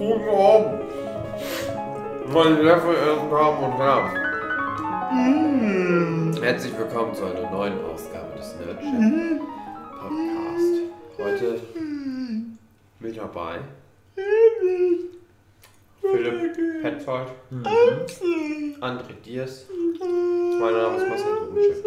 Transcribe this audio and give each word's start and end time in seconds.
Guten 0.00 0.28
Abend, 0.30 0.80
meine 2.32 2.56
sehr 2.62 2.80
verehrten 2.80 3.30
Damen 3.30 3.64
und 3.64 3.76
Herren. 3.76 4.08
Herzlich 6.42 6.72
willkommen 6.78 7.14
zu 7.14 7.26
einer 7.26 7.50
neuen 7.50 7.84
Ausgabe 7.84 8.32
des 8.38 8.56
Nerdship 8.56 9.42
Podcast. 10.00 10.72
Heute 11.18 11.60
mit 13.00 13.14
dabei 13.18 13.58
Philipp 16.00 16.56
Petzold, 16.80 17.28
André 18.80 19.12
Diers, 19.22 19.66
mein 20.00 20.72
Name 20.72 20.96
ist 20.96 21.08
Marcel 21.08 21.36
Dobencheck. 21.40 21.84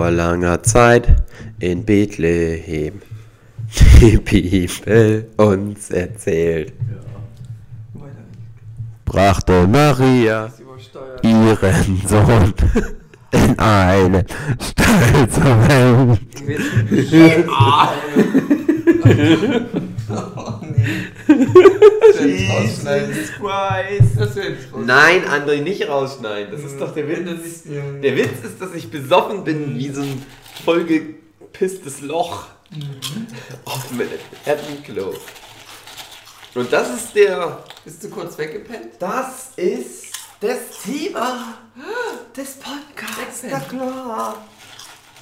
Vor 0.00 0.10
langer 0.10 0.62
Zeit 0.62 1.08
in 1.58 1.84
Bethlehem 1.84 3.02
die 4.00 4.16
Bibel 4.24 5.28
uns 5.36 5.90
erzählt, 5.90 6.72
brachte 9.04 9.68
Maria 9.68 10.50
ihren 11.22 12.00
Sohn 12.06 12.54
in 13.30 13.58
einen 13.58 14.24
Stall 14.58 15.28
zur 15.28 15.68
Welt. 15.68 16.20
Jesus 22.20 23.32
Christ. 23.32 24.18
Das 24.18 24.36
raus. 24.36 24.82
Nein, 24.84 25.24
André, 25.26 25.60
nicht 25.60 25.88
rausschneiden. 25.88 26.52
Das 26.52 26.64
ist 26.64 26.80
doch 26.80 26.94
der 26.94 27.08
Witz. 27.08 27.64
Der 27.64 28.16
Witz 28.16 28.44
ist, 28.44 28.60
dass 28.60 28.74
ich 28.74 28.90
besoffen 28.90 29.44
bin 29.44 29.78
wie 29.78 29.90
so 29.90 30.02
ein 30.02 30.24
vollgepisstes 30.64 32.02
Loch 32.02 32.46
auf 33.64 33.88
dem 33.88 34.02
Erdbenklo. 34.44 35.14
Und 36.54 36.72
das 36.72 36.94
ist 36.94 37.14
der. 37.14 37.64
Bist 37.84 38.02
du 38.04 38.10
kurz 38.10 38.36
weggepennt? 38.36 38.94
Das 38.98 39.52
ist 39.56 40.12
das 40.40 40.82
Thema 40.84 41.54
des 42.36 42.54
Podcasts. 42.54 43.44
Na 43.48 43.60
klar. 43.60 44.36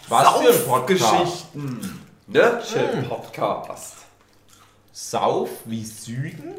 Was 0.08 0.40
für 0.40 0.52
ein 0.52 0.66
Podcast? 0.66 1.12
Geschichten. 1.52 2.00
Nerdship 2.26 3.08
Podcast. 3.08 3.97
Sauf 5.00 5.48
wie 5.64 5.84
Süden? 5.84 6.54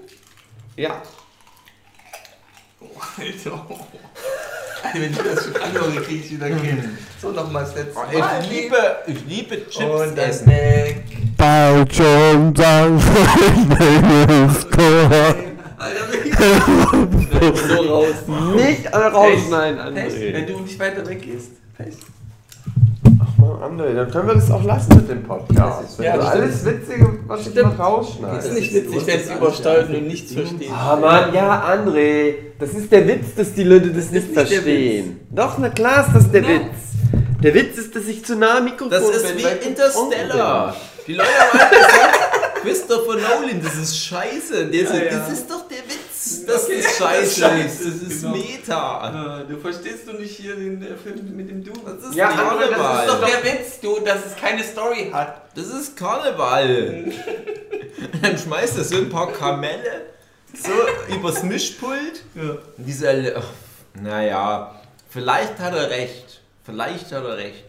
Ja. 0.78 1.02
Alter. 3.18 3.66
Wenn 4.94 5.12
ich 5.12 5.18
das 5.18 5.44
schon 5.44 5.58
anhöre, 5.58 6.02
krieg 6.02 6.23
ich 6.23 6.32
wieder 6.32 6.45
hin. 6.45 6.98
So, 7.22 7.32
nochmal 7.32 7.66
das 7.66 7.76
letzte 7.76 8.00
Ich 8.14 8.17
Mal. 8.17 8.42
liebe, 8.50 8.95
ich 9.08 9.26
liebe 9.26 9.70
Chips 9.70 9.76
Und 9.86 10.16
dann 10.17 10.30
essen. 10.30 10.48
weg. 10.48 11.04
Bald 11.36 11.94
schon 11.94 12.56
sein 12.56 12.98
Alter. 15.78 16.06
So 17.67 17.76
raus. 17.94 18.16
Nicht 18.56 18.94
rausschneiden, 18.94 19.94
Pech, 19.95 20.14
wenn 20.14 20.36
André. 20.36 20.45
du 20.45 20.60
nicht 20.62 20.80
weiter 20.80 21.06
weggehst. 21.06 21.52
Pech. 21.78 21.94
Man, 23.40 23.80
André, 23.80 23.94
dann 23.94 24.12
können 24.12 24.28
wir 24.28 24.36
das 24.36 24.52
auch 24.52 24.64
lassen 24.64 24.95
mit 24.95 25.09
dem 25.09 25.23
Podcast. 25.23 25.98
Wenn 25.98 26.06
Ja, 26.06 26.14
alles 26.20 26.66
Witzige, 26.66 27.20
was 27.28 27.42
ich 27.42 27.48
Stimmt. 27.52 27.78
noch 27.78 27.86
rausschneide. 27.86 28.36
Das 28.36 28.45
ist 28.45 28.54
nicht 28.54 28.73
witzig, 28.73 29.08
wenn 29.08 29.20
es 29.20 29.30
übersteuert 29.32 29.90
und 29.90 30.08
nichts 30.08 30.34
versteht. 30.34 30.70
Ah 30.72 30.95
Mann, 31.00 31.34
ja, 31.34 31.64
André, 31.73 32.34
das 32.60 32.72
ist 32.72 32.92
der 32.92 33.08
Witz, 33.08 33.36
dass 33.36 33.54
die 33.54 33.64
Leute 33.64 33.88
das, 33.92 34.12
nicht 34.12 34.26
nicht 34.26 34.34
verstehen. 34.34 35.20
Doch, 35.32 35.58
na 35.58 35.70
klar 35.70 36.06
ist 36.08 36.16
das 36.16 36.32
der 36.32 36.42
Na. 36.42 36.48
Witz. 36.50 37.42
Der 37.44 37.54
Witz 37.54 37.78
ist, 37.78 37.95
dass 37.95 38.06
ich 38.08 38.26
zu 38.26 38.36
nah 38.36 38.58
am 38.58 38.66
Mikrofon 38.66 38.90
Das 38.92 39.04
ist 39.10 39.28
bin, 39.28 39.38
wie 39.38 39.48
ich 39.48 39.66
Interstellar. 39.67 40.76
Die 41.08 41.14
Leute 41.14 41.30
haben 41.30 41.60
alle 41.60 41.70
gesagt, 41.70 42.20
Christopher 42.62 43.14
Nolan, 43.16 43.61
das 43.64 43.76
ist 43.76 43.98
scheiße. 44.06 44.66
Der 44.67 44.88
so, 44.88 44.94
Ja, 44.95 45.04
ja. 45.04 45.17
Das 45.20 45.32
ist 45.32 45.50
doch 45.50 45.66
der 45.70 45.77
Witz. 45.77 46.08
Das 46.48 46.66
Okay, 46.66 46.73
ist 46.80 46.98
scheiße. 46.98 47.42
Das 47.42 48.12
ist 48.12 48.22
genau. 48.22 48.36
Meta. 48.36 48.98
Ah, 49.02 49.44
Du 49.48 49.58
verstehst 49.58 50.08
du 50.08 50.14
nicht 50.14 50.36
hier 50.38 50.56
den 50.56 50.82
äh, 50.82 50.95
Film 50.95 51.36
mit 51.36 51.50
dem 51.50 51.64
Du? 51.64 51.72
Das 51.73 52.04
ist, 52.10 52.16
Ja, 52.16 52.30
Karneval. 52.30 53.08
Das 53.08 53.16
ist 53.16 53.22
doch 53.22 53.28
der 53.30 53.44
Witz, 53.54 53.80
du, 53.82 54.00
dass 54.00 54.26
es 54.26 54.36
keine 54.36 54.64
Story 54.64 55.10
hat. 55.12 55.42
Das 55.56 55.68
ist 55.68 55.95
Karneval. 55.98 57.06
Dann 58.22 58.38
schmeißt 58.38 58.78
er 58.78 58.84
so 58.84 58.98
ein 58.98 59.10
paar 59.10 59.32
Kamelle 59.32 60.06
so 60.54 60.72
übers 61.16 61.44
Mischpult. 61.44 62.23
Ja. 62.36 62.58
Dieser, 62.78 63.14
naja, 64.02 64.80
vielleicht 65.10 65.60
hat 65.60 65.73
er 65.76 65.89
recht. 65.89 66.42
Vielleicht 66.64 67.12
hat 67.12 67.23
er 67.23 67.38
recht. 67.38 67.64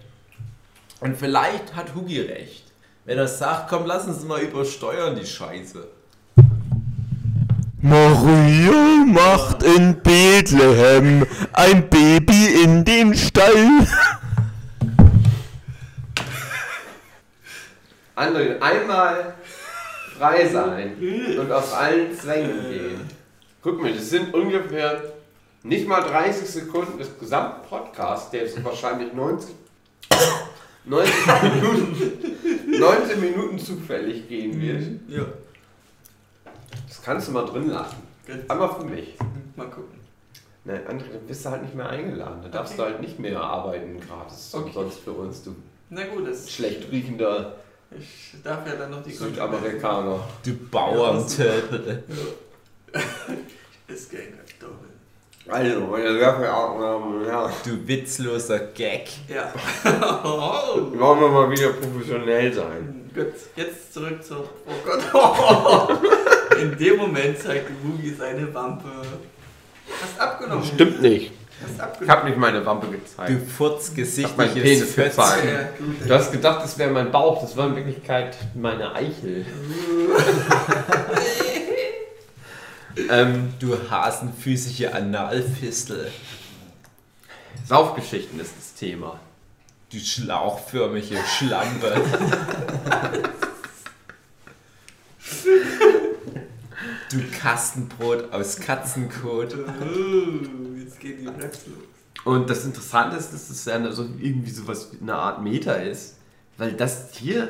Und 1.01 1.17
vielleicht 1.17 1.75
hat 1.75 1.95
Hugi 1.95 2.21
recht. 2.21 2.65
Wenn 3.05 3.19
er 3.19 3.29
sagt, 3.29 3.69
komm, 3.71 3.87
lass 3.87 4.07
uns 4.07 4.23
mal 4.25 4.41
übersteuern, 4.41 5.17
die 5.19 5.27
Scheiße. 5.27 5.87
Maria 7.83 9.05
macht 9.07 9.63
in 9.63 10.01
Bethlehem 10.03 11.27
ein 11.55 11.89
Baby 11.89 12.63
in 12.63 12.85
den 12.85 13.15
Stall. 13.15 13.87
André, 18.15 18.61
einmal 18.61 19.35
frei 20.19 20.47
sein 20.49 20.97
und 21.39 21.51
aus 21.51 21.73
allen 21.73 22.15
Zwängen 22.15 22.69
gehen. 22.71 23.01
Guck 23.63 23.81
mal, 23.81 23.93
das 23.95 24.11
sind 24.11 24.35
ungefähr 24.35 25.03
nicht 25.63 25.89
mal 25.89 26.03
30 26.03 26.47
Sekunden 26.49 26.99
des 26.99 27.19
gesamten 27.19 27.67
Podcasts, 27.67 28.31
der 28.31 28.43
ist 28.43 28.63
wahrscheinlich 28.63 29.15
90, 29.15 29.55
90 30.85 31.15
Minuten, 31.55 32.79
19 32.79 33.21
Minuten 33.21 33.59
zufällig 33.59 34.29
gehen 34.29 34.61
wird. 34.61 34.83
Ja. 35.09 35.25
Das 36.89 37.03
kannst 37.03 37.29
du 37.29 37.33
mal 37.33 37.45
drin 37.47 37.69
lassen. 37.71 37.97
Einmal 38.49 38.75
für 38.75 38.85
mich. 38.85 39.15
Mal 39.57 39.67
gucken. 39.69 39.99
Nein, 40.65 40.81
André, 40.87 41.13
dann 41.13 41.27
bist 41.27 41.45
du 41.45 41.51
halt 41.51 41.63
nicht 41.63 41.75
mehr 41.75 41.89
eingeladen. 41.89 42.41
Da 42.43 42.49
darfst 42.49 42.75
Okay. 42.75 42.83
du 42.83 42.89
halt 42.89 43.01
nicht 43.01 43.19
mehr 43.19 43.41
arbeiten 43.41 43.99
gratis. 44.01 44.51
Okay. 44.55 44.71
Sonst 44.75 44.99
für 45.01 45.13
uns, 45.13 45.43
du 45.43 45.55
Na 45.89 46.05
gut, 46.07 46.29
das, 46.29 46.51
schlecht 46.51 46.91
riechender 46.93 47.55
ich 47.99 48.35
darf 48.45 48.65
ja 48.69 48.77
dann 48.77 48.93
noch 48.93 49.03
die 49.03 49.11
Südamerikaner. 49.11 50.21
Du 50.45 50.53
Bauerntöpel. 50.71 52.05
Ist 53.89 54.11
gern 54.13 54.23
Kartoffeln. 54.37 54.91
Also, 55.49 55.81
meine 55.87 56.13
sehr 56.17 56.35
verehrten 56.35 56.81
Damen 56.81 57.15
und 57.17 57.25
Herren, 57.27 57.53
Du 57.65 57.89
witzloser 57.89 58.61
Gag. 58.61 59.09
Ja. 59.27 59.53
wollen 59.83 61.21
wir 61.21 61.29
mal 61.29 61.51
wieder 61.51 61.71
professionell 61.71 62.53
sein. 62.55 63.11
Gut, 63.13 63.33
jetzt 63.57 63.93
zurück 63.93 64.23
zu. 64.23 64.37
Oh 64.37 64.85
Gott. 64.85 65.03
In 66.61 66.77
dem 66.79 66.97
Moment 66.97 67.39
zeigte 67.39 67.73
Mugi 67.83 68.15
seine 68.15 68.53
Wampe. 68.53 68.89
Hast 70.03 70.21
abgenommen. 70.21 70.65
Stimmt 70.65 71.01
nicht. 71.03 71.33
Hast 71.63 71.75
Ich 71.75 71.81
abgenommen. 71.81 72.11
habe 72.11 72.29
nicht 72.29 72.39
meine 72.39 72.65
Wampe 72.67 72.87
Du 72.87 72.93
gezeigt. 72.93 73.19
Hab 73.19 73.29
meinen 73.29 73.49
furzgesichtliches 73.49 74.55
Penis 74.63 74.95
Fötz. 74.95 75.17
gezeigt. 75.17 75.73
Du 76.07 76.15
hast 76.15 76.33
gedacht, 76.33 76.65
das 76.65 76.79
wäre 76.79 76.91
mein 76.91 77.11
Bauch. 77.11 77.41
Das 77.43 77.57
war 77.57 77.69
in 77.69 77.77
Wirklichkeit 77.77 78.37
meine 78.55 78.95
Eichel. 78.95 79.45
ähm, 83.11 83.55
Du 83.59 83.77
hasenfüßige 83.91 84.87
Analfistel. 84.93 86.11
Saufgeschichten 87.67 88.41
ist 88.41 88.53
das 88.59 88.75
Thema. 88.75 89.19
Du 89.93 89.99
schlauchförmige 89.99 91.17
Schlampe. 91.37 92.01
du 97.11 97.19
Kastenbrot 97.39 98.33
aus 98.33 98.57
Katzenkot. 98.57 99.55
Oh, 99.55 100.79
jetzt 100.79 101.01
geht 101.01 101.21
die 101.21 101.27
Raps 101.27 101.67
los. 101.67 102.25
Und 102.25 102.51
das 102.51 102.65
Interessante 102.65 103.17
ist, 103.17 103.33
dass 103.33 103.49
es 103.51 103.65
ja 103.65 103.93
so 103.93 104.07
irgendwie 104.21 104.51
sowas 104.51 104.89
wie 104.93 105.01
eine 105.01 105.15
Art 105.15 105.43
Meta 105.43 105.73
ist. 105.73 106.17
Weil 106.59 106.73
das 106.73 107.09
hier, 107.13 107.49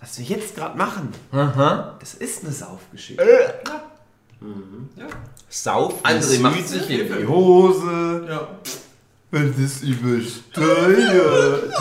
was 0.00 0.18
wir 0.18 0.26
jetzt 0.26 0.56
gerade 0.56 0.76
machen, 0.76 1.10
Aha. 1.30 1.96
das 2.00 2.14
ist 2.14 2.42
eine 2.44 2.52
Saufgeschichte. 2.52 3.22
Ja. 4.96 5.06
Sauf 5.48 6.04
André 6.04 6.40
macht 6.40 6.66
Süd. 6.66 6.80
sich 6.80 6.90
in 6.90 7.06
die 7.18 7.26
Hose. 7.26 8.26
Ja. 8.28 8.48
Wenn 9.30 9.54
das 9.62 9.82
übersteuert. 9.82 11.72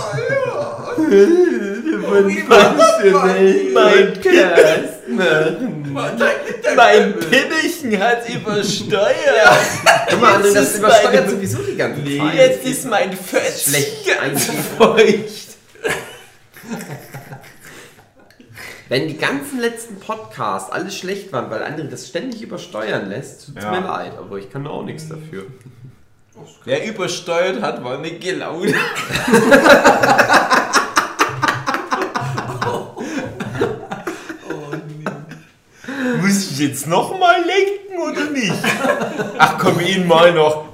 Professionell 2.48 3.74
mein 3.74 4.14
Cast 4.22 4.99
Mein 6.76 7.14
Pibbelchen 7.20 8.00
hat 8.00 8.30
übersteuert. 8.30 9.10
Guck 10.10 10.22
mal, 10.22 10.36
André, 10.36 10.46
Jetzt 10.46 10.56
das 10.56 10.70
ist 10.72 10.78
übersteuert 10.80 11.30
sowieso 11.30 11.58
die 11.60 11.76
ganze 11.78 12.02
Nee, 12.02 12.18
Zeit. 12.20 12.34
jetzt 12.36 12.66
ist 12.66 12.86
mein 12.86 13.14
Fötz 13.14 13.64
Schlecht 13.64 14.08
ganz 14.20 14.46
feucht. 14.78 15.50
Wenn 18.90 19.08
die 19.08 19.18
ganzen 19.18 19.60
letzten 19.60 20.00
Podcasts 20.00 20.72
alles 20.72 20.98
schlecht 20.98 21.32
waren, 21.32 21.50
weil 21.52 21.62
André 21.64 21.84
das 21.90 22.08
ständig 22.08 22.42
übersteuern 22.42 23.08
lässt, 23.10 23.46
tut's 23.48 23.64
Ja. 23.64 23.72
mir 23.72 23.82
leid, 23.88 24.14
aber 24.18 24.38
ich 24.38 24.52
kann 24.52 24.66
auch 24.68 24.84
nichts 24.84 25.08
dafür. 25.08 25.46
Wer 26.66 26.86
übersteuert 26.88 27.62
hat, 27.62 27.84
war 27.84 27.98
eine 28.00 28.12
Gelaune. 28.12 28.74
ich 36.60 36.68
jetzt 36.68 36.88
nochmal 36.88 37.38
lenken 37.46 38.02
oder 38.02 38.30
nicht? 38.30 38.54
Ach 39.38 39.58
komm, 39.58 39.80
ihn 39.80 40.08
mal 40.08 40.34
noch. 40.34 40.66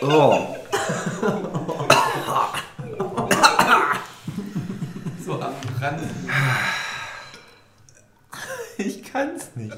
Oh. 0.00 0.56
So 5.24 5.34
am 5.34 5.54
Rand. 5.80 6.02
Ich 8.78 9.02
kann's 9.02 9.50
nicht. 9.54 9.76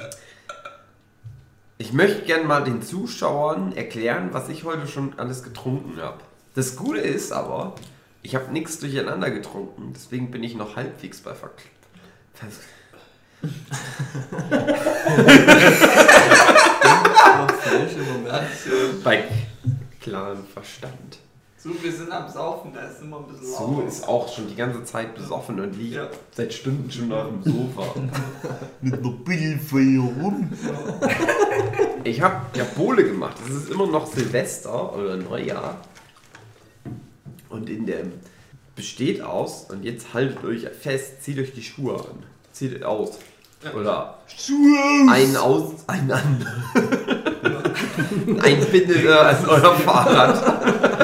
Ich 1.79 1.93
möchte 1.93 2.23
gerne 2.23 2.45
mal 2.45 2.63
den 2.63 2.83
Zuschauern 2.83 3.73
erklären, 3.73 4.29
was 4.33 4.49
ich 4.49 4.65
heute 4.65 4.87
schon 4.87 5.19
alles 5.19 5.43
getrunken 5.43 6.01
habe. 6.01 6.21
Das 6.55 6.77
Gute 6.77 6.99
ist 7.01 7.33
aber, 7.33 7.75
ich 8.23 8.35
habe 8.35 8.53
nichts 8.53 8.79
durcheinander 8.81 9.31
getrunken, 9.31 9.93
deswegen 9.95 10.31
bin 10.31 10.43
ich 10.43 10.55
noch 10.57 10.77
halbwegs 10.77 11.21
bei 11.21 11.35
Verk 11.35 11.63
Vers 12.35 12.55
Noch 17.39 17.51
falsch 17.51 17.93
im 17.95 18.13
Moment. 18.23 19.05
bei 19.05 19.25
klarem 20.01 20.45
Verstand. 20.53 21.19
So, 21.57 21.71
wir 21.83 21.93
sind 21.93 22.11
am 22.11 22.27
Saufen, 22.31 22.73
da 22.73 22.81
ist 22.89 23.03
immer 23.03 23.19
ein 23.19 23.27
bisschen 23.27 23.47
So 23.55 23.67
lauter. 23.77 23.87
ist 23.87 24.09
auch 24.09 24.33
schon 24.35 24.49
die 24.49 24.57
ganze 24.57 24.83
Zeit 24.85 25.15
besoffen 25.15 25.61
und 25.61 25.77
liegt 25.77 25.95
Ja. 25.95 26.09
seit 26.35 26.55
Stunden 26.55 26.91
schon 26.91 27.13
auf 27.13 27.29
dem 27.29 27.43
Sofa. 27.45 27.83
Mit 28.81 28.95
einer 28.95 29.11
Billfeier 29.11 30.01
rum. 30.23 30.51
Ich 32.05 32.23
habe 32.23 32.37
ja 32.55 32.65
Bowle 32.77 33.05
gemacht. 33.05 33.37
Es 33.47 33.55
ist 33.55 33.71
immer 33.71 33.87
noch 33.87 34.07
Silvester 34.07 34.95
oder 34.97 35.17
Neujahr. 35.19 35.77
Und 37.51 37.69
in 37.69 37.85
der 37.85 38.05
besteht 38.77 39.21
aus, 39.21 39.67
und 39.71 39.83
jetzt 39.85 40.15
haltet 40.15 40.43
euch 40.45 40.67
fest, 40.69 41.23
zieht 41.23 41.39
euch 41.39 41.53
die 41.53 41.63
Schuhe 41.63 41.97
an. 41.97 42.23
Zieht 42.53 42.83
aus. 42.85 43.19
Oder 43.75 44.19
einen 45.11 45.37
aus, 45.37 45.73
einen 45.87 46.13
an. 46.13 46.47
ein 48.43 48.67
bindet 48.71 49.03
ihr 49.03 49.21
an 49.21 49.47
euer 49.47 49.75
Fahrrad. 49.75 50.67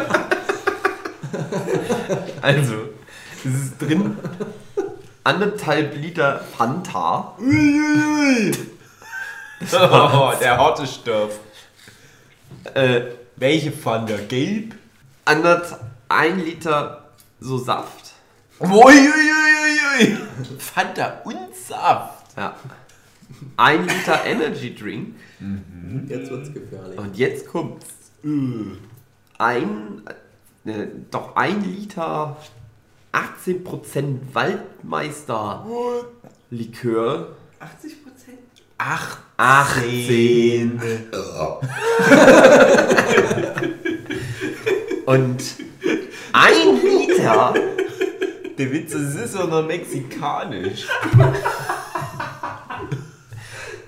Also, 2.41 2.75
es 3.45 3.55
ist 3.55 3.83
drin 3.83 4.17
anderthalb 5.25 5.97
Liter 5.97 6.41
Fanta. 6.57 7.37
Oh, 9.73 10.33
der 10.39 10.59
harte 10.59 10.87
Stoff. 10.87 11.41
Äh, 12.75 13.01
Welche 13.37 13.73
Pfanne? 13.73 14.19
Gelb? 14.29 14.75
anderth, 15.27 15.77
ein 16.09 16.41
Liter 16.41 17.11
so 17.41 17.59
Saft. 17.59 18.13
Uiuiuiui. 18.61 20.17
Fanta 20.59 21.21
und 21.25 21.55
Saft. 21.55 22.37
Ja. 22.37 22.57
Ein 23.57 23.87
Liter 23.87 24.25
Energy 24.25 24.75
Drink. 24.75 25.15
Jetzt 26.09 26.31
wird's 26.31 26.53
gefährlich. 26.53 26.99
Und 26.99 27.17
jetzt 27.17 27.47
kommt's. 27.49 27.87
Ein, 29.39 30.03
äh, 30.65 30.87
doch 31.11 31.37
ein 31.37 31.63
Liter 31.63 32.37
18% 33.13 34.19
Waldmeister 34.33 35.67
Likör. 36.51 37.37
80 37.61 38.03
Prozent? 38.03 38.39
Ach, 38.79 39.19
18. 39.37 40.81
Und 45.07 45.43
ein 46.37 46.83
Liter 46.83 47.55
Der 48.59 48.73
Witz 48.73 48.93
das 48.93 49.15
ist 49.15 49.37
auch 49.37 49.49
noch 49.49 49.67
mexikanisch. 49.67 50.87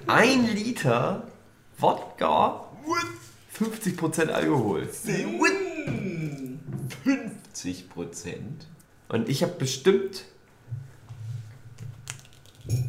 Ein 0.07 0.47
Liter 0.55 1.25
Wodka, 1.79 2.65
50% 3.59 4.31
Alkohol. 4.31 4.89
50 7.05 7.91
Prozent. 7.91 8.67
Und 9.09 9.29
ich 9.29 9.43
habe 9.43 9.53
bestimmt 9.53 10.25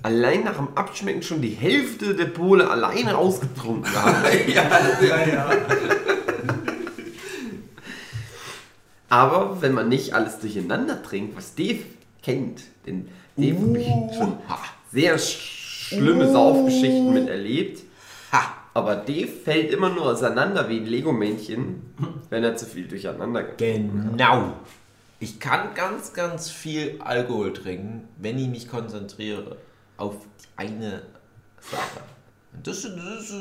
allein 0.03 0.43
nach 0.43 0.55
dem 0.55 0.69
Abschmecken 0.75 1.21
schon 1.21 1.41
die 1.41 1.49
Hälfte 1.49 2.15
der 2.15 2.25
Pole 2.25 2.69
alleine 2.69 3.17
ausgetrunken 3.17 3.91
gehabt. 3.91 4.47
ja, 4.47 4.63
ja, 5.01 5.27
ja. 5.27 5.49
Aber 9.09 9.61
wenn 9.61 9.73
man 9.73 9.89
nicht 9.89 10.13
alles 10.13 10.39
durcheinander 10.39 11.01
trinkt, 11.01 11.35
was 11.35 11.55
Dave 11.55 11.79
kennt, 12.21 12.61
denn 12.85 13.07
Dave 13.37 13.57
habe 13.59 13.77
ich 13.79 14.17
schon 14.17 14.37
sehr 14.91 15.17
sch- 15.19 15.87
schlimme 15.89 16.31
Saufgeschichten 16.31 17.13
miterlebt. 17.13 17.83
Ha. 18.31 18.53
Aber 18.73 18.95
Dave 18.95 19.27
fällt 19.27 19.71
immer 19.71 19.89
nur 19.89 20.03
auseinander 20.07 20.69
wie 20.69 20.77
ein 20.77 20.85
Lego-Männchen, 20.85 21.81
wenn 22.29 22.43
er 22.43 22.55
zu 22.55 22.65
viel 22.65 22.87
durcheinander 22.87 23.43
Genau. 23.57 24.53
Ich 25.19 25.39
kann 25.39 25.73
ganz, 25.75 26.13
ganz 26.13 26.49
viel 26.49 26.95
Alkohol 26.99 27.51
trinken, 27.53 28.07
wenn 28.17 28.37
ich 28.37 28.47
mich 28.47 28.69
konzentriere 28.69 29.57
auf 29.97 30.15
eine 30.55 31.01
Sache. 31.59 31.99
Das 32.63 32.77
ist, 32.77 32.95
das 32.95 33.29
ist, 33.29 33.33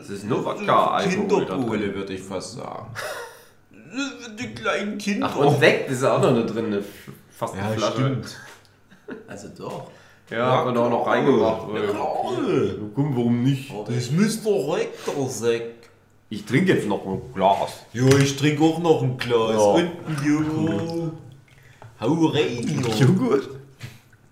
Das 0.00 0.10
ist 0.10 0.24
nur 0.24 0.44
Wodka-Alkohol 0.44 1.46
drin. 1.78 1.94
würde 1.94 2.12
ich 2.14 2.22
fast 2.22 2.54
sagen. 2.56 2.88
Die 4.38 4.54
kleinen 4.54 4.98
Kinder. 4.98 5.30
Ach, 5.30 5.36
und 5.36 5.58
Sekt 5.58 5.90
ist 5.90 6.04
auch 6.04 6.20
noch 6.20 6.34
da 6.34 6.42
drin, 6.42 6.66
eine, 6.66 6.84
fast 7.30 7.54
eine 7.54 7.62
ja, 7.62 7.76
Flasche. 7.76 7.92
stimmt. 7.92 8.40
Also 9.26 9.48
doch. 9.56 9.90
Ja, 10.30 10.58
hat 10.58 10.66
man 10.66 10.74
da 10.74 10.82
auch 10.82 10.90
noch 10.90 11.06
reingemacht. 11.06 11.68
Ja, 11.74 11.92
Komm, 12.94 13.16
warum 13.16 13.42
nicht? 13.42 13.72
Das 13.88 14.10
müsste 14.12 14.48
direkt 14.48 15.06
der 15.06 15.28
Sekt. 15.28 15.90
Ich 16.28 16.44
trinke 16.44 16.74
jetzt 16.74 16.86
noch 16.86 17.04
ein 17.04 17.20
Glas. 17.34 17.84
Ja, 17.92 18.06
ich 18.16 18.36
trinke 18.36 18.62
auch 18.62 18.78
noch 18.78 19.02
ein 19.02 19.18
Glas. 19.18 19.50
Ja. 19.50 19.58
Und 19.58 19.90
ein 20.06 20.24
Joko. 20.24 21.12
Hau 22.00 22.26
rein. 22.26 22.84
Joghurt? 22.96 23.48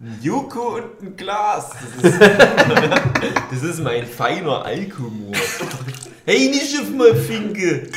Ein 0.00 0.18
Joko 0.22 0.76
und 0.76 1.02
ein 1.02 1.16
Glas. 1.16 1.70
Das 2.00 2.12
ist, 2.12 2.20
das 3.50 3.62
ist 3.64 3.80
mein 3.80 4.06
feiner 4.06 4.64
Alkohol. 4.64 5.32
Hey, 6.24 6.48
nicht 6.48 6.78
auf 6.80 6.90
mal 6.90 7.16
Finke. 7.16 7.88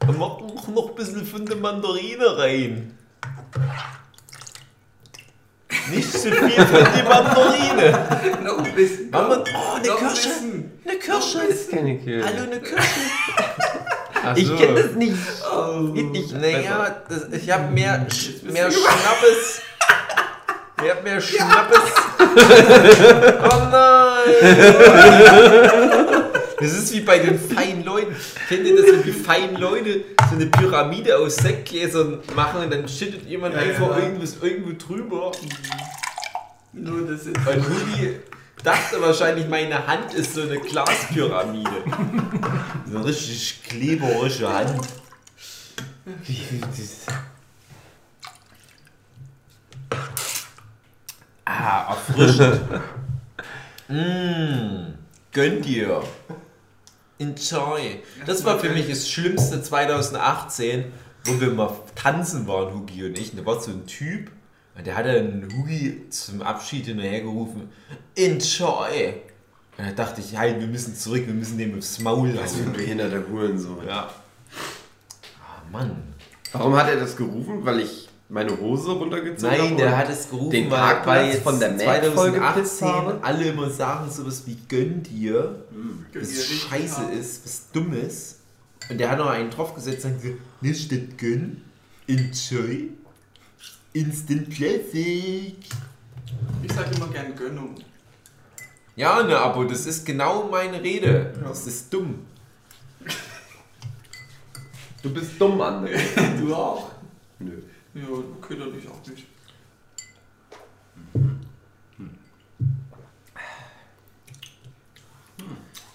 Und 0.00 0.18
mach 0.18 0.38
doch 0.38 0.68
noch 0.68 0.88
ein 0.90 0.94
bisschen 0.94 1.26
von 1.26 1.46
der 1.46 1.56
Mandarine 1.56 2.36
rein. 2.38 2.98
Nicht 5.90 6.12
zu 6.12 6.30
viel 6.32 6.50
von 6.66 6.84
der 6.94 7.04
Mandarine. 7.04 7.98
Noch 8.42 8.58
ein 8.64 8.74
bisschen. 8.74 9.12
Wir, 9.12 9.18
oh, 9.20 9.74
eine 9.76 9.86
Noch 9.88 9.98
Kirsche. 9.98 10.28
bisschen. 10.28 10.72
Eine 10.86 10.98
Kirsche. 10.98 11.38
ist 11.42 11.70
keine 11.70 11.98
Kirche. 11.98 12.26
Hallo, 12.26 12.42
eine 12.44 12.60
Kirsche. 12.60 12.84
Ach 14.24 14.36
Ich 14.36 14.46
so. 14.46 14.56
kenne 14.56 14.82
das 14.82 14.92
nicht. 14.92 15.14
Geht 15.94 16.10
nicht. 16.12 16.32
Naja, 16.32 17.02
das, 17.08 17.28
ich 17.32 17.50
habe 17.50 17.70
mehr, 17.72 18.06
Sch 18.10 18.42
mehr 18.44 18.70
Schnappes. 18.70 19.60
Ich 20.82 20.90
hab 20.90 21.04
mehr 21.04 21.20
Schnappes. 21.20 21.80
oh 23.44 23.62
nein! 23.70 24.34
Das 26.58 26.72
ist 26.72 26.92
wie 26.92 27.00
bei 27.00 27.18
den 27.18 27.38
feinen 27.38 27.84
Leuten. 27.84 28.14
Kennt 28.48 28.66
ihr 28.66 28.76
das, 28.76 28.86
wenn 28.86 29.02
die 29.02 29.12
feinen 29.12 29.56
Leute 29.56 30.04
so 30.30 30.36
eine 30.36 30.46
Pyramide 30.46 31.18
aus 31.18 31.36
Sektgläsern 31.36 32.20
machen 32.34 32.62
und 32.62 32.72
dann 32.72 32.88
schüttet 32.88 33.26
jemand 33.28 33.54
Ja, 33.54 33.60
einfach 33.60 33.96
ja. 33.96 34.04
irgendwas 34.04 34.36
irgendwo 34.40 34.72
drüber? 34.72 35.32
Nur 36.72 37.06
das 37.06 37.26
ist. 37.26 37.36
Und 37.36 37.46
Rudi 37.46 38.16
dachte 38.62 39.00
wahrscheinlich, 39.00 39.48
meine 39.48 39.86
Hand 39.86 40.14
ist 40.14 40.34
so 40.34 40.42
eine 40.42 40.58
Glaspyramide. 40.58 41.70
So 42.90 42.96
eine 42.98 43.06
richtig 43.06 43.62
kleberische 43.64 44.52
Hand. 44.52 44.80
Ah, 51.44 51.90
erfrischend. 51.90 52.60
mmh, 53.88 54.94
gönn 55.32 55.62
dir. 55.62 56.02
Enjoy. 57.18 58.02
Das 58.26 58.44
war 58.44 58.58
für 58.58 58.70
mich 58.70 58.88
das 58.88 59.08
Schlimmste 59.08 59.62
2018, 59.62 60.84
wo 61.24 61.40
wir 61.40 61.50
mal 61.50 61.72
tanzen 61.94 62.46
waren, 62.46 62.74
Hugi 62.74 63.04
und 63.04 63.18
ich. 63.18 63.34
Da 63.34 63.44
war 63.46 63.60
so 63.60 63.70
ein 63.70 63.86
Typ, 63.86 64.30
und 64.76 64.86
der 64.86 64.96
hat 64.96 65.06
dann 65.06 65.48
Hugi 65.56 66.08
zum 66.10 66.42
Abschied 66.42 66.86
hinterhergerufen, 66.86 67.68
Enjoy. 68.16 69.14
Und 69.76 69.86
da 69.86 69.92
dachte 69.92 70.20
ich, 70.20 70.36
halt, 70.36 70.60
wir 70.60 70.66
müssen 70.66 70.94
zurück, 70.94 71.26
wir 71.26 71.34
müssen 71.34 71.58
dem 71.58 71.76
aufs 71.78 71.98
Maul 71.98 72.36
Was 72.36 72.54
für 72.54 72.60
ein 72.60 72.66
hauen. 72.66 72.72
behinderter 72.74 73.22
Hurensohn. 73.28 73.86
Ja. 73.86 74.08
Ah, 75.40 75.62
Mann. 75.70 76.14
Warum 76.52 76.76
hat 76.76 76.88
er 76.88 76.96
das 76.96 77.16
gerufen? 77.16 77.64
Weil 77.64 77.80
ich 77.80 78.03
meine 78.34 78.58
Hose 78.58 78.90
runtergezogen? 78.90 79.56
Nein, 79.56 79.76
der 79.76 79.96
hat 79.96 80.10
es 80.10 80.28
gerufen, 80.28 80.50
den 80.50 80.70
weil, 80.70 81.06
weil 81.06 81.26
jetzt 81.28 81.44
von 81.44 81.58
der 81.60 81.70
Mac 81.70 82.04
vollgepisst 82.06 82.78
2018 82.78 82.88
habe? 82.88 83.18
alle 83.22 83.44
immer 83.44 83.70
sagen 83.70 84.10
sowas 84.10 84.42
wie 84.46 84.58
gönn 84.68 85.02
dir, 85.04 85.64
Gönn 86.12 86.22
was 86.22 86.44
scheiße 86.44 86.96
hart. 86.96 87.14
ist, 87.14 87.44
was 87.44 87.70
dumm 87.72 87.92
ist. 87.94 88.40
Und 88.90 88.98
der 88.98 89.10
hat 89.10 89.18
noch 89.18 89.30
einen 89.30 89.50
draufgesetzt 89.50 90.04
und 90.04 90.20
gesagt, 90.20 90.38
Nicht 90.60 90.90
gönnen. 91.16 91.62
Enjoy. 92.06 92.90
Instant 93.94 94.50
Classic. 94.50 95.56
Ich 96.62 96.72
sag 96.72 96.94
immer 96.94 97.06
gern 97.08 97.34
Gönnung. 97.36 97.76
Ja, 98.96 99.22
ne, 99.22 99.38
Abo, 99.38 99.64
das 99.64 99.86
ist 99.86 100.04
genau 100.04 100.48
meine 100.50 100.82
Rede. 100.82 101.32
Das 101.42 101.66
ist 101.66 101.92
dumm. 101.94 102.18
Du 105.02 105.12
bist 105.14 105.40
dumm, 105.40 105.60
André. 105.60 105.98
Du 106.40 106.54
auch? 106.54 106.90
Nö. 107.38 107.52
Ja, 107.94 108.02
okay, 108.08 108.56
dann 108.58 108.76
ich 108.78 108.88
auch 108.88 109.06
nicht. 109.06 109.26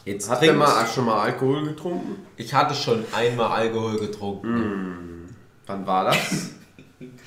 Jetzt 0.05 0.29
ihr 0.45 0.53
trinkt- 0.53 0.57
mal 0.59 0.87
schon 0.87 1.05
mal 1.05 1.19
Alkohol 1.21 1.65
getrunken? 1.65 2.25
Ich 2.37 2.53
hatte 2.53 2.73
schon 2.73 3.05
einmal 3.13 3.51
Alkohol 3.51 3.97
getrunken. 3.99 5.35
Wann 5.65 5.85
war 5.87 6.05
das? 6.05 6.51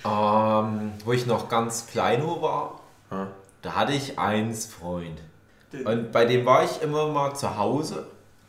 Ähm, 0.05 0.93
wo 1.03 1.13
ich 1.13 1.25
noch 1.27 1.49
ganz 1.49 1.87
klein 1.87 2.23
war, 2.27 2.81
Ah. 3.11 3.29
da 3.63 3.75
hatte 3.75 3.93
ich 3.95 4.19
eins 4.19 4.67
Freund. 4.67 5.19
Und 5.87 6.13
bei 6.13 6.27
dem 6.27 6.45
war 6.45 6.63
ich 6.65 6.83
immer 6.83 7.09
mal 7.09 7.35
zu 7.35 7.57
Hause. 7.57 8.07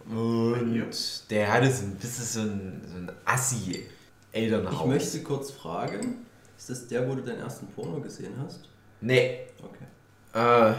Und 0.09 0.91
der 1.29 1.53
hatte 1.53 1.71
so 1.71 1.85
ein 1.85 1.95
bisschen 1.95 2.25
so 2.25 2.39
ein, 2.41 2.81
so 2.91 2.97
ein 2.97 3.11
assi 3.23 3.85
Ich 4.33 4.41
Elternhaus. 4.43 4.87
möchte 4.87 5.21
kurz 5.23 5.51
fragen, 5.51 6.25
ist 6.57 6.69
das 6.69 6.87
der, 6.87 7.07
wo 7.07 7.15
du 7.15 7.21
deinen 7.21 7.39
ersten 7.41 7.67
Porno 7.67 7.99
gesehen 8.01 8.33
hast? 8.43 8.67
Nee, 9.01 9.41
Okay. 9.61 9.85
äh, 10.33 10.73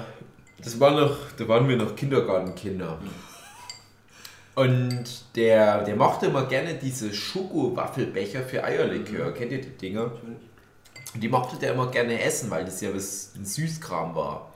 das 0.63 0.79
war 0.81 0.91
noch, 0.93 1.17
da 1.37 1.47
waren 1.49 1.69
wir 1.69 1.77
noch 1.77 1.95
Kindergartenkinder. 1.97 2.99
Und 4.55 5.05
der, 5.35 5.83
der 5.85 5.97
mochte 5.97 6.27
immer 6.27 6.47
gerne 6.47 6.75
diese 6.75 7.13
Schoko-Waffelbecher 7.13 8.43
für 8.45 8.63
Eierlikör. 8.63 9.33
Kennt 9.35 9.51
ihr 9.53 9.61
die 9.61 9.71
Dinger? 9.77 10.13
Und 11.13 11.21
die 11.23 11.29
mochte 11.29 11.57
der 11.57 11.75
immer 11.75 11.91
gerne 11.91 12.21
essen, 12.23 12.51
weil 12.51 12.65
das 12.65 12.81
ja 12.81 12.95
was 12.95 13.33
ein 13.37 13.45
Süßkram 13.45 14.15
war. 14.15 14.53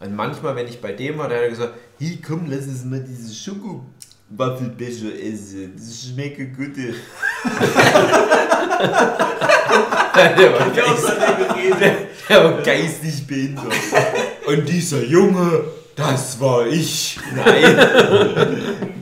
Und 0.00 0.14
manchmal, 0.14 0.54
wenn 0.56 0.66
ich 0.68 0.80
bei 0.80 0.92
dem 0.92 1.16
war, 1.18 1.28
da 1.28 1.36
hat 1.36 1.42
er 1.42 1.48
gesagt, 1.50 1.74
hey 1.98 2.20
komm, 2.26 2.46
lass 2.50 2.66
uns 2.66 2.84
mal 2.84 3.02
diese 3.02 3.32
Schoko-Waffelbecher 3.34 3.86
essen. 4.38 5.72
Das 5.76 6.06
schmeckt 6.08 6.56
gut. 6.56 6.76
der 10.14 10.52
war 10.52 10.70
der 11.78 12.62
geistig 12.62 13.26
behindert. 13.26 13.72
Und 14.46 14.68
dieser 14.68 15.02
Junge, 15.04 15.64
das 15.96 16.40
war 16.40 16.66
ich. 16.66 17.18
Nein. 17.34 17.76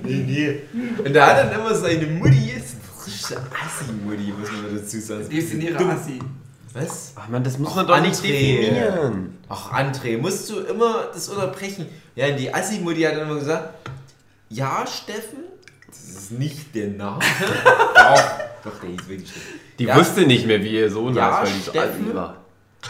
nee, 0.05 0.25
nee. 0.27 0.61
Und 1.05 1.15
da 1.15 1.27
hat 1.29 1.39
dann 1.39 1.61
immer 1.61 1.75
seine 1.75 2.07
Mutti, 2.07 2.51
ist 2.57 2.75
eine 2.75 2.83
frische 2.97 3.37
Assi-Mutti, 3.37 4.33
muss 4.39 4.51
man 4.51 4.77
dazu 4.77 5.01
sagen. 5.01 5.29
Definiere 5.29 5.85
Assi. 5.87 6.19
Was? 6.73 7.13
Ach 7.17 7.29
man, 7.29 7.43
das 7.43 7.59
muss 7.59 7.71
Och, 7.71 7.77
man 7.77 7.87
doch 7.87 8.01
nicht 8.01 8.15
André. 8.15 8.23
definieren. 8.23 9.39
Ach, 9.49 9.73
André, 9.73 10.19
musst 10.19 10.49
du 10.51 10.61
immer 10.61 11.09
das 11.13 11.29
unterbrechen? 11.29 11.87
Ja, 12.15 12.31
die 12.31 12.53
Assi-Mutti 12.53 13.03
hat 13.03 13.15
dann 13.17 13.29
immer 13.29 13.41
gesagt, 13.41 13.75
ja, 14.50 14.85
Steffen, 14.87 15.45
das 15.87 15.99
ist 16.00 16.33
nicht 16.33 16.75
der 16.75 16.88
Name. 16.88 17.21
doch, 17.95 18.23
doch, 18.73 18.80
der 18.80 18.90
hieß 18.90 19.09
wirklich 19.09 19.30
Steffen. 19.30 19.61
Die 19.78 19.85
Ja. 19.85 19.97
wusste 19.97 20.23
nicht 20.26 20.47
mehr, 20.47 20.62
wie 20.62 20.75
ihr 20.76 20.90
Sohn 20.90 21.14
Ja, 21.14 21.40
heißt, 21.40 21.50
weil 21.52 21.59
die 21.59 21.64
so 21.64 21.73
alt 21.73 21.95
Steffen. 21.95 22.14
war. 22.14 22.37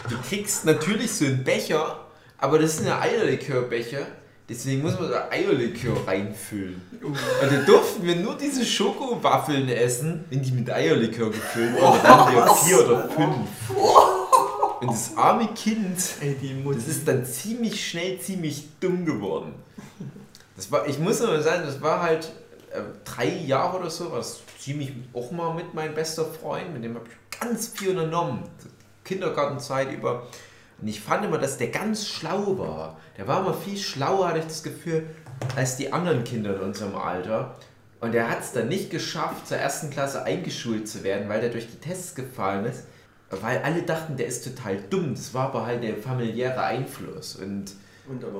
Du 0.09 0.15
kriegst 0.27 0.65
natürlich 0.65 1.11
so 1.11 1.25
einen 1.25 1.43
Becher, 1.43 1.99
aber 2.37 2.59
das 2.59 2.75
ist 2.79 2.85
ein 2.87 2.91
Eierlikörbecher. 2.91 4.05
Deswegen 4.49 4.81
muss 4.81 4.99
man 4.99 5.09
da 5.09 5.29
Eierlikör 5.31 5.95
reinfüllen. 6.05 6.81
Und 7.01 7.17
dann 7.41 7.65
durften 7.65 8.05
wir 8.05 8.17
nur 8.17 8.35
diese 8.35 8.65
Schokowaffeln 8.65 9.69
essen, 9.69 10.25
wenn 10.29 10.41
die 10.41 10.51
mit 10.51 10.69
Eierlikör 10.69 11.29
gefüllt 11.29 11.81
waren. 11.81 11.99
Dann 12.03 12.11
haben 12.17 12.35
wir 12.35 12.55
vier 12.55 12.85
oder 12.85 13.07
fünf. 13.09 13.47
Und 14.81 14.91
das 14.91 15.15
arme 15.15 15.47
Kind, 15.53 15.97
Ey, 16.19 16.35
die 16.41 16.53
Mutti. 16.55 16.79
das 16.79 16.87
ist 16.89 17.07
dann 17.07 17.23
ziemlich 17.25 17.87
schnell 17.89 18.19
ziemlich 18.19 18.67
dumm 18.81 19.05
geworden. 19.05 19.53
Das 20.61 20.71
war, 20.71 20.87
ich 20.87 20.99
muss 20.99 21.19
aber 21.23 21.41
sagen, 21.41 21.63
das 21.65 21.81
war 21.81 22.03
halt 22.03 22.31
äh, 22.71 22.81
drei 23.03 23.29
Jahre 23.29 23.79
oder 23.79 23.89
so, 23.89 24.11
war 24.11 24.19
das 24.19 24.41
ziemlich 24.59 24.93
auch 25.11 25.31
mal 25.31 25.55
mit 25.55 25.73
meinem 25.73 25.95
bester 25.95 26.23
Freund, 26.23 26.71
mit 26.71 26.83
dem 26.83 26.93
habe 26.93 27.05
ich 27.09 27.39
ganz 27.39 27.69
viel 27.69 27.89
unternommen. 27.89 28.43
Kindergartenzeit 29.03 29.91
über. 29.91 30.27
Und 30.79 30.87
ich 30.87 31.01
fand 31.01 31.25
immer, 31.25 31.39
dass 31.39 31.57
der 31.57 31.69
ganz 31.69 32.07
schlau 32.07 32.59
war. 32.59 32.99
Der 33.17 33.27
war 33.27 33.39
immer 33.39 33.55
viel 33.55 33.75
schlauer, 33.75 34.27
hatte 34.27 34.37
ich 34.37 34.45
das 34.45 34.61
Gefühl, 34.61 35.07
als 35.55 35.77
die 35.77 35.91
anderen 35.91 36.23
Kinder 36.23 36.55
in 36.55 36.61
unserem 36.61 36.95
Alter. 36.95 37.55
Und 37.99 38.13
er 38.13 38.29
hat 38.29 38.41
es 38.41 38.51
dann 38.51 38.67
nicht 38.67 38.91
geschafft, 38.91 39.47
zur 39.47 39.57
ersten 39.57 39.89
Klasse 39.89 40.25
eingeschult 40.25 40.87
zu 40.87 41.03
werden, 41.03 41.27
weil 41.27 41.41
der 41.41 41.49
durch 41.49 41.71
die 41.71 41.79
Tests 41.79 42.13
gefallen 42.13 42.65
ist. 42.65 42.83
Weil 43.31 43.63
alle 43.63 43.81
dachten, 43.81 44.15
der 44.15 44.27
ist 44.27 44.43
total 44.43 44.77
dumm. 44.91 45.15
Das 45.15 45.33
war 45.33 45.47
aber 45.47 45.65
halt 45.65 45.81
der 45.81 45.97
familiäre 45.97 46.61
Einfluss. 46.61 47.35
Und 47.35 47.71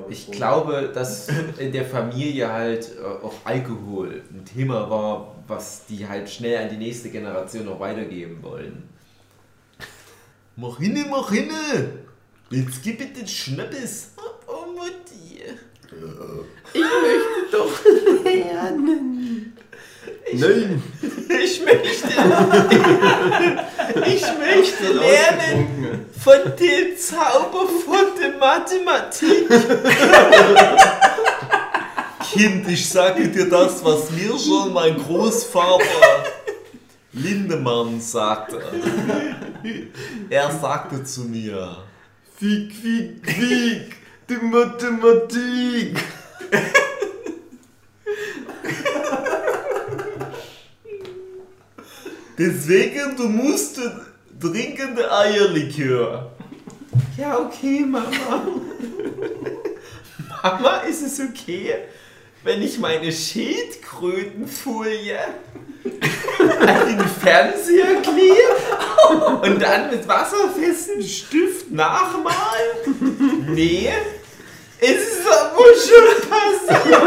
ich 0.08 0.30
glaube, 0.30 0.90
dass 0.94 1.28
in 1.58 1.72
der 1.72 1.84
Familie 1.84 2.52
halt 2.52 2.90
äh, 2.98 3.04
auch 3.04 3.34
Alkohol 3.44 4.22
ein 4.32 4.44
Thema 4.44 4.88
war, 4.88 5.36
was 5.46 5.86
die 5.86 6.06
halt 6.06 6.28
schnell 6.28 6.58
an 6.58 6.70
die 6.70 6.76
nächste 6.76 7.10
Generation 7.10 7.66
noch 7.66 7.80
weitergeben 7.80 8.38
wollen. 8.42 8.88
Mach 10.56 10.78
hinne, 10.78 11.06
mach 11.10 11.30
hinne! 11.30 12.04
Jetzt 12.50 12.82
gib 12.82 12.98
bitte 12.98 13.20
den 13.20 13.26
Schnappes! 13.26 14.12
Oh, 14.46 14.70
Mutti! 14.72 15.42
Nein! 20.34 20.82
Ich 21.28 21.62
möchte, 21.64 22.08
ich 24.06 24.22
möchte 24.38 24.92
lernen 24.92 26.06
von 26.22 26.56
dem 26.58 26.96
Zauber 26.96 27.66
von 27.84 28.06
der 28.20 28.38
Mathematik. 28.38 29.48
Kind, 32.32 32.68
ich 32.68 32.88
sage 32.88 33.28
dir 33.28 33.48
das, 33.48 33.84
was 33.84 34.10
mir 34.10 34.38
schon 34.38 34.72
mein 34.72 34.96
Großvater 34.96 36.24
Lindemann 37.12 38.00
sagte. 38.00 38.62
Er 40.30 40.50
sagte 40.50 41.04
zu 41.04 41.22
mir, 41.22 41.76
Fick, 42.38 42.72
fick, 42.72 43.24
fick! 43.24 43.96
Die 44.28 44.44
Mathematik! 44.44 45.98
Deswegen, 52.38 53.16
du 53.16 53.28
musst 53.28 53.78
trinken 54.40 54.96
der 54.96 55.12
Eierlikör. 55.12 56.30
Ja, 57.16 57.38
okay, 57.38 57.80
Mama. 57.80 58.08
Mama, 60.42 60.76
ist 60.88 61.02
es 61.02 61.20
okay, 61.20 61.74
wenn 62.42 62.62
ich 62.62 62.78
meine 62.78 63.12
Schildkrötenfolie 63.12 65.18
an 66.60 66.86
den 66.86 67.00
Fernseher 67.06 68.00
klebe 68.02 68.56
und 69.42 69.60
dann 69.62 69.90
mit 69.90 70.08
wasserfestem 70.08 71.02
Stift 71.02 71.70
nachmalen? 71.70 73.46
Nee, 73.48 73.92
es 74.80 74.90
ist 74.90 75.26
aber 75.30 75.64
schon 75.78 76.28
passiert. 76.28 77.02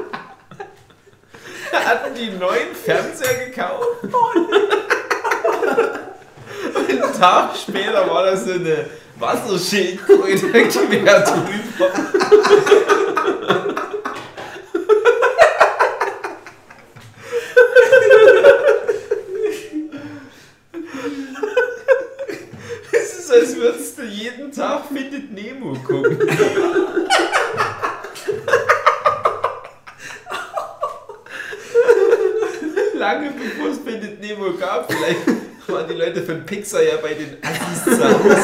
hatten 1.82 2.14
die 2.14 2.30
neuen 2.30 2.74
Fernseher 2.74 3.46
gekauft. 3.46 4.04
Und 6.74 6.90
einen 6.90 7.12
Tag 7.18 7.56
später 7.56 8.08
war 8.08 8.24
da 8.24 8.36
so 8.36 8.52
eine 8.52 8.86
Wasserschildkröte 9.18 10.50
quer 10.50 11.20
drüber. 11.20 11.90
Es 22.92 23.18
ist, 23.18 23.30
als 23.30 23.56
würdest 23.56 23.98
du 23.98 24.02
jeden 24.02 24.52
Tag 24.52 24.86
Findet 24.92 25.32
Nemo 25.32 25.74
gucken. 25.74 26.18
Lange 33.14 33.30
bevor 33.30 33.70
es 33.70 33.78
Findet 33.78 34.20
Nemo 34.20 34.52
gab. 34.52 34.92
Vielleicht 34.92 35.20
waren 35.68 35.88
die 35.88 35.94
Leute 35.94 36.22
von 36.22 36.44
Pixar 36.44 36.82
ja 36.82 36.96
bei 37.00 37.14
den 37.14 37.36
Assis 37.42 37.84
zu 37.84 38.04
Hause. 38.04 38.36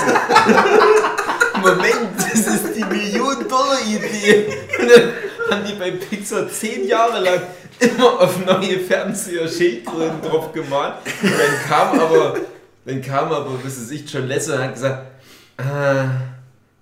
Moment, 1.60 2.10
das 2.16 2.46
ist 2.46 2.76
die 2.76 2.84
Million-Dollar-Idee. 2.84 4.46
Und 4.80 4.90
dann 4.90 5.12
haben 5.50 5.64
die 5.66 5.74
bei 5.74 5.90
Pixar 5.90 6.48
zehn 6.48 6.86
Jahre 6.86 7.20
lang 7.20 7.42
immer 7.78 8.20
auf 8.20 8.44
neue 8.44 8.78
Fernseher 8.78 9.46
Schildkröten 9.48 10.22
drauf 10.22 10.52
gemalt. 10.52 10.94
Und 11.22 11.32
dann 11.32 11.68
kam 11.68 12.00
aber, 12.00 12.36
dann 12.84 13.02
kam 13.02 13.32
aber, 13.32 13.52
was 13.62 13.78
weiß 13.78 13.90
ich, 13.90 14.10
John 14.10 14.26
Lesser 14.26 14.56
und 14.56 14.62
hat 14.62 14.74
gesagt, 14.74 15.06
ah, 15.58 16.04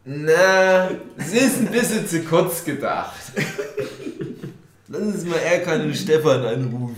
na, 0.05 0.91
es 1.17 1.33
ist 1.33 1.59
ein 1.59 1.67
bisschen 1.67 2.07
zu 2.07 2.21
kurz 2.23 2.65
gedacht. 2.65 3.15
Lass 4.91 5.03
uns 5.03 5.25
mal 5.27 5.37
Erkan 5.37 5.83
und 5.83 5.95
Stefan 5.95 6.47
anrufen. 6.47 6.97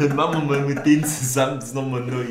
Dann 0.00 0.16
machen 0.16 0.48
wir 0.48 0.58
mal 0.58 0.66
mit 0.66 0.84
denen 0.84 1.04
zusammen 1.04 1.60
das 1.60 1.72
nochmal 1.74 2.00
neu. 2.00 2.24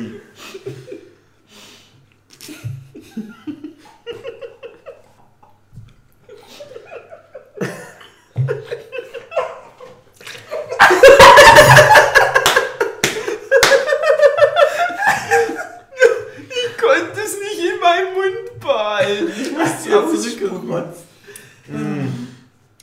Ich 16.50 16.76
konnte 16.76 17.20
es 17.24 17.38
nicht 17.40 17.60
in 17.72 17.80
meinen 17.80 18.12
Mund 18.12 18.60
behalten. 18.60 19.32
Ich 19.34 19.50
musste 19.50 19.88
jetzt 19.88 20.38
zurückgerotzt. 20.38 21.05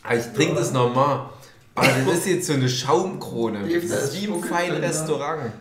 Aber 0.03 0.15
ich 0.17 0.25
trinke 0.33 0.55
das 0.55 0.71
nochmal. 0.71 1.29
Aber 1.75 1.87
das 2.05 2.19
ist 2.19 2.27
jetzt 2.27 2.47
so 2.47 2.53
eine 2.53 2.69
Schaumkrone. 2.69 3.67
Das 3.67 3.83
ist 4.03 4.21
wie 4.21 4.25
im 4.25 4.33
Spucke 4.33 4.47
feinen. 4.47 4.83
Restaurant. 4.83 5.51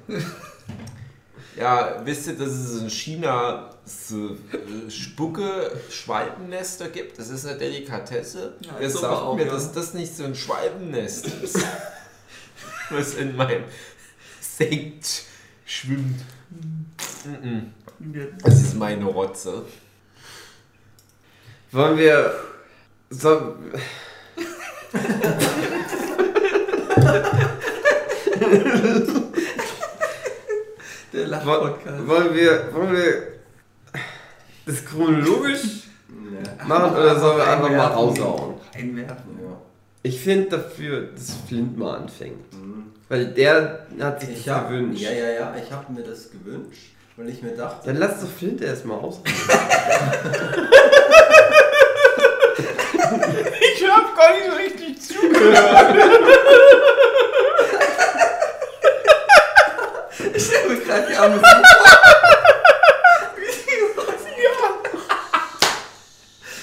Ja, 1.56 2.00
wisst 2.04 2.26
ihr, 2.28 2.37
dass 2.37 2.49
es 2.49 2.80
in 2.80 2.90
China 2.90 3.70
so 3.84 4.30
äh, 4.30 4.90
Spucke 4.90 5.70
Schwalbennester 5.90 6.88
gibt? 6.88 7.18
Das 7.18 7.28
ist 7.28 7.46
eine 7.46 7.58
Delikatesse. 7.58 8.54
Ja, 8.61 8.72
Wer 8.78 8.90
sagt 8.90 9.04
auch, 9.04 9.37
mir, 9.37 9.46
ja. 9.46 9.52
dass 9.52 9.72
das 9.72 9.92
nicht 9.94 10.16
so 10.16 10.25
ein 10.25 10.34
Schwalbennest 10.34 11.26
ist? 11.42 11.58
Was 12.90 13.14
in 13.14 13.37
meinem 13.37 13.64
Sekt 14.40 15.25
schwimmt. 15.64 16.20
Das 18.42 18.54
ist 18.54 18.75
meine 18.75 19.04
Rotze. 19.04 19.64
Wollen 21.70 21.99
wir. 21.99 22.34
So, 23.11 23.56
Der 31.12 31.26
Lachpodcast. 31.26 32.06
wollen 32.06 32.34
wir. 32.34 32.72
Wollen 32.72 32.92
wir 32.92 33.22
das 34.66 34.84
chronologisch 34.84 35.82
Ja. 36.08 36.64
machen 36.66 36.92
oder 36.96 37.18
sollen 37.18 37.37
wir 37.38 37.46
einfach 37.46 37.70
mal 37.70 37.87
raushauen? 37.87 38.54
Einwerfen. 38.75 39.38
Ja. 39.42 39.56
Ich 40.02 40.20
finde 40.20 40.49
dafür, 40.50 41.08
dass 41.14 41.34
Flint 41.49 41.76
mal 41.76 41.96
anfängt. 41.99 42.52
Mhm. 42.54 42.84
Weil 43.08 43.26
der 43.26 43.87
hat 44.00 44.20
sich 44.20 44.30
Ich 44.30 44.44
das 44.44 44.54
hab, 44.54 44.68
gewünscht. 44.70 45.02
ja, 45.02 45.11
ja, 45.11 45.30
ja, 45.30 45.54
ich 45.62 45.70
habe 45.70 45.92
mir 45.92 46.02
das 46.02 46.30
gewünscht, 46.30 46.92
weil 47.16 47.28
ich 47.28 47.42
mir 47.42 47.54
dachte, 47.54 47.87
Dann 47.88 47.96
lass 47.96 48.20
doch 48.20 48.28
Flint 48.30 48.62
erstmal 48.62 48.99
ausreden. 48.99 49.28
Ich 53.82 53.88
hab 53.90 54.16
gar 54.16 54.32
nicht 54.32 54.46
so 54.46 54.52
richtig 54.52 55.02
zugehört. 55.02 55.96
Ich 60.34 60.46
stelle 60.46 60.68
mir 60.68 60.80
gerade 60.82 61.06
die 61.08 61.16
Arme 61.16 61.42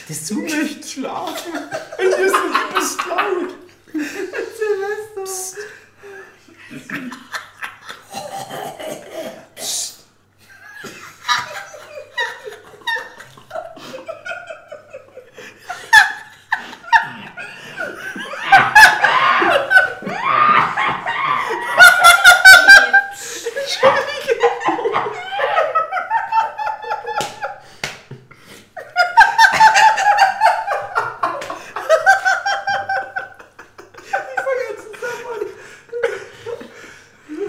Das 0.07 0.27
du 0.27 0.35
möchte 0.35 0.88
schlafen. 0.88 1.53
Das 1.97 2.07
ist 2.07 2.35
übelst 2.35 3.05
laut. 3.05 3.53
Psst. 5.25 5.57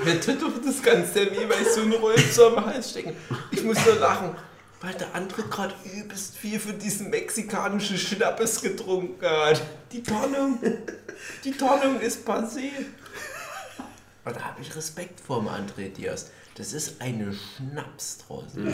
Mir 0.03 0.19
tut 0.21 0.43
doch 0.43 0.53
das 0.65 0.83
ganze 0.83 1.31
weh, 1.31 1.49
weil 1.49 1.63
ich 1.63 1.69
so 1.69 1.83
einen 1.83 1.93
Rülpser 1.93 2.47
am 2.47 2.67
Hals 2.67 2.90
stecken. 3.01 3.17
Ich 3.51 3.63
muss 3.63 3.85
nur 3.85 3.97
lachen, 3.97 4.31
weil 4.81 4.95
der 4.95 5.15
andere 5.15 5.43
gerade 5.43 5.75
übelst 5.95 6.37
viel 6.37 6.59
für 6.59 6.73
diesen 6.73 7.11
mexikanischen 7.11 7.99
Schnappes 7.99 8.63
getrunken 8.63 9.27
hat. 9.27 9.61
Die 9.93 10.03
Tonnung, 10.03 10.59
die 11.45 11.53
Tonnung 11.53 12.01
ist 12.01 12.27
passé. 12.27 12.71
Aber 14.25 14.35
da 14.35 14.45
habe 14.45 14.61
ich 14.61 14.75
Respekt 14.77 15.21
vor 15.21 15.41
dem 15.41 15.49
André 15.49 15.91
Diaz. 15.91 16.31
Das 16.55 16.73
ist 16.73 17.01
eine 17.01 17.33
Schnapsdrossel. 17.33 18.73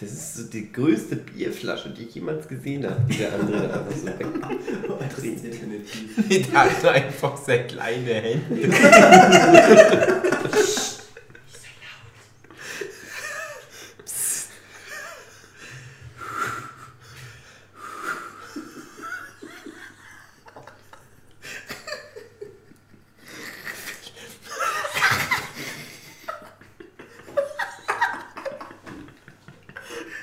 Das 0.00 0.12
ist 0.12 0.36
so 0.36 0.44
die 0.44 0.70
größte 0.70 1.16
Bierflasche, 1.16 1.90
die 1.90 2.04
ich 2.04 2.14
jemals 2.14 2.46
gesehen 2.46 2.88
habe, 2.88 3.00
die 3.10 3.16
der 3.16 3.32
andere 3.32 3.64
einfach 3.64 3.96
so 3.96 4.06
weg. 4.06 4.26
das 5.16 5.24
ist 5.24 5.44
definitiv. 5.44 6.28
Der 6.52 6.52
hat 6.52 6.84
einfach 6.84 7.36
sehr 7.36 7.66
kleine 7.66 8.14
Hände. 8.14 8.70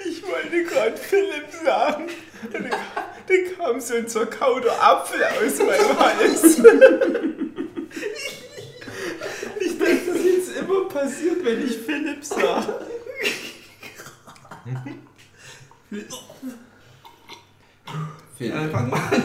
Ich 0.05 0.23
wollte 0.23 0.63
gerade 0.65 0.97
Philipp 0.97 1.51
sagen. 1.63 2.07
Und 2.53 2.71
Da 2.71 2.77
da 3.27 3.33
kam 3.57 3.74
so 3.85 3.95
ein 3.95 4.07
zerkauter 4.07 4.71
Apfel 4.81 5.23
aus 5.23 5.59
meinem 5.59 5.99
Hals. 5.99 6.61
Ich 9.59 9.77
denke, 9.77 10.11
das 10.11 10.15
ist 10.17 10.25
jetzt 10.25 10.57
immer 10.57 10.87
passiert, 10.89 11.43
wenn 11.43 11.65
ich 11.65 11.77
Philipp 11.77 12.23
sage. 12.23 12.73
Ja, 18.39 18.67
fang 18.69 18.89
mal 18.89 18.99
an. 18.99 19.23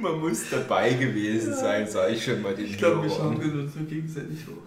Man 0.00 0.20
muss 0.20 0.50
dabei 0.50 0.92
gewesen 0.92 1.54
sein, 1.54 1.86
sag 1.88 2.10
ich 2.10 2.24
schon 2.24 2.42
mal 2.42 2.54
den 2.54 2.66
Ich 2.66 2.78
glaube, 2.78 3.04
wir 3.04 3.10
schauen 3.10 3.40
wir 3.40 3.52
uns 3.52 3.74
so 3.74 3.80
gegenseitig 3.80 4.46
hoch. 4.46 4.66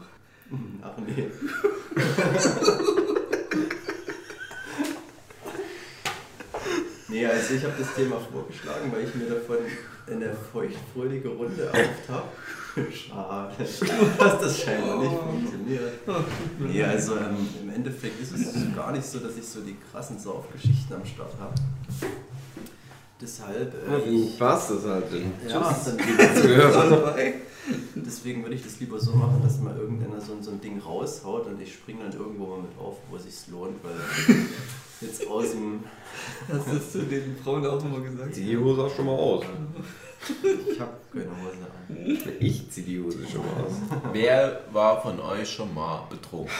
Ach 0.82 0.98
nee. 1.06 1.28
nee, 7.08 7.26
also 7.28 7.54
ich 7.54 7.64
habe 7.64 7.74
das 7.90 7.96
Thema 7.96 8.18
vorgeschlagen, 8.20 8.92
weil 8.92 9.08
ich 9.08 9.16
mir 9.16 9.26
davon 9.26 9.58
eine 10.08 10.36
feuchtfröhliche 10.52 11.30
Runde 11.30 11.64
erhofft 11.64 12.10
habe. 12.10 12.28
Schade, 12.92 13.56
dass 14.18 14.40
das 14.40 14.60
scheinbar 14.60 15.00
nicht 15.00 15.12
funktioniert. 15.12 15.94
Nee, 16.60 16.84
also 16.84 17.18
ähm, 17.18 17.48
im 17.62 17.70
Endeffekt 17.70 18.22
ist 18.22 18.32
es 18.32 18.76
gar 18.76 18.92
nicht 18.92 19.06
so, 19.06 19.20
dass 19.20 19.36
ich 19.38 19.46
so 19.46 19.62
die 19.62 19.76
krassen 19.92 20.18
Saufgeschichten 20.18 20.96
am 20.96 21.06
Start 21.06 21.34
habe. 21.40 21.56
Deshalb, 23.22 23.74
äh, 23.74 23.92
dann 23.92 24.14
ich, 24.14 24.40
war's 24.40 24.70
das 24.70 24.86
halt. 24.86 25.06
Dann 25.12 25.34
ja, 25.48 25.62
tschüss. 25.62 25.86
dann. 25.86 25.98
Deswegen 27.96 28.44
würde 28.44 28.56
ich 28.56 28.64
das 28.64 28.80
lieber 28.80 29.00
so 29.00 29.12
machen, 29.14 29.42
dass 29.44 29.60
mal 29.60 29.76
irgendeiner 29.76 30.22
so, 30.22 30.38
so 30.42 30.52
ein 30.52 30.62
Ding 30.62 30.80
raushaut 30.80 31.48
und 31.48 31.62
ich 31.62 31.74
springe 31.74 32.04
dann 32.04 32.14
irgendwo 32.14 32.48
mal 32.48 32.62
mit 32.62 32.80
auf, 32.80 32.98
wo 33.10 33.18
es 33.18 33.24
sich 33.24 33.52
lohnt, 33.52 33.76
weil 33.84 33.94
jetzt 35.02 35.28
aus 35.28 35.52
dem. 35.52 35.84
Hast 36.48 36.68
du 36.68 36.76
das 36.76 36.92
zu 36.92 37.04
den 37.04 37.38
Frauen 37.38 37.66
auch 37.66 37.84
immer 37.84 38.00
gesagt? 38.02 38.36
Zieh 38.36 38.46
die 38.46 38.58
Hose 38.58 38.84
auch 38.84 38.96
schon 38.96 39.06
mal 39.06 39.16
aus. 39.16 39.46
Ich 40.72 40.80
habe 40.80 40.98
keine 41.14 41.26
Hose 41.26 41.66
an. 41.66 42.38
Ich 42.40 42.70
zieh 42.70 42.84
die 42.84 43.02
Hose 43.02 43.26
schon 43.28 43.42
mal 43.42 43.64
aus. 43.64 43.74
Wer 44.12 44.62
war 44.72 45.02
von 45.02 45.20
euch 45.20 45.50
schon 45.50 45.74
mal 45.74 46.06
betrunken? 46.10 46.52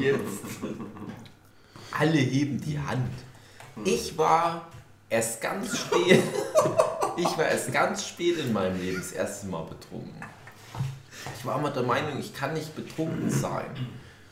Jetzt. 0.00 0.44
Alle 1.98 2.18
heben 2.18 2.60
die 2.60 2.78
Hand. 2.78 3.10
Ich 3.84 4.16
war 4.16 4.68
erst 5.08 5.40
ganz 5.40 5.78
spät. 5.78 6.22
Ich 7.16 7.38
war 7.38 7.48
erst 7.48 7.72
ganz 7.72 8.06
spät 8.06 8.38
in 8.38 8.52
meinem 8.52 8.80
Leben 8.80 8.98
das 8.98 9.12
erste 9.12 9.48
Mal 9.48 9.64
betrunken. 9.64 10.14
Ich 11.38 11.44
war 11.44 11.58
immer 11.58 11.70
der 11.70 11.82
Meinung, 11.82 12.18
ich 12.18 12.32
kann 12.32 12.54
nicht 12.54 12.74
betrunken 12.74 13.28
sein. 13.30 13.66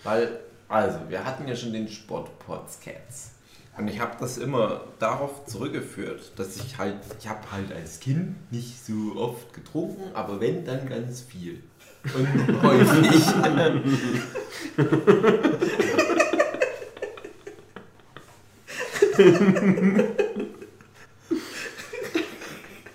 Weil, 0.05 0.41
also, 0.69 0.99
wir 1.09 1.25
hatten 1.25 1.47
ja 1.47 1.55
schon 1.55 1.73
den 1.73 1.89
Sport-Pods-Cats. 1.89 3.33
Und 3.79 3.89
ich 3.89 4.01
habe 4.01 4.17
das 4.19 4.39
immer 4.39 4.81
darauf 4.99 5.45
zurückgeführt, 5.45 6.33
dass 6.37 6.57
ich 6.57 6.79
halt, 6.79 6.97
ich 7.21 7.29
habe 7.29 7.41
halt 7.53 7.73
als 7.73 8.01
Kind 8.01 8.51
nicht 8.51 8.85
so 8.85 9.17
oft 9.17 9.53
getrunken, 9.53 10.15
aber 10.15 10.41
wenn, 10.41 10.65
dann 10.65 10.89
ganz 10.89 11.21
viel. 11.21 11.63
Und 12.05 12.63
häufig. 12.63 13.23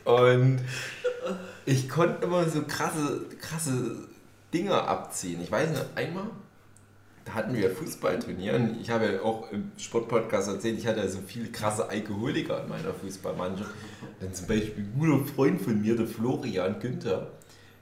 Und 0.06 0.60
ich 1.66 1.90
konnte 1.90 2.26
immer 2.26 2.50
so 2.50 2.64
krasse, 2.64 3.26
krasse 3.40 4.08
Dinge 4.54 4.82
abziehen. 4.82 5.42
Ich 5.42 5.52
weiß 5.52 5.70
nicht, 5.70 5.86
einmal, 5.96 6.26
hatten 7.34 7.56
wir 7.56 7.72
Fußballturnier 7.72 8.54
und 8.54 8.82
ich 8.82 8.90
habe 8.90 9.06
ja 9.06 9.22
auch 9.22 9.52
im 9.52 9.72
Sportpodcast 9.78 10.50
erzählt, 10.50 10.78
ich 10.78 10.88
hatte 10.88 11.00
ja 11.00 11.08
so 11.08 11.20
viele 11.26 11.50
krasse 11.50 11.90
Alkoholiker 11.90 12.64
in 12.64 12.70
meiner 12.70 12.94
Fußballmannschaft. 12.94 13.72
Dann 14.20 14.34
zum 14.34 14.48
Beispiel 14.48 14.84
ein 14.84 14.94
guter 15.00 15.26
Freund 15.26 15.62
von 15.62 15.82
mir, 15.82 15.96
der 15.96 16.08
Florian 16.08 16.80
Günther, 16.80 17.32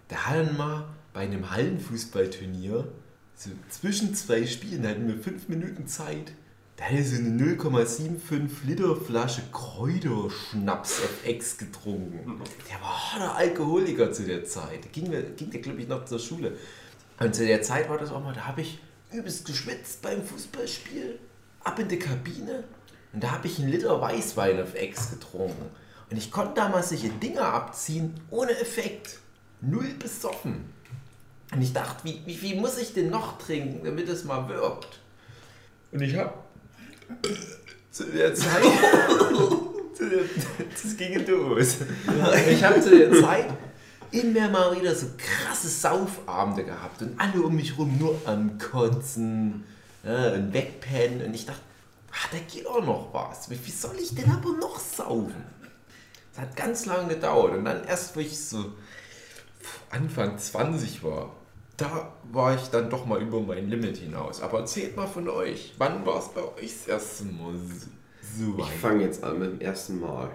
der 0.09 0.27
hat 0.27 0.35
dann 0.37 0.57
mal 0.57 0.85
bei 1.13 1.21
einem 1.21 1.51
Hallenfußballturnier 1.51 2.87
so 3.35 3.49
zwischen 3.69 4.13
zwei 4.15 4.45
Spielen, 4.45 4.83
da 4.83 4.89
hatten 4.89 5.07
wir 5.07 5.17
fünf 5.17 5.47
Minuten 5.47 5.87
Zeit, 5.87 6.33
da 6.79 6.85
hat 6.85 6.93
er 6.93 7.03
so 7.03 7.17
eine 7.17 7.29
0,75 7.29 8.65
Liter 8.65 8.95
Flasche 8.95 9.41
Kräuterschnaps 9.51 11.01
FX 11.01 11.57
getrunken. 11.57 12.41
Der 12.69 12.81
war 12.81 13.13
harter 13.13 13.35
Alkoholiker 13.35 14.13
zu 14.13 14.23
der 14.23 14.45
Zeit. 14.45 14.85
Da 14.85 14.89
ging, 14.89 15.11
ging 15.35 15.51
der, 15.51 15.59
glaube 15.59 15.81
ich, 15.81 15.89
noch 15.89 16.05
zur 16.05 16.19
Schule. 16.19 16.53
Und 17.19 17.35
zu 17.35 17.45
der 17.45 17.61
Zeit 17.61 17.89
war 17.89 17.97
das 17.97 18.11
auch 18.11 18.23
mal, 18.23 18.33
da 18.33 18.47
habe 18.47 18.61
ich 18.61 18.79
übelst 19.11 19.45
geschwitzt 19.45 20.01
beim 20.01 20.23
Fußballspiel, 20.23 21.19
ab 21.63 21.79
in 21.79 21.87
die 21.87 21.99
Kabine 21.99 22.63
und 23.13 23.23
da 23.23 23.31
habe 23.31 23.47
ich 23.47 23.59
einen 23.59 23.69
Liter 23.69 23.99
Weißwein 23.99 24.61
auf 24.61 24.75
Ex 24.75 25.11
getrunken. 25.11 25.65
Und 26.09 26.17
ich 26.17 26.31
konnte 26.31 26.53
damals 26.55 26.89
solche 26.89 27.09
Dinger 27.09 27.45
abziehen, 27.45 28.19
ohne 28.29 28.51
Effekt. 28.51 29.19
Null 29.61 29.93
besoffen. 29.99 30.65
Und 31.51 31.61
ich 31.61 31.73
dachte, 31.73 32.03
wie, 32.03 32.21
wie 32.25 32.35
viel 32.35 32.59
muss 32.59 32.77
ich 32.77 32.93
denn 32.93 33.09
noch 33.09 33.37
trinken, 33.39 33.83
damit 33.83 34.07
es 34.07 34.23
mal 34.23 34.47
wirkt? 34.47 34.99
Und 35.91 36.01
ich 36.01 36.15
habe 36.15 36.33
zu 37.91 38.05
der 38.05 38.33
Zeit. 38.33 38.63
das 40.83 40.97
ging 40.97 41.25
los. 41.25 41.77
Ich 42.49 42.63
habe 42.63 42.79
zu 42.79 42.97
der 42.97 43.11
Zeit 43.11 43.47
immer 44.11 44.49
mal 44.49 44.79
wieder 44.79 44.93
so 44.95 45.07
krasse 45.17 45.67
Saufabende 45.69 46.63
gehabt 46.63 47.01
und 47.01 47.19
alle 47.19 47.41
um 47.41 47.55
mich 47.55 47.77
rum 47.77 47.97
nur 47.97 48.19
am 48.25 48.57
Kotzen 48.57 49.63
ja, 50.03 50.33
und 50.33 50.53
wegpennen. 50.53 51.25
Und 51.27 51.33
ich 51.33 51.45
dachte, 51.45 51.61
ah, 52.11 52.27
da 52.31 52.37
geht 52.39 52.65
auch 52.67 52.83
noch 52.83 53.13
was. 53.13 53.49
Wie 53.49 53.71
soll 53.71 53.95
ich 53.99 54.15
denn 54.15 54.31
aber 54.31 54.51
noch 54.53 54.79
saufen? 54.79 55.43
Das 56.33 56.41
hat 56.43 56.55
ganz 56.55 56.85
lange 56.85 57.15
gedauert. 57.15 57.53
Und 57.57 57.65
dann 57.65 57.83
erst, 57.83 58.15
wo 58.15 58.19
ich 58.19 58.39
so 58.39 58.73
Anfang 59.89 60.37
20 60.37 61.03
war, 61.03 61.35
da 61.77 62.13
war 62.31 62.55
ich 62.55 62.63
dann 62.69 62.89
doch 62.89 63.05
mal 63.05 63.21
über 63.21 63.39
mein 63.41 63.69
Limit 63.69 63.97
hinaus. 63.97 64.41
Aber 64.41 64.59
erzählt 64.59 64.95
mal 64.95 65.07
von 65.07 65.29
euch. 65.29 65.73
Wann 65.77 66.05
war 66.05 66.19
es 66.19 66.29
bei 66.29 66.41
euch 66.41 66.73
das 66.79 66.87
erste 66.87 67.25
Mal 67.25 67.53
so, 67.57 67.87
so 68.37 68.53
Ich 68.57 68.65
weit? 68.65 68.77
fange 68.81 69.03
jetzt 69.03 69.23
an 69.23 69.39
mit 69.39 69.51
dem 69.53 69.61
ersten 69.61 69.99
Mal. 69.99 70.29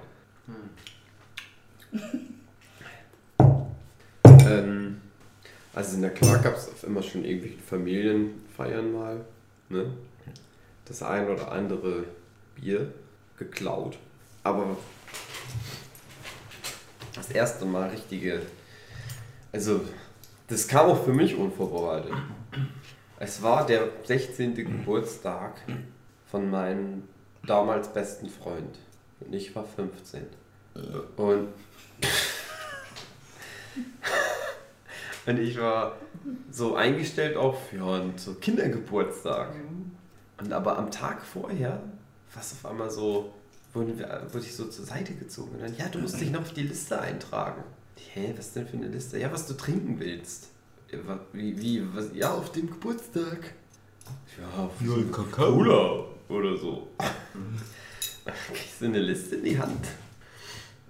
Ähm, 4.44 5.00
also 5.74 5.96
na 5.98 6.10
klar 6.10 6.38
gab 6.38 6.56
es 6.56 6.84
immer 6.84 7.02
schon 7.02 7.24
irgendwie 7.24 7.58
Familienfeiern 7.66 8.92
mal. 8.92 9.24
Ne? 9.68 9.92
Das 10.84 11.02
ein 11.02 11.28
oder 11.28 11.50
andere 11.50 12.04
Bier 12.54 12.92
geklaut. 13.38 13.98
Aber 14.42 14.76
das 17.14 17.30
erste 17.30 17.64
Mal 17.64 17.90
richtige. 17.90 18.42
Also, 19.52 19.82
das 20.48 20.68
kam 20.68 20.90
auch 20.90 21.04
für 21.04 21.12
mich 21.12 21.36
unvorbereitet. 21.36 22.12
Es 23.18 23.42
war 23.42 23.66
der 23.66 23.88
16. 24.04 24.54
Geburtstag 24.54 25.62
von 26.30 26.50
meinem 26.50 27.04
damals 27.46 27.88
besten 27.88 28.28
Freund. 28.28 28.78
Und 29.20 29.34
ich 29.34 29.54
war 29.54 29.64
15. 29.64 30.26
Und, 31.16 31.48
und 35.26 35.38
ich 35.38 35.58
war 35.58 35.96
so 36.50 36.74
eingestellt 36.74 37.36
auf 37.36 37.72
ja, 37.72 38.04
so 38.16 38.34
Kindergeburtstag. 38.34 39.54
Und 40.40 40.52
aber 40.52 40.78
am 40.78 40.90
Tag 40.90 41.22
vorher 41.24 41.82
war 42.34 42.42
es 42.42 42.52
auf 42.52 42.70
einmal 42.70 42.90
so, 42.90 43.32
wurde, 43.72 43.96
wurde 44.32 44.44
ich 44.44 44.54
so 44.54 44.66
zur 44.66 44.84
Seite 44.84 45.14
gezogen. 45.14 45.52
Und 45.52 45.62
dann, 45.62 45.76
ja, 45.76 45.88
du 45.88 46.00
musst 46.00 46.20
dich 46.20 46.30
noch 46.30 46.42
auf 46.42 46.52
die 46.52 46.62
Liste 46.62 47.00
eintragen. 47.00 47.62
Hä, 48.12 48.34
was 48.36 48.52
denn 48.52 48.66
für 48.66 48.76
eine 48.76 48.88
Liste? 48.88 49.18
Ja, 49.18 49.32
was 49.32 49.46
du 49.46 49.54
trinken 49.54 49.98
willst. 49.98 50.48
Ja, 50.90 50.98
Wie, 51.32 51.60
wie, 51.60 51.94
was? 51.94 52.10
Ja, 52.14 52.32
auf 52.32 52.52
dem 52.52 52.68
Geburtstag. 52.68 53.54
Ja, 54.38 54.64
auf 54.64 54.72
so 54.84 55.02
Kakao. 55.06 55.52
Cola 55.52 56.04
oder 56.28 56.56
so. 56.56 56.88
Kriegst 58.52 58.80
du 58.80 58.86
eine 58.86 59.00
Liste 59.00 59.36
in 59.36 59.44
die 59.44 59.58
Hand. 59.58 59.86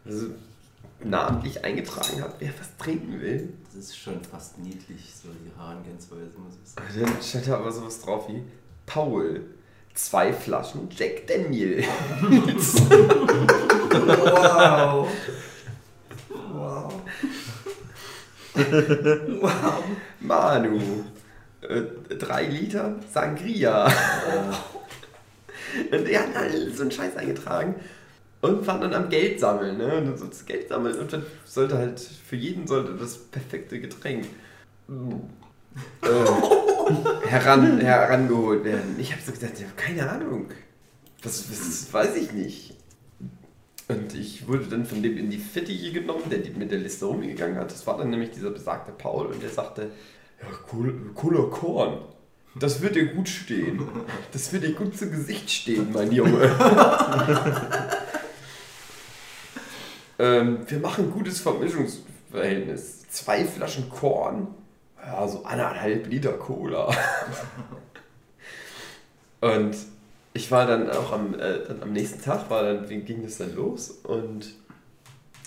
Also 0.04 0.28
namentlich 1.04 1.64
eingetragen 1.64 2.22
hat, 2.22 2.36
wer 2.38 2.50
was 2.58 2.76
trinken 2.76 3.20
will. 3.20 3.52
Das 3.64 3.76
ist 3.76 3.98
schon 3.98 4.22
fast 4.22 4.58
niedlich, 4.58 5.12
so 5.14 5.28
die 5.28 5.50
Herangehensweise, 5.56 6.38
muss 6.38 6.54
ich 6.62 6.70
sagen. 6.70 6.86
Dann 7.00 7.22
steht 7.22 7.48
da 7.48 7.58
aber 7.58 7.72
sowas 7.72 8.00
drauf 8.00 8.28
wie 8.28 8.42
Paul, 8.86 9.42
zwei 9.94 10.32
Flaschen 10.32 10.88
Jack 10.90 11.26
Daniel. 11.26 11.84
Wow. 13.94 15.08
Wow. 16.52 16.92
wow. 19.40 19.84
Manu, 20.20 21.04
äh, 21.62 21.82
drei 22.16 22.46
Liter 22.46 22.96
Sangria. 23.12 23.86
Und 25.92 26.08
die 26.08 26.18
hatten 26.18 26.36
alle 26.36 26.70
so 26.72 26.82
einen 26.82 26.90
Scheiß 26.90 27.16
eingetragen 27.16 27.76
und 28.44 28.66
waren 28.66 28.82
dann 28.82 28.94
am 28.94 29.08
Geld 29.08 29.40
sammeln, 29.40 29.78
ne? 29.78 29.96
Und 29.96 30.06
dann 30.06 30.18
so 30.18 30.26
das 30.26 30.44
Geld 30.44 30.68
sammeln 30.68 30.98
und 30.98 31.12
dann 31.12 31.24
sollte 31.44 31.78
halt 31.78 31.98
für 31.98 32.36
jeden 32.36 32.66
sollte 32.66 32.92
das 32.94 33.16
perfekte 33.16 33.80
Getränk 33.80 34.26
äh, 36.02 36.08
heran, 37.26 37.80
herangeholt 37.80 38.64
werden. 38.64 38.96
Ich 38.98 39.12
habe 39.12 39.22
so 39.22 39.32
gesagt, 39.32 39.58
ich 39.58 39.64
habe 39.64 39.74
keine 39.76 40.10
Ahnung. 40.10 40.46
Was, 41.22 41.50
was 41.50 41.92
weiß 41.92 42.16
ich 42.16 42.32
nicht. 42.32 42.76
Und 43.88 44.14
ich 44.14 44.46
wurde 44.46 44.64
dann 44.64 44.84
von 44.84 45.02
dem 45.02 45.16
in 45.16 45.30
die 45.30 45.38
Fittiche 45.38 45.92
genommen, 45.92 46.24
der 46.30 46.40
mit 46.58 46.70
der 46.70 46.78
Liste 46.78 47.06
rumgegangen 47.06 47.56
hat. 47.56 47.70
Das 47.70 47.86
war 47.86 47.96
dann 47.96 48.10
nämlich 48.10 48.30
dieser 48.30 48.50
besagte 48.50 48.92
Paul 48.92 49.26
und 49.26 49.42
der 49.42 49.50
sagte, 49.50 49.90
ja, 50.40 50.48
cool, 50.72 51.12
cooler 51.14 51.48
Korn. 51.48 51.98
Das 52.56 52.82
wird 52.82 52.94
dir 52.94 53.06
gut 53.06 53.28
stehen. 53.28 53.82
Das 54.32 54.52
wird 54.52 54.64
dir 54.64 54.74
gut 54.74 54.96
zu 54.96 55.10
Gesicht 55.10 55.50
stehen, 55.50 55.88
mein 55.92 56.12
Junge. 56.12 56.50
ähm, 60.18 60.58
wir 60.66 60.78
machen 60.78 61.06
ein 61.06 61.10
gutes 61.10 61.40
Vermischungsverhältnis. 61.40 63.06
Zwei 63.08 63.44
Flaschen 63.44 63.90
Korn, 63.90 64.48
ja, 65.04 65.28
so 65.28 65.44
anderthalb 65.44 66.08
Liter 66.08 66.32
Cola. 66.32 66.90
Und 69.40 69.76
ich 70.32 70.50
war 70.50 70.66
dann 70.66 70.90
auch 70.90 71.12
am, 71.12 71.38
äh, 71.38 71.60
am 71.80 71.92
nächsten 71.92 72.22
Tag, 72.22 72.50
war 72.50 72.64
dann, 72.64 72.88
wie 72.88 73.00
ging 73.00 73.22
das 73.22 73.38
dann 73.38 73.54
los? 73.54 73.90
Und 73.90 74.54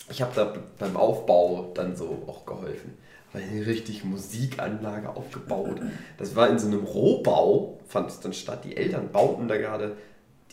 ich 0.09 0.21
habe 0.21 0.31
da 0.35 0.53
beim 0.79 0.95
Aufbau 0.95 1.71
dann 1.73 1.95
so 1.95 2.23
auch 2.27 2.45
geholfen. 2.45 2.97
Weil 3.33 3.43
eine 3.43 3.65
richtig 3.65 4.05
Musikanlage 4.05 5.09
aufgebaut. 5.09 5.81
Das 6.17 6.35
war 6.35 6.49
in 6.49 6.59
so 6.59 6.67
einem 6.67 6.85
Rohbau, 6.85 7.77
fand 7.87 8.09
es 8.09 8.21
dann 8.21 8.31
statt. 8.31 8.63
Die 8.63 8.77
Eltern 8.77 9.11
bauten 9.11 9.49
da 9.49 9.57
gerade, 9.57 9.97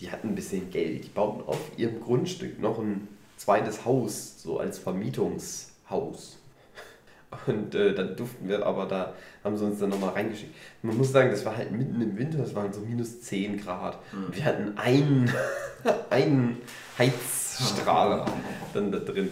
die 0.01 0.11
hatten 0.11 0.31
ein 0.31 0.35
bisschen 0.35 0.71
Geld. 0.71 1.05
Die 1.05 1.09
bauten 1.09 1.47
auf 1.47 1.61
ihrem 1.77 2.01
Grundstück 2.01 2.61
noch 2.61 2.81
ein 2.81 3.07
zweites 3.45 3.85
Haus, 3.85 4.43
so 4.43 4.59
als 4.59 4.79
Vermietungshaus. 4.79 6.39
Und 7.47 7.75
äh, 7.75 7.95
dann 7.95 8.17
durften 8.17 8.49
wir 8.49 8.65
aber 8.65 8.87
da, 8.87 9.15
haben 9.43 9.57
sie 9.57 9.65
uns 9.65 9.81
dann 9.81 9.91
nochmal 9.91 10.11
reingeschickt. 10.11 10.55
Man 10.83 10.97
muss 10.97 11.13
sagen, 11.13 11.31
das 11.31 11.45
war 11.45 11.57
halt 11.57 11.71
mitten 11.73 12.01
im 12.01 12.17
Winter, 12.17 12.39
das 12.39 12.55
waren 12.55 12.73
so 12.73 12.81
minus 12.81 13.21
10 13.21 13.59
Grad. 13.61 13.99
Und 14.13 14.35
wir 14.35 14.45
hatten 14.45 14.79
einen, 14.79 15.31
einen 16.11 16.59
Heizstrahler 16.99 18.25
dann 18.73 18.91
da 18.91 18.99
drin. 18.99 19.31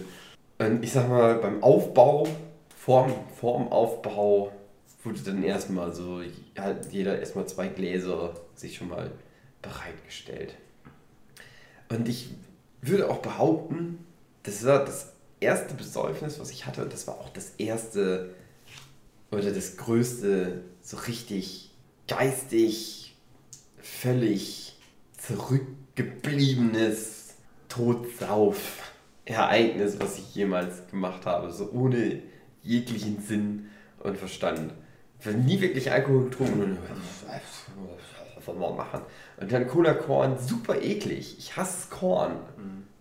Und 0.59 0.85
ich 0.85 0.93
sag 0.93 1.09
mal, 1.09 1.37
beim 1.37 1.63
Aufbau, 1.63 2.29
vorm, 2.77 3.13
vorm 3.41 3.69
Aufbau, 3.69 4.53
wurde 5.05 5.21
dann 5.21 5.43
erstmal 5.43 5.93
so, 5.93 6.21
halt 6.59 6.93
jeder 6.93 7.19
erstmal 7.19 7.47
zwei 7.47 7.69
Gläser 7.69 8.35
sich 8.55 8.77
schon 8.77 8.89
mal 8.89 9.11
bereitgestellt. 9.63 10.55
Und 11.89 12.09
ich 12.09 12.31
würde 12.83 13.09
auch 13.09 13.19
behaupten, 13.19 14.05
das 14.43 14.67
war 14.67 14.85
das 14.85 15.13
erste 15.41 15.73
Besäufnis, 15.75 16.41
was 16.41 16.51
ich 16.51 16.67
hatte. 16.67 16.85
Das 16.87 17.07
war 17.07 17.15
auch 17.15 17.31
das 17.31 17.53
erste 17.59 18.35
oder 19.31 19.53
das 19.53 19.77
größte, 19.79 20.63
so 20.83 20.99
richtig 20.99 21.71
geistig, 22.09 23.17
völlig 23.81 24.77
zurückgebliebenes 25.17 27.35
Todsauf-Ereignis, 27.69 30.01
was 30.01 30.19
ich 30.19 30.35
jemals 30.35 30.89
gemacht 30.91 31.25
habe. 31.25 31.53
So 31.53 31.71
ohne 31.71 32.21
jeglichen 32.63 33.23
Sinn 33.23 33.71
und 34.01 34.19
Verstand. 34.19 34.75
Ich 35.21 35.27
habe 35.27 35.39
nie 35.39 35.61
wirklich 35.61 35.89
Alkohol 35.91 36.25
getrunken. 36.25 36.63
Und 36.63 36.79
davon 38.35 38.59
mal 38.59 38.75
machen. 38.75 39.03
Und 39.43 39.51
dann 39.51 39.67
Cola 39.67 39.95
Korn, 39.95 40.39
super 40.39 40.81
eklig. 40.81 41.37
Ich 41.39 41.57
hasse 41.57 41.89
Korn. 41.91 42.37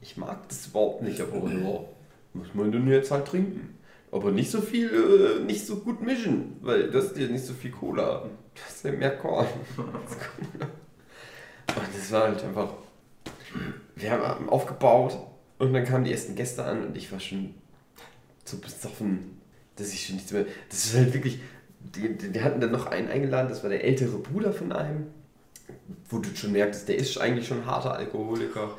Ich 0.01 0.17
mag 0.17 0.47
das 0.49 0.67
überhaupt 0.67 1.03
nicht, 1.03 1.21
aber 1.21 1.47
ja, 1.47 1.79
muss 2.33 2.47
man 2.55 2.71
dann 2.71 2.87
jetzt 2.87 3.11
halt 3.11 3.27
trinken. 3.27 3.77
Aber 4.11 4.31
nicht 4.31 4.49
so 4.49 4.59
viel, 4.59 4.89
äh, 4.89 5.43
nicht 5.43 5.65
so 5.65 5.77
gut 5.77 6.01
mischen, 6.01 6.57
weil 6.61 6.89
das 6.89 7.05
ist 7.05 7.17
ja 7.17 7.27
nicht 7.27 7.45
so 7.45 7.53
viel 7.53 7.69
Cola. 7.71 8.27
Das 8.55 8.75
ist 8.77 8.83
ja 8.85 8.91
mehr 8.91 9.15
Korn. 9.17 9.45
Cola. 9.75 10.67
Und 11.67 11.95
das 11.95 12.11
war 12.11 12.23
halt 12.23 12.43
einfach. 12.43 12.73
Wir 13.95 14.11
haben 14.11 14.49
aufgebaut 14.49 15.17
und 15.59 15.73
dann 15.73 15.85
kamen 15.85 16.03
die 16.03 16.11
ersten 16.11 16.35
Gäste 16.35 16.65
an 16.65 16.87
und 16.87 16.97
ich 16.97 17.11
war 17.11 17.19
schon 17.19 17.53
so 18.43 18.57
besoffen, 18.57 19.39
dass 19.75 19.93
ich 19.93 20.07
schon 20.07 20.15
nichts 20.15 20.31
mehr. 20.31 20.45
Das 20.69 20.85
ist 20.85 20.95
halt 20.95 21.13
wirklich. 21.13 21.39
Die, 21.95 22.15
die 22.15 22.41
hatten 22.41 22.61
dann 22.61 22.71
noch 22.71 22.85
einen 22.87 23.07
eingeladen, 23.07 23.49
das 23.49 23.63
war 23.63 23.69
der 23.69 23.83
ältere 23.83 24.17
Bruder 24.19 24.53
von 24.53 24.71
einem, 24.71 25.07
wo 26.09 26.19
du 26.19 26.29
schon 26.35 26.51
merktest, 26.51 26.87
der 26.87 26.97
ist 26.97 27.17
eigentlich 27.19 27.47
schon 27.47 27.61
ein 27.61 27.65
harter 27.65 27.95
Alkoholiker. 27.95 28.71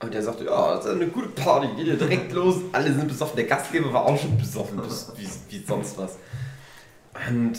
Und 0.00 0.12
der 0.12 0.22
sagte, 0.22 0.44
ja, 0.44 0.76
das 0.76 0.86
ist 0.86 0.92
eine 0.92 1.06
gute 1.08 1.28
Party, 1.28 1.68
geht 1.76 1.86
ja 1.86 1.94
direkt 1.94 2.32
los. 2.34 2.56
Alle 2.72 2.92
sind 2.92 3.08
besoffen. 3.08 3.36
Der 3.36 3.46
Gastgeber 3.46 3.92
war 3.92 4.04
auch 4.04 4.20
schon 4.20 4.36
besoffen, 4.36 4.80
wie, 5.16 5.28
wie 5.50 5.64
sonst 5.64 5.96
was. 5.96 6.18
Und 7.28 7.58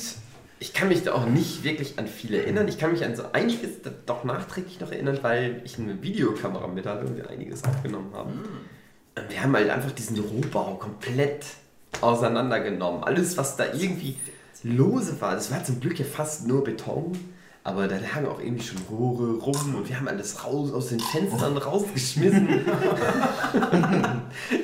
ich 0.60 0.74
kann 0.74 0.88
mich 0.88 1.04
da 1.04 1.14
auch 1.14 1.26
nicht 1.26 1.64
wirklich 1.64 1.98
an 2.00 2.08
viel 2.08 2.34
erinnern. 2.34 2.68
Ich 2.68 2.78
kann 2.78 2.92
mich 2.92 3.04
an 3.04 3.16
so 3.16 3.24
einiges 3.34 3.72
doch 4.06 4.24
nachträglich 4.24 4.80
noch 4.80 4.92
erinnern, 4.92 5.20
weil 5.22 5.62
ich 5.66 5.78
eine 5.78 6.02
Videokamera 6.02 6.68
mit 6.68 6.86
hatte 6.86 7.06
und 7.06 7.18
wir 7.18 7.30
einiges 7.30 7.64
aufgenommen 7.64 8.12
haben. 8.14 8.32
Und 9.16 9.30
wir 9.30 9.42
haben 9.42 9.56
halt 9.56 9.70
einfach 9.70 9.92
diesen 9.92 10.20
Rohbau 10.20 10.76
komplett 10.76 11.46
auseinandergenommen. 12.02 13.04
Alles, 13.04 13.38
was 13.38 13.56
da 13.58 13.66
irgendwie 13.74 14.18
lose 14.64 15.20
war, 15.22 15.36
das 15.36 15.52
war 15.52 15.64
zum 15.64 15.80
Glück 15.80 16.00
ja 16.00 16.06
fast 16.06 16.48
nur 16.48 16.64
Beton. 16.64 17.18
Aber 17.66 17.88
da 17.88 17.96
lagen 17.96 18.28
auch 18.28 18.40
irgendwie 18.40 18.64
schon 18.64 18.78
Rohre 18.92 19.40
rum 19.40 19.74
und 19.76 19.90
wir 19.90 19.98
haben 19.98 20.08
alles 20.08 20.46
raus 20.46 20.72
aus 20.72 20.90
den 20.90 21.00
Fenstern 21.00 21.58
rausgeschmissen. 21.58 22.48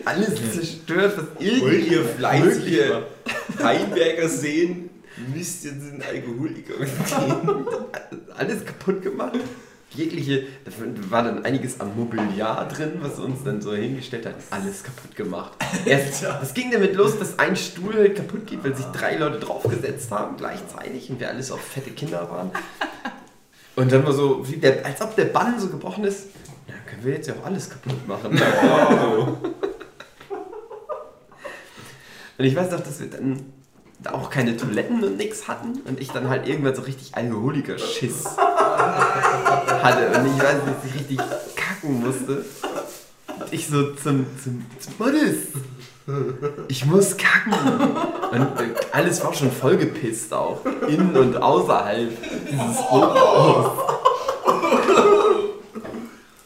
alles 0.05 0.35
zerstört, 0.53 1.17
was 1.17 1.25
irgendwie 1.43 1.95
ihr 1.95 2.05
fleißige. 2.05 3.01
Heimwerker 3.57 4.29
sehen, 4.29 4.91
müsst 5.33 5.65
ihr 5.65 5.71
den 5.71 6.03
Alkoholiker 6.03 6.73
gehen. 6.77 7.65
alles 8.37 8.63
kaputt 8.63 9.01
gemacht. 9.01 9.39
Jegliche, 9.93 10.43
da 10.63 10.71
war 11.10 11.23
dann 11.23 11.43
einiges 11.43 11.80
am 11.82 11.95
Mobiliar 11.95 12.67
drin, 12.67 12.93
was 13.01 13.19
uns 13.19 13.43
dann 13.43 13.62
so 13.62 13.73
hingestellt 13.73 14.25
hat. 14.25 14.36
Alles 14.49 14.84
kaputt 14.84 15.15
gemacht. 15.15 15.51
Erst, 15.86 16.23
das 16.23 16.54
ging 16.54 16.71
damit 16.71 16.95
los, 16.95 17.19
dass 17.19 17.38
ein 17.39 17.56
Stuhl 17.56 18.10
kaputt 18.10 18.47
geht, 18.47 18.63
weil 18.63 18.75
sich 18.75 18.86
drei 18.88 19.17
Leute 19.17 19.39
draufgesetzt 19.39 20.10
haben 20.12 20.38
gleichzeitig 20.38 21.10
und 21.10 21.19
wir 21.19 21.27
alles 21.30 21.51
auch 21.51 21.60
fette 21.60 21.91
Kinder 21.91 22.30
waren. 22.30 22.51
Und 23.75 23.91
dann 23.91 24.06
war 24.06 24.13
so, 24.13 24.47
wie 24.49 24.58
der, 24.58 24.86
als 24.86 25.01
ob 25.01 25.15
der 25.15 25.25
Bann 25.25 25.60
so 25.60 25.67
gebrochen 25.67 26.04
ist. 26.06 26.27
Ja, 26.67 26.75
können 26.89 27.04
wir 27.04 27.13
jetzt 27.13 27.27
ja 27.27 27.34
auch 27.36 27.45
alles 27.45 27.69
kaputt 27.69 28.08
machen. 28.08 28.39
Und 32.38 32.45
ich 32.45 32.56
weiß 32.56 32.71
noch, 32.71 32.80
dass 32.80 32.99
wir 32.99 33.10
dann 33.10 33.38
da 33.38 33.61
auch 34.09 34.29
keine 34.29 34.57
Toiletten 34.57 35.03
und 35.03 35.17
nix 35.17 35.47
hatten 35.47 35.81
und 35.85 35.99
ich 35.99 36.09
dann 36.11 36.29
halt 36.29 36.47
irgendwann 36.47 36.75
so 36.75 36.81
richtig 36.81 37.15
Alkoholiker-Schiss 37.15 38.25
hatte 38.37 40.07
und 40.07 40.27
ich 40.27 40.43
weiß 40.43 40.55
nicht, 40.65 40.77
ich 40.85 40.93
richtig 40.95 41.17
kacken 41.55 42.01
musste. 42.01 42.45
Und 43.39 43.53
ich 43.53 43.67
so 43.67 43.93
zum, 43.93 44.25
zum, 44.43 44.65
zum 44.79 44.93
Modis. 44.97 45.47
Ich 46.67 46.85
muss 46.85 47.15
kacken. 47.15 47.53
Und 48.31 48.59
äh, 48.59 48.73
alles 48.91 49.23
war 49.23 49.33
schon 49.33 49.51
vollgepisst 49.51 50.33
auch. 50.33 50.65
Innen 50.87 51.15
und 51.15 51.37
außerhalb 51.37 52.09
dieses 52.49 52.79
Hochhaus. 52.89 53.71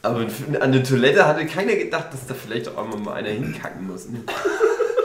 Aber 0.01 0.25
an 0.59 0.71
der 0.71 0.83
Toilette 0.83 1.25
hatte 1.25 1.45
keiner 1.47 1.75
gedacht, 1.75 2.13
dass 2.13 2.27
da 2.27 2.35
vielleicht 2.35 2.67
auch 2.67 2.77
einmal 2.77 2.99
mal 2.99 3.13
einer 3.13 3.29
hinkacken 3.29 3.87
muss. 3.87 4.07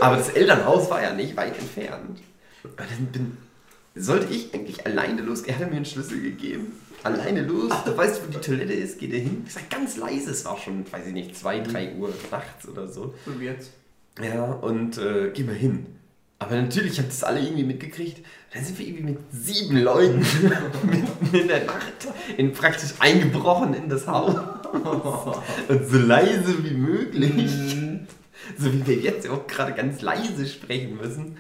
Aber 0.01 0.17
das 0.17 0.29
Elternhaus 0.31 0.91
war 0.91 1.03
ja 1.03 1.15
nicht 1.15 1.37
weit 1.37 1.59
entfernt. 1.59 2.21
Und 2.63 2.79
dann 2.79 3.07
bin, 3.13 3.37
sollte 3.95 4.33
ich 4.33 4.55
eigentlich 4.55 4.87
alleine 4.87 5.23
los. 5.23 5.43
Er 5.43 5.59
hat 5.59 5.71
mir 5.71 5.77
einen 5.77 5.85
Schlüssel 5.85 6.21
gegeben. 6.21 6.73
Alleine 7.03 7.43
los. 7.43 7.73
Du 7.85 7.97
weißt, 7.97 8.23
wo 8.23 8.31
die 8.31 8.39
Toilette 8.39 8.75
ist, 8.75 8.99
geht 8.99 9.13
er 9.13 9.21
hin. 9.21 9.45
Ich 9.47 9.55
sag 9.55 9.71
ganz 9.71 9.97
leise, 9.97 10.31
es 10.31 10.45
war 10.45 10.59
schon, 10.59 10.85
weiß 10.91 11.07
ich 11.07 11.15
nicht, 11.15 11.37
2, 11.37 11.61
3 11.61 11.95
Uhr 11.95 12.13
nachts 12.31 12.69
oder 12.69 12.87
so. 12.87 13.15
So 13.25 13.41
wie 13.41 13.47
jetzt. 13.47 13.71
Ja, 14.23 14.53
und 14.53 14.99
äh, 14.99 15.31
geh 15.33 15.45
mal 15.45 15.55
hin. 15.55 15.87
Aber 16.39 16.57
natürlich 16.57 16.99
haben 16.99 17.09
das 17.09 17.23
alle 17.23 17.41
irgendwie 17.41 17.65
mitgekriegt. 17.65 18.25
Dann 18.53 18.65
sind 18.65 18.79
wir 18.79 18.87
irgendwie 18.87 19.13
mit 19.13 19.19
sieben 19.31 19.77
Leuten 19.77 20.19
mitten 20.83 21.37
in 21.37 21.49
der 21.49 21.65
Nacht 21.65 22.09
in 22.37 22.53
praktisch 22.53 22.95
eingebrochen 22.99 23.75
in 23.75 23.89
das 23.89 24.07
Haus. 24.07 24.35
Und 25.69 25.89
so 25.89 25.99
leise 25.99 26.65
wie 26.65 26.75
möglich, 26.75 27.51
so 28.59 28.73
wie 28.73 28.87
wir 28.87 28.97
jetzt 28.97 29.29
auch 29.29 29.47
gerade 29.47 29.75
ganz 29.75 30.01
leise 30.01 30.47
sprechen 30.47 30.97
müssen, 30.97 31.37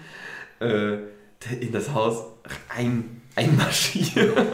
äh, 0.60 0.98
in 1.60 1.72
das 1.72 1.92
Haus 1.92 2.24
rein, 2.76 3.22
einmarschiert. 3.34 4.36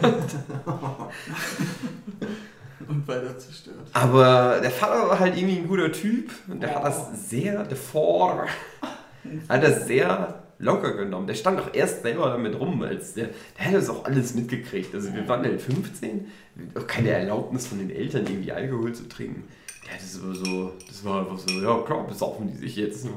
Und 2.87 3.05
weiter 3.07 3.37
zerstört. 3.37 3.89
Aber 3.93 4.59
der 4.61 4.71
Vater 4.71 5.09
war 5.09 5.19
halt 5.19 5.35
irgendwie 5.35 5.57
ein 5.57 5.67
guter 5.67 5.91
Typ 5.91 6.31
und 6.47 6.61
der 6.61 6.73
hat 6.73 6.85
das 6.85 7.29
sehr, 7.29 7.65
der 7.65 7.75
Vor, 7.75 8.45
hat 9.49 9.63
das 9.63 9.87
sehr 9.87 10.43
locker 10.59 10.93
genommen. 10.93 11.27
Der 11.27 11.33
stand 11.33 11.59
auch 11.59 11.73
erst 11.73 12.03
selber 12.03 12.29
damit 12.29 12.57
rum, 12.59 12.81
als 12.83 13.13
der, 13.13 13.29
der 13.57 13.65
hat 13.65 13.73
das 13.73 13.89
auch 13.89 14.05
alles 14.05 14.35
mitgekriegt. 14.35 14.93
Also 14.95 15.13
wir 15.13 15.27
waren 15.27 15.43
halt 15.43 15.61
15, 15.61 16.27
auch 16.75 16.87
keine 16.87 17.09
Erlaubnis 17.09 17.67
von 17.67 17.79
den 17.79 17.89
Eltern, 17.89 18.25
irgendwie 18.25 18.51
Alkohol 18.51 18.93
zu 18.93 19.09
trinken. 19.09 19.43
Der 19.85 19.95
hatte 19.95 20.05
so, 20.05 20.33
so 20.33 20.73
das 20.87 21.03
war 21.03 21.21
einfach 21.21 21.39
so, 21.39 21.61
ja 21.61 21.79
klar, 21.81 22.07
besaufen 22.07 22.47
die 22.47 22.57
sich 22.57 22.75
jetzt. 22.75 23.07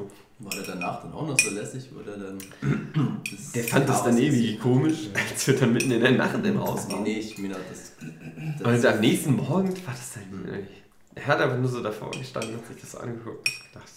War 0.42 0.50
der 0.53 0.62
danach 0.62 1.03
dann 1.03 1.12
auch 1.12 1.26
noch 1.26 1.38
so 1.38 1.50
lässig, 1.50 1.90
wo 1.94 2.00
der 2.00 2.16
dann. 2.16 2.38
Das 3.31 3.53
Der 3.53 3.64
fand 3.64 3.88
das 3.88 4.03
dann 4.05 4.16
irgendwie 4.18 4.55
ist? 4.55 4.61
komisch, 4.62 4.98
als 5.31 5.46
wir 5.46 5.57
dann 5.57 5.72
mitten 5.72 5.90
in 5.90 6.00
der 6.00 6.12
Nacht 6.12 6.35
im 6.44 6.59
Haus 6.59 6.87
Nee, 6.88 6.94
waren. 6.94 7.03
nee, 7.03 7.18
ich 7.18 7.38
meine, 7.38 7.57
das. 7.68 7.92
Und 8.66 8.87
am 8.87 9.00
nächsten 9.00 9.37
Morgen 9.37 9.68
war 9.87 9.94
das 9.94 10.12
dann. 10.14 10.46
Er 11.14 11.26
hat 11.26 11.40
einfach 11.40 11.59
nur 11.59 11.68
so 11.68 11.83
davor 11.83 12.11
gestanden, 12.12 12.57
hat 12.57 12.66
sich 12.66 12.81
das 12.81 12.96
angeguckt 12.96 13.48
und 13.48 13.72
gedacht, 13.72 13.90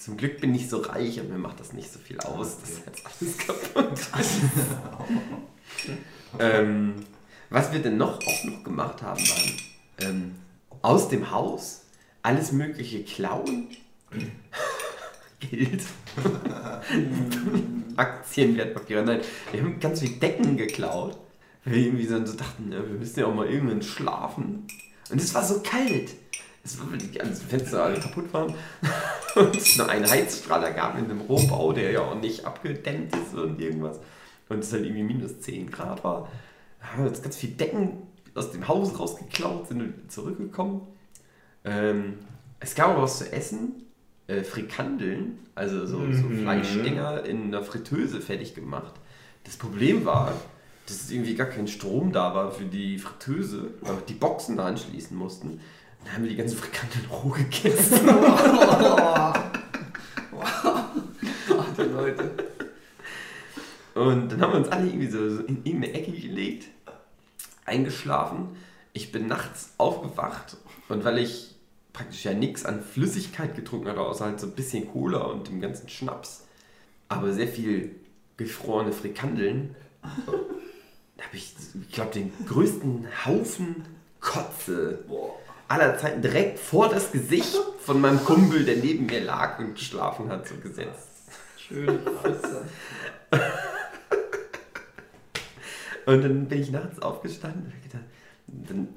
zum 0.00 0.16
Glück 0.16 0.40
bin 0.40 0.54
ich 0.54 0.68
so 0.68 0.78
reich 0.78 1.20
und 1.20 1.28
mir 1.30 1.38
macht 1.38 1.60
das 1.60 1.72
nicht 1.74 1.92
so 1.92 1.98
viel 1.98 2.18
aus, 2.20 2.58
dass 2.60 2.80
jetzt 2.86 3.04
alles 3.04 3.38
kaputt 3.38 3.98
ist. 4.18 4.40
ähm, 6.38 6.94
was 7.50 7.70
wir 7.72 7.80
denn 7.80 7.98
noch 7.98 8.18
auch 8.26 8.44
noch 8.44 8.64
gemacht 8.64 9.02
haben, 9.02 9.20
waren 9.28 9.52
ähm, 10.00 10.34
aus 10.80 11.08
dem 11.08 11.30
Haus 11.30 11.82
alles 12.22 12.52
mögliche 12.52 13.04
klauen. 13.04 13.68
Geld. 15.50 15.82
Aktien, 17.96 18.56
Wertpapiere. 18.56 19.04
Nein, 19.04 19.20
wir 19.50 19.60
haben 19.60 19.80
ganz 19.80 20.00
viel 20.00 20.18
Decken 20.18 20.56
geklaut. 20.56 21.18
Weil 21.64 21.74
wir 21.74 21.82
irgendwie 21.86 22.06
so 22.06 22.18
dachten, 22.18 22.70
wir 22.70 22.80
müssen 22.80 23.20
ja 23.20 23.26
auch 23.26 23.34
mal 23.34 23.46
irgendwann 23.46 23.82
schlafen. 23.82 24.66
Und 25.10 25.20
es 25.20 25.34
war 25.34 25.44
so 25.44 25.60
kalt. 25.60 26.10
Es 26.64 26.78
war, 26.78 26.86
die 26.96 27.10
ganzen 27.10 27.46
Fenster 27.46 27.84
alle 27.84 28.00
kaputt 28.00 28.32
waren. 28.32 28.54
Und 29.36 29.56
es 29.56 29.76
nur 29.76 29.88
einen 29.88 30.08
Heizstrahler 30.08 30.72
gab 30.72 30.98
in 30.98 31.08
dem 31.08 31.20
Rohbau, 31.22 31.72
der 31.72 31.90
ja 31.90 32.00
auch 32.00 32.20
nicht 32.20 32.44
abgedämmt 32.44 33.14
ist 33.16 33.34
und 33.34 33.60
irgendwas. 33.60 33.98
Und 34.48 34.58
es 34.58 34.72
halt 34.72 34.84
irgendwie 34.84 35.02
minus 35.02 35.40
10 35.40 35.70
Grad 35.70 36.04
war. 36.04 36.28
Da 36.80 36.86
haben 36.88 37.04
wir 37.04 37.10
uns 37.10 37.22
ganz 37.22 37.36
viel 37.36 37.50
Decken 37.50 38.02
aus 38.34 38.52
dem 38.52 38.68
Haus 38.68 38.98
rausgeklaut, 38.98 39.68
sind 39.68 40.12
zurückgekommen. 40.12 40.82
Ähm, 41.64 42.18
es 42.60 42.74
gab 42.74 42.96
auch 42.96 43.02
was 43.02 43.18
zu 43.18 43.32
essen. 43.32 43.86
Äh, 44.32 44.44
Frikandeln, 44.44 45.38
also 45.54 45.84
so, 45.84 45.98
so 46.12 46.28
Fleischdinger 46.28 47.24
in 47.24 47.48
einer 47.48 47.62
Fritteuse 47.62 48.20
fertig 48.20 48.54
gemacht. 48.54 48.94
Das 49.44 49.56
Problem 49.56 50.06
war, 50.06 50.32
dass 50.86 51.10
irgendwie 51.10 51.34
gar 51.34 51.48
kein 51.48 51.68
Strom 51.68 52.12
da 52.12 52.34
war 52.34 52.50
für 52.50 52.64
die 52.64 52.98
Fritteuse, 52.98 53.74
weil 53.82 53.96
die 54.08 54.14
Boxen 54.14 54.56
da 54.56 54.66
anschließen 54.66 55.14
mussten. 55.16 55.60
Dann 56.02 56.14
haben 56.14 56.22
wir 56.22 56.30
die 56.30 56.36
ganzen 56.36 56.56
Frikandeln 56.56 57.04
roh 57.10 57.28
gegessen. 57.30 58.00
Die 61.76 61.82
Leute. 61.82 62.30
Und 63.94 64.32
dann 64.32 64.40
haben 64.40 64.52
wir 64.52 64.58
uns 64.60 64.68
alle 64.68 64.86
irgendwie 64.86 65.10
so, 65.10 65.28
so 65.28 65.42
in 65.42 65.58
irgendeine 65.64 65.92
Ecke 65.92 66.12
gelegt, 66.12 66.68
eingeschlafen. 67.66 68.56
Ich 68.94 69.12
bin 69.12 69.26
nachts 69.26 69.74
aufgewacht 69.78 70.56
und 70.88 71.04
weil 71.04 71.18
ich 71.18 71.51
praktisch 71.92 72.24
ja 72.24 72.32
nichts 72.32 72.64
an 72.64 72.82
Flüssigkeit 72.82 73.54
getrunken 73.54 73.88
hatte, 73.88 74.00
außer 74.00 74.24
halt 74.24 74.40
so 74.40 74.46
ein 74.46 74.52
bisschen 74.52 74.90
Cola 74.90 75.18
und 75.18 75.48
dem 75.48 75.60
ganzen 75.60 75.88
Schnaps, 75.88 76.46
aber 77.08 77.32
sehr 77.32 77.48
viel 77.48 77.96
gefrorene 78.36 78.92
Frikandeln, 78.92 79.74
da 80.02 81.24
habe 81.24 81.36
ich, 81.36 81.54
ich 81.80 81.92
glaube, 81.92 82.12
den 82.12 82.32
größten 82.46 83.06
Haufen 83.26 83.84
Kotze 84.20 85.04
aller 85.68 85.98
Zeiten 85.98 86.22
direkt 86.22 86.58
vor 86.58 86.88
das 86.88 87.12
Gesicht 87.12 87.56
von 87.80 88.00
meinem 88.00 88.24
Kumpel, 88.24 88.64
der 88.64 88.76
neben 88.76 89.06
mir 89.06 89.20
lag 89.20 89.58
und 89.58 89.74
geschlafen 89.74 90.28
hat, 90.28 90.46
so 90.46 90.54
gesetzt. 90.56 91.08
Schön. 91.56 91.98
Und 96.04 96.22
dann 96.22 96.46
bin 96.48 96.60
ich 96.60 96.70
nachts 96.70 97.00
aufgestanden 97.00 97.72
und 97.72 97.82
gedacht, 97.82 98.04
dann 98.48 98.88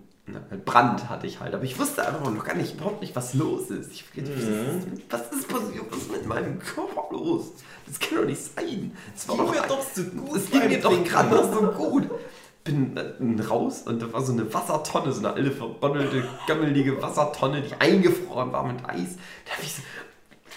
Brand 0.65 1.07
hatte 1.07 1.27
ich 1.27 1.39
halt, 1.39 1.53
aber 1.53 1.63
ich 1.63 1.77
wusste 1.77 2.07
einfach 2.07 2.31
noch 2.31 2.43
gar 2.43 2.55
nicht, 2.55 2.75
überhaupt 2.75 3.01
nicht, 3.01 3.15
was 3.15 3.35
los 3.35 3.69
ist. 3.69 3.91
Ich 3.91 4.11
gedacht, 4.11 4.33
was, 4.35 5.21
ist, 5.21 5.31
was 5.31 5.39
ist 5.39 5.47
passiert? 5.47 5.85
Was 5.89 5.97
ist 5.99 6.11
mit 6.11 6.25
meinem 6.25 6.57
Körper 6.59 7.03
los? 7.11 7.51
Das 7.85 7.99
kann 7.99 8.17
doch 8.17 8.25
nicht 8.25 8.41
sein. 8.41 8.91
Es 9.15 9.27
war 9.29 9.35
Ging 9.35 9.45
doch, 9.45 9.53
mir 9.53 9.67
doch 9.67 9.81
so 9.93 10.03
gut 10.03 10.37
Es 10.37 10.49
ging 10.49 10.67
mir 10.67 10.81
doch 10.81 11.03
gerade 11.03 11.35
noch 11.35 11.53
so 11.53 11.61
gut. 11.67 12.09
Bin 12.63 12.97
äh, 12.97 13.43
raus 13.43 13.83
und 13.85 14.01
da 14.01 14.11
war 14.11 14.23
so 14.23 14.33
eine 14.33 14.51
Wassertonne, 14.51 15.11
so 15.11 15.19
eine 15.19 15.33
alte 15.33 15.51
verbonnelte, 15.51 16.23
gammelige 16.47 16.99
Wassertonne, 16.99 17.61
die 17.61 17.75
eingefroren 17.79 18.51
war 18.51 18.65
mit 18.65 18.83
Eis. 18.83 19.17
Da 19.45 19.51
habe 19.51 19.61
ich 19.61 19.75
so 19.75 19.83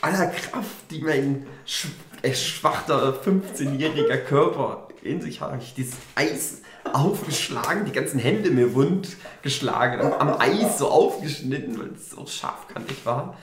aller 0.01 0.29
Kraft, 0.29 0.91
die 0.91 1.03
mein 1.03 1.47
sch 1.67 1.89
äh, 2.23 2.35
schwachter 2.35 3.21
15-jähriger 3.23 4.17
Körper 4.17 4.89
in 5.03 5.21
sich 5.21 5.43
hat, 5.43 5.63
ich 5.63 5.75
dieses 5.75 5.97
Eis 6.15 6.63
aufgeschlagen, 6.94 7.85
die 7.85 7.92
ganzen 7.92 8.18
Hände 8.18 8.51
mir 8.51 8.74
wund 8.74 9.16
geschlagen, 9.42 10.12
am, 10.18 10.35
Eis 10.38 10.79
so 10.79 10.88
aufgeschnitten, 10.88 11.79
weil 11.79 11.90
es 11.94 12.11
so 12.11 12.27
scharfkantig 12.27 13.05
war. 13.05 13.37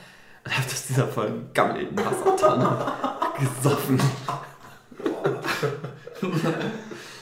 Und 0.44 0.56
habe 0.56 0.68
das 0.68 0.86
dieser 0.86 1.08
vollen 1.08 1.50
gammelnden 1.54 1.98
Wassertonne 1.98 2.92
gesoffen. 3.38 4.00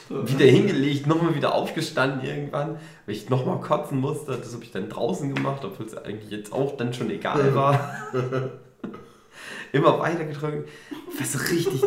wieder 0.09 0.45
hingelegt, 0.45 1.07
nochmal 1.07 1.35
wieder 1.35 1.55
aufgestanden 1.55 2.23
irgendwann, 2.27 2.77
weil 3.05 3.15
ich 3.15 3.29
nochmal 3.29 3.59
kotzen 3.59 3.99
musste. 3.99 4.37
Das 4.37 4.53
habe 4.53 4.63
ich 4.63 4.71
dann 4.71 4.89
draußen 4.89 5.33
gemacht, 5.33 5.65
obwohl 5.65 5.87
es 5.87 5.97
eigentlich 5.97 6.31
jetzt 6.31 6.53
auch 6.53 6.77
dann 6.77 6.93
schon 6.93 7.09
egal 7.09 7.55
war. 7.55 7.95
Immer 9.75 9.99
weiter 9.99 10.23
getrunken. 10.23 10.63
War 11.17 11.25
so 11.25 11.37
richtig 11.37 11.83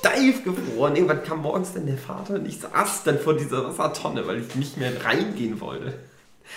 steif 0.00 0.42
gefroren. 0.42 0.96
Irgendwann 0.96 1.22
kam 1.22 1.42
morgens 1.42 1.72
dann 1.72 1.86
der 1.86 1.96
Vater 1.96 2.34
und 2.34 2.46
ich 2.46 2.58
saß 2.58 3.04
dann 3.04 3.20
vor 3.20 3.34
dieser 3.34 3.64
Wassertonne, 3.64 4.26
weil 4.26 4.40
ich 4.40 4.56
nicht 4.56 4.78
mehr 4.78 4.92
reingehen 5.04 5.60
wollte. 5.60 5.94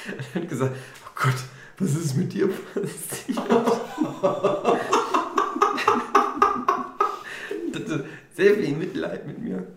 Und 0.08 0.26
er 0.34 0.42
hat 0.42 0.50
gesagt, 0.50 0.76
oh 1.06 1.10
Gott, 1.14 1.36
was 1.78 1.96
ist 1.96 2.18
mit 2.18 2.34
dir 2.34 2.50
passiert? 2.74 3.38
sehr 8.36 8.56
viel 8.56 8.76
Mitleid 8.76 9.28
mit 9.28 9.38
mir. 9.38 9.68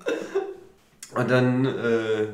Und 1.14 1.30
dann 1.30 1.66
äh, 1.66 2.28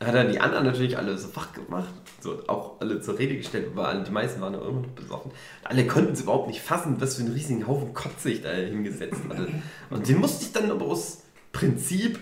hat 0.00 0.14
er 0.14 0.24
die 0.24 0.40
anderen 0.40 0.64
natürlich 0.64 0.96
alle 0.96 1.16
so 1.18 1.34
wach 1.36 1.52
gemacht, 1.52 1.92
so 2.20 2.42
auch 2.46 2.80
alle 2.80 3.00
zur 3.02 3.18
Rede 3.18 3.36
gestellt, 3.36 3.70
weil 3.74 4.02
die 4.02 4.10
meisten 4.10 4.40
waren 4.40 4.54
auch 4.54 4.66
immer 4.66 4.80
noch 4.80 4.90
besoffen. 4.90 5.30
Alle 5.62 5.86
konnten 5.86 6.14
es 6.14 6.22
überhaupt 6.22 6.48
nicht 6.48 6.60
fassen, 6.60 7.00
was 7.00 7.16
für 7.16 7.22
einen 7.22 7.32
riesigen 7.32 7.66
Haufen 7.66 7.92
Kotze 7.92 8.30
ich 8.30 8.42
da 8.42 8.50
hingesetzt 8.50 9.20
hatte. 9.28 9.48
Und 9.90 10.08
den 10.08 10.18
musste 10.18 10.44
ich 10.44 10.52
dann 10.52 10.70
aber 10.70 10.86
aus 10.86 11.22
Prinzip, 11.52 12.18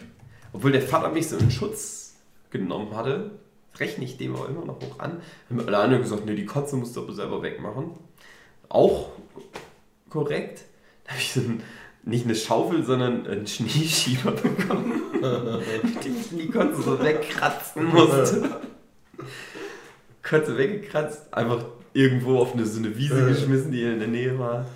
obwohl 0.53 0.73
der 0.73 0.83
Vater 0.83 1.11
mich 1.11 1.29
so 1.29 1.37
in 1.37 1.51
Schutz 1.51 2.17
genommen 2.51 2.97
hatte, 2.97 3.31
rechne 3.77 4.05
ich 4.05 4.17
dem 4.17 4.35
aber 4.35 4.49
immer 4.49 4.64
noch 4.64 4.81
hoch 4.81 4.99
an, 4.99 5.21
haben 5.49 5.61
alle 5.61 5.79
anderen 5.79 6.03
gesagt, 6.03 6.27
nee, 6.27 6.35
die 6.35 6.47
Kotze 6.47 6.77
musst 6.77 6.97
du 6.97 7.03
aber 7.03 7.12
selber 7.12 7.43
wegmachen. 7.43 7.93
Auch 8.69 9.11
korrekt. 10.11 10.64
Da 11.05 11.12
habe 11.12 11.21
ich 11.21 11.33
so 11.33 11.41
ein, 11.41 11.62
nicht 12.09 12.25
eine 12.25 12.35
Schaufel, 12.35 12.85
sondern 12.85 13.27
einen 13.27 13.47
Schneeschieber 13.47 14.31
bekommen, 14.42 15.03
dem 15.23 16.16
ich 16.18 16.29
die 16.31 16.51
Kotze 16.51 16.83
so 16.83 16.99
wegkratzen 16.99 17.85
musste. 17.85 18.61
Kotze 20.23 20.57
weggekratzt, 20.57 21.33
einfach 21.33 21.64
irgendwo 21.92 22.38
auf 22.38 22.55
eine, 22.55 22.64
so 22.66 22.79
eine 22.79 22.97
Wiese 22.97 23.27
geschmissen, 23.27 23.73
die 23.73 23.83
in 23.83 23.99
der 23.99 24.09
Nähe 24.09 24.38
war. 24.38 24.66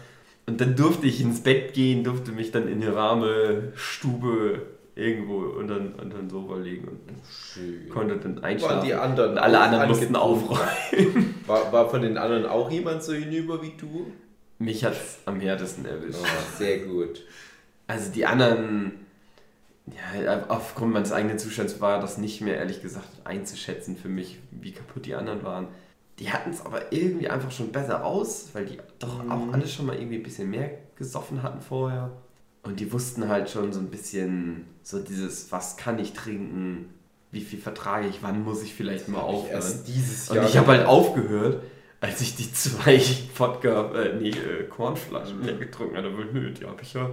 Und 0.46 0.60
dann 0.60 0.76
durfte 0.76 1.06
ich 1.06 1.20
ins 1.20 1.42
Bett 1.42 1.72
gehen, 1.72 2.04
durfte 2.04 2.32
mich 2.32 2.50
dann 2.50 2.68
in 2.68 2.80
die 2.80 2.94
warme 2.94 3.72
Stube 3.76 4.62
irgendwo 4.94 5.38
unter, 5.58 5.76
unter 5.76 6.18
den 6.18 6.28
Sofa 6.28 6.56
legen 6.56 6.88
und 6.88 6.98
Schön. 7.54 7.88
konnte 7.88 8.16
dann 8.16 8.36
Waren 8.36 8.44
einschlafen. 8.44 8.86
die 8.86 8.92
anderen 8.92 9.32
und 9.32 9.38
alle 9.38 9.60
anderen 9.60 9.88
mussten 9.88 10.16
aufräumen. 10.16 11.34
War, 11.46 11.72
war 11.72 11.88
von 11.88 12.02
den 12.02 12.18
anderen 12.18 12.44
auch 12.44 12.70
jemand 12.70 13.02
so 13.02 13.14
hinüber 13.14 13.62
wie 13.62 13.72
du? 13.78 14.12
Mich 14.62 14.84
hat 14.84 14.92
es 14.92 15.18
am 15.26 15.40
härtesten 15.40 15.84
erwischt. 15.86 16.18
Oh, 16.22 16.58
sehr 16.58 16.78
gut. 16.80 17.22
Also 17.86 18.10
die 18.12 18.26
anderen, 18.26 18.92
ja, 19.86 20.44
aufgrund 20.48 20.92
meines 20.92 21.12
eigenen 21.12 21.38
Zustands 21.38 21.80
war 21.80 22.00
das 22.00 22.18
nicht 22.18 22.40
mehr, 22.40 22.56
ehrlich 22.56 22.80
gesagt, 22.80 23.08
einzuschätzen 23.24 23.96
für 23.96 24.08
mich, 24.08 24.38
wie 24.50 24.72
kaputt 24.72 25.06
die 25.06 25.14
anderen 25.14 25.42
waren. 25.42 25.68
Die 26.18 26.30
hatten 26.30 26.50
es 26.50 26.64
aber 26.64 26.92
irgendwie 26.92 27.28
einfach 27.28 27.50
schon 27.50 27.72
besser 27.72 27.96
raus, 27.96 28.50
weil 28.52 28.66
die 28.66 28.78
doch 28.98 29.28
auch 29.28 29.52
alle 29.52 29.66
schon 29.66 29.86
mal 29.86 29.96
irgendwie 29.96 30.16
ein 30.16 30.22
bisschen 30.22 30.50
mehr 30.50 30.70
gesoffen 30.96 31.42
hatten 31.42 31.60
vorher. 31.60 32.12
Und 32.62 32.78
die 32.78 32.92
wussten 32.92 33.28
halt 33.28 33.50
schon 33.50 33.72
so 33.72 33.80
ein 33.80 33.88
bisschen 33.88 34.66
so 34.82 35.00
dieses, 35.00 35.50
was 35.50 35.76
kann 35.76 35.98
ich 35.98 36.12
trinken, 36.12 36.90
wie 37.32 37.40
viel 37.40 37.58
vertrage 37.58 38.06
ich, 38.06 38.22
wann 38.22 38.44
muss 38.44 38.62
ich 38.62 38.74
vielleicht 38.74 39.08
mal 39.08 39.20
aufhören. 39.20 39.54
Erst 39.54 39.88
dieses 39.88 40.30
Und 40.30 40.36
Jahr. 40.36 40.48
ich 40.48 40.56
habe 40.56 40.68
halt 40.68 40.86
aufgehört, 40.86 41.62
als 42.02 42.20
ich 42.20 42.34
die 42.34 42.52
zwei 42.52 43.00
Wodka, 43.38 43.92
äh, 43.92 44.16
nee, 44.20 44.30
äh, 44.30 44.64
Kornflaschen 44.64 45.42
leer 45.42 45.56
getrunken 45.56 45.96
hatte. 45.96 46.08
Aber 46.08 46.24
nö, 46.24 46.50
die 46.50 46.66
habe 46.66 46.82
ich 46.82 46.92
ja 46.94 47.08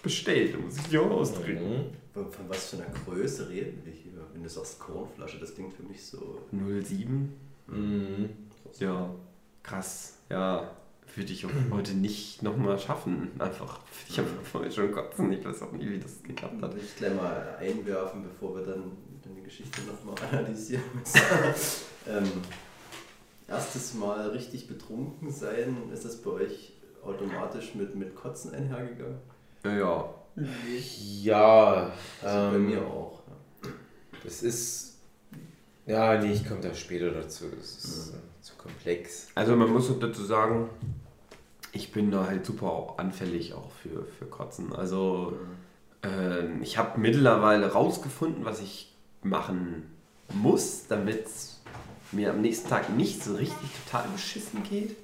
bestellt, 0.00 0.54
da 0.54 0.58
muss 0.58 0.76
ich 0.76 0.84
die 0.84 0.96
auch 0.96 1.10
austrinken. 1.10 1.90
Mhm. 2.14 2.30
Von, 2.30 2.48
was 2.48 2.70
für 2.70 2.76
einer 2.76 2.86
Größe 3.04 3.48
reden 3.48 3.82
wir 3.84 3.92
hier? 3.92 4.12
Wenn 4.32 4.42
du 4.44 4.48
sagst 4.48 4.78
Kornflasche, 4.78 5.38
das 5.38 5.54
klingt 5.54 5.74
für 5.74 5.82
mich 5.82 6.04
so. 6.04 6.40
07? 6.52 7.32
Mhm. 7.66 8.28
Ja, 8.78 9.10
krass. 9.64 10.18
Ja, 10.30 10.70
würde 11.16 11.32
ich 11.32 11.44
auch 11.44 11.50
heute 11.72 11.94
nicht 11.94 12.40
nochmal 12.44 12.78
schaffen. 12.78 13.32
Einfach, 13.40 13.80
ich 14.08 14.18
habe 14.20 14.28
vorher 14.44 14.70
schon 14.70 14.92
kotzen. 14.92 15.32
Ich 15.32 15.44
weiß 15.44 15.62
auch 15.62 15.72
nicht, 15.72 15.90
wie 15.90 15.98
das 15.98 16.22
geklappt 16.22 16.62
hat. 16.62 16.76
ich 16.76 16.94
gleich 16.94 17.14
mal 17.14 17.56
einwerfen, 17.58 18.22
bevor 18.22 18.56
wir 18.56 18.66
dann, 18.66 18.84
dann 19.24 19.34
die 19.34 19.42
Geschichte 19.42 19.80
nochmal 19.82 20.14
analysieren 20.30 20.84
müssen. 20.94 21.20
ähm, 22.08 22.42
erstes 23.48 23.94
Mal 23.94 24.28
richtig 24.30 24.68
betrunken 24.68 25.30
sein, 25.30 25.90
ist 25.92 26.04
das 26.04 26.18
bei 26.22 26.30
euch 26.30 26.72
automatisch 27.02 27.74
mit, 27.74 27.94
mit 27.96 28.14
Kotzen 28.14 28.54
einhergegangen? 28.54 29.18
Ja, 29.64 29.76
ja. 29.76 30.14
Ja, 31.22 31.92
Also 32.22 32.50
bei 32.50 32.56
ähm, 32.56 32.66
mir 32.66 32.86
auch. 32.86 33.22
Ja. 33.62 33.70
das 34.22 34.42
ist. 34.42 34.98
Ja, 35.86 36.20
nee, 36.20 36.32
ich 36.32 36.46
komme 36.46 36.60
da 36.60 36.74
später 36.74 37.10
dazu. 37.10 37.46
Das 37.58 37.76
ist 37.84 38.10
äh, 38.10 38.42
zu 38.42 38.54
komplex. 38.56 39.28
Also 39.34 39.56
man 39.56 39.72
muss 39.72 39.90
dazu 39.98 40.22
sagen, 40.22 40.68
ich 41.72 41.92
bin 41.92 42.10
da 42.10 42.26
halt 42.26 42.46
super 42.46 42.94
anfällig 42.98 43.54
auch 43.54 43.70
für, 43.72 44.04
für 44.04 44.26
Kotzen. 44.26 44.72
Also 44.72 45.32
ähm, 46.02 46.62
ich 46.62 46.78
habe 46.78 47.00
mittlerweile 47.00 47.72
rausgefunden, 47.72 48.44
was 48.44 48.60
ich 48.60 48.94
machen 49.22 49.90
muss, 50.32 50.86
damit 50.88 51.26
es 51.26 51.47
mir 52.12 52.30
am 52.30 52.40
nächsten 52.40 52.68
Tag 52.68 52.90
nicht 52.96 53.22
so 53.22 53.34
richtig 53.34 53.68
total 53.84 54.08
beschissen 54.08 54.62
geht. 54.62 54.96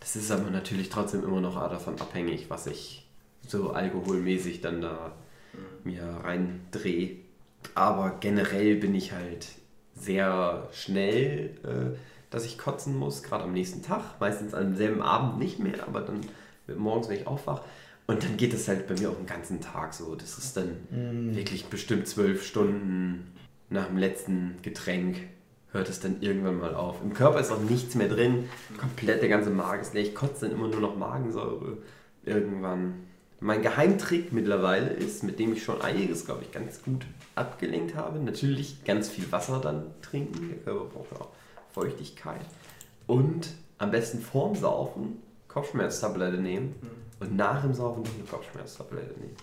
Das 0.00 0.16
ist 0.16 0.30
aber 0.30 0.50
natürlich 0.50 0.88
trotzdem 0.88 1.22
immer 1.24 1.40
noch 1.40 1.54
davon 1.68 2.00
abhängig, 2.00 2.50
was 2.50 2.66
ich 2.66 3.06
so 3.46 3.70
alkoholmäßig 3.70 4.60
dann 4.60 4.80
da 4.80 5.12
mir 5.84 6.04
reindrehe. 6.22 7.16
Aber 7.74 8.18
generell 8.20 8.76
bin 8.76 8.94
ich 8.94 9.12
halt 9.12 9.46
sehr 9.94 10.68
schnell, 10.72 11.56
äh, 11.62 11.96
dass 12.30 12.44
ich 12.44 12.58
kotzen 12.58 12.96
muss, 12.98 13.22
gerade 13.22 13.44
am 13.44 13.52
nächsten 13.52 13.82
Tag. 13.82 14.20
Meistens 14.20 14.54
am 14.54 14.74
selben 14.74 15.02
Abend 15.02 15.38
nicht 15.38 15.58
mehr, 15.58 15.86
aber 15.86 16.00
dann 16.00 16.20
morgens, 16.76 17.08
wenn 17.08 17.20
ich 17.20 17.26
aufwache. 17.26 17.62
Und 18.06 18.24
dann 18.24 18.36
geht 18.36 18.52
es 18.52 18.66
halt 18.68 18.88
bei 18.88 18.94
mir 18.94 19.10
auch 19.10 19.16
den 19.16 19.26
ganzen 19.26 19.60
Tag 19.60 19.94
so. 19.94 20.14
Das 20.16 20.38
ist 20.38 20.56
dann 20.56 20.76
wirklich 21.34 21.66
bestimmt 21.66 22.08
zwölf 22.08 22.44
Stunden 22.44 23.32
nach 23.70 23.86
dem 23.86 23.96
letzten 23.96 24.56
Getränk 24.62 25.18
hört 25.72 25.88
es 25.88 26.00
dann 26.00 26.20
irgendwann 26.20 26.58
mal 26.58 26.74
auf. 26.74 26.96
Im 27.02 27.14
Körper 27.14 27.40
ist 27.40 27.50
auch 27.50 27.60
nichts 27.60 27.94
mehr 27.94 28.08
drin. 28.08 28.48
Komplett 28.78 29.22
der 29.22 29.28
ganze 29.28 29.50
Magen 29.50 29.82
ist 29.82 29.94
leer. 29.94 30.02
Ich 30.02 30.14
kotze 30.14 30.46
dann 30.46 30.56
immer 30.56 30.68
nur 30.68 30.80
noch 30.80 30.96
Magensäure. 30.96 31.78
Irgendwann. 32.24 32.94
Mein 33.40 33.62
Geheimtrick 33.62 34.32
mittlerweile 34.32 34.90
ist, 34.90 35.24
mit 35.24 35.40
dem 35.40 35.54
ich 35.54 35.64
schon 35.64 35.82
einiges, 35.82 36.26
glaube 36.26 36.42
ich, 36.42 36.52
ganz 36.52 36.82
gut 36.82 37.04
abgelenkt 37.34 37.96
habe, 37.96 38.20
natürlich 38.20 38.84
ganz 38.84 39.08
viel 39.08 39.32
Wasser 39.32 39.60
dann 39.60 39.86
trinken. 40.00 40.48
Der 40.48 40.58
Körper 40.58 40.84
braucht 40.84 41.20
auch 41.20 41.28
Feuchtigkeit. 41.72 42.42
Und 43.08 43.48
am 43.78 43.90
besten 43.90 44.20
vorm 44.20 44.54
Saufen 44.54 45.20
Kopfschmerztablette 45.48 46.38
nehmen 46.38 46.74
und 47.20 47.36
nach 47.36 47.62
dem 47.62 47.74
Saufen 47.74 48.04
noch 48.04 48.14
eine 48.14 48.24
Kopfschmerztablette 48.24 49.18
nehmen. 49.18 49.36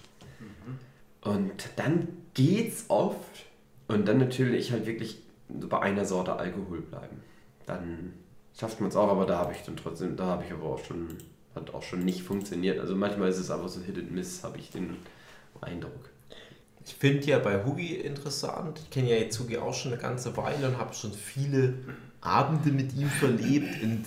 Und 1.21 1.69
dann 1.75 2.07
geht's 2.33 2.85
oft. 2.87 3.45
Und 3.87 4.07
dann 4.07 4.19
natürlich 4.19 4.71
halt 4.71 4.85
wirklich 4.85 5.21
bei 5.49 5.79
einer 5.79 6.05
Sorte 6.05 6.35
Alkohol 6.35 6.81
bleiben. 6.81 7.21
Dann 7.65 8.13
schafft 8.57 8.79
man 8.81 8.89
es 8.89 8.95
auch, 8.95 9.09
aber 9.09 9.25
da 9.25 9.39
habe 9.39 9.53
ich 9.53 9.63
dann 9.63 9.77
trotzdem, 9.77 10.15
da 10.15 10.25
habe 10.25 10.43
ich 10.45 10.51
aber 10.51 10.65
auch 10.65 10.83
schon, 10.83 11.17
hat 11.55 11.73
auch 11.73 11.83
schon 11.83 12.05
nicht 12.05 12.23
funktioniert. 12.23 12.79
Also 12.79 12.95
manchmal 12.95 13.29
ist 13.29 13.39
es 13.39 13.51
einfach 13.51 13.69
so 13.69 13.81
Hit 13.81 13.97
and 13.97 14.11
Miss, 14.11 14.43
habe 14.43 14.57
ich 14.57 14.69
den 14.71 14.97
Eindruck. 15.61 16.09
Ich 16.85 16.95
finde 16.95 17.25
ja 17.27 17.39
bei 17.39 17.63
Hugi 17.65 17.95
interessant, 17.95 18.79
ich 18.79 18.89
kenne 18.89 19.09
ja 19.09 19.17
jetzt 19.17 19.39
Hugi 19.39 19.57
auch 19.57 19.73
schon 19.73 19.91
eine 19.91 20.01
ganze 20.01 20.35
Weile 20.37 20.67
und 20.67 20.77
habe 20.77 20.93
schon 20.93 21.13
viele 21.13 21.73
Abende 22.21 22.71
mit 22.71 22.95
ihm 22.95 23.09
verlebt 23.09 23.83
und 23.83 24.05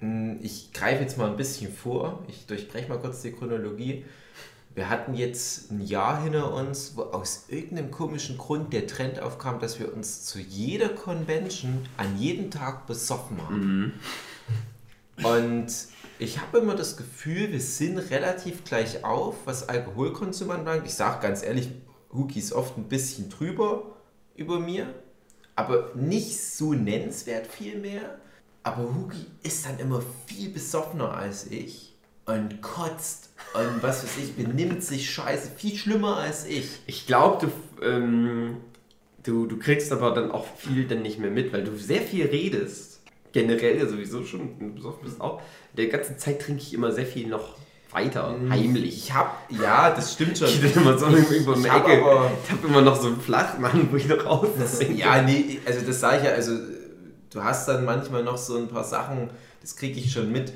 mh, 0.00 0.36
ich 0.42 0.72
greife 0.72 1.02
jetzt 1.02 1.18
mal 1.18 1.30
ein 1.30 1.36
bisschen 1.36 1.72
vor, 1.72 2.24
ich 2.28 2.46
durchbreche 2.46 2.88
mal 2.88 2.98
kurz 2.98 3.22
die 3.22 3.32
Chronologie. 3.32 4.04
Wir 4.74 4.88
hatten 4.88 5.14
jetzt 5.14 5.72
ein 5.72 5.80
Jahr 5.80 6.22
hinter 6.22 6.54
uns, 6.54 6.96
wo 6.96 7.02
aus 7.02 7.46
irgendeinem 7.48 7.90
komischen 7.90 8.38
Grund 8.38 8.72
der 8.72 8.86
Trend 8.86 9.20
aufkam, 9.20 9.58
dass 9.58 9.80
wir 9.80 9.92
uns 9.92 10.24
zu 10.24 10.38
jeder 10.38 10.90
Convention 10.90 11.86
an 11.96 12.16
jedem 12.18 12.50
Tag 12.52 12.86
besoffen 12.86 13.42
haben. 13.42 14.00
Und 15.22 15.66
ich 16.18 16.40
habe 16.40 16.58
immer 16.58 16.76
das 16.76 16.96
Gefühl, 16.96 17.50
wir 17.50 17.60
sind 17.60 17.98
relativ 17.98 18.64
gleich 18.64 19.04
auf, 19.04 19.34
was 19.44 19.68
Alkoholkonsum 19.68 20.50
anbelangt. 20.50 20.86
Ich 20.86 20.94
sage 20.94 21.20
ganz 21.20 21.42
ehrlich, 21.42 21.70
Huki 22.12 22.38
ist 22.38 22.52
oft 22.52 22.76
ein 22.78 22.84
bisschen 22.84 23.28
drüber 23.28 23.96
über 24.36 24.60
mir, 24.60 24.94
aber 25.56 25.90
nicht 25.94 26.40
so 26.40 26.74
nennenswert 26.74 27.46
viel 27.46 27.78
mehr. 27.78 28.18
Aber 28.62 28.94
Huki 28.94 29.26
ist 29.42 29.66
dann 29.66 29.78
immer 29.78 30.02
viel 30.26 30.50
besoffener 30.50 31.12
als 31.14 31.46
ich 31.46 31.96
und 32.26 32.62
kotzt 32.62 33.29
und 33.54 33.82
was 33.82 34.04
weiß 34.04 34.16
ich, 34.22 34.34
benimmt 34.34 34.82
sich 34.82 35.10
scheiße, 35.10 35.50
viel 35.56 35.76
schlimmer 35.76 36.16
als 36.18 36.46
ich. 36.46 36.68
Ich 36.86 37.06
glaube, 37.06 37.46
du, 37.80 37.84
ähm, 37.84 38.56
du, 39.24 39.46
du 39.46 39.58
kriegst 39.58 39.92
aber 39.92 40.12
dann 40.12 40.30
auch 40.30 40.46
viel 40.56 40.86
dann 40.86 41.02
nicht 41.02 41.18
mehr 41.18 41.30
mit, 41.30 41.52
weil 41.52 41.64
du 41.64 41.76
sehr 41.76 42.00
viel 42.02 42.26
redest. 42.26 43.00
Generell 43.32 43.78
ja 43.78 43.86
sowieso 43.86 44.24
schon, 44.24 44.58
du 44.58 44.74
besoffen 44.74 45.04
bist 45.04 45.20
auch. 45.20 45.40
Der 45.76 45.86
ganzen 45.86 46.18
Zeit 46.18 46.40
trinke 46.42 46.62
ich 46.62 46.74
immer 46.74 46.92
sehr 46.92 47.06
viel 47.06 47.28
noch 47.28 47.56
weiter, 47.92 48.36
heimlich. 48.48 48.96
Ich 48.96 49.12
hab, 49.14 49.48
ja, 49.50 49.90
das 49.90 50.12
stimmt 50.12 50.38
schon. 50.38 50.46
Ich 50.48 50.60
bin 50.60 50.72
immer 50.72 50.96
so 50.96 51.06
über 51.08 51.56
ich 51.56 51.62
die 51.62 51.70
hab 51.70 51.88
Ecke. 51.88 52.02
aber- 52.04 52.30
Ich 52.44 52.50
habe 52.52 52.66
immer 52.68 52.82
noch 52.82 53.00
so 53.00 53.08
einen 53.08 53.20
Flachmann, 53.20 53.88
wo 53.90 53.96
ich 53.96 54.06
noch 54.06 54.24
raus 54.24 54.48
Ja, 54.94 55.22
nee, 55.22 55.58
also 55.64 55.84
das 55.84 55.98
sage 55.98 56.18
ich 56.18 56.24
ja, 56.24 56.30
also 56.30 56.52
du 57.32 57.42
hast 57.42 57.66
dann 57.68 57.84
manchmal 57.84 58.22
noch 58.22 58.38
so 58.38 58.56
ein 58.58 58.68
paar 58.68 58.84
Sachen, 58.84 59.30
das 59.60 59.74
kriege 59.76 59.98
ich 59.98 60.12
schon 60.12 60.30
mit. 60.30 60.52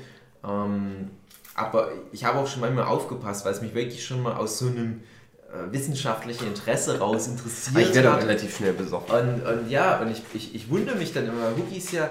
Ähm, 0.47 1.09
aber 1.55 1.91
ich 2.11 2.25
habe 2.25 2.39
auch 2.39 2.47
schon 2.47 2.61
manchmal 2.61 2.85
aufgepasst, 2.85 3.45
weil 3.45 3.53
es 3.53 3.61
mich 3.61 3.73
wirklich 3.73 4.05
schon 4.05 4.21
mal 4.21 4.35
aus 4.35 4.59
so 4.59 4.67
einem 4.67 5.01
äh, 5.49 5.71
wissenschaftlichen 5.71 6.47
Interesse 6.47 6.99
raus 6.99 7.27
interessiert 7.27 7.75
Aber 7.75 7.85
ich 7.85 7.95
werde 7.95 8.13
auch 8.13 8.19
relativ 8.19 8.57
schnell 8.57 8.73
besoffen. 8.73 9.15
Und, 9.15 9.45
und 9.45 9.69
ja, 9.69 9.99
und 10.01 10.11
ich, 10.11 10.21
ich, 10.33 10.53
ich 10.53 10.69
wundere 10.69 10.97
mich 10.97 11.13
dann 11.13 11.27
immer, 11.27 11.55
Huki 11.55 11.77
ist 11.77 11.93
ja, 11.93 12.09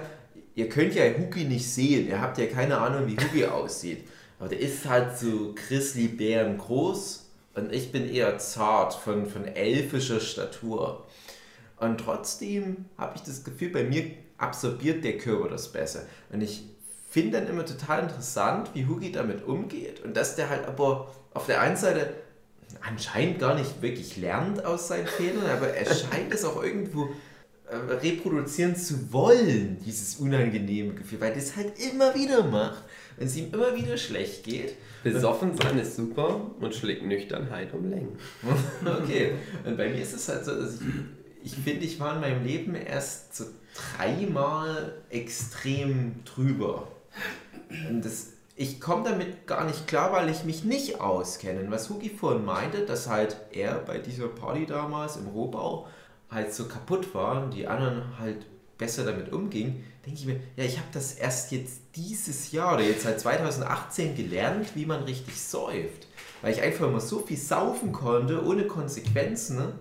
ihr 0.54 0.68
könnt 0.70 0.94
ja 0.94 1.04
Huki 1.04 1.44
nicht 1.44 1.70
sehen, 1.70 2.08
ihr 2.08 2.20
habt 2.22 2.38
ja 2.38 2.46
keine 2.46 2.78
Ahnung, 2.78 3.06
wie 3.06 3.16
Huki 3.22 3.44
aussieht. 3.52 4.08
Aber 4.38 4.48
der 4.48 4.60
ist 4.60 4.88
halt 4.88 5.18
so 5.18 5.54
Grizzly 5.54 6.08
Bären 6.08 6.56
groß 6.56 7.26
und 7.54 7.72
ich 7.72 7.92
bin 7.92 8.08
eher 8.08 8.38
zart, 8.38 8.94
von, 8.94 9.26
von 9.26 9.44
elfischer 9.44 10.20
Statur. 10.20 11.04
Und 11.76 11.98
trotzdem 11.98 12.86
habe 12.96 13.16
ich 13.16 13.22
das 13.22 13.44
Gefühl, 13.44 13.68
bei 13.68 13.84
mir 13.84 14.10
absorbiert 14.38 15.04
der 15.04 15.18
Körper 15.18 15.48
das 15.48 15.70
besser. 15.70 16.02
Und 16.30 16.40
ich 16.40 16.64
finde 17.14 17.38
dann 17.38 17.48
immer 17.48 17.64
total 17.64 18.02
interessant, 18.02 18.70
wie 18.74 18.86
Hugi 18.86 19.12
damit 19.12 19.46
umgeht 19.46 20.02
und 20.02 20.16
dass 20.16 20.34
der 20.34 20.50
halt 20.50 20.66
aber 20.66 21.14
auf 21.32 21.46
der 21.46 21.60
einen 21.60 21.76
Seite 21.76 22.12
anscheinend 22.80 23.38
gar 23.38 23.54
nicht 23.54 23.82
wirklich 23.82 24.16
lernt 24.16 24.64
aus 24.64 24.88
seinen 24.88 25.06
Fehlern, 25.06 25.46
aber 25.46 25.68
er 25.68 25.86
scheint 25.94 26.34
es 26.34 26.44
auch 26.44 26.60
irgendwo 26.60 27.10
äh, 27.70 27.76
reproduzieren 27.76 28.74
zu 28.74 29.12
wollen, 29.12 29.78
dieses 29.86 30.16
unangenehme 30.16 30.94
Gefühl, 30.94 31.20
weil 31.20 31.32
das 31.32 31.54
halt 31.54 31.74
immer 31.78 32.16
wieder 32.16 32.42
macht, 32.42 32.82
wenn 33.16 33.28
es 33.28 33.36
ihm 33.36 33.54
immer 33.54 33.76
wieder 33.76 33.96
schlecht 33.96 34.42
geht. 34.42 34.74
Besoffen 35.04 35.56
sein 35.56 35.78
ist 35.78 35.94
super 35.94 36.50
und 36.58 36.74
schlägt 36.74 37.04
Nüchternheit 37.04 37.72
um 37.74 37.90
Längen. 37.90 38.18
Okay, 38.84 39.34
und 39.64 39.76
bei 39.76 39.88
mir 39.88 40.02
ist 40.02 40.14
es 40.14 40.28
halt 40.28 40.44
so, 40.44 40.60
dass 40.60 40.80
ich, 41.44 41.52
ich 41.52 41.54
finde, 41.62 41.84
ich 41.84 42.00
war 42.00 42.16
in 42.16 42.22
meinem 42.22 42.44
Leben 42.44 42.74
erst 42.74 43.36
so 43.36 43.44
dreimal 43.96 44.94
extrem 45.10 46.24
drüber. 46.24 46.88
Das, 48.02 48.28
ich 48.56 48.80
komme 48.80 49.08
damit 49.08 49.46
gar 49.46 49.64
nicht 49.64 49.86
klar, 49.86 50.12
weil 50.12 50.28
ich 50.28 50.44
mich 50.44 50.64
nicht 50.64 51.00
auskenne. 51.00 51.70
Was 51.70 51.90
Hugi 51.90 52.08
vorhin 52.08 52.44
meinte, 52.44 52.86
dass 52.86 53.08
halt 53.08 53.36
er 53.50 53.74
bei 53.78 53.98
dieser 53.98 54.28
Party 54.28 54.66
damals 54.66 55.16
im 55.16 55.26
Rohbau 55.28 55.88
halt 56.30 56.54
so 56.54 56.66
kaputt 56.66 57.14
war 57.14 57.42
und 57.42 57.54
die 57.54 57.66
anderen 57.66 58.18
halt 58.18 58.46
besser 58.78 59.04
damit 59.04 59.32
umgingen, 59.32 59.84
denke 60.04 60.18
ich 60.18 60.26
mir, 60.26 60.40
ja, 60.56 60.64
ich 60.64 60.78
habe 60.78 60.88
das 60.92 61.14
erst 61.14 61.52
jetzt 61.52 61.80
dieses 61.94 62.52
Jahr 62.52 62.74
oder 62.74 62.84
jetzt 62.84 63.04
seit 63.04 63.20
2018 63.20 64.16
gelernt, 64.16 64.74
wie 64.74 64.86
man 64.86 65.04
richtig 65.04 65.40
säuft. 65.40 66.06
Weil 66.42 66.52
ich 66.52 66.62
einfach 66.62 66.88
immer 66.88 67.00
so 67.00 67.20
viel 67.20 67.36
saufen 67.36 67.92
konnte, 67.92 68.44
ohne 68.44 68.66
Konsequenzen, 68.66 69.56
ne, 69.56 69.72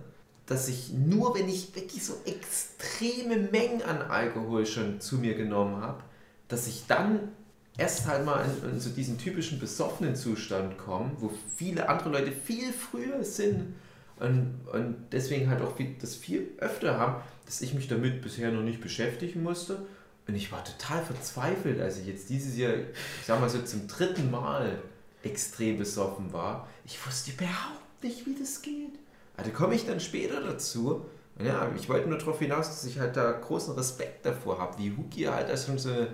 dass 0.46 0.68
ich 0.68 0.92
nur, 0.92 1.34
wenn 1.34 1.48
ich 1.48 1.74
wirklich 1.74 2.04
so 2.04 2.14
extreme 2.24 3.36
Mengen 3.36 3.82
an 3.82 4.02
Alkohol 4.02 4.66
schon 4.66 5.00
zu 5.00 5.16
mir 5.16 5.34
genommen 5.34 5.80
habe, 5.80 6.02
dass 6.48 6.66
ich 6.66 6.84
dann 6.86 7.32
erst 7.76 8.06
halt 8.06 8.26
in, 8.62 8.70
in 8.70 8.80
so 8.80 8.90
diesen 8.90 9.18
typischen 9.18 9.58
besoffenen 9.58 10.14
Zustand 10.14 10.78
komme, 10.78 11.12
wo 11.18 11.30
viele 11.56 11.88
andere 11.88 12.10
Leute 12.10 12.32
viel 12.32 12.72
früher 12.72 13.24
sind 13.24 13.74
und, 14.20 14.60
und 14.72 14.96
deswegen 15.12 15.50
halt 15.50 15.60
auch 15.62 15.76
viel, 15.76 15.96
das 16.00 16.14
viel 16.14 16.52
öfter 16.58 16.98
haben, 16.98 17.22
dass 17.46 17.60
ich 17.60 17.74
mich 17.74 17.88
damit 17.88 18.22
bisher 18.22 18.50
noch 18.52 18.62
nicht 18.62 18.80
beschäftigen 18.80 19.42
musste. 19.42 19.78
Und 20.26 20.34
ich 20.34 20.50
war 20.52 20.64
total 20.64 21.02
verzweifelt, 21.04 21.80
als 21.80 21.98
ich 21.98 22.06
jetzt 22.06 22.30
dieses 22.30 22.56
Jahr, 22.56 22.74
ich 22.74 23.26
sag 23.26 23.40
mal 23.40 23.50
so 23.50 23.60
zum 23.62 23.86
dritten 23.88 24.30
Mal 24.30 24.78
extrem 25.22 25.78
besoffen 25.78 26.32
war. 26.32 26.68
Ich 26.86 27.04
wusste 27.06 27.32
überhaupt 27.32 28.02
nicht, 28.02 28.24
wie 28.26 28.34
das 28.34 28.62
geht. 28.62 28.98
Also 29.36 29.50
komme 29.50 29.74
ich 29.74 29.84
dann 29.84 30.00
später 30.00 30.40
dazu. 30.40 31.04
Ja, 31.44 31.70
ich 31.76 31.88
wollte 31.88 32.08
nur 32.08 32.18
darauf 32.18 32.38
hinaus, 32.38 32.68
dass 32.68 32.84
ich 32.84 33.00
halt 33.00 33.16
da 33.16 33.32
großen 33.32 33.74
Respekt 33.74 34.24
davor 34.24 34.60
habe, 34.60 34.78
wie 34.78 34.96
Huki 34.96 35.24
halt 35.24 35.48
da 35.48 35.56
schon 35.56 35.78
so, 35.78 36.06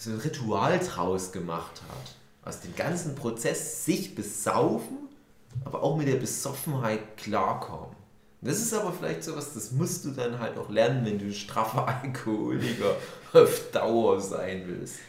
so 0.00 0.10
ein 0.10 0.16
Ritual 0.16 0.78
draus 0.78 1.30
gemacht 1.30 1.82
hat. 1.88 2.16
Aus 2.42 2.60
dem 2.60 2.74
ganzen 2.74 3.14
Prozess 3.14 3.84
sich 3.84 4.14
besaufen, 4.14 4.96
aber 5.64 5.82
auch 5.82 5.96
mit 5.96 6.08
der 6.08 6.16
Besoffenheit 6.16 7.18
klarkommen. 7.18 7.94
Das 8.40 8.60
ist 8.60 8.72
aber 8.72 8.94
vielleicht 8.94 9.22
sowas, 9.22 9.52
das 9.52 9.72
musst 9.72 10.06
du 10.06 10.12
dann 10.12 10.38
halt 10.38 10.56
auch 10.56 10.70
lernen, 10.70 11.04
wenn 11.04 11.18
du 11.18 11.26
ein 11.26 11.34
straffer 11.34 11.86
Alkoholiker 12.02 12.96
auf 13.34 13.70
Dauer 13.72 14.20
sein 14.20 14.62
willst. 14.66 15.00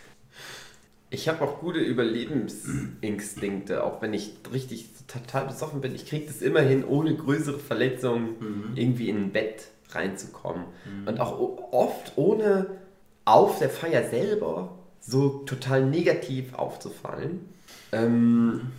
Ich 1.10 1.30
habe 1.30 1.46
auch 1.46 1.60
gute 1.60 1.80
Überlebensinstinkte, 1.80 3.86
auch 3.86 4.02
wenn 4.02 4.14
ich 4.14 4.34
richtig 4.52 4.90
total 5.08 5.48
besoffen 5.48 5.80
bin. 5.80 5.96
Ich 5.96 6.06
kriege 6.06 6.26
das 6.26 6.42
immerhin 6.42 6.84
ohne 6.84 7.16
größere 7.16 7.60
Verletzungen 7.60 8.74
irgendwie 8.76 9.10
in 9.10 9.18
ein 9.18 9.32
Bett 9.32 9.68
reinzukommen. 9.92 10.66
Und 11.06 11.20
auch 11.20 11.38
oft 11.72 12.18
ohne 12.18 12.78
auf 13.26 13.60
der 13.60 13.70
Feier 13.70 14.10
selber 14.10 14.78
so 15.02 15.40
total 15.46 15.86
negativ 15.86 16.54
aufzufallen. 16.54 17.50
Ähm, 17.92 18.72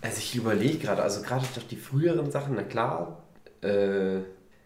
also 0.00 0.18
ich 0.18 0.36
überlege 0.36 0.78
gerade, 0.78 1.02
also 1.02 1.22
gerade 1.22 1.46
durch 1.54 1.66
die 1.66 1.76
früheren 1.76 2.30
Sachen, 2.30 2.54
na 2.54 2.62
klar, 2.62 3.22
äh, 3.62 4.18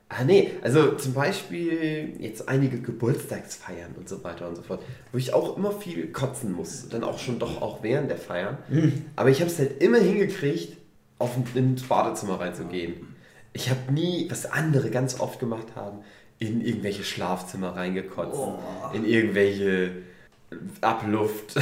ah 0.08 0.24
nee, 0.26 0.50
also 0.62 0.92
zum 0.96 1.14
Beispiel 1.14 2.16
jetzt 2.18 2.48
einige 2.48 2.80
Geburtstagsfeiern 2.80 3.94
und 3.96 4.08
so 4.08 4.24
weiter 4.24 4.48
und 4.48 4.56
so 4.56 4.62
fort, 4.62 4.82
wo 5.12 5.18
ich 5.18 5.32
auch 5.32 5.56
immer 5.56 5.70
viel 5.70 6.10
kotzen 6.10 6.52
musste, 6.52 6.88
dann 6.88 7.04
auch 7.04 7.18
schon 7.18 7.38
doch 7.38 7.62
auch 7.62 7.82
während 7.82 8.10
der 8.10 8.18
Feiern. 8.18 8.58
Aber 9.16 9.30
ich 9.30 9.40
habe 9.40 9.50
es 9.50 9.58
halt 9.58 9.80
immer 9.80 9.98
hingekriegt, 9.98 10.76
auf 11.18 11.36
ein, 11.36 11.44
ins 11.54 11.82
Badezimmer 11.82 12.40
reinzugehen. 12.40 13.16
Ich 13.52 13.70
habe 13.70 13.92
nie, 13.92 14.28
was 14.30 14.46
andere 14.46 14.90
ganz 14.90 15.20
oft 15.20 15.40
gemacht 15.40 15.68
haben, 15.74 15.98
in 16.38 16.60
irgendwelche 16.60 17.02
Schlafzimmer 17.02 17.74
reingekotzt, 17.74 18.40
in 18.94 19.04
irgendwelche 19.04 19.92
Abluft. 20.80 21.56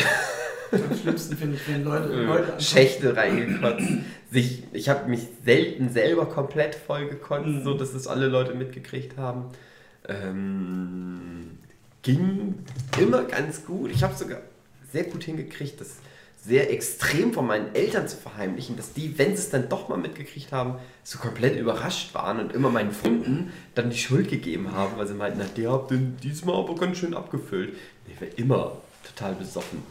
Am 0.73 0.97
schlimmsten 1.01 1.37
finde 1.37 1.57
ich, 1.57 1.69
wenn 1.69 1.85
Leute, 1.85 2.09
Leute 2.09 2.43
ankommen. 2.43 2.61
Schächte 2.61 3.17
reingekotzt. 3.17 3.87
Sich, 4.33 4.65
ich 4.73 4.89
habe 4.89 5.09
mich 5.09 5.21
selten 5.45 5.89
selber 5.91 6.27
komplett 6.27 6.75
voll 6.75 7.09
gekotzt, 7.09 7.47
Mhm. 7.47 7.65
so 7.65 7.75
dass 7.75 7.95
es 7.95 8.07
alle 8.07 8.27
Leute 8.27 8.55
mitgekriegt 8.55 9.17
haben. 9.17 9.45
Ähm, 10.09 11.59
ging 12.03 12.55
immer 13.01 13.25
ganz 13.25 13.65
gut. 13.65 13.91
Ich 13.93 14.03
habe 14.03 14.15
sogar 14.15 14.41
sehr 14.93 15.05
gut 15.05 15.25
hingekriegt, 15.25 15.81
das 15.81 15.97
sehr 16.45 16.73
extrem 16.73 17.33
von 17.33 17.45
meinen 17.47 17.75
Eltern 17.75 18.07
zu 18.07 18.17
verheimlichen, 18.17 18.77
dass 18.77 18.93
die, 18.93 19.19
wenn 19.19 19.31
sie 19.31 19.43
es 19.43 19.51
dann 19.51 19.69
doch 19.69 19.89
mal 19.89 19.99
mitgekriegt 19.99 20.53
haben, 20.53 20.77
so 21.03 21.19
komplett 21.19 21.57
überrascht 21.57 22.15
waren 22.15 22.39
und 22.39 22.53
immer 22.53 22.71
meinen 22.71 22.93
Freunden 22.93 23.53
dann 23.75 23.91
die 23.91 23.99
Schuld 23.99 24.29
gegeben 24.31 24.71
haben, 24.73 24.93
weil 24.97 25.09
sie 25.09 25.15
meinten, 25.15 25.39
na, 25.41 25.47
der 25.57 25.73
habt 25.73 25.91
den 25.91 26.17
diesmal 26.23 26.55
aber 26.57 26.77
ganz 26.77 26.99
schön 26.99 27.15
abgefüllt. 27.15 27.75
Ich 28.17 28.21
war 28.21 28.39
immer 28.39 28.73
total 29.05 29.35
besoffen. 29.35 29.83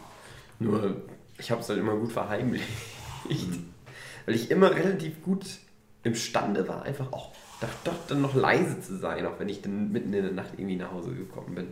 Nur, 0.58 1.02
ich 1.38 1.50
habe 1.50 1.60
es 1.60 1.68
halt 1.68 1.78
immer 1.78 1.96
gut 1.96 2.12
verheimlicht. 2.12 2.66
Weil 4.26 4.34
ich 4.34 4.50
immer 4.50 4.74
relativ 4.74 5.22
gut 5.22 5.46
imstande 6.02 6.66
war, 6.66 6.82
einfach 6.82 7.12
auch 7.12 7.32
doch, 7.60 7.68
doch 7.84 8.06
dann 8.08 8.20
noch 8.20 8.34
leise 8.34 8.80
zu 8.80 8.98
sein, 8.98 9.24
auch 9.26 9.38
wenn 9.38 9.48
ich 9.48 9.62
dann 9.62 9.90
mitten 9.90 10.12
in 10.12 10.22
der 10.22 10.32
Nacht 10.32 10.50
irgendwie 10.56 10.76
nach 10.76 10.92
Hause 10.92 11.14
gekommen 11.14 11.54
bin. 11.54 11.68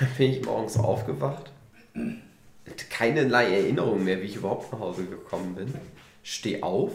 Dann 0.00 0.08
bin 0.16 0.32
ich 0.32 0.44
morgens 0.44 0.76
aufgewacht. 0.76 1.52
Keinerlei 2.90 3.60
Erinnerung 3.60 4.04
mehr, 4.04 4.20
wie 4.20 4.26
ich 4.26 4.36
überhaupt 4.36 4.72
nach 4.72 4.80
Hause 4.80 5.04
gekommen 5.04 5.54
bin. 5.54 5.72
Steh 6.22 6.62
auf, 6.62 6.92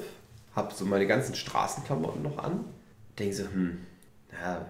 hab 0.56 0.74
so 0.74 0.86
meine 0.86 1.08
ganzen 1.08 1.34
Straßenklamotten 1.36 2.22
noch 2.22 2.38
an. 2.38 2.66
Denke 3.18 3.36
so, 3.36 3.44
hm, 3.46 3.80
ja, 4.32 4.66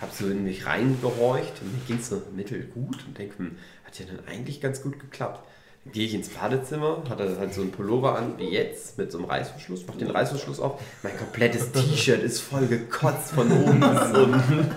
hab 0.00 0.12
so 0.12 0.26
in 0.26 0.44
mich 0.44 0.66
reingehorcht 0.66 1.60
und 1.60 1.72
mir 1.72 1.80
ging 1.86 1.98
es 1.98 2.08
so 2.08 2.22
mittelgut 2.34 3.04
und 3.06 3.18
denke, 3.18 3.38
hm, 3.38 3.56
hat 3.84 3.98
ja 3.98 4.06
dann 4.06 4.20
eigentlich 4.28 4.60
ganz 4.60 4.82
gut 4.82 4.98
geklappt. 5.00 5.46
gehe 5.92 6.06
ich 6.06 6.14
ins 6.14 6.28
Badezimmer, 6.28 7.02
hatte 7.08 7.36
halt 7.38 7.54
so 7.54 7.62
einen 7.62 7.72
Pullover 7.72 8.16
an, 8.18 8.38
wie 8.38 8.48
jetzt, 8.50 8.98
mit 8.98 9.10
so 9.10 9.18
einem 9.18 9.26
Reißverschluss, 9.26 9.84
mach 9.86 9.96
den 9.96 10.10
Reißverschluss 10.10 10.60
auf. 10.60 10.80
Mein 11.02 11.16
komplettes 11.16 11.72
T-Shirt 11.72 12.22
ist 12.22 12.40
voll 12.40 12.66
gekotzt 12.66 13.32
von 13.32 13.50
oben 13.50 13.80
bis 13.80 14.18
unten. 14.18 14.70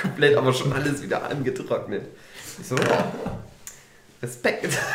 Komplett, 0.00 0.36
aber 0.36 0.52
schon 0.52 0.72
alles 0.72 1.02
wieder 1.02 1.28
angetrocknet. 1.28 2.06
Ich 2.60 2.66
so, 2.66 2.76
ja, 2.76 3.12
Respekt. 4.22 4.76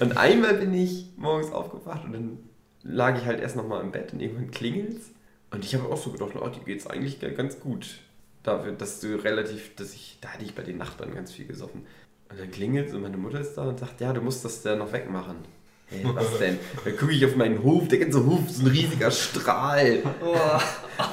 Und 0.00 0.16
einmal 0.16 0.54
bin 0.54 0.74
ich 0.74 1.06
morgens 1.16 1.52
aufgewacht 1.52 2.04
und 2.04 2.12
dann 2.12 2.38
lag 2.82 3.16
ich 3.16 3.24
halt 3.24 3.40
erst 3.40 3.56
nochmal 3.56 3.80
im 3.82 3.92
Bett 3.92 4.12
und 4.12 4.20
irgendwann 4.20 4.50
klingelt's. 4.50 5.10
Und 5.54 5.64
ich 5.64 5.74
habe 5.74 5.88
auch 5.88 5.96
so 5.96 6.10
gedacht, 6.10 6.32
oh, 6.34 6.48
dir 6.48 6.64
geht's 6.64 6.88
eigentlich 6.88 7.20
ganz 7.36 7.60
gut. 7.60 8.00
Dafür, 8.42 8.72
dass 8.72 8.98
du 8.98 9.14
relativ, 9.22 9.76
dass 9.76 9.94
ich, 9.94 10.18
da 10.20 10.30
hatte 10.30 10.44
ich 10.44 10.54
bei 10.54 10.62
den 10.62 10.78
Nachbarn 10.78 11.14
ganz 11.14 11.30
viel 11.30 11.46
gesoffen. 11.46 11.86
Und 12.28 12.40
dann 12.40 12.50
klingelt 12.50 12.92
und 12.92 13.02
meine 13.02 13.16
Mutter 13.16 13.40
ist 13.40 13.54
da 13.54 13.68
und 13.68 13.78
sagt, 13.78 14.00
ja, 14.00 14.12
du 14.12 14.20
musst 14.20 14.44
das 14.44 14.62
da 14.62 14.74
noch 14.74 14.92
wegmachen. 14.92 15.36
Hey, 15.86 16.00
was 16.12 16.38
denn? 16.40 16.58
Dann 16.84 16.96
gucke 16.96 17.12
ich 17.12 17.24
auf 17.24 17.36
meinen 17.36 17.62
Hof, 17.62 17.86
der 17.86 18.00
ganze 18.00 18.26
Hof 18.26 18.40
ist 18.48 18.62
ein 18.62 18.66
riesiger 18.66 19.12
Strahl. 19.12 20.02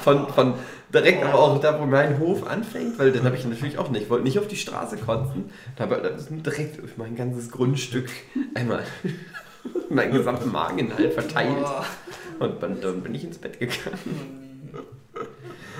Von, 0.02 0.28
von 0.28 0.54
direkt 0.92 1.22
aber 1.24 1.38
auch 1.38 1.60
da, 1.60 1.80
wo 1.80 1.86
mein 1.86 2.18
Hof 2.18 2.44
anfängt, 2.44 2.98
weil 2.98 3.12
dann 3.12 3.22
habe 3.24 3.36
ich 3.36 3.44
natürlich 3.44 3.78
auch 3.78 3.90
nicht, 3.90 4.10
wollte 4.10 4.24
nicht 4.24 4.40
auf 4.40 4.48
die 4.48 4.56
Straße 4.56 4.96
kotzen. 4.96 5.50
Da 5.76 5.84
ich 5.84 6.42
direkt 6.42 6.82
auf 6.82 6.96
mein 6.96 7.14
ganzes 7.14 7.48
Grundstück 7.50 8.10
einmal 8.54 8.82
meinen 9.90 10.12
gesamten 10.12 10.50
Mageninhalt 10.50 11.12
verteilt. 11.12 11.66
Und 12.38 12.62
dann, 12.62 12.80
dann 12.80 13.02
bin 13.02 13.14
ich 13.14 13.24
ins 13.24 13.38
Bett 13.38 13.58
gegangen. 13.58 14.40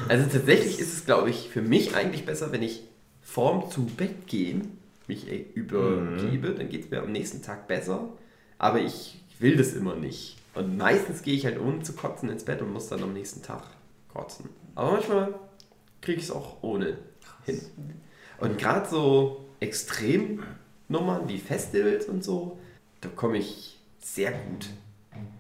Also 0.09 0.29
tatsächlich 0.31 0.79
ist 0.79 0.93
es, 0.93 1.05
glaube 1.05 1.31
ich, 1.31 1.49
für 1.49 1.63
mich 1.63 1.95
eigentlich 1.95 2.27
besser, 2.27 2.53
wenn 2.53 2.63
ich 2.63 2.83
vorm 3.23 3.71
zu 3.71 3.87
Bett 3.87 4.27
gehen 4.27 4.79
mich 5.09 5.31
äh, 5.31 5.45
übergebe, 5.55 6.51
dann 6.51 6.69
geht 6.69 6.85
es 6.85 6.91
mir 6.91 7.03
am 7.03 7.13
nächsten 7.13 7.43
Tag 7.43 7.67
besser. 7.69 8.09
Aber 8.59 8.81
ich 8.81 9.21
will 9.39 9.57
das 9.57 9.73
immer 9.75 9.97
nicht. 9.97 10.37
Und 10.55 10.77
meistens 10.77 11.23
gehe 11.23 11.35
ich 11.35 11.47
halt 11.47 11.59
ohne 11.61 11.83
zu 11.83 11.95
kotzen 11.95 12.29
ins 12.29 12.45
Bett 12.45 12.63
und 12.63 12.73
muss 12.73 12.89
dann 12.89 13.03
am 13.03 13.13
nächsten 13.13 13.43
Tag 13.43 13.63
kotzen. 14.13 14.49
Aber 14.75 14.93
manchmal 14.93 15.35
kriege 16.01 16.19
ich 16.19 16.25
es 16.25 16.31
auch 16.31 16.63
ohne 16.63 16.99
hin. 17.45 17.61
Und 18.39 18.59
gerade 18.59 18.89
so 18.89 19.45
Extremnummern 19.61 21.29
wie 21.29 21.39
Festivals 21.39 22.07
und 22.07 22.23
so, 22.23 22.59
da 23.03 23.09
komme 23.11 23.39
ich 23.39 23.79
sehr 24.01 24.33
gut 24.33 24.71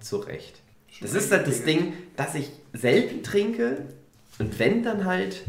zurecht. 0.01 0.61
Das 1.01 1.15
ist 1.15 1.33
halt 1.33 1.47
das 1.47 1.65
Ding, 1.65 1.95
dass 2.17 2.35
ich 2.35 2.51
selten 2.75 3.23
trinke 3.23 3.87
und 4.39 4.59
wenn 4.59 4.83
dann 4.83 5.05
halt 5.05 5.43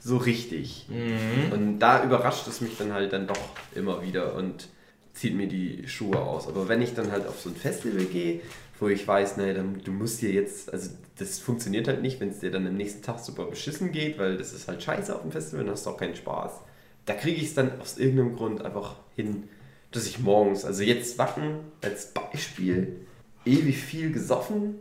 so 0.00 0.16
richtig. 0.16 0.86
Mhm. 0.88 1.52
Und 1.52 1.78
da 1.78 2.04
überrascht 2.04 2.46
es 2.48 2.60
mich 2.60 2.76
dann 2.76 2.92
halt 2.92 3.12
dann 3.12 3.26
doch 3.26 3.38
immer 3.74 4.02
wieder 4.02 4.34
und 4.34 4.68
zieht 5.14 5.34
mir 5.34 5.48
die 5.48 5.88
Schuhe 5.88 6.18
aus. 6.18 6.46
Aber 6.46 6.68
wenn 6.68 6.82
ich 6.82 6.94
dann 6.94 7.10
halt 7.10 7.26
auf 7.26 7.40
so 7.40 7.48
ein 7.48 7.56
Festival 7.56 8.04
gehe, 8.04 8.40
wo 8.78 8.88
ich 8.88 9.06
weiß, 9.06 9.38
ne, 9.38 9.54
dann, 9.54 9.80
du 9.82 9.90
musst 9.90 10.20
dir 10.20 10.30
jetzt, 10.30 10.72
also 10.72 10.90
das 11.18 11.38
funktioniert 11.38 11.88
halt 11.88 12.02
nicht, 12.02 12.20
wenn 12.20 12.28
es 12.28 12.40
dir 12.40 12.50
dann 12.50 12.66
am 12.66 12.76
nächsten 12.76 13.02
Tag 13.02 13.18
super 13.18 13.46
beschissen 13.46 13.90
geht, 13.92 14.18
weil 14.18 14.36
das 14.36 14.52
ist 14.52 14.68
halt 14.68 14.82
scheiße 14.82 15.14
auf 15.14 15.22
dem 15.22 15.32
Festival, 15.32 15.64
dann 15.64 15.72
hast 15.72 15.86
du 15.86 15.90
auch 15.90 15.96
keinen 15.96 16.14
Spaß. 16.14 16.52
Da 17.06 17.14
kriege 17.14 17.40
ich 17.40 17.48
es 17.48 17.54
dann 17.54 17.80
aus 17.80 17.98
irgendeinem 17.98 18.36
Grund 18.36 18.62
einfach 18.64 18.96
hin, 19.14 19.48
dass 19.96 20.06
ich 20.06 20.18
morgens, 20.18 20.64
also 20.64 20.82
jetzt 20.82 21.18
Wacken 21.18 21.60
als 21.82 22.12
Beispiel, 22.12 22.96
ewig 23.44 23.78
viel 23.78 24.12
gesoffen. 24.12 24.76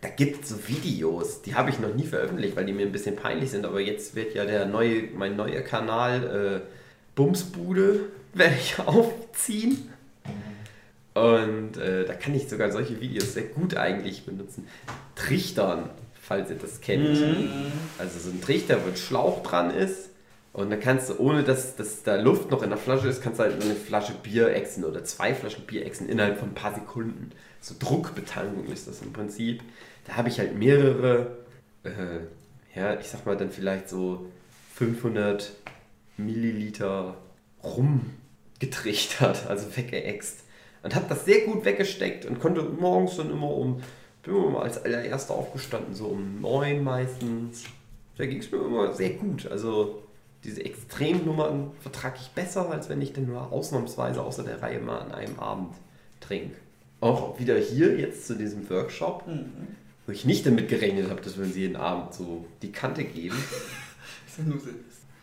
Da 0.00 0.08
gibt 0.08 0.44
es 0.44 0.50
so 0.50 0.68
Videos, 0.68 1.42
die 1.42 1.54
habe 1.54 1.70
ich 1.70 1.80
noch 1.80 1.94
nie 1.94 2.06
veröffentlicht, 2.06 2.54
weil 2.56 2.64
die 2.64 2.72
mir 2.72 2.86
ein 2.86 2.92
bisschen 2.92 3.16
peinlich 3.16 3.50
sind, 3.50 3.64
aber 3.64 3.80
jetzt 3.80 4.14
wird 4.14 4.34
ja 4.34 4.44
der 4.44 4.66
neue, 4.66 5.02
mein 5.16 5.36
neuer 5.36 5.62
Kanal 5.62 6.62
äh, 6.62 6.68
Bumsbude 7.16 8.10
werde 8.34 8.54
ich 8.56 8.78
aufziehen. 8.78 9.90
Und 11.14 11.76
äh, 11.76 12.04
da 12.04 12.14
kann 12.14 12.34
ich 12.34 12.48
sogar 12.48 12.70
solche 12.70 13.00
Videos 13.00 13.34
sehr 13.34 13.42
gut 13.42 13.76
eigentlich 13.76 14.24
benutzen. 14.24 14.68
Trichtern, 15.16 15.90
falls 16.22 16.50
ihr 16.50 16.56
das 16.56 16.80
kennt. 16.80 17.18
Also 17.98 18.20
so 18.20 18.30
ein 18.30 18.40
Trichter, 18.40 18.78
wo 18.84 18.88
ein 18.88 18.96
Schlauch 18.96 19.42
dran 19.42 19.74
ist. 19.74 20.09
Und 20.52 20.70
dann 20.70 20.80
kannst 20.80 21.10
du, 21.10 21.18
ohne 21.18 21.44
dass, 21.44 21.76
dass 21.76 22.02
da 22.02 22.16
Luft 22.16 22.50
noch 22.50 22.62
in 22.62 22.70
der 22.70 22.78
Flasche 22.78 23.08
ist, 23.08 23.22
kannst 23.22 23.38
du 23.38 23.44
halt 23.44 23.62
eine 23.62 23.74
Flasche 23.74 24.14
Bier 24.14 24.52
exen 24.54 24.84
oder 24.84 25.04
zwei 25.04 25.32
Flaschen 25.32 25.64
Bier 25.64 25.86
exen 25.86 26.08
innerhalb 26.08 26.38
von 26.38 26.48
ein 26.48 26.54
paar 26.54 26.74
Sekunden. 26.74 27.30
So 27.60 27.74
Druckbetankung 27.78 28.66
ist 28.66 28.88
das 28.88 29.00
im 29.02 29.12
Prinzip. 29.12 29.62
Da 30.06 30.16
habe 30.16 30.28
ich 30.28 30.40
halt 30.40 30.56
mehrere, 30.56 31.38
äh, 31.84 32.76
ja, 32.76 32.98
ich 32.98 33.06
sag 33.06 33.26
mal 33.26 33.36
dann 33.36 33.50
vielleicht 33.50 33.88
so 33.88 34.26
500 34.74 35.52
Milliliter 36.16 37.16
rumgetrichtert, 37.62 39.46
also 39.46 39.76
weggeext. 39.76 40.40
Und 40.82 40.94
habe 40.94 41.06
das 41.08 41.26
sehr 41.26 41.42
gut 41.42 41.64
weggesteckt 41.64 42.24
und 42.24 42.40
konnte 42.40 42.62
morgens 42.62 43.16
dann 43.16 43.30
immer 43.30 43.50
um, 43.50 43.82
bin 44.22 44.34
immer 44.34 44.62
als 44.62 44.82
allererster 44.82 45.34
aufgestanden, 45.34 45.94
so 45.94 46.06
um 46.06 46.40
neun 46.40 46.82
meistens. 46.82 47.64
Da 48.16 48.26
ging 48.26 48.38
es 48.38 48.50
mir 48.50 48.58
immer 48.58 48.92
sehr 48.92 49.10
gut. 49.10 49.46
Also 49.46 50.02
diese 50.44 50.64
Extremnummern 50.64 51.72
vertrage 51.80 52.18
ich 52.20 52.30
besser, 52.30 52.70
als 52.70 52.88
wenn 52.88 53.00
ich 53.02 53.12
dann 53.12 53.26
nur 53.26 53.52
ausnahmsweise 53.52 54.22
außer 54.22 54.42
der 54.42 54.62
Reihe 54.62 54.80
mal 54.80 54.98
an 54.98 55.12
einem 55.12 55.38
Abend 55.38 55.74
trinke. 56.20 56.56
Auch 57.00 57.38
wieder 57.38 57.58
hier 57.58 57.98
jetzt 57.98 58.26
zu 58.26 58.34
diesem 58.34 58.68
Workshop, 58.70 59.24
wo 60.06 60.12
ich 60.12 60.24
nicht 60.24 60.46
damit 60.46 60.68
gerechnet 60.68 61.10
habe, 61.10 61.20
dass 61.20 61.36
wir 61.36 61.44
uns 61.44 61.56
jeden 61.56 61.76
Abend 61.76 62.14
so 62.14 62.46
die 62.62 62.72
Kante 62.72 63.04
geben. 63.04 63.36
Ist 64.26 64.38
ja 64.38 64.44
nur 64.44 64.58
so. 64.58 64.70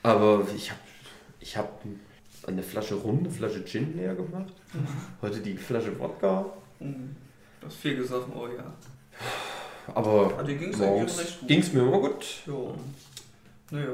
Aber 0.04 0.48
ich 0.56 0.70
habe 0.72 0.80
ich 1.40 1.58
hab 1.58 1.82
eine 2.46 2.64
Flasche 2.64 2.96
Rum, 2.96 3.20
eine 3.20 3.30
Flasche 3.30 3.64
Gin 3.66 3.98
leer 3.98 4.16
gemacht. 4.16 4.54
Heute 5.22 5.40
die 5.40 5.58
Flasche 5.58 5.98
Wodka. 6.00 6.46
Mhm. 6.80 7.16
Du 7.60 7.68
hast 7.68 7.78
viel 7.78 7.96
gesoffen, 7.96 8.34
oh 8.36 8.48
ja. 8.48 8.74
Aber 9.94 10.30
gut. 10.30 10.48
ging 11.48 11.60
es 11.60 11.74
mir 11.74 11.82
immer 11.82 12.00
gut. 12.00 12.26
Jo. 12.46 12.76
Naja. 13.72 13.90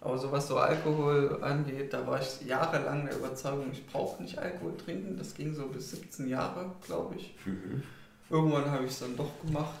Aber 0.00 0.16
so 0.16 0.30
was 0.30 0.46
so 0.46 0.56
Alkohol 0.58 1.38
angeht, 1.42 1.92
da 1.92 2.06
war 2.06 2.20
ich 2.20 2.46
jahrelang 2.46 3.04
der 3.06 3.16
Überzeugung, 3.16 3.66
ich 3.72 3.84
brauche 3.86 4.22
nicht 4.22 4.38
Alkohol 4.38 4.76
trinken. 4.76 5.16
Das 5.18 5.34
ging 5.34 5.52
so 5.54 5.66
bis 5.66 5.90
17 5.90 6.28
Jahre, 6.28 6.70
glaube 6.86 7.16
ich. 7.16 7.34
Irgendwann 8.30 8.70
habe 8.70 8.84
ich 8.84 8.90
es 8.90 9.00
dann 9.00 9.16
doch 9.16 9.30
gemacht. 9.44 9.74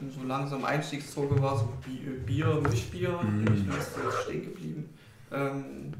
Bin 0.00 0.10
so 0.10 0.26
langsam 0.26 0.64
Einstiegsdroge 0.64 1.40
war 1.40 1.58
so 1.58 1.68
Bi- 1.84 2.10
Bier, 2.26 2.60
Mischbier, 2.68 3.10
bin 3.22 3.54
ich 3.54 3.64
nur 3.64 3.76
so 3.76 4.10
stehen 4.24 4.44
geblieben. 4.46 4.88
Ähm, 5.30 5.92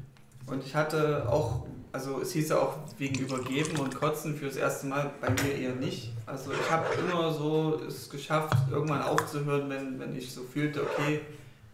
und 0.47 0.65
ich 0.65 0.75
hatte 0.75 1.29
auch, 1.31 1.65
also 1.93 2.19
es 2.19 2.33
hieß 2.33 2.49
ja 2.49 2.57
auch 2.59 2.75
wegen 2.97 3.17
Übergeben 3.23 3.77
und 3.79 3.95
Kotzen 3.95 4.35
für 4.35 4.47
das 4.47 4.57
erste 4.57 4.87
Mal 4.87 5.11
bei 5.21 5.29
mir 5.29 5.55
eher 5.55 5.75
nicht. 5.75 6.11
Also 6.25 6.51
ich 6.51 6.69
habe 6.69 6.85
immer 6.95 7.31
so 7.31 7.79
es 7.87 8.09
geschafft, 8.09 8.57
irgendwann 8.69 9.03
aufzuhören, 9.03 9.69
wenn, 9.69 9.99
wenn 9.99 10.13
ich 10.17 10.33
so 10.33 10.41
fühlte, 10.43 10.81
okay, 10.81 11.21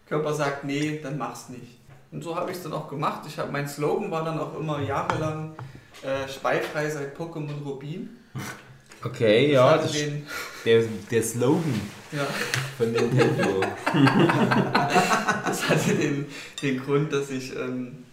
Körper 0.06 0.34
sagt 0.34 0.66
nee, 0.66 1.00
dann 1.02 1.18
mach's 1.18 1.50
nicht. 1.50 1.79
Und 2.12 2.24
so 2.24 2.36
habe 2.36 2.52
ich 2.52 2.58
es 2.58 2.64
dann 2.64 2.74
auch 2.74 2.88
gemacht. 2.88 3.22
Ich 3.28 3.38
hab, 3.38 3.52
mein 3.52 3.68
Slogan 3.68 4.10
war 4.10 4.24
dann 4.24 4.40
auch 4.40 4.58
immer 4.60 4.82
jahrelang 4.82 5.56
äh, 6.02 6.28
speifrei 6.28 6.90
seit 6.90 7.16
Pokémon 7.16 7.64
Rubin. 7.64 8.10
Okay, 9.04 9.52
ja, 9.52 9.78
das, 9.78 9.92
den, 9.94 10.26
der, 10.66 10.84
der 11.10 11.24
Slogan 11.24 11.82
ja, 12.12 12.26
von 12.78 12.92
Nintendo. 12.92 13.62
das 15.46 15.70
hatte 15.70 15.96
den, 15.96 16.26
den 16.62 16.84
Grund, 16.84 17.14
dass 17.14 17.30
ich 17.30 17.56
ähm, 17.56 18.06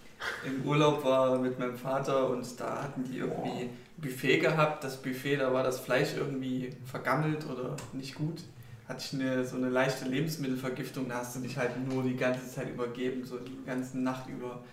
im 0.45 0.65
Urlaub 0.65 1.03
war 1.03 1.37
mit 1.39 1.59
meinem 1.59 1.77
Vater 1.77 2.29
und 2.29 2.45
da 2.59 2.83
hatten 2.83 3.03
die 3.03 3.17
irgendwie 3.17 3.69
Buffet 3.97 4.39
gehabt. 4.39 4.83
Das 4.83 5.01
Buffet, 5.01 5.37
da 5.37 5.51
war 5.53 5.63
das 5.63 5.79
Fleisch 5.79 6.09
irgendwie 6.15 6.71
vergammelt 6.85 7.45
oder 7.49 7.75
nicht 7.93 8.15
gut. 8.15 8.43
Hatte 8.87 9.03
ich 9.05 9.13
eine, 9.19 9.45
so 9.45 9.57
eine 9.57 9.69
leichte 9.69 10.05
Lebensmittelvergiftung, 10.05 11.09
da 11.09 11.15
hast 11.15 11.35
du 11.35 11.41
dich 11.41 11.57
halt 11.57 11.71
nur 11.87 12.03
die 12.03 12.15
ganze 12.15 12.47
Zeit 12.47 12.69
übergeben, 12.69 13.25
so 13.25 13.37
die 13.37 13.57
ganze 13.65 13.99
Nacht 13.99 14.29
über. 14.29 14.63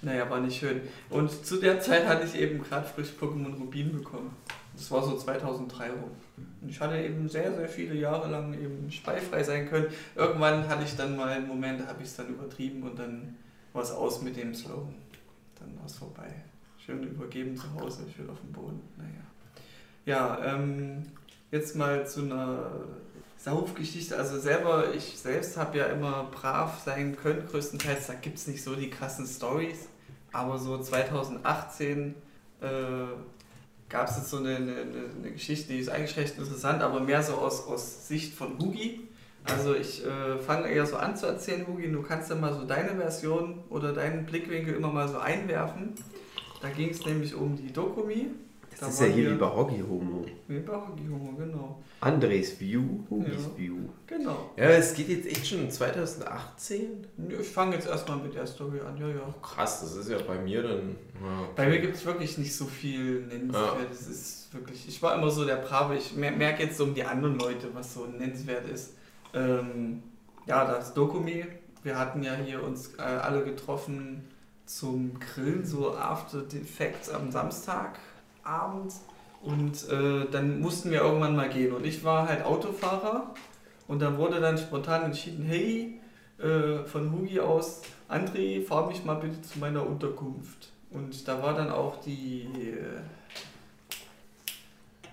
Naja, 0.00 0.28
war 0.28 0.40
nicht 0.40 0.58
schön. 0.58 0.82
Und 1.10 1.46
zu 1.46 1.56
der 1.56 1.80
Zeit 1.80 2.06
hatte 2.06 2.26
ich 2.26 2.34
eben 2.38 2.62
gerade 2.62 2.86
frisch 2.86 3.10
Pokémon 3.18 3.54
Rubin 3.56 3.92
bekommen. 3.92 4.36
Das 4.76 4.90
war 4.90 5.02
so 5.02 5.16
2003 5.16 5.90
rum. 5.90 6.10
Und 6.60 6.68
ich 6.68 6.80
hatte 6.80 6.98
eben 6.98 7.28
sehr, 7.28 7.54
sehr 7.54 7.68
viele 7.68 7.94
Jahre 7.94 8.30
lang 8.30 8.54
eben 8.54 8.90
speifrei 8.90 9.42
sein 9.42 9.68
können. 9.68 9.86
Irgendwann 10.14 10.68
hatte 10.68 10.84
ich 10.84 10.96
dann 10.96 11.16
mal 11.16 11.28
einen 11.28 11.46
Moment, 11.46 11.80
da 11.80 11.86
habe 11.86 12.02
ich 12.02 12.08
es 12.08 12.16
dann 12.16 12.28
übertrieben 12.28 12.82
und 12.82 12.98
dann 12.98 13.36
war 13.72 13.82
es 13.82 13.92
aus 13.92 14.22
mit 14.22 14.36
dem 14.36 14.54
Slogan. 14.54 14.94
Dann 15.58 15.76
war 15.78 15.86
es 15.86 15.96
vorbei. 15.96 16.34
Schön 16.84 17.02
übergeben 17.02 17.56
zu 17.56 17.72
Hause, 17.74 18.04
schön 18.14 18.28
auf 18.28 18.40
dem 18.40 18.52
Boden. 18.52 18.80
Naja. 18.96 19.24
Ja, 20.06 20.54
ähm, 20.54 21.02
jetzt 21.50 21.76
mal 21.76 22.06
zu 22.06 22.22
einer 22.22 22.70
Saufgeschichte. 23.44 24.16
Also 24.16 24.38
selber, 24.38 24.94
ich 24.94 25.18
selbst 25.18 25.58
habe 25.58 25.76
ja 25.76 25.86
immer 25.86 26.30
brav 26.32 26.80
sein 26.82 27.14
können, 27.14 27.46
größtenteils. 27.46 28.06
Da 28.06 28.14
gibt 28.14 28.38
es 28.38 28.46
nicht 28.46 28.64
so 28.64 28.74
die 28.74 28.88
krassen 28.88 29.26
Stories. 29.26 29.88
Aber 30.32 30.58
so 30.58 30.78
2018 30.78 32.14
äh, 32.62 32.66
gab 33.90 34.08
es 34.08 34.16
jetzt 34.16 34.30
so 34.30 34.38
eine, 34.38 34.56
eine, 34.56 34.74
eine 35.18 35.30
Geschichte, 35.30 35.74
die 35.74 35.78
ist 35.78 35.90
eigentlich 35.90 36.16
recht 36.16 36.38
interessant, 36.38 36.82
aber 36.82 37.00
mehr 37.00 37.22
so 37.22 37.34
aus, 37.34 37.66
aus 37.66 38.08
Sicht 38.08 38.34
von 38.34 38.58
Hugi. 38.58 39.08
Also 39.44 39.74
ich 39.74 40.04
äh, 40.04 40.38
fange 40.38 40.68
eher 40.68 40.86
so 40.86 40.96
an 40.96 41.14
zu 41.14 41.26
erzählen, 41.26 41.66
Hugi, 41.66 41.92
du 41.92 42.02
kannst 42.02 42.30
ja 42.30 42.36
mal 42.36 42.54
so 42.54 42.64
deine 42.64 42.96
Version 42.96 43.62
oder 43.68 43.92
deinen 43.92 44.24
Blickwinkel 44.24 44.74
immer 44.74 44.90
mal 44.90 45.06
so 45.06 45.18
einwerfen. 45.18 45.92
Da 46.62 46.70
ging 46.70 46.88
es 46.88 47.04
nämlich 47.04 47.34
um 47.34 47.54
die 47.56 47.70
Dokumi. 47.70 48.30
Das 48.80 48.80
Da 48.80 48.86
ist 48.88 49.00
ja 49.00 49.06
hier 49.06 49.30
wie 49.32 49.34
bei 49.36 49.46
Hockey 49.46 49.80
Homo. 49.88 50.24
Nee, 50.48 50.58
bei 50.60 50.74
Hockey 50.74 51.06
Homo, 51.08 51.32
genau. 51.36 51.82
Andres 52.00 52.58
View, 52.60 52.82
Hugis 53.08 53.44
Ja. 53.44 53.58
View. 53.58 53.76
Genau. 54.06 54.50
Ja, 54.56 54.64
es 54.70 54.94
geht 54.94 55.08
jetzt 55.08 55.26
echt 55.26 55.46
schon 55.46 55.70
2018. 55.70 57.06
Nö, 57.16 57.36
Ich 57.40 57.48
fange 57.48 57.76
jetzt 57.76 57.86
erstmal 57.88 58.18
mit 58.18 58.34
der 58.34 58.46
Story 58.46 58.80
an, 58.80 58.96
ja, 58.96 59.08
ja. 59.08 59.34
Krass, 59.42 59.80
das 59.80 59.96
ist 59.96 60.10
ja 60.10 60.18
bei 60.26 60.38
mir 60.38 60.62
dann. 60.62 60.96
Ja. 61.22 61.48
Bei 61.54 61.66
mir 61.68 61.78
gibt 61.80 61.94
es 61.96 62.04
wirklich 62.04 62.36
nicht 62.38 62.54
so 62.54 62.64
viel 62.66 63.22
nennenswert. 63.26 63.90
Es 63.92 64.06
ist 64.08 64.52
wirklich, 64.54 64.88
ich 64.88 65.02
war 65.02 65.14
immer 65.16 65.30
so 65.30 65.44
der 65.44 65.56
Brave. 65.56 65.96
Ich 65.96 66.14
mer- 66.16 66.32
merke 66.32 66.64
jetzt 66.64 66.76
so 66.76 66.84
um 66.84 66.94
die 66.94 67.04
anderen 67.04 67.38
Leute, 67.38 67.68
was 67.74 67.94
so 67.94 68.06
nennenswert 68.06 68.68
ist. 68.68 68.94
Ähm, 69.32 70.02
ja, 70.46 70.64
das 70.64 70.94
Dokumi. 70.94 71.44
Wir 71.82 71.98
hatten 71.98 72.22
ja 72.22 72.34
hier 72.34 72.62
uns 72.62 72.94
äh, 72.98 73.02
alle 73.02 73.44
getroffen 73.44 74.24
zum 74.66 75.18
Grillen, 75.20 75.64
so 75.66 75.94
After 75.94 76.42
the 76.48 76.60
Facts 76.60 77.10
am 77.10 77.30
Samstagabend. 78.44 78.92
Und 79.42 79.88
äh, 79.90 80.26
dann 80.30 80.60
mussten 80.60 80.90
wir 80.90 81.02
irgendwann 81.02 81.36
mal 81.36 81.48
gehen. 81.48 81.74
Und 81.74 81.84
ich 81.84 82.02
war 82.04 82.28
halt 82.28 82.44
Autofahrer. 82.44 83.34
Und 83.86 84.00
dann 84.00 84.16
wurde 84.16 84.40
dann 84.40 84.56
spontan 84.56 85.02
entschieden, 85.04 85.44
hey, 85.44 86.00
äh, 86.38 86.84
von 86.86 87.12
Hugi 87.12 87.40
aus, 87.40 87.82
André, 88.08 88.64
fahr 88.64 88.86
mich 88.86 89.04
mal 89.04 89.16
bitte 89.16 89.42
zu 89.42 89.58
meiner 89.58 89.86
Unterkunft. 89.86 90.72
Und 90.90 91.28
da 91.28 91.42
war 91.42 91.54
dann 91.54 91.70
auch 91.70 92.00
die, 92.00 92.42
äh, 92.42 93.00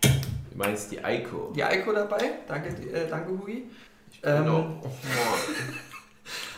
Du 0.02 0.58
meinst 0.58 0.92
die 0.92 1.04
Eiko? 1.04 1.52
die 1.56 1.64
Eiko 1.64 1.92
dabei. 1.92 2.32
Danke, 2.48 2.70
äh, 2.70 3.08
danke 3.10 3.32
Hugi. 3.32 3.70
Ähm, 4.24 4.44
Genau. 4.44 4.82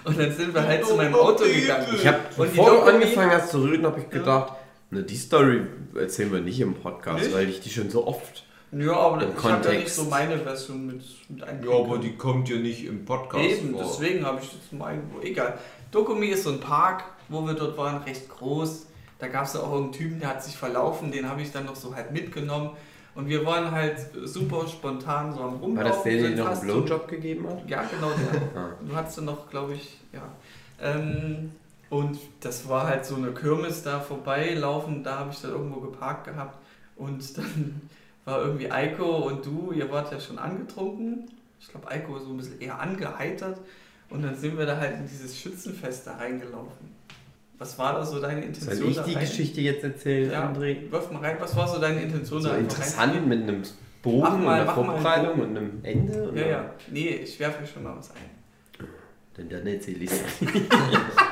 Und 0.06 0.20
dann 0.20 0.34
sind 0.34 0.54
wir 0.54 0.68
halt 0.68 0.86
zu 0.86 0.96
meinem 0.96 1.16
Auto 1.16 1.46
gegangen. 1.46 1.88
Ich 1.96 2.06
habe, 2.06 2.20
bevor 2.36 2.72
du 2.72 2.82
angefangen 2.82 3.32
hast 3.32 3.52
zu 3.52 3.64
reden, 3.64 3.86
habe 3.86 4.02
ich 4.02 4.10
gedacht, 4.10 4.52
ne, 4.94 5.04
die 5.04 5.16
Story 5.18 5.62
erzählen 5.96 6.32
wir 6.32 6.42
nicht 6.42 6.60
im 6.60 6.74
Podcast, 6.76 7.24
Nicht? 7.24 7.36
weil 7.36 7.50
ich 7.50 7.60
die 7.62 7.70
schon 7.70 7.90
so 7.90 8.08
oft. 8.08 8.46
Ja, 8.72 8.94
aber 8.96 9.22
Im 9.22 9.30
ich 9.38 9.44
habe 9.44 9.72
ja 9.74 9.80
nicht 9.80 9.94
so 9.94 10.06
meine 10.06 10.38
Version 10.38 10.88
mit, 10.88 11.04
mit 11.30 11.40
Ja, 11.40 11.46
einbringen 11.46 11.76
aber 11.86 11.98
die 12.00 12.16
kommt 12.16 12.50
ja 12.50 12.58
nicht 12.58 12.86
im 12.86 13.06
Podcast 13.06 13.44
Eben, 13.46 13.74
vor. 13.74 13.84
deswegen 13.84 14.26
habe 14.26 14.40
ich 14.42 14.52
jetzt 14.52 14.74
meinen, 14.74 15.12
egal. 15.22 15.60
Dokumi 15.92 16.28
ist 16.28 16.44
so 16.44 16.50
ein 16.52 16.60
Park, 16.60 17.04
wo 17.30 17.46
wir 17.46 17.54
dort 17.54 17.78
waren, 17.78 18.02
recht 18.04 18.28
groß. 18.30 18.88
Da 19.20 19.28
gab 19.28 19.46
es 19.46 19.54
ja 19.54 19.60
auch 19.60 19.76
einen 19.78 19.92
Typen, 19.92 20.20
der 20.20 20.30
hat 20.30 20.44
sich 20.44 20.58
verlaufen, 20.58 21.12
den 21.12 21.30
habe 21.30 21.42
ich 21.42 21.52
dann 21.52 21.66
noch 21.66 21.76
so 21.76 21.96
halt 21.96 22.12
mitgenommen. 22.12 22.72
Und 23.16 23.30
wir 23.30 23.46
waren 23.46 23.70
halt 23.70 23.98
super 24.24 24.68
spontan 24.68 25.32
so 25.34 25.42
am 25.42 25.58
Rumlaufen. 25.58 25.78
War 25.78 25.84
das 25.84 26.04
der, 26.04 26.14
der 26.18 26.30
dir 26.30 26.36
noch 26.44 26.50
einen 26.50 26.62
Blowjob 26.62 27.08
gegeben 27.08 27.48
hat? 27.48 27.70
Ja, 27.70 27.84
genau 27.84 28.10
der. 28.10 28.42
Ah. 28.60 28.70
Du 28.84 28.96
hattest 28.96 29.20
dann 29.20 29.26
noch, 29.26 29.50
glaube 29.52 29.76
ich, 29.76 30.00
ja. 30.12 30.24
Ähm, 30.82 31.52
und 31.94 32.18
das 32.40 32.68
war 32.70 32.88
halt 32.88 33.06
so 33.06 33.16
eine 33.16 33.32
Kirmes 33.32 33.84
da 33.84 34.00
vorbeilaufen, 34.00 35.04
da 35.04 35.20
habe 35.20 35.32
ich 35.32 35.42
dann 35.42 35.52
irgendwo 35.52 35.80
geparkt 35.82 36.26
gehabt. 36.26 36.58
Und 36.96 37.38
dann 37.38 37.82
war 38.26 38.42
irgendwie 38.42 38.72
Eiko 38.72 39.28
und 39.28 39.46
du, 39.46 39.72
ihr 39.74 39.92
wart 39.92 40.12
ja 40.12 40.20
schon 40.20 40.40
angetrunken. 40.40 41.26
Ich 41.60 41.68
glaube, 41.70 41.88
Eiko 41.90 42.20
so 42.20 42.30
ein 42.32 42.38
bisschen 42.38 42.60
eher 42.62 42.80
angeheitert. 42.80 43.60
Und 44.10 44.22
dann 44.24 44.36
sind 44.36 44.58
wir 44.58 44.66
da 44.66 44.78
halt 44.78 44.98
in 44.98 45.08
dieses 45.08 45.38
Schützenfest 45.40 46.06
da 46.08 46.18
reingelaufen. 46.18 46.94
Was 47.58 47.78
war 47.80 47.94
da 47.94 48.06
so 48.06 48.20
deine 48.20 48.42
Intention? 48.44 48.76
Soll 48.78 48.90
ich 48.90 49.02
die 49.02 49.14
rein? 49.14 49.20
Geschichte 49.26 49.62
jetzt 49.62 49.84
erzählen, 49.84 50.32
Ja, 50.32 50.52
André? 50.52 50.92
wirf 50.92 51.10
mal 51.12 51.20
rein. 51.20 51.38
Was 51.40 51.56
war 51.56 51.68
so 51.68 51.80
deine 51.80 52.02
Intention 52.02 52.42
So 52.42 52.50
da 52.50 52.58
interessant 52.58 53.14
reinzugehen? 53.14 53.30
mit 53.30 53.42
einem 53.50 53.64
Bogen 54.02 54.20
Mach 54.22 54.34
und 54.34 54.44
mal- 54.44 54.54
einer 54.62 54.66
mal 54.66 54.74
Vorbereitung 54.74 55.40
und 55.40 55.58
einem 55.58 55.80
Ende? 55.84 56.32
Ja, 56.36 56.46
ja. 56.48 56.74
Nee, 56.92 57.10
ich 57.24 57.40
werfe 57.40 57.66
schon 57.66 57.84
mal 57.84 57.96
was 57.98 58.12
ein. 58.12 58.88
Dann, 59.36 59.50
dann 59.50 59.66
erzähle 59.66 60.04
ich 60.04 60.12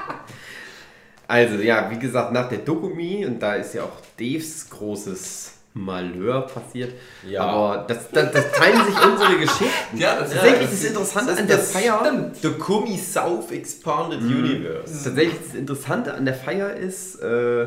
Also, 1.32 1.56
ja, 1.62 1.90
wie 1.90 1.98
gesagt, 1.98 2.34
nach 2.34 2.50
der 2.50 2.58
Dokumi, 2.58 3.26
und 3.26 3.40
da 3.40 3.54
ist 3.56 3.74
ja 3.74 3.84
auch 3.84 3.98
Daves 4.20 4.70
großes 4.70 5.54
Malheur 5.74 6.42
passiert. 6.42 6.94
Ja. 7.26 7.44
Aber 7.44 7.86
das, 7.88 8.10
das, 8.12 8.32
das 8.34 8.52
teilen 8.52 8.86
sich 8.86 9.06
unsere 9.12 9.38
Geschichten. 9.38 9.98
Ja, 9.98 10.20
das- 10.20 10.32
Tatsächlich 10.34 10.70
das- 10.70 10.82
das 10.82 10.90
Interessante 10.90 11.32
das- 11.32 11.40
an 11.40 11.48
der 11.48 11.60
Feier. 11.60 12.32
The 12.42 12.50
Kumi 12.52 12.98
South 12.98 13.52
Expanded 13.52 14.22
Mhm. 14.22 14.40
Universe. 14.44 15.04
Tatsächlich 15.06 15.40
das 15.46 15.56
Interessante 15.56 16.14
an 16.14 16.26
der 16.26 16.34
Feier 16.34 16.74
ist, 16.76 17.22
äh, 17.22 17.64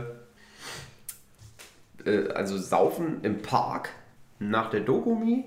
äh, 2.05 2.29
also 2.35 2.59
Saufen 2.59 3.21
im 3.23 3.41
Park 3.41 3.89
nach 4.39 4.69
der 4.69 4.81
Dokumi. 4.81 5.45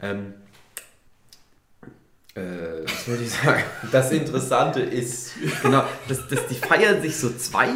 Ähm, 0.00 0.32
äh, 2.38 2.84
was 2.84 3.08
wollte 3.08 3.22
ich 3.24 3.30
sagen? 3.32 3.62
Das 3.92 4.10
Interessante 4.12 4.80
ist, 4.80 5.32
genau, 5.62 5.84
dass, 6.08 6.26
dass 6.28 6.46
die 6.46 6.54
Feier 6.54 7.00
sich 7.00 7.16
so 7.16 7.30
zwei 7.36 7.68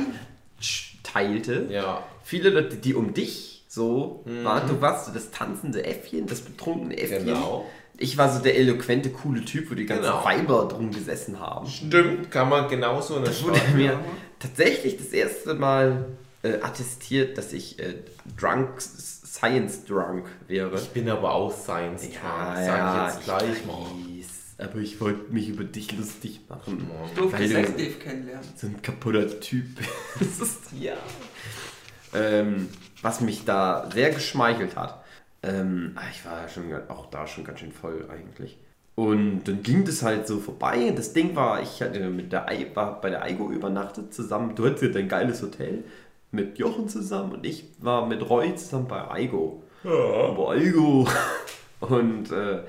teilte. 1.03 1.67
ja, 1.71 2.03
Viele 2.25 2.51
Leute, 2.51 2.77
die 2.77 2.95
um 2.95 3.15
dich 3.15 3.65
so 3.69 4.23
Mhm. 4.27 4.45
waren, 4.45 4.69
du 4.69 4.81
warst 4.81 5.07
so 5.07 5.13
das 5.13 5.31
tanzende 5.31 5.85
Äffchen, 5.85 6.27
das 6.27 6.41
betrunkene 6.41 6.97
Äffchen. 6.97 7.25
genau. 7.27 7.67
Ich 7.99 8.17
war 8.19 8.33
so 8.33 8.41
der 8.43 8.57
eloquente, 8.59 9.11
coole 9.11 9.45
Typ, 9.45 9.71
wo 9.71 9.75
die 9.75 9.87
ganzen 9.87 10.05
Genau. 10.05 10.25
Weiber 10.25 10.67
drum 10.69 10.91
gesessen 10.93 11.39
haben. 11.41 11.67
Stimmt, 11.69 12.31
kann 12.31 12.49
man 12.49 12.69
genauso 12.69 13.17
eine 13.17 13.27
Das 13.27 13.43
wurde 13.45 13.61
mir 13.75 13.99
tatsächlich 14.39 14.97
das 14.97 15.09
erste 15.09 15.55
Mal 15.55 16.07
äh, 16.43 16.55
attestiert, 16.63 17.39
dass 17.39 17.53
ich 17.53 17.79
äh, 17.79 17.95
drunk, 18.39 18.81
Science 18.81 19.85
drunk 19.85 20.27
wäre. 20.49 20.75
Ich 20.77 20.89
bin 20.91 21.09
aber 21.09 21.33
auch 21.35 21.53
Science 21.53 22.03
Drunk, 22.03 22.57
sag 22.67 23.09
ich 23.09 23.15
jetzt 23.15 23.25
gleich 23.25 23.67
mal. 23.67 23.87
Aber 24.63 24.79
ich 24.79 25.01
wollte 25.01 25.33
mich 25.33 25.49
über 25.49 25.65
dich 25.65 25.97
lustig 25.97 26.41
machen. 26.49 26.89
Ich 27.07 27.13
durfte 27.15 27.39
Weil 27.39 27.49
du- 27.49 27.55
Sex 27.55 27.71
Dave 27.77 27.91
kennenlernen. 27.95 28.49
So 28.57 28.67
ein 28.67 28.81
kaputter 28.83 29.41
Typ. 29.41 29.67
das 30.19 30.39
ist, 30.41 30.61
Ja. 30.79 30.95
ähm, 32.15 32.69
was 33.03 33.21
mich 33.21 33.45
da 33.45 33.91
sehr 33.93 34.11
geschmeichelt 34.11 34.77
hat. 34.77 35.03
Ähm, 35.43 35.93
ah, 35.97 36.03
ich 36.13 36.25
war 36.25 36.43
ja 36.43 36.49
schon 36.49 36.73
auch 36.89 37.07
da 37.07 37.27
schon 37.27 37.45
ganz 37.45 37.61
schön 37.61 37.73
voll 37.73 38.07
eigentlich. 38.11 38.59
Und 38.95 39.45
dann 39.45 39.63
ging 39.63 39.85
das 39.85 40.03
halt 40.03 40.27
so 40.27 40.39
vorbei. 40.39 40.93
Das 40.95 41.13
Ding 41.15 41.35
war, 41.35 41.63
ich 41.63 41.81
hatte 41.83 42.11
mit 42.11 42.31
der 42.33 42.47
I, 42.53 42.67
war 42.75 43.01
bei 43.01 43.11
der 43.11 43.23
Aigo 43.23 43.51
übernachtet 43.51 44.13
zusammen. 44.15 44.55
Du 44.55 44.67
hattest 44.67 44.83
ja 44.83 44.89
dein 44.91 45.09
geiles 45.09 45.43
Hotel 45.43 45.83
mit 46.31 46.59
Jochen 46.59 46.89
zusammen 46.89 47.33
und 47.33 47.47
ich 47.47 47.65
war 47.79 48.07
mit 48.07 48.29
Roy 48.29 48.55
zusammen 48.55 48.89
bei 48.89 49.11
Aigo. 49.11 49.63
Bei 49.83 49.91
Aigo. 50.57 51.09
Und 51.81 52.31
äh, 52.31 52.61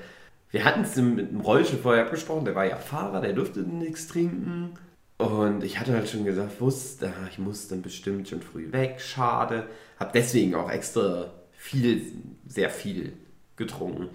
wir 0.54 0.64
hatten 0.64 0.82
es 0.82 0.94
mit 0.94 1.32
dem 1.32 1.40
Roy 1.40 1.64
schon 1.64 1.80
vorher 1.80 2.04
abgesprochen. 2.04 2.44
Der 2.44 2.54
war 2.54 2.64
ja 2.64 2.76
Fahrer, 2.76 3.20
der 3.20 3.32
durfte 3.32 3.62
nichts 3.62 4.06
trinken. 4.06 4.74
Und 5.18 5.64
ich 5.64 5.80
hatte 5.80 5.92
halt 5.92 6.08
schon 6.08 6.24
gesagt, 6.24 6.60
wusste, 6.60 7.12
ich 7.28 7.40
muss 7.40 7.66
dann 7.66 7.82
bestimmt 7.82 8.28
schon 8.28 8.40
früh 8.40 8.70
weg, 8.70 9.00
schade. 9.00 9.66
Hab 9.98 10.12
deswegen 10.12 10.54
auch 10.54 10.70
extra 10.70 11.32
viel, 11.56 12.02
sehr 12.46 12.70
viel 12.70 13.14
getrunken. 13.56 14.10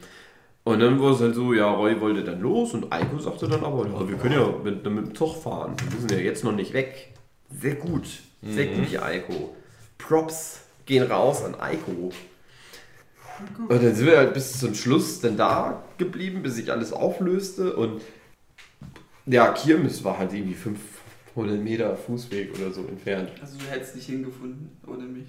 Und 0.63 0.79
dann 0.79 1.01
war 1.01 1.11
es 1.11 1.19
halt 1.19 1.35
so, 1.35 1.53
ja, 1.53 1.69
Roy 1.73 1.99
wollte 1.99 2.23
dann 2.23 2.39
los 2.39 2.73
und 2.73 2.89
Eiko 2.89 3.19
sagte 3.19 3.49
dann 3.49 3.65
aber, 3.65 3.85
ja, 3.87 4.07
wir 4.07 4.15
können 4.15 4.35
ja 4.35 4.47
mit, 4.63 4.85
mit 4.85 5.07
dem 5.07 5.15
Zug 5.15 5.35
fahren. 5.35 5.75
Wir 5.77 5.99
müssen 5.99 6.17
ja 6.17 6.23
jetzt 6.23 6.45
noch 6.45 6.53
nicht 6.53 6.71
weg. 6.71 7.15
Sehr 7.49 7.75
gut. 7.75 8.07
Sehr 8.41 8.67
gut, 8.67 8.97
Eiko. 8.97 9.55
Props 9.97 10.61
gehen 10.85 11.03
raus 11.03 11.43
an 11.43 11.59
Eiko. 11.59 12.11
Und 13.67 13.83
dann 13.83 13.95
sind 13.95 14.05
wir 14.05 14.17
halt 14.17 14.33
bis 14.33 14.59
zum 14.59 14.73
Schluss 14.73 15.21
dann 15.21 15.37
da 15.37 15.83
geblieben, 15.97 16.41
bis 16.41 16.55
sich 16.55 16.71
alles 16.71 16.93
auflöste. 16.93 17.75
Und 17.75 18.01
ja, 19.25 19.51
Kirmes 19.53 20.03
war 20.03 20.17
halt 20.17 20.33
irgendwie 20.33 20.55
500 20.55 21.61
Meter 21.61 21.95
Fußweg 21.95 22.57
oder 22.59 22.71
so 22.71 22.85
entfernt. 22.85 23.31
Also 23.41 23.57
du 23.57 23.65
hättest 23.65 23.95
nicht 23.95 24.07
hingefunden 24.07 24.77
ohne 24.87 25.03
mich. 25.03 25.27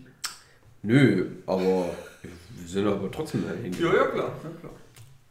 Nö, 0.82 1.26
aber 1.46 1.90
wir 2.22 2.68
sind 2.68 2.86
aber 2.86 3.10
trotzdem 3.10 3.44
dahin. 3.46 3.72
Ja, 3.74 3.94
ja 3.94 4.06
klar, 4.06 4.32
ja 4.42 4.50
klar. 4.60 4.72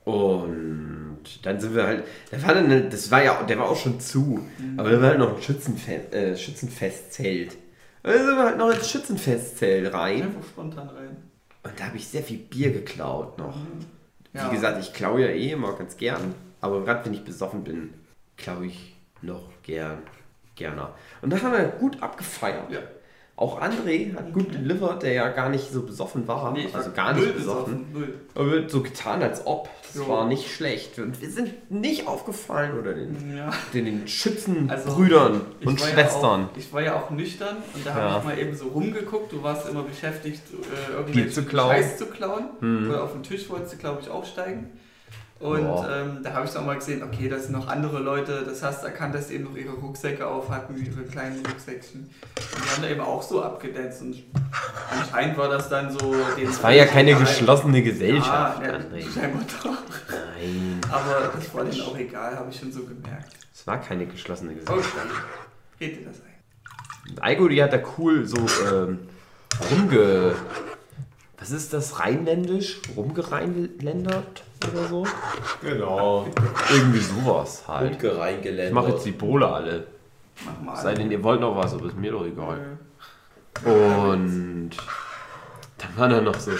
Und 0.06 1.20
dann 1.44 1.60
sind 1.60 1.76
wir 1.76 1.84
halt, 1.84 2.04
da 2.32 2.42
war 2.44 2.54
dann, 2.54 2.90
das 2.90 3.12
war 3.12 3.24
ja, 3.24 3.44
der 3.44 3.60
war 3.60 3.70
auch 3.70 3.78
schon 3.78 4.00
zu, 4.00 4.40
aber 4.78 4.92
da 4.92 5.02
war 5.02 5.10
halt 5.10 5.20
noch 5.20 5.36
ein 5.36 5.42
Schützenfest, 5.42 6.14
äh, 6.14 6.38
Schützenfestzelt. 6.38 7.58
Dann 8.04 8.14
sind 8.14 8.38
wir 8.38 8.44
halt 8.44 8.58
noch 8.58 8.72
ins 8.72 8.90
Schützenfestzelt 8.90 9.94
rein 9.94 10.24
Einfach 10.24 10.44
spontan 10.44 10.90
rein. 10.90 11.18
Und 11.70 11.80
da 11.80 11.86
habe 11.86 11.98
ich 11.98 12.08
sehr 12.08 12.24
viel 12.24 12.38
Bier 12.38 12.72
geklaut 12.72 13.38
noch. 13.38 13.56
Ja. 14.34 14.50
Wie 14.50 14.56
gesagt, 14.56 14.80
ich 14.80 14.94
klaue 14.94 15.22
ja 15.22 15.28
eh 15.28 15.52
immer 15.52 15.74
ganz 15.74 15.98
gern, 15.98 16.36
aber 16.62 16.84
gerade 16.84 17.06
wenn 17.06 17.14
ich 17.14 17.24
besoffen 17.24 17.64
bin, 17.64 17.94
klaue 18.38 18.68
ich 18.68 18.96
noch 19.22 19.50
gern, 19.64 20.00
gerne. 20.56 20.90
Und 21.22 21.32
da 21.32 21.42
haben 21.42 21.54
wir 21.54 21.66
gut 21.66 22.02
abgefeiert. 22.02 22.72
Ja. 22.72 22.80
Auch 23.36 23.62
André 23.62 24.14
hat 24.16 24.34
gut 24.34 24.54
delivered, 24.54 25.02
der 25.02 25.14
ja 25.14 25.30
gar 25.30 25.48
nicht 25.48 25.72
so 25.72 25.84
besoffen 25.84 26.28
war, 26.28 26.52
Nee, 26.52 26.68
also 26.74 26.92
gar 26.92 27.14
nicht 27.14 27.36
besoffen. 27.38 27.86
Null. 27.94 28.20
Aber 28.36 28.52
wird 28.52 28.70
so 28.70 28.84
getan, 28.84 29.24
als 29.24 29.48
ob. 29.48 29.70
Das 29.94 30.04
Jo. 30.04 30.10
war 30.10 30.28
nicht 30.28 30.52
schlecht. 30.52 31.00
Und 31.00 31.20
wir 31.22 31.30
sind 31.30 31.72
nicht 31.72 32.08
aufgefallen 32.08 32.78
oder 32.80 32.94
den, 32.94 33.36
Ja. 33.36 33.50
den, 33.74 33.86
den 33.86 34.08
Schützenbrüdern 34.08 35.34
Also, 35.34 35.70
und 35.70 35.82
Schwestern. 35.82 36.42
Ja 36.42 36.48
auch, 36.54 36.58
ich 36.58 36.74
war 36.74 36.82
ja 36.82 36.96
auch 36.96 37.10
nüchtern 37.10 37.58
und 37.74 37.86
da 37.86 37.90
Ja. 37.90 37.96
habe 38.12 38.20
ich 38.20 38.26
mal 38.26 38.40
eben 38.48 38.56
so 38.56 38.68
rumgeguckt. 38.68 39.32
Du 39.32 39.42
warst 39.44 39.68
immer 39.68 39.84
beschäftigt, 39.84 40.42
äh, 40.52 40.92
irgendwelchen 40.94 41.32
zu 41.32 41.44
klauen. 41.44 41.72
Scheiß 41.76 41.98
zu 41.98 42.06
klauen. 42.08 42.46
Mhm. 42.62 42.90
Oder 42.90 43.04
auf 43.04 43.14
den 43.14 43.24
Tisch 43.24 43.50
wolltest 43.50 43.74
du, 43.74 43.78
glaube 43.78 44.02
ich, 44.02 44.10
aufsteigen. 44.10 44.70
Und 45.40 45.86
ähm, 45.90 46.20
da 46.22 46.34
habe 46.34 46.46
ich 46.46 46.52
dann 46.52 46.66
mal 46.66 46.76
gesehen, 46.76 47.02
okay, 47.02 47.30
das 47.30 47.44
sind 47.44 47.54
noch 47.54 47.70
andere 47.70 48.00
Leute, 48.00 48.44
das 48.44 48.62
hast 48.62 48.84
erkannt, 48.84 49.16
dass 49.16 49.30
die 49.30 49.36
eben 49.36 49.46
noch 49.46 49.56
ihre 49.56 49.72
Rucksäcke 49.72 50.28
auf 50.28 50.50
hatten, 50.50 50.76
ihre 50.76 51.04
kleinen 51.04 51.46
Rucksäckchen. 51.46 52.02
Und 52.02 52.66
die 52.66 52.70
haben 52.70 52.82
da 52.82 52.90
eben 52.90 53.00
auch 53.00 53.22
so 53.22 53.42
abgedanzt. 53.42 54.02
Und 54.02 54.22
anscheinend 54.92 55.38
war 55.38 55.48
das 55.48 55.70
dann 55.70 55.98
so. 55.98 56.14
Es 56.44 56.62
war 56.62 56.72
ja 56.74 56.86
keine 56.86 57.16
geschlossene 57.16 57.82
Gesellschaft, 57.82 58.62
Ja, 58.62 58.72
ja, 58.74 59.12
scheinbar 59.14 59.44
doch. 59.64 59.78
Nein. 60.10 60.82
Aber 60.92 61.32
das 61.34 61.54
war 61.54 61.64
denen 61.64 61.82
auch 61.84 61.98
egal, 61.98 62.36
habe 62.36 62.50
ich 62.52 62.60
schon 62.60 62.72
so 62.74 62.84
gemerkt. 62.84 63.34
Es 63.56 63.66
war 63.66 63.80
keine 63.80 64.06
geschlossene 64.08 64.52
Oh, 64.52 64.60
Gesellschaft. 64.60 64.96
dann 64.98 65.08
red 65.80 66.00
dir 66.02 66.06
das 66.06 66.18
ein. 66.22 67.22
Aigo, 67.22 67.48
die 67.48 67.64
hat 67.64 67.72
da 67.72 67.80
cool 67.98 68.26
so 68.26 68.38
ähm, 68.70 69.00
rumge... 69.72 70.36
Was 71.40 71.52
ist 71.52 71.74
das? 71.74 72.00
Rheinländisch? 72.00 72.82
Rumgerheinländert 72.96 74.44
oder 74.70 74.88
so? 74.88 75.08
Genau. 75.62 76.28
Irgendwie 76.72 77.00
sowas 77.00 77.64
halt. 77.68 77.94
Und 77.94 78.00
gereingeländert. 78.00 78.68
Ich 78.68 78.74
mache 78.74 78.90
jetzt 78.90 79.06
die 79.06 79.14
Pole 79.14 79.48
alle. 79.48 79.88
Mach 80.46 80.62
mal. 80.62 80.76
Sei 80.76 80.94
denn, 80.94 81.10
ihr 81.12 81.24
wollt 81.24 81.40
noch 81.40 81.56
was, 81.56 81.74
aber 81.74 81.86
ist 81.88 81.98
mir 81.98 82.12
doch 82.12 82.26
egal. 82.26 82.78
Und 83.64 84.72
dann 85.78 85.98
war 85.98 86.10
da 86.10 86.22
noch 86.22 86.40
so 86.40 86.52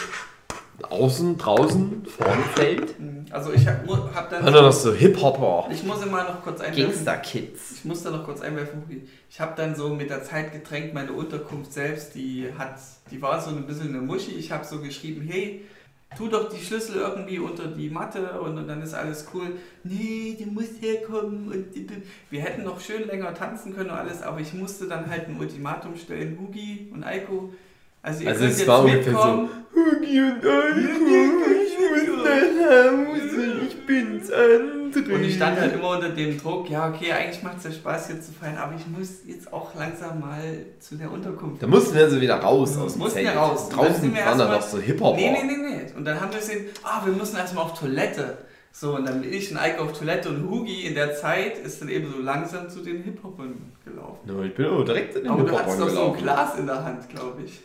außen, 0.84 1.38
draußen, 1.38 2.06
vorne 2.06 2.44
Feld. 2.56 2.96
Also 3.32 3.54
ich 3.54 3.68
habe 3.68 3.88
hab 4.14 4.30
dann. 4.30 4.46
Dann 4.46 4.54
noch 4.54 4.72
so 4.72 4.94
Hip-Hopper. 4.94 5.70
Ich 5.72 5.84
muss 5.84 6.04
immer 6.04 6.24
noch 6.24 6.44
kurz 6.44 6.62
einwerfen. 6.62 6.94
Gangster-Kids. 6.94 7.72
Ich 7.74 7.86
muss 7.86 8.04
da 8.04 8.12
noch 8.12 8.24
kurz 8.24 8.42
einwerfen. 8.42 8.84
Ich 9.30 9.40
habe 9.40 9.54
dann 9.56 9.76
so 9.76 9.90
mit 9.90 10.10
der 10.10 10.24
Zeit 10.24 10.52
gedrängt, 10.52 10.94
meine 10.94 11.12
Unterkunft 11.14 11.74
selbst, 11.74 12.16
die 12.16 12.48
hat, 12.58 12.76
die 13.12 13.22
war 13.22 13.40
so 13.42 13.52
ein 13.52 13.66
bisschen 13.66 13.90
eine 13.90 14.02
Muschi. 14.02 14.32
Ich 14.32 14.52
habe 14.52 14.66
so 14.66 14.80
geschrieben, 14.80 15.22
hey, 15.22 15.62
tu 16.18 16.28
doch 16.28 16.50
die 16.50 16.64
Schlüssel 16.64 16.96
irgendwie 16.96 17.40
unter 17.40 17.68
die 17.68 17.90
Matte 17.90 18.42
und, 18.42 18.58
und 18.58 18.68
dann 18.68 18.82
ist 18.82 18.94
alles 18.94 19.28
cool. 19.34 19.58
Nee, 19.84 20.36
die 20.40 20.46
muss 20.46 20.82
herkommen 20.82 21.52
und 21.52 21.66
wir 22.30 22.42
hätten 22.42 22.64
noch 22.64 22.82
schön 22.82 23.08
länger 23.08 23.34
tanzen 23.34 23.76
können 23.76 23.92
und 23.92 23.96
alles, 23.96 24.22
aber 24.22 24.40
ich 24.40 24.54
musste 24.54 24.88
dann 24.88 25.10
halt 25.10 25.28
ein 25.28 25.40
Ultimatum 25.40 25.96
stellen, 25.96 26.38
Hugi 26.40 26.90
und 26.94 27.04
Eiko. 27.04 27.54
Also 28.02 28.24
ihr 28.24 28.30
Also 28.30 28.40
könnt 28.42 28.52
es 28.54 28.60
jetzt 28.60 28.68
war 28.68 28.80
ungefähr 28.84 29.12
mitkommen. 29.12 29.50
Hugi 29.76 30.20
und 30.22 30.46
Aiko, 30.46 31.52
ich 31.64 31.80
muss 31.80 32.26
nach 32.26 32.70
Hause, 32.70 33.52
ich 33.68 33.86
bin's, 33.86 34.32
André. 34.32 35.14
Und 35.14 35.24
ich 35.24 35.36
stand 35.36 35.60
halt 35.60 35.74
immer 35.74 35.90
unter 35.92 36.10
dem 36.10 36.38
Druck, 36.38 36.70
ja, 36.70 36.90
okay, 36.90 37.12
eigentlich 37.12 37.44
macht 37.44 37.58
es 37.60 37.64
ja 37.66 37.72
Spaß 37.72 38.08
hier 38.08 38.22
zu 38.22 38.32
feiern, 38.32 38.58
aber 38.58 38.74
ich 38.76 38.86
muss 38.88 39.20
jetzt 39.28 39.52
auch 39.54 39.74
langsam 39.76 40.20
mal 40.20 40.42
zu 40.80 40.96
der 40.96 41.12
Unterkunft. 41.12 41.62
Da 41.62 41.68
mussten 41.68 41.96
wir 41.96 42.04
also 42.06 42.20
wieder 42.20 42.36
raus 42.36 42.78
aus 42.78 42.94
dem 42.94 43.00
Mussten 43.04 43.16
Zelt. 43.20 43.28
wir 43.28 43.40
raus. 43.40 43.64
Und 43.66 43.72
dann 43.74 43.80
Draußen 43.86 44.04
waren 44.04 44.14
da 44.14 44.20
erstmal- 44.26 44.52
noch 44.52 44.62
so 44.62 44.78
Hip-Hopper. 44.80 45.16
Nee, 45.18 45.32
nee, 45.32 45.44
nee, 45.44 45.58
nee. 45.58 45.94
Und 45.96 46.06
dann 46.06 46.20
haben 46.20 46.32
wir 46.32 46.40
gesehen, 46.40 46.66
ah, 46.84 47.02
wir 47.06 47.14
müssen 47.14 47.36
erstmal 47.38 47.66
auf 47.66 47.78
Toilette. 47.80 48.38
So, 48.72 48.96
und 48.96 49.06
dann 49.08 49.22
bin 49.22 49.34
ich 49.34 49.52
und 49.52 49.58
Eike 49.58 49.82
auf 49.82 49.98
Toilette 49.98 50.30
und 50.30 50.50
Hugi 50.50 50.86
in 50.86 50.96
der 50.96 51.16
Zeit 51.16 51.58
ist 51.58 51.82
dann 51.82 51.90
eben 51.90 52.12
so 52.14 52.20
langsam 52.22 52.70
zu 52.70 52.82
den 52.82 53.04
Hip-Hopern 53.04 53.74
gelaufen. 53.84 54.20
No, 54.26 54.44
ich 54.44 54.54
bin 54.54 54.66
aber 54.68 54.86
direkt 54.86 55.16
in 55.16 55.24
den 55.24 55.32
Aber 55.32 55.44
du 55.44 55.50
Hip-Hopern 55.50 55.66
hattest 55.66 55.82
doch 55.82 55.90
so 55.90 56.00
ein 56.14 56.18
gelaufen. 56.20 56.24
Glas 56.24 56.60
in 56.60 56.66
der 56.68 56.84
Hand, 56.86 57.10
glaube 57.10 57.42
ich, 57.44 57.62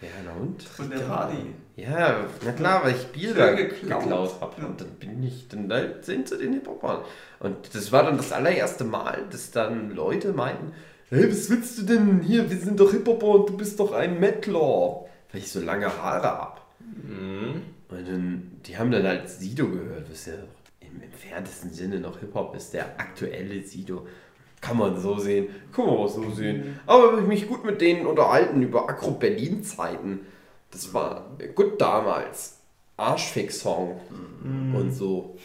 Ja, 0.00 0.08
na 0.24 0.32
und? 0.40 0.62
von 0.62 0.90
der 0.90 0.98
Party. 1.00 1.36
Ja, 1.76 2.24
na 2.44 2.52
klar, 2.52 2.82
weil 2.84 2.94
ich 2.96 3.06
Bier 3.08 3.34
da 3.34 3.52
geklaut. 3.52 4.02
geklaut 4.02 4.40
habe. 4.40 4.54
Ja. 4.60 4.66
Und 4.66 4.80
dann 4.80 4.88
bin 4.98 5.22
ich 5.22 5.48
dann 5.48 5.68
da 5.68 5.80
sind 6.00 6.28
zu 6.28 6.36
den 6.38 6.54
Hip-Hopern. 6.54 7.02
Und 7.38 7.74
das 7.74 7.92
war 7.92 8.02
dann 8.02 8.16
das 8.16 8.32
allererste 8.32 8.84
Mal, 8.84 9.24
dass 9.30 9.50
dann 9.52 9.94
Leute 9.94 10.32
meinten, 10.32 10.72
hey, 11.10 11.30
was 11.30 11.50
willst 11.50 11.78
du 11.78 11.82
denn 11.82 12.20
hier? 12.20 12.50
Wir 12.50 12.56
sind 12.58 12.80
doch 12.80 12.90
Hip-Hopper 12.90 13.26
und 13.26 13.48
du 13.50 13.56
bist 13.56 13.78
doch 13.78 13.92
ein 13.92 14.18
Mettler. 14.18 15.04
Weil 15.30 15.40
ich 15.40 15.52
so 15.52 15.60
lange 15.60 15.86
Haare 15.86 16.26
hab. 16.26 16.66
Mhm. 16.80 17.62
Und 17.92 18.08
dann, 18.08 18.50
die 18.66 18.76
haben 18.76 18.90
dann 18.90 19.06
halt 19.06 19.28
Sido 19.28 19.68
gehört, 19.68 20.10
was 20.10 20.26
ja 20.26 20.34
im 20.80 21.02
entferntesten 21.02 21.72
Sinne 21.72 22.00
noch 22.00 22.18
Hip-Hop 22.20 22.54
ist, 22.56 22.72
der 22.74 22.98
aktuelle 22.98 23.62
Sido. 23.62 24.06
Kann 24.60 24.78
man 24.78 24.96
so 25.00 25.18
sehen, 25.18 25.48
kann 25.72 25.86
man 25.86 25.96
auch 25.96 26.08
so 26.08 26.30
sehen. 26.30 26.78
Aber 26.86 27.12
habe 27.12 27.20
ich 27.22 27.26
mich 27.26 27.48
gut 27.48 27.64
mit 27.64 27.80
denen 27.80 28.06
unterhalten 28.06 28.62
über 28.62 28.88
Agro-Berlin-Zeiten. 28.88 30.20
Das 30.70 30.94
war 30.94 31.30
gut 31.54 31.80
damals. 31.80 32.58
Arschfick-Song 32.96 34.00
und 34.74 34.92
so. 34.92 35.36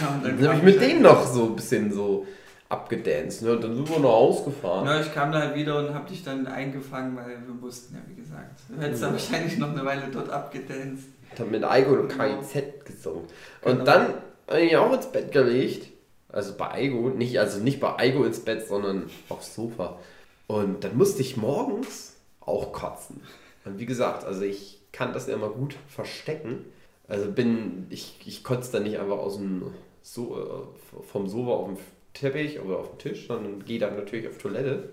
Ja, 0.00 0.14
und 0.16 0.24
Dann 0.24 0.32
habe 0.32 0.44
kam 0.46 0.56
ich 0.58 0.62
mit 0.64 0.78
halt- 0.80 0.90
denen 0.90 1.02
noch 1.02 1.24
so 1.26 1.44
ein 1.46 1.56
bisschen 1.56 1.92
so 1.92 2.26
abgedanced. 2.68 3.42
Ne? 3.42 3.52
Und 3.52 3.64
dann 3.64 3.76
sind 3.76 3.88
wir 3.88 3.98
nach 3.98 4.08
Hause 4.08 4.44
gefahren. 4.44 4.86
Ja, 4.86 5.00
ich 5.00 5.12
kam 5.12 5.32
da 5.32 5.40
halt 5.40 5.54
wieder 5.54 5.78
und 5.78 5.94
hab 5.94 6.06
dich 6.08 6.24
dann 6.24 6.46
eingefangen, 6.46 7.16
weil 7.16 7.26
wir 7.46 7.54
mussten 7.60 7.94
ja, 7.94 8.00
wie 8.08 8.14
gesagt. 8.20 8.60
Du 8.68 8.80
hättest 8.80 9.02
da 9.02 9.12
wahrscheinlich 9.12 9.58
noch 9.58 9.70
eine 9.70 9.84
Weile 9.84 10.08
dort 10.12 10.30
abgedanced. 10.30 11.04
Ich 11.32 11.40
habe 11.40 11.50
mit 11.50 11.64
Aigo 11.64 11.94
und 11.94 12.08
KIZ 12.08 12.84
gesungen. 12.84 13.24
Und 13.62 13.72
Genau. 13.72 13.84
dann 13.84 14.14
habe 14.48 14.60
ich 14.60 14.76
auch 14.76 14.92
ins 14.92 15.06
Bett 15.06 15.32
gelegt. 15.32 15.88
Also 16.28 16.54
bei 16.56 16.70
Aigo, 16.72 17.10
nicht, 17.10 17.38
also 17.38 17.60
nicht 17.60 17.80
bei 17.80 17.96
Aigo 17.98 18.24
ins 18.24 18.40
Bett, 18.40 18.66
sondern 18.66 19.08
aufs 19.28 19.54
Sofa. 19.54 19.98
Und 20.46 20.84
dann 20.84 20.96
musste 20.96 21.22
ich 21.22 21.36
morgens 21.36 22.16
auch 22.40 22.72
kotzen. 22.72 23.20
Und 23.64 23.78
wie 23.78 23.86
gesagt, 23.86 24.24
also 24.24 24.42
ich 24.42 24.80
kann 24.92 25.12
das 25.12 25.26
ja 25.26 25.34
immer 25.34 25.48
gut 25.48 25.76
verstecken. 25.88 26.64
Also 27.08 27.30
bin, 27.30 27.86
ich, 27.90 28.18
ich 28.26 28.44
kotze 28.44 28.72
dann 28.72 28.82
nicht 28.84 28.98
einfach 28.98 29.18
aus 29.18 29.36
dem 29.36 29.62
so 30.02 30.36
äh, 30.36 31.02
vom 31.12 31.28
Sofa 31.28 31.50
auf 31.52 31.68
den 31.68 31.78
Teppich 32.14 32.60
oder 32.60 32.78
auf 32.78 32.90
den 32.90 32.98
Tisch, 32.98 33.26
sondern 33.26 33.64
gehe 33.64 33.78
dann 33.78 33.96
natürlich 33.96 34.28
auf 34.28 34.38
Toilette. 34.38 34.90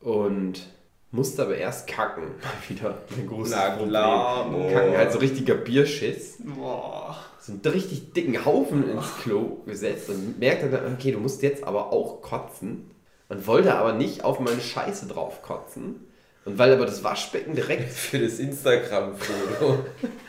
Und 0.00 0.66
musste 1.10 1.42
aber 1.42 1.56
erst 1.56 1.86
kacken. 1.86 2.24
Mal 2.42 2.68
wieder 2.68 2.98
ein 3.16 3.26
großes 3.26 3.54
Na 3.54 3.70
Problem. 3.70 3.88
klar, 3.90 4.50
boah. 4.50 4.70
Kacken, 4.70 4.96
halt 4.96 5.12
so 5.12 5.18
richtiger 5.18 5.54
Bierschiss 5.54 6.38
Boah. 6.40 7.16
so 7.40 7.52
einen 7.52 7.60
richtig 7.62 8.12
dicken 8.12 8.44
Haufen 8.44 8.90
ins 8.90 9.16
Klo 9.22 9.62
gesetzt 9.66 10.08
und 10.10 10.38
merkte 10.40 10.68
dann, 10.68 10.92
okay, 10.92 11.12
du 11.12 11.18
musst 11.20 11.42
jetzt 11.42 11.64
aber 11.64 11.92
auch 11.92 12.20
kotzen. 12.20 12.90
Und 13.28 13.46
wollte 13.46 13.74
aber 13.74 13.94
nicht 13.94 14.22
auf 14.22 14.38
meine 14.38 14.60
Scheiße 14.60 15.06
drauf 15.06 15.40
kotzen. 15.40 16.06
Und 16.44 16.58
weil 16.58 16.72
aber 16.72 16.84
das 16.84 17.02
Waschbecken 17.02 17.54
direkt, 17.54 17.90
Für 17.90 18.18
das 18.18 18.38
Instagram-Foto. 18.38 19.78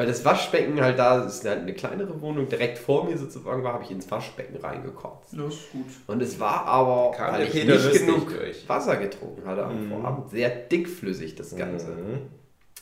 weil 0.00 0.06
das 0.06 0.24
Waschbecken 0.24 0.80
halt 0.80 0.98
da, 0.98 1.22
das 1.22 1.36
ist 1.36 1.44
halt 1.44 1.58
eine 1.58 1.74
kleinere 1.74 2.22
Wohnung, 2.22 2.48
direkt 2.48 2.78
vor 2.78 3.04
mir 3.04 3.18
sozusagen 3.18 3.62
war, 3.62 3.74
habe 3.74 3.84
ich 3.84 3.90
ins 3.90 4.10
Waschbecken 4.10 4.56
reingekotzt. 4.56 5.34
Das 5.34 5.52
ist 5.52 5.72
gut. 5.72 5.84
Und 6.06 6.22
es 6.22 6.40
war 6.40 6.64
aber, 6.64 7.14
Kam 7.14 7.34
weil 7.34 7.42
ich 7.42 7.50
Peter 7.50 7.74
nicht 7.74 7.92
genug 7.92 8.30
durch. 8.30 8.66
Wasser 8.66 8.96
getrunken 8.96 9.46
hatte 9.46 9.62
am 9.62 9.90
Vorabend, 9.90 10.30
sehr 10.30 10.48
dickflüssig 10.48 11.34
das 11.34 11.54
Ganze. 11.54 11.88
Mhm. 11.88 12.18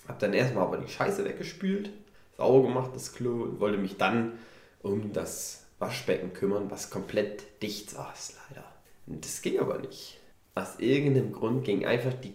Hab 0.07 0.21
dann 0.21 0.33
erstmal 0.33 0.63
aber 0.63 0.77
die 0.77 0.87
Scheiße 0.87 1.25
weggespült, 1.25 1.91
sauber 2.37 2.69
gemacht 2.69 2.93
das 2.95 3.13
Klo 3.13 3.43
und 3.43 3.59
wollte 3.59 3.79
mich 3.79 3.97
dann 3.97 4.35
um 4.85 5.13
das 5.13 5.67
Waschbecken 5.81 6.33
kümmern, 6.35 6.71
was 6.71 6.89
komplett 6.89 7.43
dicht 7.65 7.91
saß, 7.91 8.37
leider. 8.49 8.65
Und 9.09 9.25
das 9.25 9.43
ging 9.43 9.59
aber 9.59 9.79
nicht. 9.79 10.21
Aus 10.55 10.79
irgendeinem 10.79 11.33
Grund 11.33 11.65
ging 11.65 11.85
einfach 11.85 12.15
die, 12.15 12.35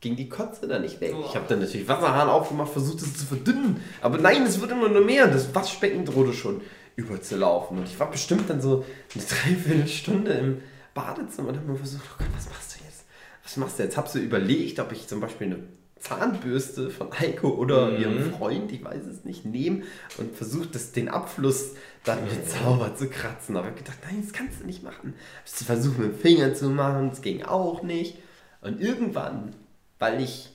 ging 0.00 0.16
die 0.16 0.28
Kotze 0.28 0.66
da 0.66 0.78
nicht 0.78 1.00
weg. 1.00 1.14
Ich 1.28 1.34
habe 1.36 1.44
dann 1.48 1.60
natürlich 1.60 1.86
Wasserhahn 1.88 2.28
aufgemacht, 2.28 2.72
versucht 2.72 3.02
es 3.02 3.16
zu 3.18 3.26
verdünnen. 3.26 3.82
Aber 4.00 4.18
nein, 4.18 4.42
es 4.44 4.60
wird 4.60 4.70
immer 4.70 4.88
nur 4.88 5.04
mehr 5.04 5.26
das 5.28 5.54
Waschbecken 5.54 6.04
drohte 6.04 6.32
schon 6.32 6.60
überzulaufen. 6.96 7.78
Und 7.78 7.84
ich 7.84 7.98
war 8.00 8.10
bestimmt 8.10 8.48
dann 8.48 8.60
so 8.60 8.84
eine 9.14 9.24
Dreiviertelstunde 9.64 10.32
im 10.32 10.58
Badezimmer 10.94 11.48
und 11.50 11.56
habe 11.56 11.72
mir 11.72 11.78
versucht, 11.78 12.02
oh 12.06 12.14
Gott, 12.18 12.26
was 12.36 12.48
machst 12.48 12.76
du 12.78 12.84
jetzt? 12.84 13.04
Was 13.44 13.56
machst 13.56 13.78
du 13.78 13.82
jetzt? 13.82 13.96
Hab 13.96 14.08
so 14.08 14.18
überlegt, 14.18 14.78
ob 14.80 14.90
ich 14.92 15.06
zum 15.06 15.20
Beispiel 15.20 15.48
eine 15.48 15.58
Zahnbürste 15.98 16.90
von 16.90 17.12
Eiko 17.12 17.48
oder 17.50 17.90
Mhm. 17.90 18.00
ihrem 18.00 18.32
Freund, 18.32 18.72
ich 18.72 18.82
weiß 18.82 19.04
es 19.06 19.24
nicht, 19.24 19.44
nehme 19.44 19.82
und 20.18 20.34
versucht, 20.34 20.74
das, 20.74 20.92
den 20.92 21.08
Abfluss 21.08 21.74
dann 22.04 22.24
mit 22.24 22.48
Zauber 22.50 22.94
zu 22.96 23.08
kratzen. 23.08 23.56
Aber 23.56 23.66
ich 23.66 23.72
hab 23.72 23.78
gedacht, 23.78 23.98
nein, 24.06 24.22
das 24.22 24.32
kannst 24.32 24.60
du 24.62 24.66
nicht 24.66 24.82
machen. 24.82 25.14
Hab's 25.40 25.62
versucht 25.62 25.98
mit 25.98 26.12
dem 26.12 26.18
Finger 26.18 26.54
zu 26.54 26.70
machen, 26.70 27.10
das 27.10 27.20
ging 27.22 27.42
auch 27.42 27.82
nicht. 27.82 28.16
Und 28.62 28.80
irgendwann, 28.80 29.54
weil 30.00 30.20
ich 30.20 30.48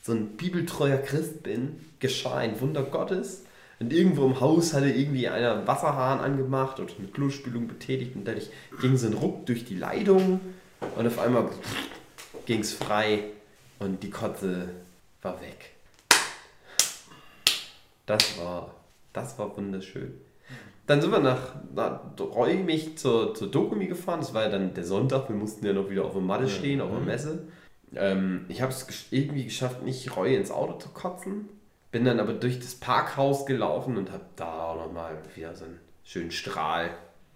so 0.00 0.12
ein 0.12 0.36
bibeltreuer 0.36 0.96
Christ 0.96 1.42
bin, 1.42 1.80
geschah 1.98 2.36
ein 2.36 2.58
Wunder 2.60 2.82
Gottes. 2.82 3.44
Und 3.80 3.92
irgendwo 3.92 4.24
im 4.24 4.40
Haus 4.40 4.72
hatte 4.72 4.88
irgendwie 4.88 5.28
einer 5.28 5.56
einen 5.56 5.66
Wasserhahn 5.66 6.20
angemacht 6.20 6.80
oder 6.80 6.92
eine 6.98 7.08
Klospülung 7.08 7.66
betätigt 7.66 8.14
und 8.14 8.26
dadurch 8.26 8.48
ging 8.80 8.96
so 8.96 9.08
ein 9.08 9.14
Ruck 9.14 9.44
durch 9.46 9.64
die 9.64 9.76
Leitung 9.76 10.40
und 10.96 11.06
auf 11.06 11.18
einmal 11.18 11.50
ging 12.46 12.60
es 12.60 12.72
frei 12.72 13.24
und 13.80 14.02
die 14.02 14.10
Kotze 14.10 14.68
war 15.22 15.40
weg. 15.40 15.72
Das 18.06 18.38
war, 18.38 18.74
das 19.12 19.38
war 19.38 19.56
wunderschön. 19.56 20.14
Dann 20.86 21.00
sind 21.00 21.10
wir 21.10 21.18
nach, 21.18 21.54
nach 21.74 22.00
räumig 22.20 22.98
zur, 22.98 23.34
zur 23.34 23.50
Dokumi 23.50 23.86
gefahren. 23.86 24.20
Das 24.20 24.34
war 24.34 24.42
ja 24.42 24.50
dann 24.50 24.74
der 24.74 24.84
Sonntag. 24.84 25.28
Wir 25.30 25.36
mussten 25.36 25.64
ja 25.64 25.72
noch 25.72 25.88
wieder 25.88 26.04
auf 26.04 26.12
der 26.12 26.20
Matte 26.20 26.48
stehen, 26.48 26.82
auf 26.82 26.90
der 26.90 27.00
Messe. 27.00 27.48
Ähm, 27.96 28.46
ich 28.48 28.62
habe 28.62 28.72
es 28.72 29.06
irgendwie 29.10 29.44
geschafft, 29.44 29.82
nicht 29.82 30.16
Reue 30.16 30.36
ins 30.36 30.50
Auto 30.50 30.74
zu 30.78 30.88
kotzen. 30.90 31.48
Bin 31.92 32.04
dann 32.04 32.18
aber 32.20 32.32
durch 32.32 32.58
das 32.58 32.74
Parkhaus 32.74 33.46
gelaufen 33.46 33.96
und 33.96 34.10
habe 34.10 34.24
da 34.36 34.64
auch 34.70 34.76
nochmal 34.86 35.16
wieder 35.34 35.54
so 35.54 35.64
einen 35.64 35.80
schönen 36.02 36.32
Strahl 36.32 36.90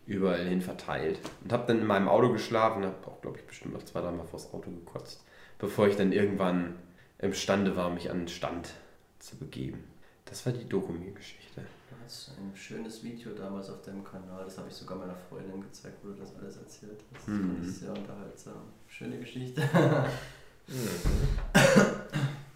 überall 0.06 0.44
hin 0.46 0.60
verteilt. 0.62 1.20
Und 1.44 1.52
habe 1.52 1.66
dann 1.66 1.78
in 1.80 1.86
meinem 1.86 2.08
Auto 2.08 2.32
geschlafen, 2.32 2.84
habe 2.84 3.06
auch, 3.06 3.20
glaube 3.20 3.38
ich, 3.38 3.46
bestimmt 3.46 3.74
noch 3.74 3.82
zwei, 3.84 4.00
dreimal 4.00 4.26
vors 4.26 4.52
Auto 4.52 4.70
gekotzt, 4.70 5.22
bevor 5.58 5.86
ich 5.86 5.96
dann 5.96 6.12
irgendwann 6.12 6.74
imstande 7.18 7.76
war, 7.76 7.90
mich 7.90 8.10
an 8.10 8.20
den 8.20 8.28
Stand 8.28 8.70
zu 9.18 9.36
begeben. 9.36 9.84
Das 10.24 10.44
war 10.46 10.52
die 10.52 10.68
Dokumi-Geschichte. 10.68 11.62
ist 12.06 12.32
ein 12.38 12.56
schönes 12.56 13.04
Video 13.04 13.32
damals 13.32 13.70
auf 13.70 13.82
deinem 13.82 14.02
Kanal. 14.02 14.44
Das 14.44 14.56
habe 14.58 14.68
ich 14.68 14.74
sogar 14.74 14.98
meiner 14.98 15.16
Freundin 15.28 15.60
gezeigt, 15.60 15.98
wo 16.02 16.08
du 16.08 16.14
das 16.14 16.34
alles 16.36 16.56
erzählt 16.56 17.00
hast. 17.14 17.28
Das 17.28 17.34
Mhm. 17.34 17.48
fand 17.56 17.64
ich 17.66 17.74
sehr 17.74 17.90
unterhaltsam. 17.90 18.62
Schöne 18.86 19.18
Geschichte. 19.18 19.62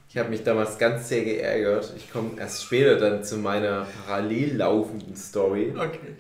Ich 0.09 0.19
habe 0.19 0.29
mich 0.29 0.43
damals 0.43 0.79
ganz 0.79 1.09
sehr 1.09 1.25
geärgert. 1.25 1.93
Ich 1.97 2.13
komme 2.13 2.33
erst 2.39 2.65
später 2.65 2.97
dann 2.99 3.25
zu 3.25 3.39
meiner 3.39 3.87
parallel 4.05 4.57
laufenden 4.57 5.17
Story. 5.17 5.73
Okay. 5.75 6.17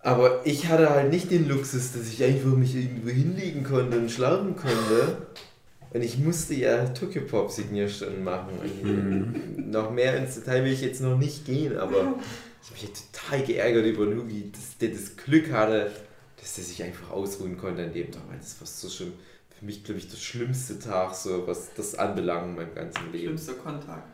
Aber 0.00 0.46
ich 0.46 0.68
hatte 0.68 0.88
halt 0.88 1.10
nicht 1.10 1.30
den 1.30 1.48
Luxus, 1.48 1.92
dass 1.92 2.08
ich 2.08 2.22
einfach 2.22 2.56
mich 2.56 2.74
irgendwo 2.74 3.10
hinlegen 3.10 3.64
konnte 3.64 3.98
und 3.98 4.10
schlafen 4.10 4.56
konnte. 4.56 5.26
Und 5.90 6.02
ich 6.02 6.18
musste 6.18 6.54
ja 6.54 6.86
Tokyo 6.88 7.22
Pop 7.22 7.50
Signierstunden 7.50 8.24
machen. 8.24 8.58
Und 8.82 9.70
noch 9.70 9.90
mehr 9.90 10.16
ins 10.16 10.36
Detail 10.36 10.64
will 10.64 10.72
ich 10.72 10.80
jetzt 10.80 11.00
noch 11.00 11.18
nicht 11.18 11.44
gehen, 11.44 11.76
aber 11.76 12.14
ich 12.62 12.70
habe 12.70 12.80
mich 12.80 12.92
total 13.12 13.42
geärgert 13.44 13.86
über 13.86 14.06
Nugi, 14.06 14.50
dass 14.52 14.78
der 14.78 14.90
das 14.90 15.16
Glück 15.16 15.52
hatte, 15.52 15.90
dass 16.40 16.54
der 16.54 16.64
sich 16.64 16.82
einfach 16.82 17.10
ausruhen 17.10 17.58
konnte 17.58 17.82
an 17.84 17.92
dem 17.92 18.10
Tag. 18.10 18.22
Das 18.38 18.60
war 18.60 18.66
so 18.66 18.88
schlimm. 18.88 19.12
Für 19.58 19.64
mich, 19.64 19.84
glaube 19.84 19.98
ich, 19.98 20.08
der 20.08 20.16
schlimmste 20.16 20.78
Tag, 20.78 21.14
so 21.14 21.46
was 21.46 21.72
das 21.74 21.94
anbelangt 21.94 22.50
in 22.50 22.54
meinem 22.56 22.74
ganzen 22.74 23.10
Leben. 23.12 23.38
Schlimmster 23.38 23.54
Kontakt. 23.54 24.08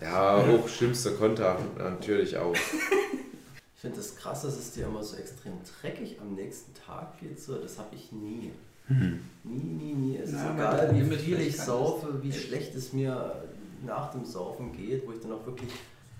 Ja, 0.00 0.36
auch 0.36 0.68
schlimmster 0.68 1.12
Kontakt, 1.12 1.78
natürlich 1.78 2.36
auch. 2.36 2.54
Ich 2.54 3.80
finde 3.80 3.96
das 3.96 4.16
krass, 4.16 4.42
dass 4.42 4.56
es 4.56 4.72
dir 4.72 4.86
immer 4.86 5.02
so 5.02 5.16
extrem 5.16 5.52
dreckig 5.80 6.18
am 6.20 6.34
nächsten 6.34 6.72
Tag 6.74 7.20
geht. 7.20 7.40
So, 7.40 7.56
das 7.56 7.78
habe 7.78 7.94
ich 7.94 8.12
nie. 8.12 8.50
Nie, 8.88 9.18
nie, 9.44 9.94
nie. 9.94 10.16
Es 10.18 10.30
ist 10.30 10.36
Ja, 10.36 10.54
egal, 10.54 10.94
wie 10.94 11.16
viel 11.16 11.40
ich 11.40 11.56
saufe, 11.56 12.22
wie 12.22 12.32
schlecht 12.32 12.74
es 12.74 12.92
mir 12.92 13.42
nach 13.84 14.10
dem 14.12 14.24
Saufen 14.24 14.72
geht, 14.72 15.06
wo 15.06 15.12
ich 15.12 15.20
dann 15.20 15.32
auch 15.32 15.44
wirklich 15.46 15.70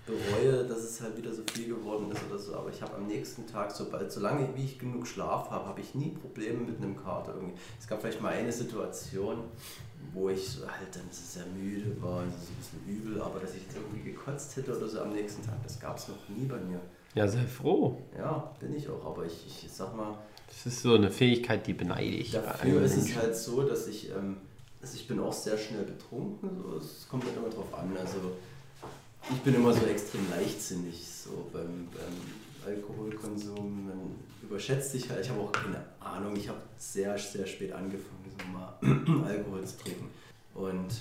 bereue, 0.06 0.64
dass 0.64 0.78
es 0.78 1.00
halt 1.00 1.16
wieder 1.16 1.32
so 1.32 1.42
viel 1.52 1.68
geworden 1.68 2.10
ist 2.10 2.20
oder 2.28 2.38
so. 2.38 2.54
Aber 2.54 2.70
ich 2.70 2.80
habe 2.82 2.94
am 2.96 3.06
nächsten 3.06 3.46
Tag, 3.46 3.70
sobald, 3.70 4.12
solange 4.12 4.48
wie 4.54 4.64
ich 4.64 4.78
genug 4.78 5.06
Schlaf 5.06 5.50
habe, 5.50 5.66
habe 5.66 5.80
ich 5.80 5.94
nie 5.94 6.10
Probleme 6.10 6.58
mit 6.58 6.76
einem 6.78 6.96
Kater 6.96 7.34
irgendwie. 7.34 7.56
Es 7.80 7.86
gab 7.86 8.00
vielleicht 8.00 8.20
mal 8.20 8.32
eine 8.32 8.52
Situation, 8.52 9.44
wo 10.12 10.28
ich 10.28 10.46
so 10.46 10.68
halt 10.68 10.94
dann 10.94 11.08
sehr 11.10 11.46
müde 11.46 12.00
war, 12.02 12.22
und 12.22 12.30
so 12.30 12.52
ein 12.52 12.56
bisschen 12.56 12.86
übel, 12.86 13.22
aber 13.22 13.40
dass 13.40 13.54
ich 13.54 13.62
jetzt 13.62 13.76
irgendwie 13.76 14.12
gekotzt 14.12 14.56
hätte 14.56 14.76
oder 14.76 14.86
so 14.86 15.00
am 15.00 15.12
nächsten 15.12 15.42
Tag, 15.44 15.56
das 15.62 15.80
gab 15.80 15.96
es 15.96 16.08
noch 16.08 16.28
nie 16.28 16.44
bei 16.44 16.58
mir. 16.58 16.80
Ja, 17.14 17.26
sei 17.26 17.46
froh. 17.46 17.96
Ja, 18.16 18.52
bin 18.60 18.74
ich 18.74 18.88
auch, 18.88 19.04
aber 19.04 19.24
ich, 19.24 19.64
ich 19.64 19.72
sag 19.72 19.96
mal, 19.96 20.18
Das 20.48 20.66
ist 20.66 20.82
so 20.82 20.94
eine 20.94 21.10
Fähigkeit, 21.10 21.66
die 21.66 21.72
beneide 21.72 22.04
ich. 22.04 22.32
Dafür 22.32 22.78
an 22.78 22.84
ist 22.84 22.96
es 22.96 23.16
halt 23.16 23.34
so, 23.34 23.62
dass 23.62 23.86
ich, 23.86 24.10
ähm, 24.10 24.36
also 24.82 24.96
ich 24.96 25.08
bin 25.08 25.20
auch 25.20 25.32
sehr 25.32 25.56
schnell 25.56 25.84
betrunken, 25.84 26.50
so. 26.62 26.76
es 26.76 27.06
kommt 27.08 27.24
halt 27.24 27.36
immer 27.36 27.48
drauf 27.48 27.72
an. 27.72 27.96
Also 27.96 28.18
ich 29.30 29.40
bin 29.40 29.54
immer 29.54 29.72
so 29.72 29.86
extrem 29.86 30.28
leichtsinnig 30.30 31.06
so 31.06 31.48
beim, 31.52 31.88
beim 31.92 32.74
Alkoholkonsum. 32.74 33.86
Man 33.86 34.00
überschätzt 34.42 34.92
sich 34.92 35.08
halt, 35.10 35.24
ich 35.24 35.30
habe 35.30 35.40
auch 35.40 35.52
keine 35.52 35.84
Ahnung, 36.00 36.36
ich 36.36 36.48
habe 36.48 36.58
sehr, 36.78 37.16
sehr 37.18 37.46
spät 37.46 37.72
angefangen, 37.72 38.24
so 38.38 38.46
mal 38.52 39.24
Alkohol 39.26 39.64
zu 39.64 39.78
trinken. 39.78 40.06
Und 40.54 41.00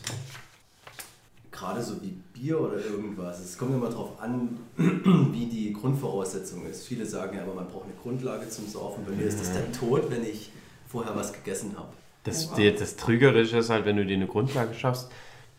gerade 1.52 1.84
so 1.84 2.02
wie 2.02 2.18
Bier 2.34 2.60
oder 2.60 2.78
irgendwas, 2.78 3.40
es 3.40 3.58
kommt 3.58 3.74
immer 3.74 3.90
darauf 3.90 4.20
an, 4.22 4.58
wie 4.78 5.46
die 5.46 5.74
Grundvoraussetzung 5.74 6.66
ist. 6.66 6.86
Viele 6.86 7.06
sagen 7.06 7.38
ja 7.38 7.44
immer, 7.44 7.54
man 7.54 7.68
braucht 7.68 7.86
eine 7.86 7.94
Grundlage 8.02 8.50
zum 8.50 8.68
Saufen. 8.68 9.06
Bei 9.06 9.12
mir 9.12 9.28
ist 9.28 9.40
das 9.40 9.52
der 9.54 9.72
Tod, 9.72 10.10
wenn 10.10 10.24
ich 10.24 10.52
vorher 10.88 11.16
was 11.16 11.34
gegessen 11.34 11.76
habe. 11.78 11.90
Das, 12.24 12.50
das 12.56 12.96
Trügerische 12.96 13.58
ist 13.58 13.70
halt, 13.70 13.86
wenn 13.86 13.98
du 13.98 14.06
dir 14.06 14.16
eine 14.16 14.28
Grundlage 14.28 14.74
schaffst, 14.74 15.10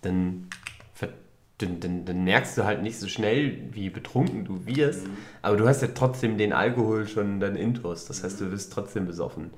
dann, 0.01 0.49
dann, 1.59 1.81
dann, 1.81 2.05
dann 2.05 2.25
merkst 2.25 2.59
du 2.59 2.65
halt 2.65 2.83
nicht 2.83 2.99
so 2.99 3.07
schnell, 3.07 3.73
wie 3.73 3.89
betrunken 3.91 4.45
du 4.45 4.67
wirst. 4.67 5.07
Aber 5.43 5.57
du 5.57 5.69
hast 5.69 5.83
ja 5.83 5.89
trotzdem 5.95 6.37
den 6.37 6.53
Alkohol 6.53 7.07
schon 7.07 7.39
dann 7.39 7.57
intus. 7.57 8.07
Das 8.07 8.25
heißt, 8.25 8.41
du 8.41 8.51
wirst 8.51 8.73
trotzdem 8.73 9.07
besoffen. 9.07 9.51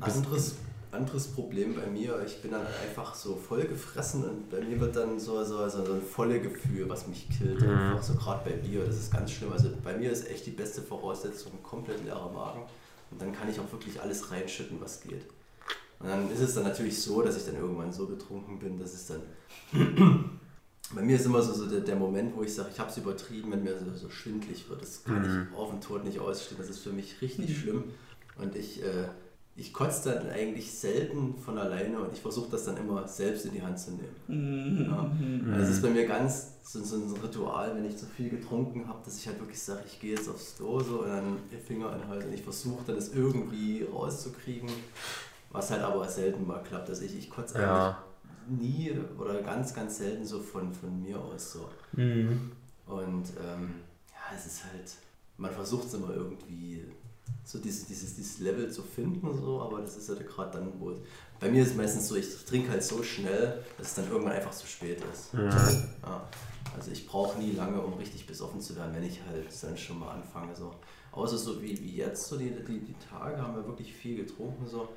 Anderes, 0.00 0.56
anderes 0.90 1.28
Problem 1.28 1.74
bei 1.74 1.86
mir, 1.86 2.22
ich 2.24 2.40
bin 2.40 2.52
dann 2.52 2.66
einfach 2.82 3.14
so 3.14 3.36
voll 3.36 3.64
gefressen 3.64 4.24
und 4.24 4.50
bei 4.50 4.60
mir 4.60 4.80
wird 4.80 4.96
dann 4.96 5.18
so, 5.18 5.44
so, 5.44 5.68
so, 5.68 5.84
so 5.84 5.92
ein 5.92 6.02
volle 6.02 6.40
Gefühl, 6.40 6.88
was 6.88 7.06
mich 7.06 7.28
killt. 7.28 7.62
Einfach 7.62 8.02
so 8.02 8.14
gerade 8.14 8.48
bei 8.48 8.56
Bier, 8.56 8.84
das 8.86 8.96
ist 8.96 9.12
ganz 9.12 9.30
schlimm. 9.30 9.52
Also 9.52 9.70
bei 9.82 9.96
mir 9.96 10.10
ist 10.10 10.28
echt 10.30 10.46
die 10.46 10.50
beste 10.50 10.82
Voraussetzung 10.82 11.52
komplett 11.62 12.04
leerer 12.04 12.32
Magen 12.32 12.62
und 13.10 13.20
dann 13.20 13.32
kann 13.32 13.48
ich 13.50 13.60
auch 13.60 13.70
wirklich 13.70 14.00
alles 14.00 14.30
reinschütten, 14.30 14.80
was 14.80 15.02
geht. 15.02 15.26
Und 16.00 16.08
dann 16.08 16.30
ist 16.30 16.40
es 16.40 16.54
dann 16.54 16.64
natürlich 16.64 17.00
so, 17.00 17.22
dass 17.22 17.36
ich 17.36 17.44
dann 17.44 17.56
irgendwann 17.56 17.92
so 17.92 18.06
betrunken 18.06 18.58
bin, 18.58 18.78
dass 18.78 18.94
es 18.94 19.06
dann. 19.06 19.20
Bei 20.92 21.02
mir 21.02 21.16
ist 21.16 21.26
immer 21.26 21.42
so, 21.42 21.52
so 21.52 21.66
der, 21.66 21.80
der 21.80 21.96
Moment, 21.96 22.36
wo 22.36 22.42
ich 22.42 22.54
sage, 22.54 22.68
ich 22.72 22.78
habe 22.78 22.90
es 22.90 22.96
übertrieben, 22.96 23.52
wenn 23.52 23.62
mir 23.62 23.78
so, 23.78 23.90
so 23.96 24.10
schwindlig 24.10 24.68
wird. 24.68 24.82
Das 24.82 25.02
kann 25.02 25.24
ich 25.24 25.58
auf 25.58 25.70
den 25.70 25.80
Tod 25.80 26.04
nicht 26.04 26.18
ausstehen. 26.18 26.58
Das 26.58 26.68
ist 26.68 26.80
für 26.80 26.92
mich 26.92 27.20
richtig 27.22 27.58
schlimm. 27.58 27.84
Und 28.36 28.54
ich, 28.54 28.82
äh, 28.82 29.08
ich 29.56 29.72
kotze 29.72 30.12
dann 30.12 30.30
eigentlich 30.30 30.72
selten 30.72 31.36
von 31.38 31.58
alleine 31.58 32.00
und 32.00 32.12
ich 32.12 32.20
versuche 32.20 32.50
das 32.50 32.64
dann 32.64 32.76
immer 32.76 33.06
selbst 33.06 33.46
in 33.46 33.52
die 33.52 33.62
Hand 33.62 33.78
zu 33.78 33.92
nehmen. 33.92 34.86
Ja. 34.88 35.04
Mhm. 35.04 35.54
Das 35.56 35.68
ist 35.68 35.80
bei 35.80 35.90
mir 35.90 36.06
ganz 36.06 36.54
so, 36.64 36.82
so 36.82 36.96
ein 36.96 37.12
Ritual, 37.22 37.74
wenn 37.76 37.84
ich 37.84 37.96
zu 37.96 38.06
viel 38.06 38.30
getrunken 38.30 38.88
habe, 38.88 38.98
dass 39.04 39.16
ich 39.18 39.26
halt 39.26 39.38
wirklich 39.38 39.60
sage, 39.60 39.82
ich 39.86 40.00
gehe 40.00 40.16
jetzt 40.16 40.28
aufs 40.28 40.58
so 40.58 40.66
und 40.66 41.08
dann 41.08 41.36
den 41.52 41.60
Finger 41.60 41.90
anhalte 41.90 42.26
und 42.26 42.34
ich 42.34 42.42
versuche 42.42 42.84
dann 42.86 42.96
das 42.96 43.10
irgendwie 43.10 43.84
rauszukriegen, 43.84 44.68
was 45.50 45.70
halt 45.70 45.82
aber 45.82 46.08
selten 46.08 46.46
mal 46.46 46.62
klappt. 46.62 46.88
Also 46.88 47.04
ich, 47.04 47.16
ich 47.16 47.30
kotze 47.30 47.56
eigentlich 47.56 47.68
ja. 47.68 48.04
Nie 48.48 48.92
oder 49.18 49.42
ganz, 49.42 49.74
ganz 49.74 49.98
selten 49.98 50.24
so 50.24 50.40
von, 50.40 50.72
von 50.72 51.02
mir 51.02 51.18
aus 51.18 51.52
so. 51.52 51.68
Und 52.86 53.24
ähm, 53.42 53.74
ja, 54.10 54.36
es 54.36 54.46
ist 54.46 54.64
halt, 54.64 54.92
man 55.36 55.52
versucht 55.52 55.86
es 55.86 55.94
immer 55.94 56.14
irgendwie 56.14 56.84
so 57.44 57.58
dieses, 57.58 57.86
dieses, 57.86 58.14
dieses 58.14 58.38
Level 58.40 58.70
zu 58.70 58.82
finden, 58.82 59.26
so, 59.40 59.60
aber 59.60 59.80
das 59.80 59.96
ist 59.96 60.08
halt 60.08 60.26
gerade 60.26 60.58
dann, 60.58 60.72
wo 60.78 60.94
bei 61.40 61.50
mir 61.50 61.62
ist 61.62 61.70
es 61.70 61.76
meistens 61.76 62.08
so, 62.08 62.16
ich 62.16 62.44
trinke 62.44 62.70
halt 62.70 62.82
so 62.82 63.02
schnell, 63.02 63.62
dass 63.76 63.88
es 63.88 63.94
dann 63.94 64.10
irgendwann 64.10 64.32
einfach 64.32 64.52
zu 64.52 64.66
spät 64.66 65.02
ist. 65.12 65.34
Ja. 65.34 66.28
Also 66.76 66.90
ich 66.90 67.06
brauche 67.06 67.38
nie 67.38 67.52
lange, 67.52 67.80
um 67.80 67.94
richtig 67.94 68.26
besoffen 68.26 68.60
zu 68.60 68.74
werden, 68.76 68.94
wenn 68.94 69.04
ich 69.04 69.20
halt 69.28 69.46
dann 69.62 69.76
schon 69.76 69.98
mal 69.98 70.10
anfange. 70.10 70.54
So. 70.56 70.74
Außer 71.12 71.38
so 71.38 71.62
wie, 71.62 71.78
wie 71.80 71.96
jetzt, 71.96 72.26
so 72.26 72.36
die, 72.36 72.50
die, 72.50 72.80
die 72.80 72.96
Tage 73.10 73.40
haben 73.40 73.54
wir 73.54 73.66
wirklich 73.66 73.92
viel 73.92 74.16
getrunken. 74.16 74.66
So. 74.66 74.88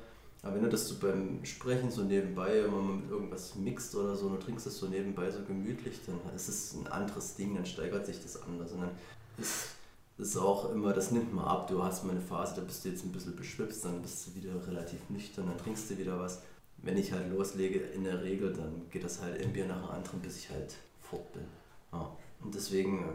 Aber 0.42 0.54
wenn 0.54 0.62
du 0.62 0.68
das 0.68 0.86
so 0.86 0.96
beim 1.00 1.44
Sprechen 1.44 1.90
so 1.90 2.02
nebenbei, 2.02 2.62
wenn 2.62 2.70
man 2.70 3.00
mit 3.00 3.10
irgendwas 3.10 3.56
mixt 3.56 3.94
oder 3.94 4.14
so, 4.14 4.26
und 4.26 4.34
du 4.34 4.38
trinkst 4.38 4.66
das 4.66 4.78
so 4.78 4.86
nebenbei 4.86 5.30
so 5.30 5.42
gemütlich, 5.42 6.00
dann 6.06 6.20
ist 6.34 6.48
es 6.48 6.74
ein 6.74 6.86
anderes 6.86 7.34
Ding, 7.34 7.54
dann 7.54 7.66
steigert 7.66 8.06
sich 8.06 8.22
das 8.22 8.40
anders. 8.42 8.72
Und 8.72 8.82
dann 8.82 8.90
ist 9.38 9.70
ist 10.18 10.36
auch 10.36 10.72
immer, 10.72 10.92
das 10.92 11.12
nimmt 11.12 11.32
man 11.32 11.44
ab. 11.44 11.68
Du 11.68 11.82
hast 11.82 12.04
mal 12.04 12.10
eine 12.10 12.20
Phase, 12.20 12.56
da 12.56 12.62
bist 12.62 12.84
du 12.84 12.88
jetzt 12.88 13.04
ein 13.04 13.12
bisschen 13.12 13.36
beschwipst, 13.36 13.84
dann 13.84 14.02
bist 14.02 14.26
du 14.26 14.34
wieder 14.34 14.66
relativ 14.66 14.98
nüchtern, 15.08 15.46
dann 15.46 15.58
trinkst 15.58 15.88
du 15.90 15.98
wieder 15.98 16.18
was. 16.18 16.42
Wenn 16.78 16.96
ich 16.96 17.12
halt 17.12 17.30
loslege, 17.30 17.78
in 17.78 18.04
der 18.04 18.22
Regel, 18.22 18.52
dann 18.52 18.82
geht 18.90 19.04
das 19.04 19.20
halt 19.22 19.40
ein 19.40 19.52
Bier 19.52 19.66
nach 19.66 19.80
dem 19.80 19.90
anderen, 19.90 20.20
bis 20.20 20.38
ich 20.38 20.50
halt 20.50 20.74
fort 21.00 21.32
bin. 21.32 21.44
Ja. 21.92 22.10
Und 22.42 22.54
deswegen, 22.54 23.04
äh, 23.04 23.12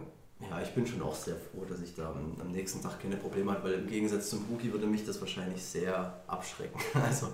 ja, 0.50 0.62
ich 0.62 0.70
bin 0.74 0.86
schon 0.86 1.02
auch 1.02 1.16
sehr 1.16 1.36
froh, 1.36 1.66
dass 1.68 1.80
ich 1.82 1.96
da 1.96 2.10
am, 2.10 2.36
am 2.40 2.52
nächsten 2.52 2.82
Tag 2.82 3.00
keine 3.02 3.16
Probleme 3.18 3.52
hatte, 3.52 3.64
weil 3.64 3.74
im 3.74 3.88
Gegensatz 3.88 4.30
zum 4.30 4.44
Boogie 4.46 4.72
würde 4.72 4.86
mich 4.88 5.06
das 5.06 5.20
wahrscheinlich 5.22 5.64
sehr 5.64 6.22
abschrecken. 6.28 6.80
Also, 7.04 7.28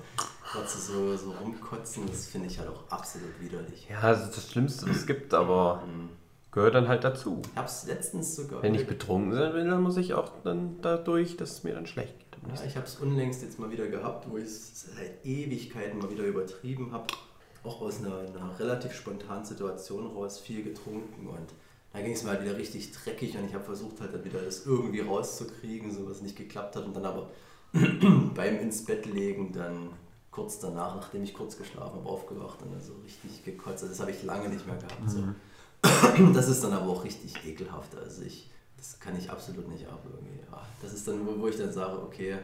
trotzdem 0.52 0.82
so, 0.82 1.18
so 1.18 1.32
rumkotzen, 1.32 2.08
das 2.08 2.28
finde 2.28 2.48
ich 2.48 2.58
halt 2.60 2.70
auch 2.70 2.84
absolut 2.90 3.40
widerlich. 3.40 3.88
ja, 3.90 4.02
das 4.02 4.26
ist 4.30 4.38
das 4.38 4.52
Schlimmste, 4.52 4.90
was 4.90 4.98
es 4.98 5.06
gibt, 5.08 5.34
aber 5.34 5.84
Mhm. 5.86 6.10
gehört 6.52 6.76
dann 6.76 6.88
halt 6.88 7.04
dazu. 7.04 7.42
Ich 7.52 7.58
habe 7.58 7.68
es 7.68 7.86
letztens 7.86 8.36
sogar. 8.36 8.62
Wenn 8.64 8.74
ich 8.76 8.88
betrunken 8.88 9.32
bin, 9.54 9.70
dann 9.70 9.82
muss 9.84 9.98
ich 9.98 10.14
auch 10.14 10.32
dann 10.44 10.82
dadurch, 10.82 11.38
dass 11.38 11.52
es 11.52 11.64
mir 11.64 11.74
dann 11.76 11.86
schlecht 11.86 12.18
geht. 12.18 12.28
Ja, 12.56 12.64
ich 12.66 12.76
habe 12.78 12.86
es 12.88 12.96
unlängst 12.96 13.42
jetzt 13.44 13.60
mal 13.60 13.70
wieder 13.70 13.88
gehabt, 13.88 14.30
wo 14.30 14.38
ich 14.38 14.46
es 14.46 14.86
seit 14.96 15.26
Ewigkeiten 15.26 16.00
mal 16.00 16.10
wieder 16.10 16.24
übertrieben 16.24 16.92
habe. 16.94 17.06
Auch 17.66 17.82
aus 17.82 17.98
einer, 18.00 18.18
einer 18.20 18.58
relativ 18.58 18.94
spontanen 18.94 19.44
Situation 19.44 20.08
raus, 20.08 20.40
viel 20.40 20.64
getrunken 20.64 21.28
und 21.28 21.50
da 21.92 22.02
ging 22.02 22.14
es 22.14 22.24
mir 22.24 22.30
halt 22.30 22.44
wieder 22.44 22.58
richtig 22.58 22.92
dreckig 22.92 23.38
und 23.38 23.46
ich 23.46 23.54
habe 23.54 23.64
versucht 23.64 24.00
halt 24.00 24.14
dann 24.14 24.24
wieder 24.24 24.42
das 24.42 24.66
irgendwie 24.66 25.00
rauszukriegen, 25.00 25.92
so 25.92 26.08
was 26.10 26.22
nicht 26.22 26.36
geklappt 26.36 26.76
hat 26.76 26.86
und 26.86 26.96
dann 26.96 27.06
aber 27.06 27.32
beim 27.74 28.60
ins 28.60 28.86
Bett 28.86 29.06
legen 29.06 29.52
dann 29.52 29.90
kurz 30.32 30.60
danach, 30.60 30.96
nachdem 30.96 31.24
ich 31.24 31.34
kurz 31.34 31.58
geschlafen 31.58 31.98
habe, 32.00 32.10
aufgewacht 32.10 32.62
und 32.62 32.72
dann 32.72 32.82
so 32.82 32.94
richtig 33.04 33.44
gekotzt. 33.44 33.84
Also 33.84 33.88
das 33.88 34.00
habe 34.00 34.12
ich 34.12 34.24
lange 34.24 34.50
nicht 34.50 34.66
mehr 34.66 34.78
gehabt. 34.78 35.10
So. 35.10 35.24
Das 36.34 36.50
ist 36.50 36.64
dann 36.64 36.74
aber 36.74 36.88
auch 36.88 37.04
richtig 37.06 37.34
ekelhaft. 37.46 37.96
Also 37.96 38.24
ich, 38.24 38.50
das 38.76 39.00
kann 39.00 39.18
ich 39.18 39.30
absolut 39.30 39.68
nicht 39.70 39.88
ab 39.88 40.04
irgendwie. 40.12 40.40
Ja, 40.52 40.66
das 40.82 40.94
ist 40.94 41.08
dann, 41.08 41.26
wo, 41.26 41.40
wo 41.40 41.48
ich 41.48 41.58
dann 41.58 41.72
sage, 41.72 42.02
okay, 42.02 42.38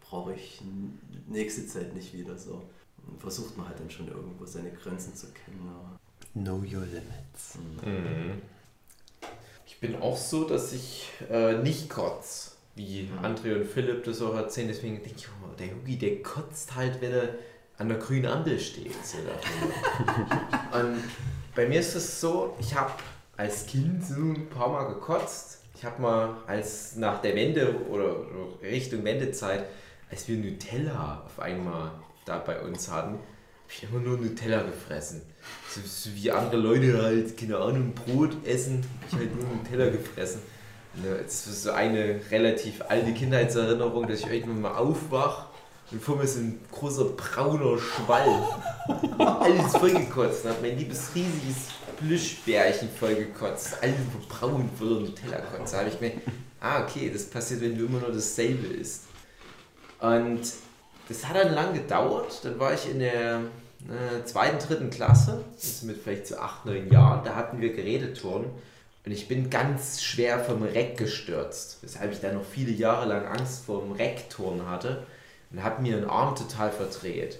brauche 0.00 0.34
ich 0.34 0.60
nächste 1.28 1.66
Zeit 1.66 1.94
nicht 1.94 2.12
wieder 2.12 2.36
so. 2.36 2.62
Und 3.06 3.20
versucht 3.20 3.56
man 3.56 3.68
halt 3.68 3.78
dann 3.78 3.90
schon 3.90 4.08
irgendwo 4.08 4.44
seine 4.44 4.72
Grenzen 4.72 5.14
zu 5.14 5.28
kennen. 5.28 5.70
Know 6.34 6.56
your 6.56 6.84
limits. 6.86 7.58
Ich 7.82 8.59
bin 9.80 10.00
auch 10.00 10.16
so, 10.16 10.44
dass 10.44 10.72
ich 10.72 11.10
äh, 11.30 11.54
nicht 11.54 11.88
kotz, 11.88 12.56
wie 12.74 13.08
André 13.22 13.56
und 13.56 13.66
Philipp 13.66 14.04
das 14.04 14.20
auch 14.22 14.34
erzählen. 14.34 14.68
Deswegen 14.68 14.96
denke 14.96 15.14
ich, 15.16 15.28
oh, 15.28 15.54
der 15.58 15.74
Hugi, 15.74 15.96
der 15.98 16.22
kotzt 16.22 16.74
halt, 16.76 17.00
wenn 17.00 17.12
er 17.12 17.28
an 17.78 17.88
der 17.88 17.98
grünen 17.98 18.26
Ampel 18.26 18.60
steht. 18.60 18.92
So 19.04 19.18
und 20.78 21.02
bei 21.54 21.66
mir 21.66 21.80
ist 21.80 21.94
es 21.94 22.20
so, 22.20 22.54
ich 22.60 22.74
habe 22.74 22.92
als 23.36 23.66
Kind 23.66 24.04
so 24.04 24.14
ein 24.14 24.48
paar 24.50 24.68
Mal 24.68 24.84
gekotzt. 24.88 25.60
ich 25.74 25.84
habe 25.84 26.02
mal 26.02 26.36
als 26.46 26.96
nach 26.96 27.22
der 27.22 27.34
Wende 27.34 27.74
oder 27.88 28.16
Richtung 28.62 29.02
Wendezeit, 29.04 29.64
als 30.10 30.28
wir 30.28 30.36
Nutella 30.36 31.22
auf 31.24 31.40
einmal 31.40 31.92
da 32.26 32.38
bei 32.38 32.60
uns 32.60 32.90
hatten, 32.90 33.14
habe 33.14 33.70
ich 33.70 33.82
immer 33.84 34.00
nur 34.00 34.18
Nutella 34.18 34.62
gefressen. 34.62 35.22
So, 35.72 35.80
so 35.84 36.10
wie 36.14 36.30
andere 36.30 36.60
Leute 36.60 37.00
halt, 37.00 37.36
keine 37.36 37.56
Ahnung, 37.58 37.94
Brot 37.94 38.44
essen, 38.44 38.84
ich 39.06 39.16
halt 39.16 39.34
nur 39.34 39.44
Nutella 39.54 39.90
gefressen. 39.90 40.40
Ne, 40.94 41.20
Das 41.22 41.46
ist 41.46 41.62
so 41.62 41.70
eine 41.70 42.20
relativ 42.30 42.82
alte 42.88 43.12
Kindheitserinnerung, 43.12 44.08
dass 44.08 44.20
ich 44.20 44.26
irgendwann 44.26 44.62
mal 44.62 44.76
aufwach 44.76 45.46
und 45.92 46.00
vor 46.02 46.16
mir 46.16 46.22
ist 46.22 46.36
ein 46.36 46.60
großer 46.70 47.04
brauner 47.04 47.76
Schwall. 47.78 48.42
Alles 49.18 49.76
vollgekotzt. 49.76 50.44
Hat 50.44 50.62
mein 50.62 50.78
liebes 50.78 51.10
riesiges 51.14 51.68
Plüschbärchen 51.98 52.88
vollgekotzt. 52.88 53.76
Alles 53.82 53.96
braun 54.28 54.70
voller 54.78 55.00
Nutella-Kotze. 55.00 55.72
Da 55.72 55.78
habe 55.80 55.88
ich 55.88 56.00
mir, 56.00 56.12
ah, 56.60 56.84
okay, 56.84 57.10
das 57.12 57.24
passiert, 57.24 57.60
wenn 57.62 57.76
du 57.76 57.86
immer 57.86 57.98
nur 57.98 58.12
dasselbe 58.12 58.68
isst. 58.68 59.04
Und 60.00 60.40
das 61.08 61.26
hat 61.26 61.36
dann 61.36 61.54
lang 61.54 61.74
gedauert. 61.74 62.40
Dann 62.44 62.58
war 62.60 62.72
ich 62.72 62.88
in 62.88 63.00
der 63.00 63.40
äh, 63.88 64.24
zweiten, 64.24 64.58
dritten 64.58 64.90
Klasse, 64.90 65.44
ist 65.60 65.84
mit 65.84 65.96
vielleicht 66.02 66.26
so 66.26 66.36
acht, 66.36 66.66
neun 66.66 66.90
Jahren. 66.90 67.24
Da 67.24 67.34
hatten 67.34 67.60
wir 67.60 67.72
Geräteturnen. 67.72 68.50
Und 69.06 69.12
ich 69.12 69.28
bin 69.28 69.48
ganz 69.48 70.02
schwer 70.02 70.40
vom 70.44 70.62
Reck 70.62 70.98
gestürzt, 70.98 71.78
weshalb 71.80 72.12
ich 72.12 72.20
dann 72.20 72.34
noch 72.34 72.44
viele 72.44 72.70
Jahre 72.72 73.08
lang 73.08 73.24
Angst 73.26 73.64
vor 73.64 73.80
dem 73.82 73.92
Reckturnen 73.92 74.68
hatte 74.68 75.06
und 75.50 75.62
habe 75.62 75.80
mir 75.80 75.96
den 75.96 76.04
Arm 76.08 76.36
total 76.36 76.70
verdreht. 76.70 77.38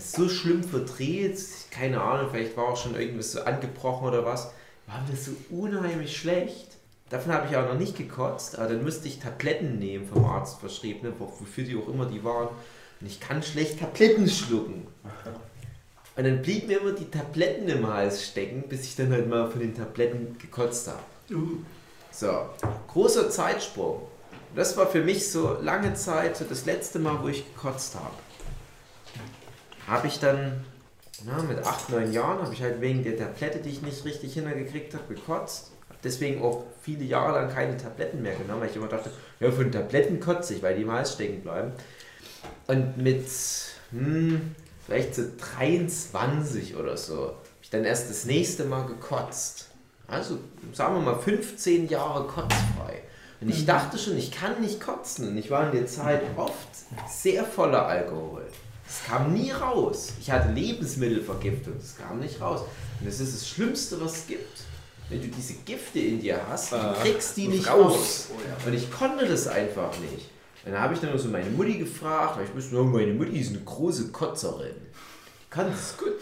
So 0.00 0.28
schlimm 0.28 0.64
verdreht, 0.64 1.38
keine 1.70 2.00
Ahnung, 2.02 2.28
vielleicht 2.32 2.56
war 2.56 2.64
auch 2.70 2.76
schon 2.76 2.96
irgendwas 2.96 3.30
so 3.32 3.40
angebrochen 3.42 4.08
oder 4.08 4.24
was. 4.24 4.50
War 4.88 5.00
mir 5.08 5.16
so 5.16 5.30
unheimlich 5.50 6.16
schlecht. 6.16 6.66
Davon 7.08 7.32
habe 7.32 7.46
ich 7.48 7.56
auch 7.56 7.66
noch 7.72 7.78
nicht 7.78 7.96
gekotzt, 7.96 8.58
aber 8.58 8.68
dann 8.74 8.82
müsste 8.82 9.06
ich 9.06 9.20
Tabletten 9.20 9.78
nehmen 9.78 10.08
vom 10.08 10.24
Arzt 10.24 10.58
verschrieben, 10.58 11.06
ne, 11.06 11.12
wo- 11.20 11.32
wofür 11.38 11.62
die 11.62 11.76
auch 11.76 11.86
immer 11.88 12.06
die 12.06 12.24
waren. 12.24 12.48
Und 13.00 13.06
ich 13.06 13.20
kann 13.20 13.44
schlecht 13.44 13.78
Tabletten 13.78 14.28
schlucken. 14.28 14.88
Und 16.16 16.24
dann 16.24 16.40
blieben 16.40 16.68
mir 16.68 16.80
immer 16.80 16.92
die 16.92 17.10
Tabletten 17.10 17.68
im 17.68 17.86
Hals 17.86 18.26
stecken, 18.26 18.64
bis 18.68 18.84
ich 18.84 18.96
dann 18.96 19.12
halt 19.12 19.28
mal 19.28 19.50
von 19.50 19.60
den 19.60 19.74
Tabletten 19.74 20.36
gekotzt 20.38 20.88
habe. 20.88 21.00
So, 22.10 22.48
großer 22.88 23.28
Zeitsprung. 23.28 24.02
Das 24.54 24.74
war 24.78 24.86
für 24.86 25.02
mich 25.02 25.30
so 25.30 25.58
lange 25.60 25.92
Zeit, 25.92 26.38
so 26.38 26.46
das 26.46 26.64
letzte 26.64 26.98
Mal, 26.98 27.22
wo 27.22 27.28
ich 27.28 27.44
gekotzt 27.54 27.94
habe. 27.96 28.14
Habe 29.86 30.06
ich 30.06 30.18
dann, 30.18 30.64
na, 31.26 31.42
mit 31.42 31.58
8, 31.58 31.90
9 31.90 32.12
Jahren, 32.12 32.42
habe 32.42 32.54
ich 32.54 32.62
halt 32.62 32.80
wegen 32.80 33.04
der 33.04 33.18
Tablette, 33.18 33.58
die 33.58 33.68
ich 33.68 33.82
nicht 33.82 34.04
richtig 34.06 34.32
hintergekriegt 34.32 34.94
habe, 34.94 35.14
gekotzt. 35.14 35.72
Hab 35.90 36.00
deswegen 36.00 36.42
auch 36.42 36.64
viele 36.80 37.04
Jahre 37.04 37.32
lang 37.32 37.52
keine 37.52 37.76
Tabletten 37.76 38.22
mehr 38.22 38.34
genommen, 38.34 38.62
weil 38.62 38.70
ich 38.70 38.76
immer 38.76 38.88
dachte, 38.88 39.10
ja, 39.40 39.52
von 39.52 39.70
Tabletten 39.70 40.18
kotze 40.18 40.54
ich, 40.54 40.62
weil 40.62 40.76
die 40.76 40.82
im 40.82 40.92
Hals 40.92 41.12
stecken 41.12 41.42
bleiben. 41.42 41.72
Und 42.66 42.96
mit, 42.96 43.26
hm, 43.90 44.54
vielleicht 44.86 45.14
so 45.14 45.22
23 45.56 46.76
oder 46.76 46.96
so, 46.96 47.16
habe 47.16 47.36
ich 47.62 47.70
dann 47.70 47.84
erst 47.84 48.08
das 48.08 48.24
nächste 48.24 48.64
Mal 48.64 48.86
gekotzt. 48.86 49.68
Also, 50.06 50.38
sagen 50.72 50.94
wir 50.94 51.02
mal, 51.02 51.18
15 51.18 51.88
Jahre 51.88 52.26
kotzfrei. 52.28 53.02
Und 53.40 53.50
ich 53.50 53.66
dachte 53.66 53.98
schon, 53.98 54.16
ich 54.16 54.30
kann 54.30 54.60
nicht 54.60 54.80
kotzen. 54.80 55.28
Und 55.28 55.36
ich 55.36 55.50
war 55.50 55.66
in 55.66 55.76
der 55.76 55.86
Zeit 55.86 56.22
oft 56.36 56.68
sehr 57.08 57.44
voller 57.44 57.86
Alkohol. 57.86 58.46
Es 58.88 59.04
kam 59.04 59.34
nie 59.34 59.50
raus. 59.50 60.12
Ich 60.20 60.30
hatte 60.30 60.52
Lebensmittelvergiftung, 60.52 61.74
es 61.78 61.96
kam 61.96 62.20
nicht 62.20 62.40
raus. 62.40 62.60
Und 63.00 63.06
das 63.06 63.18
ist 63.18 63.34
das 63.34 63.48
Schlimmste, 63.48 64.00
was 64.00 64.18
es 64.18 64.26
gibt. 64.28 64.60
Wenn 65.08 65.20
du 65.20 65.28
diese 65.28 65.54
Gifte 65.64 65.98
in 65.98 66.20
dir 66.20 66.40
hast, 66.48 66.72
du 66.72 66.94
kriegst 67.02 67.36
die 67.36 67.48
nicht 67.48 67.68
raus. 67.68 68.28
Und 68.64 68.72
ich 68.72 68.90
konnte 68.90 69.26
das 69.26 69.48
einfach 69.48 69.90
nicht. 69.98 70.30
Dann 70.66 70.80
habe 70.80 70.94
ich 70.94 71.00
dann 71.00 71.16
so 71.16 71.28
meine 71.28 71.48
Mutti 71.50 71.78
gefragt, 71.78 72.36
weil 72.36 72.44
ich 72.44 72.74
oh, 72.74 72.82
meine 72.82 73.12
Mutti 73.12 73.38
ist 73.38 73.50
eine 73.50 73.60
große 73.60 74.08
Kotzerin. 74.08 74.74
Die 74.74 75.48
kann 75.48 75.70
das 75.70 75.96
gut. 75.96 76.14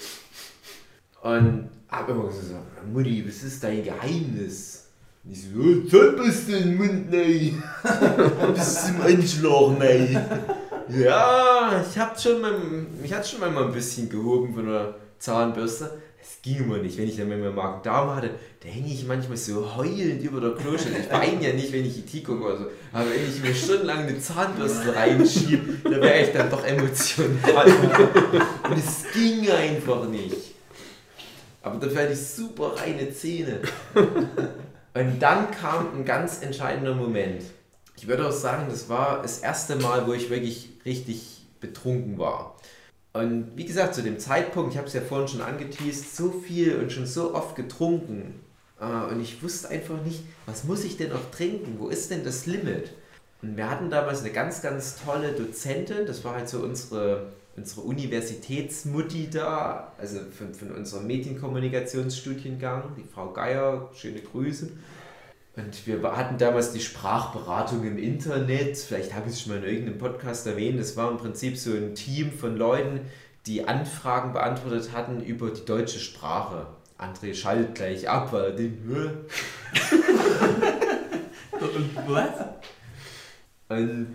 Und 1.22 1.70
habe 1.88 2.12
immer 2.12 2.26
gesagt, 2.26 2.86
Mutti, 2.92 3.24
was 3.26 3.42
ist 3.42 3.64
dein 3.64 3.82
Geheimnis? 3.82 4.84
Und 5.24 5.32
ich 5.32 5.44
so, 5.44 5.58
oh, 5.58 5.88
Zahnbürste 5.88 6.56
in 6.56 6.68
den 6.68 6.76
Mund, 6.76 7.10
nein. 7.10 7.62
Bis 8.54 8.86
zum 8.86 9.00
Anschlag, 9.00 9.78
nein. 9.78 10.26
Ja, 10.88 11.82
ich 11.90 11.98
hab 11.98 12.20
schon 12.20 12.42
mal, 12.42 12.58
mich 13.00 13.14
hat 13.14 13.26
schon 13.26 13.40
mal 13.40 13.56
ein 13.56 13.72
bisschen 13.72 14.10
gehoben 14.10 14.52
von 14.52 14.66
der 14.66 14.94
Zahnbürste. 15.18 15.90
Es 16.26 16.40
ging 16.40 16.56
immer 16.56 16.78
nicht, 16.78 16.96
wenn 16.96 17.06
ich 17.06 17.18
dann 17.18 17.28
mal 17.28 17.36
meinen 17.36 17.54
Magen-Darm 17.54 18.16
hatte, 18.16 18.30
da 18.62 18.68
hänge 18.68 18.88
ich 18.88 19.06
manchmal 19.06 19.36
so 19.36 19.76
heulend 19.76 20.22
über 20.22 20.40
der 20.40 20.52
Kloschüssel. 20.52 20.96
Ich 20.98 21.12
weine 21.12 21.46
ja 21.46 21.52
nicht, 21.52 21.70
wenn 21.70 21.84
ich 21.84 21.98
IT 21.98 22.24
gucke 22.24 22.42
oder 22.44 22.56
so, 22.56 22.64
aber 22.94 23.10
wenn 23.10 23.28
ich 23.28 23.42
mir 23.42 23.54
stundenlang 23.54 24.06
eine 24.06 24.18
Zahnbürste 24.18 24.94
reinschiebe, 24.94 25.74
da 25.84 26.00
wäre 26.00 26.22
ich 26.22 26.32
dann 26.32 26.48
doch 26.48 26.64
emotional. 26.64 27.66
Und 28.70 28.78
es 28.78 29.04
ging 29.12 29.50
einfach 29.50 30.08
nicht. 30.08 30.54
Aber 31.60 31.78
dafür 31.78 32.02
hatte 32.04 32.14
ich 32.14 32.26
super 32.26 32.74
reine 32.74 33.12
Zähne. 33.12 33.60
Und 33.94 35.20
dann 35.20 35.50
kam 35.50 35.94
ein 35.94 36.06
ganz 36.06 36.40
entscheidender 36.40 36.94
Moment. 36.94 37.42
Ich 37.98 38.08
würde 38.08 38.26
auch 38.26 38.32
sagen, 38.32 38.68
das 38.70 38.88
war 38.88 39.20
das 39.20 39.40
erste 39.40 39.76
Mal, 39.76 40.06
wo 40.06 40.14
ich 40.14 40.30
wirklich 40.30 40.70
richtig 40.86 41.42
betrunken 41.60 42.16
war. 42.16 42.53
Und 43.14 43.52
wie 43.56 43.64
gesagt, 43.64 43.94
zu 43.94 44.02
dem 44.02 44.18
Zeitpunkt, 44.18 44.72
ich 44.72 44.78
habe 44.78 44.88
es 44.88 44.92
ja 44.92 45.00
vorhin 45.00 45.28
schon 45.28 45.40
angeteased, 45.40 46.16
so 46.16 46.30
viel 46.30 46.76
und 46.76 46.90
schon 46.90 47.06
so 47.06 47.32
oft 47.34 47.54
getrunken. 47.54 48.40
Äh, 48.80 49.12
Und 49.12 49.20
ich 49.20 49.40
wusste 49.42 49.68
einfach 49.68 50.02
nicht, 50.02 50.24
was 50.46 50.64
muss 50.64 50.84
ich 50.84 50.96
denn 50.96 51.10
noch 51.10 51.30
trinken? 51.30 51.76
Wo 51.78 51.88
ist 51.88 52.10
denn 52.10 52.24
das 52.24 52.46
Limit? 52.46 52.90
Und 53.40 53.56
wir 53.56 53.70
hatten 53.70 53.88
damals 53.88 54.20
eine 54.20 54.32
ganz, 54.32 54.62
ganz 54.62 54.96
tolle 55.04 55.32
Dozentin, 55.32 56.06
das 56.06 56.24
war 56.24 56.34
halt 56.34 56.48
so 56.48 56.58
unsere, 56.60 57.32
unsere 57.56 57.82
Universitätsmutti 57.82 59.30
da, 59.30 59.92
also 59.98 60.18
von, 60.36 60.52
von 60.52 60.72
unserem 60.72 61.06
Medienkommunikationsstudiengang, 61.06 62.96
die 62.96 63.04
Frau 63.04 63.32
Geier, 63.32 63.90
schöne 63.94 64.20
Grüße. 64.22 64.70
Und 65.56 65.86
wir 65.86 66.02
hatten 66.16 66.36
damals 66.36 66.72
die 66.72 66.80
Sprachberatung 66.80 67.84
im 67.84 67.96
Internet, 67.96 68.76
vielleicht 68.76 69.14
habe 69.14 69.28
ich 69.28 69.34
es 69.34 69.42
schon 69.42 69.52
mal 69.52 69.62
in 69.62 69.70
irgendeinem 69.70 69.98
Podcast 69.98 70.46
erwähnt, 70.48 70.80
das 70.80 70.96
war 70.96 71.10
im 71.10 71.16
Prinzip 71.16 71.56
so 71.56 71.72
ein 71.72 71.94
Team 71.94 72.32
von 72.32 72.56
Leuten, 72.56 73.02
die 73.46 73.68
Anfragen 73.68 74.32
beantwortet 74.32 74.90
hatten 74.92 75.22
über 75.22 75.50
die 75.50 75.64
deutsche 75.64 76.00
Sprache. 76.00 76.66
André 76.98 77.34
schaltet 77.34 77.74
gleich 77.74 78.08
ab, 78.08 78.32
weil 78.32 78.44
er 78.44 78.58
"Hä?" 78.58 79.10
Was? 82.06 82.32
Und 83.68 84.14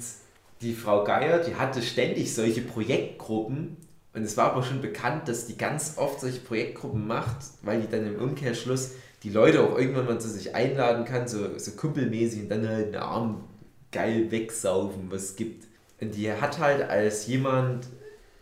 die 0.62 0.74
Frau 0.74 1.04
Geier, 1.04 1.40
die 1.40 1.56
hatte 1.56 1.82
ständig 1.82 2.34
solche 2.34 2.62
Projektgruppen. 2.62 3.78
Und 4.14 4.24
es 4.24 4.36
war 4.38 4.52
aber 4.52 4.64
schon 4.64 4.82
bekannt, 4.82 5.28
dass 5.28 5.46
die 5.46 5.58
ganz 5.58 5.94
oft 5.98 6.20
solche 6.20 6.40
Projektgruppen 6.40 7.08
macht, 7.08 7.38
weil 7.62 7.82
die 7.82 7.88
dann 7.88 8.06
im 8.06 8.20
Umkehrschluss 8.22 8.92
die 9.24 9.30
Leute 9.30 9.62
auch 9.62 9.78
irgendwann 9.78 10.06
mal 10.06 10.20
zu 10.20 10.30
sich 10.30 10.56
einladen 10.56 11.06
kann, 11.06 11.28
so, 11.28 11.58
so 11.58 11.72
kumpelmäßig 11.72 12.44
und 12.44 12.50
dann 12.50 12.68
halt 12.68 12.88
einen 12.88 13.04
Arm 13.04 13.44
geil 13.92 14.32
wegsaufen, 14.32 15.08
was 15.10 15.24
es 15.24 15.36
gibt. 15.36 15.68
Und 16.00 16.16
die 16.16 16.32
hat 16.32 16.60
halt 16.60 16.90
als 16.90 17.28
jemand, 17.28 17.88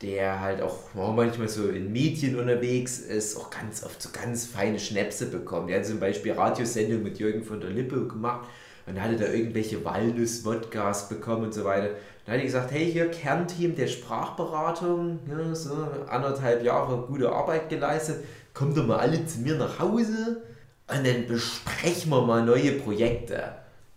der 0.03 0.39
halt 0.39 0.61
auch 0.61 0.93
manchmal 0.93 1.47
so 1.47 1.69
in 1.69 1.91
Medien 1.91 2.37
unterwegs 2.39 2.99
ist, 2.99 3.37
auch 3.37 3.49
ganz 3.49 3.83
oft 3.83 3.99
so 3.99 4.09
ganz 4.11 4.45
feine 4.45 4.77
Schnäpse 4.77 5.25
bekommen. 5.25 5.67
Die 5.67 5.73
hat 5.73 5.85
zum 5.85 5.99
Beispiel 5.99 6.33
Radiosendung 6.33 7.01
mit 7.01 7.17
Jürgen 7.17 7.43
von 7.43 7.59
der 7.59 7.71
Lippe 7.71 8.07
gemacht 8.07 8.47
und 8.85 9.01
hatte 9.01 9.17
da 9.17 9.25
irgendwelche 9.25 9.83
Walnuss-Wodkas 9.83 11.09
bekommen 11.09 11.45
und 11.45 11.53
so 11.53 11.65
weiter. 11.65 11.89
Dann 12.25 12.35
hat 12.35 12.41
die 12.41 12.45
gesagt, 12.45 12.71
hey, 12.71 12.91
hier 12.91 13.09
Kernteam 13.09 13.75
der 13.75 13.87
Sprachberatung, 13.87 15.19
ja, 15.27 15.55
so 15.55 15.73
anderthalb 16.07 16.63
Jahre 16.63 17.07
gute 17.07 17.31
Arbeit 17.31 17.69
geleistet, 17.69 18.23
kommt 18.53 18.77
doch 18.77 18.85
mal 18.85 18.99
alle 18.99 19.25
zu 19.25 19.39
mir 19.39 19.55
nach 19.55 19.79
Hause 19.79 20.43
und 20.87 21.05
dann 21.05 21.27
besprechen 21.27 22.11
wir 22.11 22.21
mal 22.21 22.45
neue 22.45 22.73
Projekte. 22.73 23.53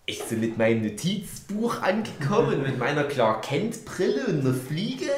Ich 0.06 0.24
bin 0.24 0.40
mit 0.40 0.58
meinem 0.58 0.82
Notizbuch 0.82 1.82
angekommen, 1.82 2.62
mit 2.62 2.78
meiner 2.78 3.04
Clark 3.04 3.42
Kent 3.42 3.84
Brille 3.84 4.26
und 4.26 4.40
einer 4.40 4.54
Fliege. 4.54 5.10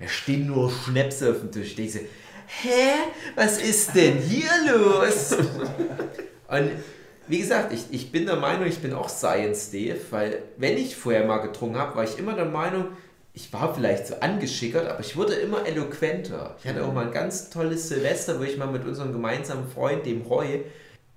Da 0.00 0.08
stehen 0.08 0.46
nur 0.46 0.70
Schnäpse 0.70 1.30
auf 1.30 1.40
dem 1.40 1.52
Tisch. 1.52 1.68
Ich 1.70 1.76
denke 1.76 1.92
so, 1.92 1.98
hä, 2.46 2.92
was 3.34 3.60
ist 3.60 3.94
denn 3.94 4.16
hier 4.18 4.48
los? 4.72 5.36
Und 6.48 6.70
wie 7.26 7.40
gesagt, 7.40 7.74
ich, 7.74 7.84
ich 7.90 8.10
bin 8.10 8.24
der 8.24 8.36
Meinung, 8.36 8.66
ich 8.66 8.78
bin 8.78 8.94
auch 8.94 9.10
Science 9.10 9.70
Dave, 9.70 10.00
weil 10.10 10.42
wenn 10.56 10.78
ich 10.78 10.96
vorher 10.96 11.26
mal 11.26 11.38
getrunken 11.38 11.76
habe, 11.76 11.96
war 11.96 12.04
ich 12.04 12.18
immer 12.18 12.32
der 12.32 12.46
Meinung, 12.46 12.86
ich 13.34 13.52
war 13.52 13.74
vielleicht 13.74 14.06
so 14.06 14.14
angeschickert, 14.20 14.88
aber 14.88 15.00
ich 15.00 15.14
wurde 15.14 15.34
immer 15.34 15.66
eloquenter. 15.66 16.56
Ich 16.58 16.68
hatte 16.68 16.84
auch 16.84 16.92
mal 16.92 17.06
ein 17.06 17.12
ganz 17.12 17.50
tolles 17.50 17.88
Silvester, 17.88 18.40
wo 18.40 18.44
ich 18.44 18.56
mal 18.56 18.66
mit 18.66 18.86
unserem 18.86 19.12
gemeinsamen 19.12 19.68
Freund, 19.68 20.06
dem 20.06 20.22
Roy, 20.22 20.64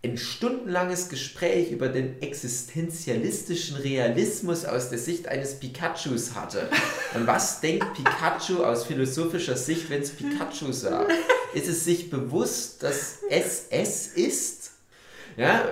ein 0.03 0.17
stundenlanges 0.17 1.09
Gespräch 1.09 1.71
über 1.71 1.87
den 1.87 2.19
existenzialistischen 2.21 3.77
Realismus 3.77 4.65
aus 4.65 4.89
der 4.89 4.97
Sicht 4.97 5.27
eines 5.27 5.59
Pikachus 5.59 6.33
hatte. 6.33 6.69
Und 7.13 7.27
was 7.27 7.61
denkt 7.61 7.85
Pikachu 7.93 8.63
aus 8.63 8.85
philosophischer 8.85 9.55
Sicht, 9.55 9.91
wenn 9.91 10.01
es 10.01 10.09
Pikachu 10.09 10.71
sagt? 10.71 11.11
Ist 11.53 11.67
es 11.67 11.85
sich 11.85 12.09
bewusst, 12.09 12.81
dass 12.81 13.19
es 13.29 13.65
es 13.69 14.07
ist? 14.07 14.71
Ja, 15.37 15.69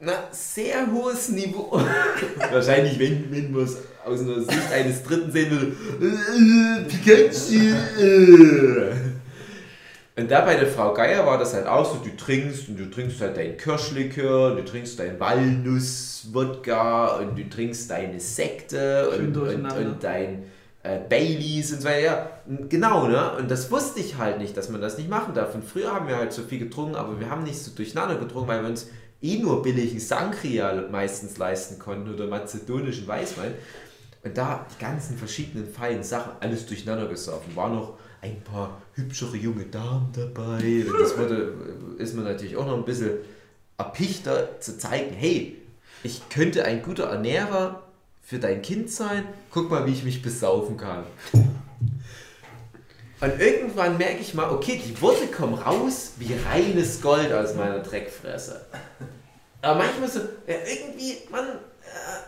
na, 0.00 0.28
sehr 0.32 0.90
hohes 0.90 1.28
Niveau. 1.28 1.70
Wahrscheinlich, 2.50 2.98
wenn, 2.98 3.30
wenn 3.30 3.52
man 3.52 3.64
es 3.64 3.76
aus 4.04 4.20
einer 4.20 4.40
Sicht 4.40 4.72
eines 4.72 5.02
Dritten 5.04 5.30
sehen 5.30 5.50
würde. 5.50 5.76
Äh, 6.00 6.84
Pikachu. 6.88 7.60
Und 10.16 10.30
da 10.30 10.40
bei 10.42 10.56
der 10.56 10.66
Frau 10.66 10.92
Geier 10.92 11.24
war 11.24 11.38
das 11.38 11.54
halt 11.54 11.66
auch 11.66 11.84
so, 11.84 12.02
du 12.02 12.14
trinkst 12.16 12.68
und 12.68 12.78
du 12.78 12.90
trinkst 12.90 13.20
halt 13.20 13.36
dein 13.36 13.56
Kirschlikör, 13.56 14.56
du 14.56 14.64
trinkst 14.64 14.98
dein 14.98 15.18
Walnuss-Wodka 15.18 17.18
und 17.18 17.38
du 17.38 17.48
trinkst 17.48 17.90
deine 17.90 18.20
Sekte 18.20 19.08
und, 19.10 19.36
und, 19.36 19.72
und 19.72 20.02
dein 20.02 20.44
äh, 20.82 20.98
Baileys 21.08 21.72
und 21.72 21.82
so 21.82 21.88
weiter. 21.88 22.00
Ja, 22.00 22.30
genau, 22.68 23.06
ne? 23.06 23.36
Und 23.38 23.50
das 23.50 23.70
wusste 23.70 24.00
ich 24.00 24.18
halt 24.18 24.38
nicht, 24.38 24.56
dass 24.56 24.68
man 24.68 24.80
das 24.80 24.98
nicht 24.98 25.08
machen 25.08 25.34
darf. 25.34 25.54
Und 25.54 25.64
früher 25.64 25.92
haben 25.92 26.08
wir 26.08 26.16
halt 26.16 26.32
so 26.32 26.42
viel 26.42 26.58
getrunken, 26.58 26.96
aber 26.96 27.20
wir 27.20 27.30
haben 27.30 27.44
nicht 27.44 27.58
so 27.58 27.70
durcheinander 27.70 28.16
getrunken, 28.16 28.48
weil 28.48 28.62
wir 28.62 28.68
uns 28.68 28.88
eh 29.22 29.38
nur 29.38 29.62
billigen 29.62 30.00
Sangria 30.00 30.86
meistens 30.90 31.38
leisten 31.38 31.78
konnten 31.78 32.12
oder 32.12 32.26
mazedonischen 32.26 33.06
Weißwein. 33.06 33.54
Und 34.22 34.36
da 34.36 34.66
die 34.74 34.82
ganzen 34.82 35.16
verschiedenen 35.16 35.66
feinen 35.66 36.02
Sachen, 36.02 36.32
alles 36.40 36.66
durcheinander 36.66 37.06
gesoffen. 37.06 37.54
War 37.54 37.70
noch 37.70 37.94
ein 38.22 38.42
paar 38.42 38.80
hübschere 38.94 39.36
junge 39.36 39.64
Damen 39.64 40.12
dabei. 40.14 40.84
Das 41.00 41.16
wurde, 41.16 41.54
ist 41.98 42.14
mir 42.14 42.22
natürlich 42.22 42.56
auch 42.56 42.66
noch 42.66 42.76
ein 42.76 42.84
bisschen 42.84 43.18
erpichter 43.78 44.60
zu 44.60 44.78
zeigen, 44.78 45.14
hey, 45.14 45.56
ich 46.02 46.28
könnte 46.28 46.64
ein 46.64 46.82
guter 46.82 47.04
Ernährer 47.04 47.82
für 48.22 48.38
dein 48.38 48.62
Kind 48.62 48.90
sein. 48.90 49.24
Guck 49.50 49.70
mal, 49.70 49.86
wie 49.86 49.92
ich 49.92 50.04
mich 50.04 50.22
besaufen 50.22 50.76
kann. 50.76 51.04
Und 53.20 53.38
irgendwann 53.38 53.98
merke 53.98 54.20
ich 54.20 54.32
mal, 54.32 54.50
okay, 54.50 54.80
die 54.82 55.00
Worte 55.02 55.26
kommen 55.26 55.54
raus 55.54 56.12
wie 56.16 56.34
reines 56.48 57.02
Gold 57.02 57.32
aus 57.32 57.54
meiner 57.54 57.80
Dreckfresse. 57.80 58.64
Aber 59.60 59.78
manchmal 59.84 60.08
so, 60.08 60.20
ja, 60.46 60.54
irgendwie, 60.66 61.18
Mann, 61.30 61.46
äh, 61.46 61.52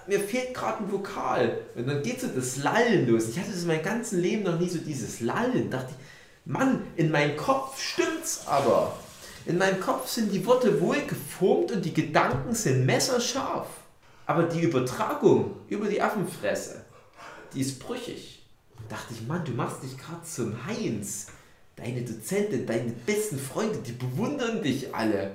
mir 0.06 0.20
fehlt 0.20 0.54
gerade 0.54 0.84
ein 0.84 0.92
Vokal. 0.92 1.58
Und 1.74 1.88
dann 1.88 2.02
geht 2.02 2.20
so 2.20 2.28
das 2.28 2.56
Lallen 2.56 3.08
los. 3.08 3.28
Ich 3.28 3.38
hatte 3.38 3.50
das 3.52 3.64
mein 3.64 3.82
ganzes 3.82 4.18
Leben 4.18 4.44
noch 4.44 4.58
nie 4.58 4.68
so 4.68 4.78
dieses 4.78 5.20
Lallen. 5.20 5.70
Dachte 5.70 5.90
ich, 5.90 6.52
Mann, 6.52 6.82
in 6.96 7.10
meinem 7.10 7.36
Kopf 7.36 7.80
stimmt's 7.80 8.46
aber. 8.46 8.96
In 9.46 9.58
meinem 9.58 9.80
Kopf 9.80 10.08
sind 10.08 10.32
die 10.32 10.44
Worte 10.46 10.80
wohl 10.80 11.00
geformt 11.02 11.72
und 11.72 11.84
die 11.84 11.94
Gedanken 11.94 12.54
sind 12.54 12.86
messerscharf. 12.86 13.68
Aber 14.26 14.44
die 14.44 14.60
Übertragung 14.60 15.56
über 15.68 15.88
die 15.88 16.00
Affenfresse, 16.00 16.84
die 17.52 17.60
ist 17.60 17.80
brüchig. 17.80 18.42
Da 18.88 18.96
dachte 18.96 19.14
ich, 19.14 19.26
Mann, 19.26 19.44
du 19.44 19.52
machst 19.52 19.82
dich 19.82 19.98
gerade 19.98 20.22
zum 20.24 20.64
Heinz. 20.66 21.26
Deine 21.76 22.02
Dozentin, 22.02 22.66
deine 22.66 22.92
besten 23.06 23.38
Freunde, 23.38 23.78
die 23.78 23.92
bewundern 23.92 24.62
dich 24.62 24.94
alle. 24.94 25.32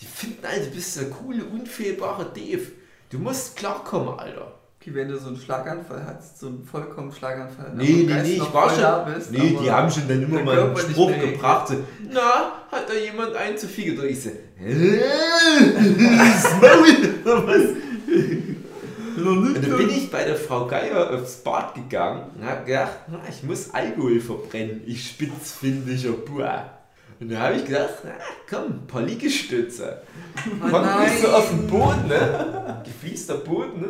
Die 0.00 0.06
finden 0.06 0.44
alle, 0.44 0.64
du 0.64 0.70
bist 0.70 0.96
der 0.96 1.10
coole, 1.10 1.44
unfehlbare 1.44 2.26
Dave. 2.26 2.70
Du 3.10 3.18
musst 3.18 3.56
klarkommen, 3.56 4.18
Alter. 4.18 4.58
Wie 4.88 4.94
wenn 4.94 5.08
du 5.08 5.18
so 5.18 5.28
einen 5.28 5.36
Schlaganfall 5.36 6.02
hast, 6.06 6.40
so 6.40 6.46
einen 6.46 6.64
vollkommen 6.64 7.12
Schlaganfall. 7.12 7.72
Nee, 7.74 8.06
nee, 8.06 8.22
nee, 8.22 8.36
ich 8.36 8.54
war 8.54 8.70
schon. 8.70 9.14
bist, 9.14 9.30
nee, 9.30 9.54
die 9.60 9.70
haben 9.70 9.90
schon 9.90 10.08
dann 10.08 10.22
immer 10.22 10.42
mal 10.42 10.58
einen 10.58 10.74
Spruch 10.78 11.12
gebracht. 11.12 11.68
So, 11.68 11.74
Na, 12.10 12.52
hat 12.72 12.88
da 12.88 12.94
jemand 12.94 13.36
einen 13.36 13.58
zu 13.58 13.68
viel 13.68 13.94
getrunken? 13.94 14.14
Ich 14.14 14.22
so, 14.22 14.30
was? 17.46 17.62
Und 19.18 19.54
dann 19.54 19.76
bin 19.76 19.90
ich 19.90 20.10
bei 20.10 20.24
der 20.24 20.36
Frau 20.36 20.66
Geier 20.66 21.10
aufs 21.10 21.36
Bad 21.38 21.74
gegangen 21.74 22.30
und 22.36 22.44
habe 22.46 22.64
gedacht, 22.64 23.00
na, 23.08 23.20
ich 23.28 23.42
muss 23.42 23.74
Alkohol 23.74 24.20
verbrennen, 24.20 24.82
ich 24.86 25.08
spitzfindiger 25.08 26.12
Bua. 26.12 26.77
Und 27.20 27.32
da 27.32 27.38
habe 27.40 27.56
ich 27.56 27.64
gedacht, 27.64 27.94
na, 28.04 28.12
komm, 28.48 28.72
ein 28.72 28.86
paar 28.86 29.02
Liegestütze. 29.02 30.02
Oh 30.46 30.70
Kommt 30.70 31.00
mich 31.00 31.20
so 31.20 31.28
auf 31.28 31.48
den 31.50 31.66
Boden, 31.66 32.06
ne? 32.06 32.82
Gefließter 32.84 33.38
Boden, 33.38 33.80
ne? 33.80 33.88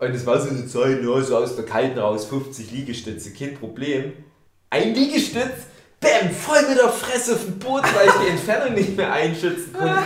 Und 0.00 0.14
das 0.14 0.26
war 0.26 0.40
so 0.40 0.50
eine 0.50 0.66
Zeit, 0.66 1.02
ja, 1.02 1.20
so 1.20 1.36
aus 1.36 1.56
der 1.56 1.64
Kalten 1.64 1.98
raus, 1.98 2.26
50 2.26 2.70
Liegestütze, 2.70 3.32
kein 3.32 3.54
Problem. 3.54 4.12
Ein 4.70 4.94
Liegestütz, 4.94 5.66
bam, 6.00 6.30
voll 6.30 6.68
mit 6.68 6.78
der 6.78 6.88
Fresse 6.88 7.34
auf 7.34 7.44
den 7.44 7.58
Boden, 7.58 7.86
weil 7.94 8.06
ich 8.06 8.26
die 8.26 8.30
Entfernung 8.30 8.74
nicht 8.74 8.96
mehr 8.96 9.12
einschätzen 9.12 9.72
konnte. 9.72 9.98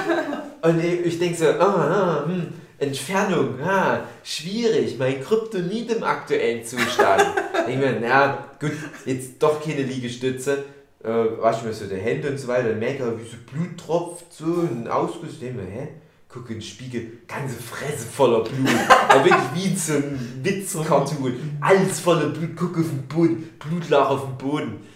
Und 0.63 0.85
ich, 0.85 1.07
ich 1.07 1.19
denke 1.19 1.37
so, 1.37 1.47
ah, 1.47 2.23
ah, 2.23 2.25
hm, 2.27 2.49
Entfernung, 2.79 3.61
ah, 3.63 4.01
schwierig, 4.23 4.99
mein 4.99 5.23
Kryptonit 5.23 5.91
im 5.93 6.03
aktuellen 6.03 6.65
Zustand. 6.65 7.23
ich 7.69 7.77
mir, 7.77 7.99
na 8.01 8.49
gut, 8.61 8.73
jetzt 9.05 9.43
doch 9.43 9.63
keine 9.63 9.83
Liegestütze. 9.83 10.65
Äh, 11.05 11.09
wasch 11.41 11.63
mir 11.65 11.73
so 11.73 11.87
die 11.87 11.97
Hände 11.97 12.31
und 12.31 12.39
so 12.39 12.47
weiter, 12.47 12.69
dann 12.69 12.79
merke 12.79 13.03
ich, 13.03 13.25
wie 13.25 13.31
so 13.31 13.37
Blut 13.51 13.77
tropft, 13.77 14.33
so 14.33 14.45
ein 14.45 14.87
Ausguss. 14.87 15.31
Ich 15.33 15.41
denke 15.41 15.63
mir, 15.63 15.69
hä? 15.69 15.89
Guck 16.29 16.49
in 16.49 16.57
den 16.57 16.63
Spiegel, 16.63 17.19
ganze 17.27 17.57
Fresse 17.57 18.07
voller 18.07 18.45
Blut. 18.45 18.71
Aber 19.09 19.25
wirklich 19.25 19.73
wie 19.73 19.77
so 19.77 19.95
einem 19.95 20.19
Witz-Cartoon. 20.43 21.59
Alles 21.61 22.01
voller 22.01 22.29
Blut, 22.29 22.51
guck 22.57 22.79
auf 22.79 22.89
den 22.89 23.07
Boden, 23.09 23.51
Blutlache 23.59 24.09
auf 24.11 24.25
dem 24.27 24.39
Boden. 24.39 24.87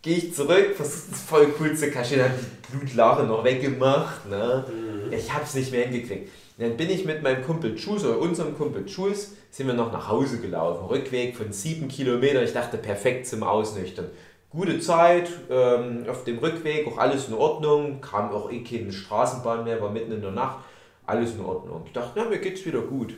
Gehe 0.00 0.16
ich 0.16 0.34
zurück, 0.34 0.74
versuche 0.76 1.10
das 1.10 1.20
voll 1.22 1.48
cool 1.60 1.76
zu 1.76 1.90
kaschieren, 1.90 2.24
hab 2.24 2.38
die 2.38 2.76
Blutlache 2.76 3.24
noch 3.24 3.44
weggemacht. 3.44 4.28
Ne? 4.28 4.64
Ich 5.10 5.32
hab's 5.32 5.54
nicht 5.54 5.72
mehr 5.72 5.86
hingekriegt. 5.86 6.30
Dann 6.58 6.76
bin 6.76 6.90
ich 6.90 7.04
mit 7.04 7.22
meinem 7.22 7.44
Kumpel 7.44 7.76
Jules 7.76 8.04
oder 8.04 8.18
unserem 8.18 8.56
Kumpel 8.56 8.84
Jules, 8.86 9.32
sind 9.50 9.66
wir 9.66 9.74
noch 9.74 9.92
nach 9.92 10.08
Hause 10.08 10.38
gelaufen. 10.38 10.86
Rückweg 10.86 11.36
von 11.36 11.52
sieben 11.52 11.88
Kilometern. 11.88 12.44
Ich 12.44 12.52
dachte, 12.52 12.78
perfekt 12.78 13.26
zum 13.26 13.42
Ausnüchtern. 13.42 14.06
Gute 14.52 14.80
Zeit, 14.80 15.30
ähm, 15.48 16.04
auf 16.06 16.24
dem 16.24 16.38
Rückweg 16.38 16.86
auch 16.86 16.98
alles 16.98 17.28
in 17.28 17.34
Ordnung. 17.34 18.02
Kam 18.02 18.30
auch 18.30 18.52
eh 18.52 18.62
keine 18.62 18.92
Straßenbahn 18.92 19.64
mehr, 19.64 19.80
war 19.80 19.90
mitten 19.90 20.12
in 20.12 20.20
der 20.20 20.30
Nacht. 20.30 20.58
Alles 21.06 21.34
in 21.34 21.40
Ordnung. 21.40 21.84
Ich 21.86 21.92
dachte, 21.92 22.12
na, 22.16 22.24
mir 22.26 22.38
geht's 22.38 22.66
wieder 22.66 22.82
gut. 22.82 23.14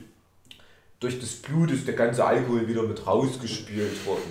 Durch 1.01 1.19
das 1.19 1.31
Blut 1.33 1.73
ist 1.73 1.89
der 1.89 1.95
ganze 1.95 2.25
Alkohol 2.25 2.69
wieder 2.69 2.85
mit 2.85 3.05
rausgespült 3.05 4.07
worden. 4.07 4.31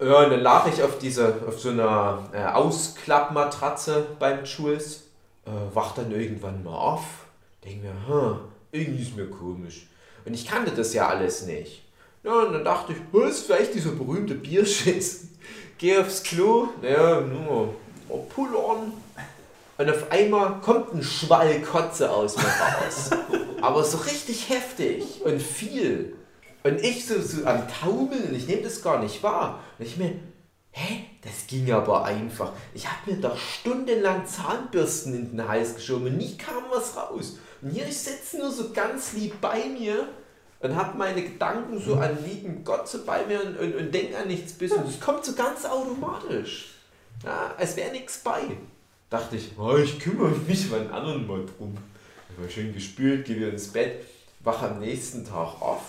Ja, 0.00 0.24
und 0.24 0.30
dann 0.30 0.40
lag 0.40 0.66
ich 0.68 0.82
auf, 0.82 0.98
dieser, 0.98 1.34
auf 1.46 1.58
so 1.58 1.70
einer 1.70 2.30
äh, 2.32 2.44
Ausklappmatratze 2.44 4.06
beim 4.20 4.44
Jules, 4.44 5.08
äh, 5.44 5.50
wach 5.74 5.92
dann 5.94 6.12
irgendwann 6.12 6.62
mal 6.62 6.76
auf, 6.76 7.04
denke 7.64 7.86
mir, 7.86 7.94
hm, 8.06 8.38
irgendwie 8.70 9.02
ist 9.02 9.16
mir 9.16 9.28
komisch. 9.28 9.88
Und 10.24 10.34
ich 10.34 10.46
kannte 10.46 10.70
das 10.70 10.94
ja 10.94 11.08
alles 11.08 11.46
nicht. 11.46 11.82
Ja, 12.22 12.42
und 12.42 12.52
dann 12.52 12.64
dachte 12.64 12.92
ich, 12.92 13.20
ist 13.28 13.46
vielleicht 13.46 13.74
dieser 13.74 13.90
berühmte 13.90 14.36
Bierschiss? 14.36 15.31
Geh 15.82 15.98
aufs 15.98 16.22
Klo, 16.22 16.68
naja, 16.80 17.20
nur 17.22 17.74
mal 18.08 18.18
pullern. 18.28 18.92
Und 19.78 19.90
auf 19.90 20.12
einmal 20.12 20.60
kommt 20.60 20.94
ein 20.94 21.02
Schwall 21.02 21.60
Kotze 21.60 22.08
aus 22.08 22.36
mir 22.36 22.44
raus. 22.44 23.10
Aber 23.60 23.82
so 23.82 23.98
richtig 23.98 24.48
heftig 24.48 25.22
und 25.24 25.42
viel. 25.42 26.14
Und 26.62 26.80
ich 26.80 27.04
so, 27.04 27.20
so 27.20 27.44
am 27.46 27.66
Taumeln, 27.66 28.32
ich 28.32 28.46
nehme 28.46 28.62
das 28.62 28.80
gar 28.80 29.02
nicht 29.02 29.24
wahr. 29.24 29.58
Und 29.76 29.84
ich 29.84 29.96
mir, 29.96 30.12
hä, 30.70 31.04
das 31.22 31.48
ging 31.48 31.72
aber 31.72 32.04
einfach. 32.04 32.52
Ich 32.74 32.86
habe 32.86 33.10
mir 33.10 33.20
doch 33.20 33.36
stundenlang 33.36 34.24
Zahnbürsten 34.24 35.16
in 35.16 35.30
den 35.32 35.48
Hals 35.48 35.74
geschoben 35.74 36.06
und 36.06 36.16
nie 36.16 36.36
kam 36.36 36.62
was 36.70 36.96
raus. 36.96 37.38
Und 37.60 37.70
hier, 37.70 37.88
ich 37.88 37.98
sitze 37.98 38.38
nur 38.38 38.52
so 38.52 38.70
ganz 38.72 39.14
lieb 39.14 39.40
bei 39.40 39.64
mir 39.64 40.06
und 40.62 40.76
habe 40.76 40.96
meine 40.96 41.22
Gedanken 41.22 41.80
so 41.80 41.96
an 41.96 42.16
lieben 42.24 42.64
Gott 42.64 42.88
so 42.88 43.04
bei 43.04 43.26
mir 43.26 43.42
und, 43.44 43.58
und, 43.58 43.74
und 43.74 43.92
denke 43.92 44.16
an 44.16 44.28
nichts 44.28 44.52
bis. 44.52 44.72
Und 44.72 44.88
es 44.88 45.00
kommt 45.00 45.24
so 45.24 45.34
ganz 45.34 45.64
automatisch. 45.64 46.74
Ja, 47.24 47.54
als 47.58 47.76
wäre 47.76 47.90
nichts 47.90 48.18
bei. 48.18 48.42
Dachte 49.10 49.36
ich, 49.36 49.50
oh, 49.58 49.76
ich 49.76 49.98
kümmere 49.98 50.30
mich 50.30 50.70
mal 50.70 50.80
einen 50.80 50.90
anderen 50.90 51.26
mal 51.26 51.44
drum. 51.44 51.76
Ich 52.30 52.42
war 52.42 52.48
schön 52.48 52.72
gespült, 52.72 53.26
gehe 53.26 53.36
wieder 53.36 53.50
ins 53.50 53.68
Bett, 53.68 54.04
wache 54.40 54.70
am 54.70 54.80
nächsten 54.80 55.24
Tag 55.24 55.60
auf, 55.60 55.82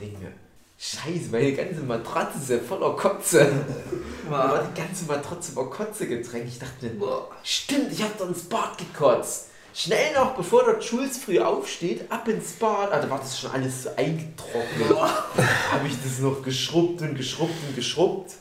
denke 0.00 0.18
mir, 0.18 0.32
Scheiße, 0.78 1.30
meine 1.30 1.54
ganze 1.54 1.80
Matratze 1.80 2.38
ist 2.38 2.50
ja 2.50 2.58
voller 2.58 2.94
Kotze. 2.96 3.50
War 4.28 4.62
die 4.62 4.78
ganze 4.78 5.06
Matratze 5.06 5.56
war 5.56 5.70
Kotze 5.70 6.06
getränkt. 6.06 6.48
Ich 6.48 6.58
dachte 6.58 6.90
mir, 6.90 7.28
stimmt, 7.42 7.92
ich 7.92 8.02
habe 8.02 8.12
da 8.18 8.26
ins 8.26 8.42
Bad 8.42 8.76
gekotzt. 8.76 9.48
Schnell 9.78 10.14
noch, 10.14 10.34
bevor 10.34 10.64
der 10.64 10.80
Jules 10.80 11.18
früh 11.18 11.38
aufsteht, 11.38 12.10
ab 12.10 12.26
ins 12.28 12.52
Bad. 12.52 12.90
Ah, 12.90 12.98
da 12.98 13.10
war 13.10 13.18
das 13.18 13.38
schon 13.38 13.50
alles 13.50 13.82
so 13.82 13.90
eingetrocknet. 13.94 14.88
habe 15.70 15.86
ich 15.86 16.02
das 16.02 16.18
noch 16.20 16.42
geschrubbt 16.42 17.02
und 17.02 17.14
geschrubbt 17.14 17.52
und 17.68 17.76
geschrubbt. 17.76 18.32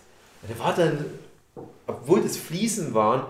Und 0.42 0.50
da 0.50 0.64
war 0.64 0.74
dann, 0.74 1.04
obwohl 1.88 2.22
das 2.22 2.38
Fliesen 2.38 2.94
waren, 2.94 3.26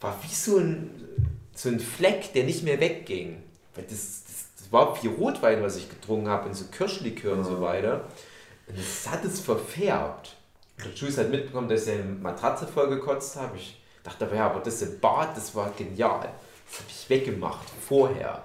war 0.00 0.18
wie 0.22 0.34
so 0.34 0.56
ein, 0.56 1.06
so 1.54 1.68
ein 1.68 1.78
Fleck, 1.78 2.32
der 2.32 2.44
nicht 2.44 2.62
mehr 2.62 2.80
wegging. 2.80 3.42
Weil 3.74 3.84
das, 3.84 4.24
das, 4.24 4.46
das 4.56 4.72
war 4.72 4.96
wie 5.02 5.08
Rotwein, 5.08 5.62
was 5.62 5.76
ich 5.76 5.90
getrunken 5.90 6.28
habe, 6.28 6.48
und 6.48 6.54
so 6.54 6.64
Kirschlikör 6.68 7.34
und 7.34 7.44
so 7.44 7.60
weiter. 7.60 8.08
Und 8.66 8.78
das 8.78 9.06
hat 9.12 9.26
es 9.26 9.40
verfärbt. 9.40 10.36
Der 10.82 10.90
Jules 10.94 11.18
hat 11.18 11.28
mitbekommen, 11.28 11.68
dass 11.68 11.86
ich 11.86 11.92
eine 11.92 12.04
Matratze 12.04 12.66
voll 12.66 12.88
gekotzt 12.88 13.36
habe. 13.36 13.58
Ich 13.58 13.78
dachte 14.04 14.24
aber, 14.24 14.36
ja, 14.36 14.46
aber 14.46 14.60
das 14.60 14.80
im 14.80 14.98
Bad, 15.00 15.36
das 15.36 15.54
war 15.54 15.70
genial. 15.76 16.30
Das 16.72 16.80
habe 16.80 16.90
ich 16.90 17.10
weggemacht, 17.10 17.68
vorher. 17.86 18.42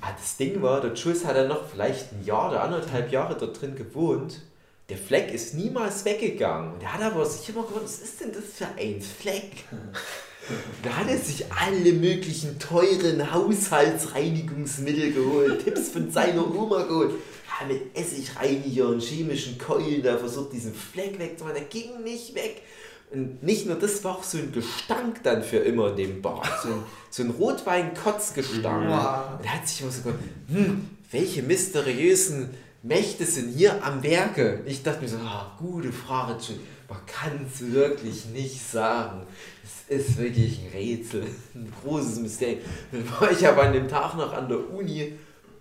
Ah, 0.00 0.12
das 0.16 0.36
Ding 0.36 0.62
war, 0.62 0.80
der 0.80 0.94
Jules 0.94 1.24
hat 1.24 1.34
dann 1.34 1.48
noch 1.48 1.68
vielleicht 1.68 2.12
ein 2.12 2.24
Jahr 2.24 2.50
oder 2.50 2.62
anderthalb 2.62 3.10
Jahre 3.10 3.36
dort 3.36 3.60
drin 3.60 3.74
gewohnt. 3.74 4.42
Der 4.88 4.96
Fleck 4.96 5.34
ist 5.34 5.54
niemals 5.54 6.04
weggegangen. 6.04 6.78
Der 6.78 6.94
hat 6.94 7.02
aber 7.02 7.26
sich 7.26 7.48
immer 7.48 7.62
gefragt, 7.62 7.84
was 7.84 7.98
ist 7.98 8.20
denn 8.20 8.32
das 8.32 8.44
für 8.54 8.68
ein 8.78 9.00
Fleck? 9.00 9.64
Da 10.82 10.96
hat 10.96 11.10
er 11.10 11.18
sich 11.18 11.44
alle 11.52 11.92
möglichen 11.92 12.58
teuren 12.58 13.34
Haushaltsreinigungsmittel 13.34 15.12
geholt, 15.12 15.62
Tipps 15.62 15.90
von 15.90 16.10
seiner 16.10 16.50
Oma 16.54 16.84
geholt. 16.84 17.16
Ja, 17.60 17.66
mit 17.66 17.94
Essigreiniger 17.94 18.88
und 18.88 19.02
chemischen 19.02 19.58
Keulen, 19.58 20.02
da 20.02 20.16
versucht 20.16 20.54
diesen 20.54 20.72
Fleck 20.72 21.18
wegzumachen, 21.18 21.56
der 21.56 21.64
ging 21.66 22.02
nicht 22.02 22.34
weg. 22.34 22.62
Und 23.10 23.42
nicht 23.42 23.66
nur 23.66 23.76
das 23.76 24.04
war 24.04 24.16
auch 24.16 24.22
so 24.22 24.38
ein 24.38 24.52
Gestank 24.52 25.22
dann 25.22 25.42
für 25.42 25.58
immer 25.58 25.90
in 25.90 25.96
dem 25.96 26.22
Bad. 26.22 26.46
So 26.62 26.68
ein, 26.68 26.82
so 27.10 27.22
ein 27.22 27.30
Rotwein-Kotzgestank. 27.30 28.84
Und 29.38 29.44
er 29.44 29.54
hat 29.54 29.66
sich 29.66 29.80
immer 29.80 29.90
so 29.90 30.02
gedacht, 30.02 30.20
hm, 30.48 30.90
welche 31.10 31.42
mysteriösen 31.42 32.50
Mächte 32.82 33.24
sind 33.24 33.54
hier 33.54 33.82
am 33.82 34.02
Werke? 34.02 34.60
Ich 34.66 34.82
dachte 34.82 35.02
mir 35.02 35.08
so, 35.08 35.16
ah, 35.18 35.56
gute 35.58 35.92
Frage. 35.92 36.36
Man 36.88 36.98
kann 37.06 37.46
es 37.46 37.72
wirklich 37.72 38.26
nicht 38.26 38.60
sagen. 38.70 39.22
Es 39.64 40.06
ist 40.06 40.18
wirklich 40.18 40.60
ein 40.60 40.70
Rätsel, 40.72 41.24
ein 41.54 41.72
großes 41.82 42.20
Mysterium. 42.20 42.60
Dann 42.92 43.10
war 43.20 43.30
ich 43.30 43.46
aber 43.46 43.62
an 43.62 43.72
dem 43.72 43.88
Tag 43.88 44.16
noch 44.16 44.32
an 44.32 44.48
der 44.48 44.70
Uni 44.70 45.14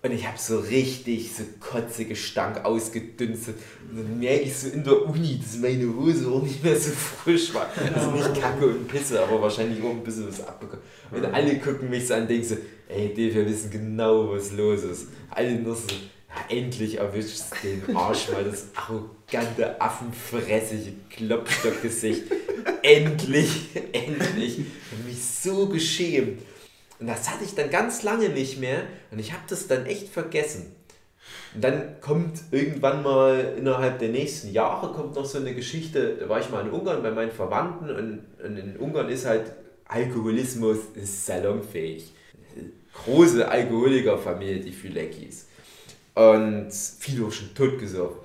und 0.03 0.11
ich 0.11 0.27
habe 0.27 0.37
so 0.37 0.59
richtig 0.59 1.31
so 1.35 1.43
kotzige 1.59 2.15
Stank 2.15 2.63
ausgedünstet. 2.63 3.55
Und 3.89 3.97
dann 3.97 4.19
merke 4.19 4.43
ich 4.43 4.55
so 4.55 4.69
in 4.69 4.83
der 4.83 5.05
Uni, 5.05 5.39
dass 5.41 5.57
meine 5.57 5.93
Hose 5.95 6.27
auch 6.27 6.43
nicht 6.43 6.63
mehr 6.63 6.75
so 6.75 6.91
frisch 6.91 7.53
war. 7.53 7.67
Also 7.95 8.11
nicht 8.11 8.39
Kacke 8.39 8.67
und 8.67 8.87
Pisse, 8.87 9.21
aber 9.21 9.41
wahrscheinlich 9.41 9.83
auch 9.83 9.89
ein 9.89 10.03
bisschen 10.03 10.27
was 10.27 10.45
abbekommen. 10.45 10.83
Und 11.11 11.25
alle 11.25 11.57
gucken 11.59 11.89
mich 11.89 12.07
so 12.07 12.13
an 12.13 12.21
und 12.21 12.29
denken 12.29 12.47
so, 12.47 12.57
ey 12.89 13.13
Dave, 13.13 13.33
wir 13.33 13.45
wissen 13.47 13.71
genau, 13.71 14.31
was 14.31 14.51
los 14.51 14.83
ist. 14.83 15.07
Alle 15.31 15.55
nur 15.55 15.75
so, 15.75 15.87
ja, 15.89 16.55
endlich 16.55 16.99
erwischt 16.99 17.41
den 17.63 17.95
Arsch 17.95 18.31
mal 18.31 18.43
das 18.43 18.67
arrogante, 18.75 19.81
affenfressige 19.81 20.93
Klopstockgesicht. 21.09 22.23
endlich, 22.83 23.69
endlich. 23.91 24.59
Ich 24.59 25.05
mich 25.05 25.23
so 25.23 25.65
geschämt. 25.67 26.41
Und 26.99 27.07
das 27.07 27.29
hatte 27.29 27.43
ich 27.43 27.53
dann 27.55 27.69
ganz 27.69 28.03
lange 28.03 28.29
nicht 28.29 28.59
mehr 28.59 28.83
und 29.11 29.19
ich 29.19 29.33
habe 29.33 29.43
das 29.47 29.67
dann 29.67 29.85
echt 29.85 30.09
vergessen. 30.09 30.75
Und 31.53 31.63
dann 31.63 32.01
kommt 32.01 32.39
irgendwann 32.51 33.03
mal 33.03 33.53
innerhalb 33.57 33.99
der 33.99 34.09
nächsten 34.09 34.51
Jahre 34.51 34.93
kommt 34.93 35.15
noch 35.15 35.25
so 35.25 35.37
eine 35.37 35.53
Geschichte, 35.53 36.15
da 36.19 36.29
war 36.29 36.39
ich 36.39 36.49
mal 36.49 36.65
in 36.65 36.71
Ungarn 36.71 37.03
bei 37.03 37.11
meinen 37.11 37.31
Verwandten 37.31 37.89
und, 37.89 38.23
und 38.43 38.57
in 38.57 38.77
Ungarn 38.77 39.09
ist 39.09 39.25
halt 39.25 39.53
Alkoholismus 39.87 40.77
ist 40.95 41.25
salonfähig. 41.25 42.13
Große 43.05 43.47
Alkoholikerfamilie, 43.47 44.59
die 44.59 44.71
Fülekis. 44.71 45.47
Und 46.15 46.71
viele 46.71 47.27
auch 47.27 47.31
schon 47.31 47.53
totgesoffen. 47.53 48.17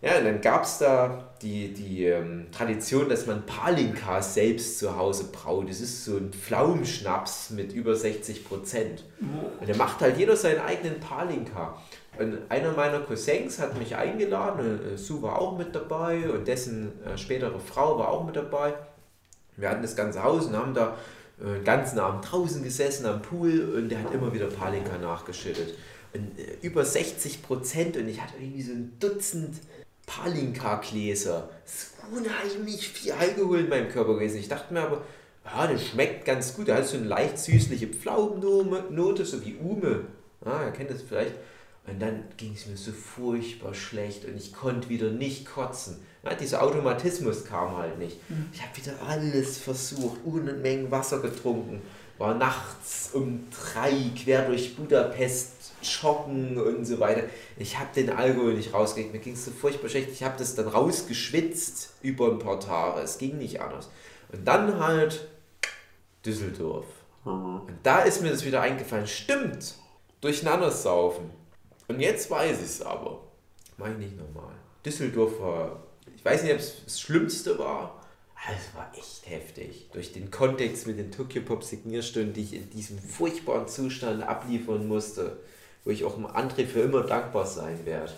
Ja, 0.00 0.18
und 0.18 0.24
dann 0.24 0.40
gab 0.40 0.64
es 0.64 0.78
da 0.78 1.31
die, 1.42 1.72
die 1.72 2.06
ähm, 2.06 2.46
Tradition, 2.52 3.08
dass 3.08 3.26
man 3.26 3.44
Palinka 3.44 4.22
selbst 4.22 4.78
zu 4.78 4.96
Hause 4.96 5.24
braut. 5.32 5.68
Das 5.68 5.80
ist 5.80 6.04
so 6.04 6.16
ein 6.16 6.32
Pflaumenschnaps 6.32 7.50
mit 7.50 7.72
über 7.72 7.96
60 7.96 8.44
Prozent. 8.44 9.04
Und 9.60 9.68
da 9.68 9.76
macht 9.76 10.00
halt 10.00 10.18
jeder 10.18 10.36
seinen 10.36 10.60
eigenen 10.60 11.00
Palinka. 11.00 11.76
Und 12.18 12.38
einer 12.50 12.72
meiner 12.72 13.00
Cousins 13.00 13.58
hat 13.58 13.78
mich 13.78 13.96
eingeladen, 13.96 14.94
äh, 14.94 14.98
Sue 14.98 15.22
war 15.22 15.40
auch 15.40 15.56
mit 15.56 15.74
dabei 15.74 16.30
und 16.30 16.46
dessen 16.46 16.92
äh, 17.04 17.16
spätere 17.16 17.58
Frau 17.58 17.98
war 17.98 18.08
auch 18.08 18.24
mit 18.24 18.36
dabei. 18.36 18.74
Wir 19.56 19.70
hatten 19.70 19.82
das 19.82 19.96
ganze 19.96 20.22
Haus 20.22 20.46
und 20.46 20.56
haben 20.56 20.74
da 20.74 20.96
äh, 21.40 21.54
den 21.54 21.64
ganzen 21.64 21.98
Abend 21.98 22.30
draußen 22.30 22.62
gesessen 22.62 23.06
am 23.06 23.22
Pool 23.22 23.74
und 23.76 23.88
der 23.88 24.02
hat 24.02 24.12
immer 24.12 24.32
wieder 24.32 24.46
Palinka 24.46 24.98
nachgeschüttet. 24.98 25.74
Und 26.12 26.38
äh, 26.38 26.58
über 26.60 26.84
60 26.84 27.42
Prozent 27.42 27.96
und 27.96 28.06
ich 28.08 28.20
hatte 28.20 28.34
irgendwie 28.38 28.62
so 28.62 28.72
ein 28.72 28.92
Dutzend 29.00 29.56
Palinka-Gläser. 30.06 31.48
Ist 31.64 31.92
unheimlich 32.10 32.88
viel 32.88 33.12
Alkohol 33.12 33.60
in 33.60 33.68
meinem 33.68 33.88
Körper 33.88 34.14
gewesen. 34.14 34.38
Ich 34.38 34.48
dachte 34.48 34.72
mir 34.72 34.82
aber, 34.82 35.02
ja, 35.44 35.66
das 35.66 35.86
schmeckt 35.86 36.24
ganz 36.24 36.54
gut. 36.54 36.68
Da 36.68 36.76
hat 36.76 36.86
so 36.86 36.96
eine 36.96 37.06
leicht 37.06 37.38
süßliche 37.38 37.88
Pflaumennote, 37.88 39.24
so 39.24 39.44
wie 39.44 39.54
Ume. 39.56 40.06
Ja, 40.44 40.64
ihr 40.64 40.72
kennt 40.72 40.90
das 40.90 41.02
vielleicht. 41.02 41.34
Und 41.86 42.00
dann 42.00 42.24
ging 42.36 42.52
es 42.54 42.66
mir 42.66 42.76
so 42.76 42.92
furchtbar 42.92 43.74
schlecht 43.74 44.24
und 44.24 44.36
ich 44.36 44.52
konnte 44.52 44.88
wieder 44.88 45.10
nicht 45.10 45.46
kotzen. 45.46 45.96
Ja, 46.22 46.34
dieser 46.34 46.62
Automatismus 46.62 47.44
kam 47.44 47.76
halt 47.76 47.98
nicht. 47.98 48.18
Ich 48.52 48.62
habe 48.62 48.76
wieder 48.76 48.94
alles 49.04 49.58
versucht, 49.58 50.18
Unmengen 50.24 50.92
Wasser 50.92 51.18
getrunken, 51.18 51.82
war 52.18 52.34
nachts 52.34 53.10
um 53.12 53.48
drei 53.50 53.92
quer 54.16 54.46
durch 54.46 54.76
Budapest 54.76 55.72
joggen 55.82 56.58
und 56.58 56.84
so 56.84 57.00
weiter. 57.00 57.24
Ich 57.56 57.78
habe 57.78 57.88
den 57.94 58.10
Alkohol 58.10 58.54
nicht 58.54 58.72
rausgekriegt, 58.72 59.12
mir 59.12 59.20
ging 59.20 59.34
es 59.34 59.44
so 59.44 59.50
furchtbar 59.50 59.88
schlecht. 59.88 60.10
Ich 60.12 60.22
habe 60.22 60.38
das 60.38 60.54
dann 60.54 60.68
rausgeschwitzt 60.68 61.94
über 62.02 62.30
ein 62.30 62.38
paar 62.38 62.60
Tage. 62.60 63.00
Es 63.00 63.18
ging 63.18 63.38
nicht 63.38 63.60
anders. 63.60 63.90
Und 64.30 64.46
dann 64.46 64.78
halt 64.78 65.28
Düsseldorf. 66.24 66.86
Und 67.24 67.78
da 67.82 68.00
ist 68.00 68.22
mir 68.22 68.30
das 68.30 68.44
wieder 68.44 68.60
eingefallen. 68.60 69.06
Stimmt, 69.06 69.74
durcheinander 70.20 70.70
saufen. 70.70 71.30
Und 71.88 72.00
jetzt 72.00 72.30
weiß 72.30 72.58
ich 72.58 72.66
es 72.66 72.82
aber. 72.82 73.20
Mach 73.76 73.88
ich 73.88 73.98
nicht 73.98 74.16
normal. 74.16 74.54
Düsseldorf 74.84 75.40
war, 75.40 75.82
ich 76.14 76.24
weiß 76.24 76.42
nicht, 76.42 76.52
ob 76.52 76.58
es 76.58 76.84
das 76.84 77.00
Schlimmste 77.00 77.58
war. 77.58 78.01
Aber 78.44 78.56
Es 78.56 78.74
war 78.74 78.90
echt 78.96 79.28
heftig. 79.28 79.88
Durch 79.92 80.12
den 80.12 80.30
Kontext 80.30 80.86
mit 80.86 80.98
den 80.98 81.10
Tokyo 81.10 81.42
Pop 81.42 81.62
Signierstunden, 81.62 82.32
die 82.32 82.42
ich 82.42 82.54
in 82.54 82.70
diesem 82.70 82.98
furchtbaren 82.98 83.68
Zustand 83.68 84.22
abliefern 84.22 84.86
musste, 84.88 85.38
wo 85.84 85.90
ich 85.90 86.04
auch 86.04 86.14
dem 86.14 86.26
André 86.26 86.66
für 86.66 86.80
immer 86.80 87.02
dankbar 87.02 87.46
sein 87.46 87.84
werde. 87.84 88.12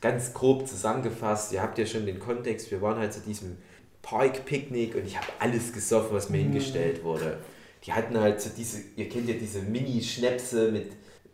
Ganz 0.00 0.32
grob 0.32 0.66
zusammengefasst, 0.66 1.52
ihr 1.52 1.60
habt 1.60 1.76
ja 1.76 1.84
schon 1.84 2.06
den 2.06 2.18
Kontext, 2.18 2.70
wir 2.70 2.80
waren 2.80 2.98
halt 2.98 3.12
zu 3.12 3.20
diesem 3.20 3.58
Park-Picknick 4.00 4.94
und 4.94 5.04
ich 5.06 5.16
habe 5.16 5.26
alles 5.38 5.74
gesoffen, 5.74 6.16
was 6.16 6.30
mir 6.30 6.38
hingestellt 6.38 7.04
wurde. 7.04 7.38
Die 7.84 7.92
hatten 7.92 8.18
halt 8.18 8.40
so 8.40 8.48
diese, 8.56 8.80
ihr 8.96 9.10
kennt 9.10 9.28
ja 9.28 9.34
diese 9.34 9.60
Mini-Schnäpse 9.60 10.72
mit 10.72 10.92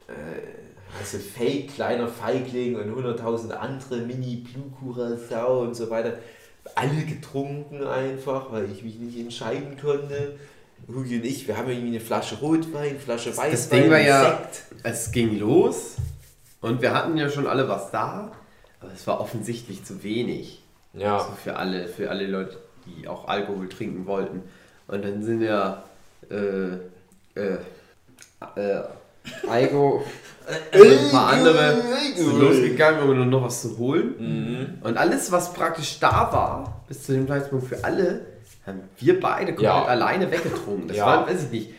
äh, 0.09 0.57
also 0.99 1.19
Fake, 1.19 1.75
kleiner 1.75 2.09
Feigling 2.09 2.77
und 2.77 2.93
100.000 2.93 3.51
andere 3.51 3.99
Mini 3.99 4.37
Blue 4.37 4.71
Curacao 4.79 5.63
und 5.63 5.75
so 5.75 5.91
weiter. 5.91 6.19
Alle 6.75 7.05
getrunken 7.05 7.85
einfach, 7.85 8.53
weil 8.53 8.71
ich 8.71 8.83
mich 8.83 8.97
nicht 8.99 9.19
entscheiden 9.19 9.79
konnte. 9.81 10.37
Hugi 10.89 11.17
und 11.17 11.25
ich, 11.25 11.49
wir 11.49 11.57
haben 11.57 11.69
irgendwie 11.69 11.89
eine 11.89 12.01
Flasche 12.01 12.37
Rotwein, 12.37 12.99
Flasche 12.99 13.31
Weißwein, 13.31 13.51
Das 13.51 13.69
Ding 13.69 13.91
war 13.91 14.01
ja, 14.01 14.39
Sekt. 14.39 14.63
es 14.83 15.11
ging 15.11 15.39
los 15.39 15.97
und 16.61 16.83
wir 16.83 16.95
hatten 16.95 17.17
ja 17.17 17.29
schon 17.29 17.47
alle 17.47 17.69
was 17.69 17.91
da, 17.91 18.33
aber 18.81 18.93
es 18.93 19.07
war 19.07 19.21
offensichtlich 19.21 19.85
zu 19.85 20.03
wenig. 20.03 20.63
Ja. 20.93 21.19
Also 21.19 21.33
für 21.33 21.57
alle, 21.57 21.89
für 21.89 22.11
alle 22.11 22.27
Leute, 22.27 22.59
die 22.87 23.09
auch 23.09 23.29
Alkohol 23.29 23.69
trinken 23.69 24.07
wollten. 24.07 24.43
Und 24.87 25.05
dann 25.05 25.23
sind 25.23 25.43
ja 25.43 25.83
äh, 26.31 26.75
äh, 27.35 27.59
äh, 28.57 28.83
Aigo 29.51 30.03
und 30.73 30.81
ein 30.83 31.11
paar 31.11 31.29
andere 31.33 31.77
sind 32.15 32.39
losgegangen, 32.41 33.09
um 33.09 33.29
noch 33.31 33.45
was 33.45 33.63
zu 33.63 33.79
holen. 33.79 34.79
Und 34.83 34.97
alles, 34.97 35.33
was 35.33 35.53
praktisch 35.53 35.99
da 35.99 36.31
war, 36.33 36.83
bis 36.89 37.03
zu 37.05 37.13
dem 37.13 37.27
Zeitpunkt 37.27 37.67
für 37.67 37.83
alle, 37.85 38.27
haben 38.65 38.81
wir 38.99 39.21
beide 39.21 39.47
komplett 39.53 39.65
Ja. 39.65 39.85
alleine 39.85 40.31
weggetrunken. 40.31 40.89
Das 40.89 40.97
Ja. 40.99 41.07
waren, 41.07 41.27
weiß 41.29 41.45
ich 41.45 41.51
nicht, 41.51 41.71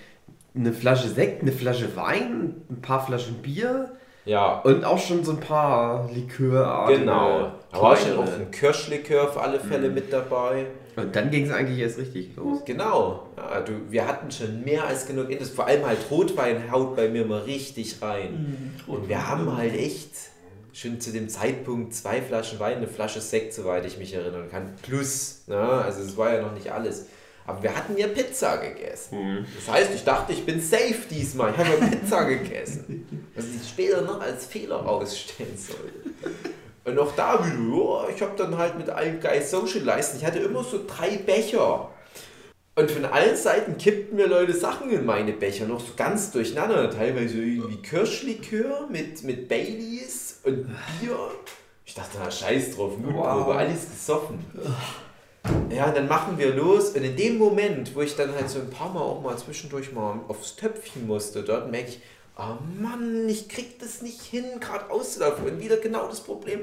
eine 0.56 0.74
Flasche 0.74 1.08
Sekt, 1.10 1.42
eine 1.44 1.52
Flasche 1.52 1.96
Wein, 1.96 2.56
ein 2.70 2.82
paar 2.82 3.06
Flaschen 3.06 3.36
Bier 3.42 3.92
Ja, 4.26 4.60
und 4.64 4.84
auch 4.84 4.98
schon 4.98 5.24
so 5.24 5.32
ein 5.32 5.40
paar 5.40 6.10
Likör. 6.14 6.88
genau. 6.90 7.52
Da 7.72 7.82
war 7.82 7.96
schon 7.96 8.18
auch 8.18 8.24
ein 8.26 8.52
Kirschlikör 8.52 9.28
für 9.30 9.42
alle 9.42 9.60
Fälle 9.60 9.90
mit 9.90 10.12
dabei. 10.12 10.66
Und 10.98 11.16
dann 11.16 11.30
ging 11.30 11.46
es 11.46 11.52
eigentlich 11.52 11.78
erst 11.78 12.00
richtig 12.00 12.36
los. 12.36 12.62
Genau. 12.66 13.30
Ja, 13.38 13.62
du, 13.62 13.74
wir 13.92 14.08
hatten 14.08 14.32
schon 14.32 14.64
mehr 14.64 14.86
als 14.86 15.06
genug 15.06 15.30
Intus. 15.30 15.52
Vor 15.52 15.68
allem 15.68 15.86
halt 15.86 16.00
Rotwein 16.10 16.72
haut 16.72 16.96
bei 16.96 17.08
mir 17.08 17.24
mal 17.24 17.42
richtig 17.42 18.02
rein. 18.02 18.74
Und 18.88 19.08
wir 19.08 19.28
haben 19.28 19.56
halt 19.56 19.76
echt 19.76 20.10
schon 20.74 21.00
zu 21.00 21.12
dem 21.12 21.30
Zeitpunkt 21.30 21.94
zwei 21.94 22.20
Flaschen 22.20 22.60
Wein, 22.60 22.78
eine 22.78 22.88
Flasche 22.88 23.22
Sekt, 23.22 23.54
soweit 23.54 23.86
ich 23.86 24.00
mich 24.00 24.14
erinnern 24.14 24.50
kann. 24.50 24.74
Plus, 24.82 25.44
ne? 25.46 25.56
also 25.60 26.02
es 26.02 26.18
war 26.18 26.34
ja 26.34 26.42
noch 26.42 26.54
nicht 26.54 26.72
alles. 26.72 27.06
Aber 27.46 27.62
wir 27.62 27.76
hatten 27.76 27.96
ja 27.96 28.08
Pizza 28.08 28.58
gegessen. 28.58 29.46
Das 29.56 29.74
heißt, 29.74 29.92
ich 29.94 30.04
dachte, 30.04 30.34
ich 30.34 30.46
bin 30.46 30.60
safe 30.60 30.98
diesmal. 31.10 31.52
Ich 31.52 31.58
habe 31.58 31.70
ja 31.80 31.88
Pizza 31.88 32.24
gegessen. 32.26 33.30
Was 33.36 33.46
ich 33.46 33.70
später 33.70 34.02
noch 34.02 34.20
als 34.20 34.48
Fehler 34.48 34.78
rausstellen 34.78 35.56
sollte. 35.56 36.36
Und 36.88 36.98
auch 37.00 37.12
da 37.18 37.46
wieder, 37.46 38.08
ja, 38.08 38.16
ich 38.16 38.22
habe 38.22 38.32
dann 38.38 38.58
halt 38.58 38.78
mit 38.78 38.90
allen 38.90 39.20
Guys 39.20 39.52
socialized. 39.52 40.16
Ich 40.16 40.26
hatte 40.26 40.40
immer 40.40 40.64
so 40.64 40.80
drei 40.88 41.18
Becher. 41.18 41.90
Und 42.76 42.90
von 42.90 43.04
allen 43.04 43.36
Seiten 43.36 43.78
kippten 43.78 44.16
mir 44.16 44.28
Leute 44.28 44.54
Sachen 44.54 44.90
in 44.90 45.06
meine 45.06 45.34
Becher, 45.34 45.66
noch 45.66 45.82
so 45.82 45.94
ganz 45.98 46.32
durcheinander. 46.32 46.90
Teilweise 46.90 47.40
irgendwie 47.40 47.82
Kirschlikör 47.82 48.88
mit, 48.90 49.22
mit 49.26 49.50
Baileys 49.50 50.40
und 50.46 50.66
Bier. 51.02 51.18
Ich 51.86 51.94
dachte, 51.94 52.20
na 52.24 52.32
scheiß 52.32 52.78
drauf, 52.78 52.98
Mutprobe, 52.98 53.54
alles 53.54 53.90
gesoffen. 53.90 54.40
Ja, 55.70 55.92
dann 55.92 56.08
machen 56.08 56.38
wir 56.38 56.56
los. 56.56 56.92
Und 56.92 57.04
in 57.04 57.18
dem 57.18 57.38
Moment, 57.38 57.96
wo 57.96 58.02
ich 58.02 58.16
dann 58.16 58.34
halt 58.34 58.50
so 58.50 58.60
ein 58.60 58.70
paar 58.70 58.94
Mal 58.94 59.02
auch 59.02 59.22
mal 59.22 59.38
zwischendurch 59.38 59.92
mal 59.92 60.22
aufs 60.30 60.56
Töpfchen 60.56 61.06
musste, 61.06 61.44
dort 61.44 61.70
merke 61.70 61.90
ich, 61.90 62.02
oh 62.38 62.58
Mann, 62.80 63.28
ich 63.28 63.50
krieg 63.50 63.80
das 63.80 64.02
nicht 64.02 64.22
hin, 64.22 64.46
gerade 64.60 64.90
auszulaufen. 64.90 65.46
Und 65.46 65.60
wieder 65.60 65.78
genau 65.78 66.08
das 66.08 66.22
Problem. 66.22 66.62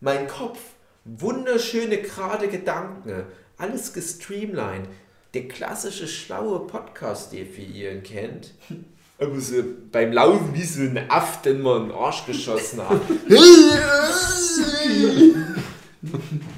Mein 0.00 0.28
Kopf, 0.28 0.58
wunderschöne, 1.04 1.98
gerade 1.98 2.48
Gedanken, 2.48 3.24
alles 3.56 3.92
gestreamlined. 3.92 4.88
der 5.32 5.48
klassische 5.48 6.06
schlaue 6.06 6.66
Podcast, 6.66 7.32
den 7.32 7.48
ihr 7.74 8.00
kennt. 8.02 8.54
Aber 9.18 9.40
so 9.40 9.62
beim 9.92 10.12
Laufen 10.12 10.54
wie 10.54 10.64
so 10.64 10.82
ein 10.82 11.08
Aff, 11.08 11.42
den 11.42 11.62
man 11.62 11.82
in 11.82 11.88
den 11.88 11.96
Arsch 11.96 12.26
geschossen 12.26 12.80
hat. 12.88 13.00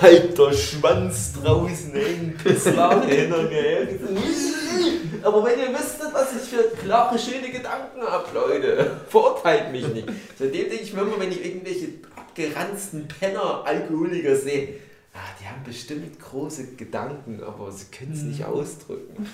halt 0.00 0.38
der 0.38 0.52
Schwanz 0.52 1.32
draußen 1.42 1.92
hängen, 1.92 2.38
Pisslache 2.42 3.06
hinterher. 3.08 3.88
Aber 5.22 5.44
wenn 5.44 5.58
ihr 5.58 5.70
wüsstet, 5.70 6.12
was 6.12 6.36
ich 6.36 6.48
für 6.48 6.62
klare, 6.76 7.18
schöne 7.18 7.50
Gedanken 7.50 8.00
habe, 8.02 8.26
Leute, 8.32 9.00
verurteilt 9.08 9.72
mich 9.72 9.86
nicht. 9.88 10.08
Seitdem 10.38 10.68
denke 10.68 10.84
ich 10.84 10.94
mir 10.94 11.02
immer, 11.02 11.18
wenn 11.18 11.32
ich 11.32 11.44
irgendwelche 11.44 11.88
abgeranzten 12.14 13.08
Penner, 13.08 13.64
Alkoholiker 13.64 14.36
sehe, 14.36 14.74
ah, 15.14 15.18
die 15.40 15.46
haben 15.46 15.64
bestimmt 15.64 16.20
große 16.20 16.74
Gedanken, 16.76 17.42
aber 17.42 17.72
sie 17.72 17.86
können 17.86 18.12
es 18.12 18.22
nicht 18.22 18.44
ausdrücken. 18.44 19.26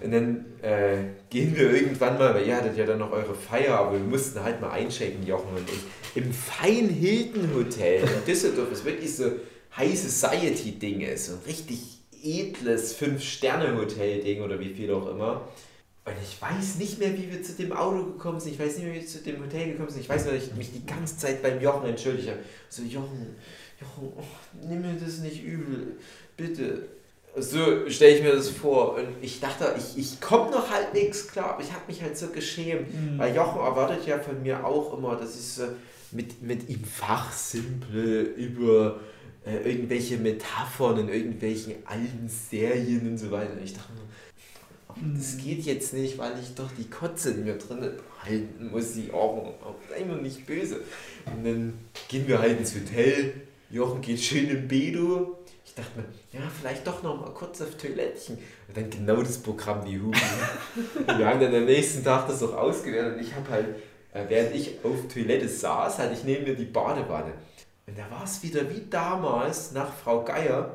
Und 0.00 0.12
dann 0.12 0.44
äh, 0.62 0.98
gehen 1.28 1.56
wir 1.56 1.72
irgendwann 1.72 2.18
mal, 2.18 2.34
weil 2.34 2.46
ihr 2.46 2.56
hattet 2.56 2.76
ja 2.76 2.86
dann 2.86 2.98
noch 2.98 3.10
eure 3.10 3.34
Feier, 3.34 3.78
aber 3.78 3.92
wir 3.92 4.00
mussten 4.00 4.42
halt 4.42 4.60
mal 4.60 4.70
einchecken, 4.70 5.26
Jochen 5.26 5.56
und 5.56 5.68
ich. 5.68 6.22
Im 6.22 6.32
Fein 6.32 6.88
Hilton 6.88 7.54
Hotel 7.54 8.02
in 8.02 8.24
Düsseldorf 8.26 8.70
ist 8.72 8.84
wirklich 8.84 9.14
so 9.14 9.30
High 9.76 9.98
Society 9.98 10.72
Ding 10.72 11.00
ist, 11.00 11.26
so 11.26 11.32
ein 11.32 11.40
richtig 11.46 11.98
edles 12.22 12.94
Fünf-Sterne-Hotel-Ding 12.94 14.42
oder 14.42 14.58
wie 14.58 14.74
viel 14.74 14.92
auch 14.92 15.08
immer. 15.08 15.48
Und 16.04 16.14
ich 16.22 16.40
weiß 16.40 16.76
nicht 16.76 16.98
mehr, 16.98 17.12
wie 17.16 17.30
wir 17.30 17.42
zu 17.42 17.52
dem 17.52 17.72
Auto 17.72 18.04
gekommen 18.04 18.40
sind. 18.40 18.52
Ich 18.52 18.58
weiß 18.58 18.76
nicht 18.76 18.84
mehr, 18.84 18.94
wie 18.94 19.00
wir 19.00 19.06
zu 19.06 19.18
dem 19.18 19.44
Hotel 19.44 19.72
gekommen 19.72 19.90
sind. 19.90 20.00
Ich 20.00 20.08
weiß 20.08 20.24
nur, 20.24 20.34
dass 20.34 20.44
ich 20.44 20.54
mich 20.54 20.72
die 20.72 20.86
ganze 20.86 21.18
Zeit 21.18 21.42
beim 21.42 21.60
Jochen 21.60 21.86
entschuldige. 21.86 22.38
So, 22.70 22.82
Jochen, 22.82 23.36
Jochen, 23.78 24.12
oh, 24.16 24.66
nimm 24.66 24.80
mir 24.80 24.94
das 24.94 25.18
nicht 25.18 25.44
übel. 25.44 25.96
Bitte. 26.36 26.86
So 27.36 27.88
stelle 27.90 28.16
ich 28.16 28.22
mir 28.22 28.32
das 28.32 28.48
vor. 28.48 28.94
Und 28.94 29.08
ich 29.20 29.38
dachte, 29.38 29.74
ich, 29.76 29.98
ich 29.98 30.20
komme 30.20 30.50
noch 30.50 30.70
halt 30.70 30.94
nichts 30.94 31.28
klar. 31.28 31.54
Aber 31.54 31.62
ich 31.62 31.72
habe 31.72 31.82
mich 31.86 32.02
halt 32.02 32.16
so 32.16 32.28
geschämt. 32.28 32.92
Mhm. 32.92 33.18
Weil 33.18 33.36
Jochen 33.36 33.60
erwartet 33.60 34.06
ja 34.06 34.18
von 34.18 34.42
mir 34.42 34.64
auch 34.64 34.96
immer, 34.96 35.14
dass 35.14 35.34
ich 35.34 35.46
so 35.46 35.64
mit, 36.10 36.42
mit 36.42 36.70
ihm 36.70 36.84
fachsimple 36.84 38.22
über 38.22 39.00
äh, 39.44 39.56
irgendwelche 39.70 40.18
Metaphern 40.18 40.98
in 40.98 41.08
irgendwelchen 41.08 41.74
alten 41.84 42.28
Serien 42.28 43.08
und 43.08 43.18
so 43.18 43.30
weiter. 43.30 43.52
Und 43.52 43.64
ich 43.64 43.74
dachte 43.74 43.92
mir, 43.92 44.00
oh, 44.88 45.16
das 45.16 45.36
geht 45.38 45.64
jetzt 45.64 45.94
nicht, 45.94 46.18
weil 46.18 46.32
ich 46.40 46.54
doch 46.54 46.70
die 46.72 46.88
Kotze 46.88 47.30
in 47.30 47.44
mir 47.44 47.56
drin 47.56 47.90
halten 48.24 48.70
muss. 48.70 48.92
Die 48.94 49.12
Augen, 49.12 49.54
sei 49.88 50.04
mir 50.04 50.16
nicht 50.16 50.46
böse. 50.46 50.80
Und 51.26 51.44
dann 51.44 51.78
gehen 52.08 52.26
wir 52.26 52.38
halt 52.38 52.58
ins 52.58 52.74
Hotel. 52.74 53.34
Jochen 53.70 54.00
geht 54.00 54.20
schön 54.20 54.48
im 54.48 54.66
Bedo. 54.66 55.38
Ich 55.64 55.74
dachte 55.74 55.90
mir, 55.96 56.04
ja, 56.32 56.46
vielleicht 56.48 56.86
doch 56.86 57.02
noch 57.02 57.20
mal 57.20 57.32
kurz 57.32 57.60
auf 57.60 57.76
Toilettchen. 57.76 58.38
Und 58.66 58.76
dann 58.76 58.90
genau 58.90 59.22
das 59.22 59.38
Programm 59.38 59.84
wie 59.84 60.00
Hugo. 60.00 60.16
wir 61.18 61.26
haben 61.26 61.40
dann 61.40 61.54
am 61.54 61.66
nächsten 61.66 62.02
Tag 62.02 62.26
das 62.26 62.42
auch 62.42 62.54
ausgewertet. 62.54 63.16
Und 63.16 63.22
ich 63.22 63.34
habe 63.34 63.50
halt, 63.50 63.66
äh, 64.12 64.24
während 64.28 64.54
ich 64.56 64.78
auf 64.82 65.06
Toilette 65.12 65.48
saß, 65.48 65.98
hatte 65.98 66.14
ich 66.14 66.24
neben 66.24 66.44
mir 66.44 66.56
die 66.56 66.64
Badewanne. 66.64 67.32
Und 67.88 67.96
da 67.98 68.02
war 68.14 68.22
es 68.24 68.42
wieder 68.42 68.68
wie 68.68 68.82
damals 68.90 69.72
nach 69.72 69.90
Frau 70.04 70.22
Geier. 70.22 70.72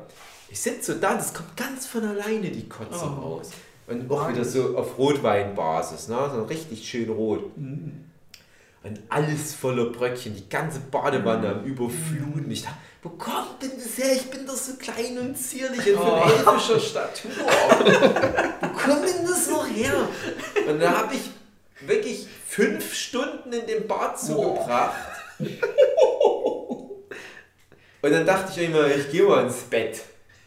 Ich 0.48 0.60
sitze 0.60 0.94
so 0.94 0.98
da, 1.00 1.14
das 1.14 1.32
kommt 1.32 1.56
ganz 1.56 1.86
von 1.86 2.04
alleine 2.04 2.50
die 2.50 2.68
Kotze 2.68 3.04
Oh. 3.04 3.20
raus. 3.36 3.50
Und 3.86 4.10
auch 4.10 4.28
wieder 4.28 4.44
so 4.44 4.76
auf 4.76 4.98
Rotweinbasis, 4.98 6.08
ne? 6.08 6.30
so 6.34 6.42
richtig 6.44 6.88
schön 6.88 7.08
rot. 7.10 7.56
Mhm. 7.56 8.04
Und 8.82 9.00
alles 9.08 9.54
voller 9.54 9.86
Bröckchen, 9.86 10.34
die 10.34 10.48
ganze 10.48 10.80
Badewanne 10.80 11.50
am 11.50 11.64
Überfluten. 11.64 12.50
Ich 12.50 12.62
dachte, 12.64 12.76
wo 13.02 13.10
kommt 13.10 13.62
denn 13.62 13.70
das 13.76 13.96
her? 14.02 14.14
Ich 14.14 14.28
bin 14.30 14.46
doch 14.46 14.56
so 14.56 14.72
klein 14.74 15.18
und 15.18 15.36
zierlich 15.38 15.86
und 15.94 15.96
von 16.02 16.20
Oh. 16.20 16.22
elfischer 16.24 16.80
Statur. 16.80 17.30
wo 18.60 18.68
kommt 18.68 19.04
denn 19.08 19.26
das 19.26 19.48
noch 19.48 19.66
her? 19.68 19.94
Und 20.68 20.80
da 20.80 20.98
habe 20.98 21.14
ich 21.14 21.30
wirklich 21.86 22.26
fünf 22.46 22.92
Stunden 22.92 23.52
in 23.52 23.66
dem 23.66 23.86
Bad 23.86 24.18
zugebracht. 24.18 24.96
Und 28.04 28.12
dann 28.12 28.26
dachte 28.26 28.52
ich 28.54 28.68
immer, 28.68 28.86
ich 28.94 29.10
gehe 29.10 29.22
mal 29.22 29.46
ins 29.46 29.62
Bett. 29.62 30.02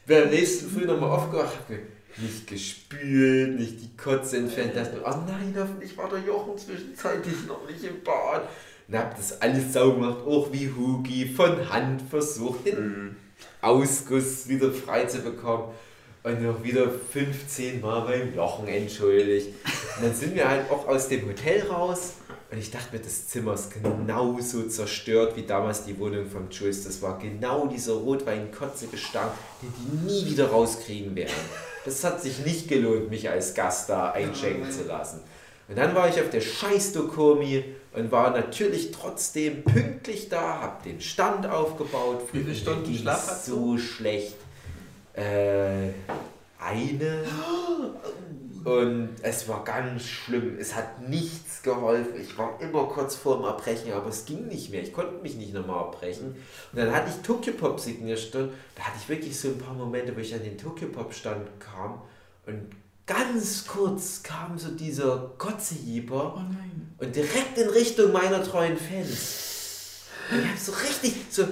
Wäre 0.05 0.25
am 0.25 0.29
nächsten 0.29 0.69
Früh 0.69 0.85
nochmal 0.85 1.09
aufgewacht, 1.09 1.67
mir 1.67 1.79
nicht 2.17 2.45
gespült, 2.45 3.57
nicht 3.57 3.81
die 3.81 3.97
Kotze 3.97 4.37
entfernt. 4.37 4.75
Dachte, 4.75 5.01
oh 5.03 5.15
nein, 5.25 5.55
hoffentlich 5.57 5.97
war 5.97 6.07
der 6.07 6.19
Jochen 6.19 6.55
zwischenzeitlich 6.55 7.47
noch 7.47 7.67
nicht 7.67 7.83
im 7.83 8.03
Bad. 8.03 8.47
Und 8.87 8.95
hab 8.95 9.17
das 9.17 9.41
alles 9.41 9.73
sauber 9.73 9.95
gemacht, 9.95 10.19
auch 10.27 10.53
wie 10.53 10.71
Hugi, 10.71 11.33
von 11.35 11.67
Hand 11.67 12.03
versucht, 12.07 12.67
den 12.67 13.15
Ausguss 13.59 14.47
wieder 14.47 14.71
frei 14.71 15.05
zu 15.05 15.23
bekommen. 15.23 15.73
Und 16.21 16.43
noch 16.43 16.63
wieder 16.63 16.91
15 16.91 17.81
Mal 17.81 18.01
beim 18.01 18.35
Jochen 18.35 18.67
entschuldigt. 18.67 19.47
Und 19.95 20.05
dann 20.05 20.13
sind 20.13 20.35
wir 20.35 20.47
halt 20.47 20.69
auch 20.69 20.87
aus 20.87 21.07
dem 21.07 21.27
Hotel 21.27 21.63
raus. 21.63 22.17
Und 22.49 22.59
ich 22.59 22.71
dachte 22.71 22.95
mir, 22.95 23.01
das 23.01 23.27
Zimmer 23.27 23.55
ist 23.55 23.71
genauso 23.71 24.63
zerstört 24.63 25.35
wie 25.35 25.43
damals 25.43 25.83
die 25.83 25.99
Wohnung 25.99 26.29
von 26.29 26.49
Jules. 26.49 26.85
Das 26.85 27.01
war 27.01 27.19
genau 27.19 27.67
dieser 27.67 27.93
Rotwein-Kotze-Gestank, 27.93 29.31
den 29.61 29.73
die 29.77 30.05
nie 30.05 30.31
wieder 30.31 30.47
rauskriegen 30.47 31.13
werden. 31.15 31.33
Das 31.83 32.03
hat 32.05 32.21
sich 32.21 32.39
nicht 32.45 32.69
gelohnt, 32.69 33.09
mich 33.09 33.29
als 33.29 33.53
Gast 33.53 33.89
da 33.89 34.11
einchecken 34.11 34.71
zu 34.71 34.83
lassen. 34.83 35.21
Und 35.67 35.77
dann 35.77 35.93
war 35.93 36.07
ich 36.07 36.21
auf 36.21 36.29
der 36.29 36.39
scheiß 36.39 36.93
Dokomi 36.93 37.65
und 37.93 38.11
war 38.11 38.31
natürlich 38.31 38.91
trotzdem 38.91 39.63
pünktlich 39.63 40.29
da, 40.29 40.61
hab 40.61 40.83
den 40.83 41.01
Stand 41.01 41.45
aufgebaut. 41.47 42.21
Wie 42.31 42.39
viele 42.39 42.55
Stunden 42.55 42.95
Schlaf 42.95 43.27
hast 43.27 43.45
so 43.47 43.77
schlecht. 43.77 44.35
Äh, 45.13 45.89
eine. 46.59 47.23
Und 48.67 49.15
es 49.21 49.47
war 49.47 49.63
ganz 49.63 50.03
schlimm. 50.03 50.57
Es 50.59 50.75
hat 50.75 51.07
nichts 51.07 51.61
geholfen. 51.63 52.19
Ich 52.19 52.37
war 52.37 52.59
immer 52.59 52.83
kurz 52.87 53.15
vorm 53.15 53.45
Erbrechen, 53.45 53.93
aber 53.93 54.09
es 54.09 54.25
ging 54.25 54.47
nicht 54.47 54.71
mehr. 54.71 54.81
Ich 54.83 54.91
konnte 54.91 55.21
mich 55.21 55.35
nicht 55.35 55.53
nochmal 55.53 55.85
erbrechen. 55.85 56.35
Und 56.73 56.77
dann 56.77 56.91
hatte 56.91 57.09
ich 57.09 57.25
Tokyo 57.25 57.53
Pop 57.53 57.79
Signierstunde. 57.79 58.53
Da 58.75 58.83
hatte 58.83 58.97
ich 59.01 59.07
wirklich 59.07 59.39
so 59.39 59.47
ein 59.47 59.57
paar 59.57 59.73
Momente, 59.73 60.13
wo 60.13 60.19
ich 60.19 60.33
an 60.33 60.43
den 60.43 60.57
Tokyo 60.57 60.89
Pop 60.89 61.13
Stand 61.13 61.47
kam. 61.61 62.01
Und 62.45 62.71
ganz 63.05 63.65
kurz 63.65 64.21
kam 64.21 64.57
so 64.57 64.71
dieser 64.71 65.31
Kotzejieber 65.37 66.33
Oh 66.35 66.39
nein. 66.39 66.93
und 66.97 67.15
direkt 67.15 67.57
in 67.57 67.69
Richtung 67.69 68.11
meiner 68.11 68.43
treuen 68.43 68.75
Fans. 68.75 70.07
Und 70.29 70.41
ich 70.41 70.49
hab 70.49 70.57
so 70.57 70.73
richtig 70.73 71.13
so. 71.29 71.43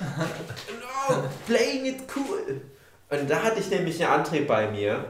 No, 0.00 1.24
playing 1.46 1.84
it 1.84 2.04
cool. 2.16 2.62
Und 3.10 3.28
da 3.28 3.42
hatte 3.42 3.60
ich 3.60 3.70
nämlich 3.70 4.04
einen 4.04 4.24
André 4.24 4.46
bei 4.46 4.70
mir. 4.70 5.04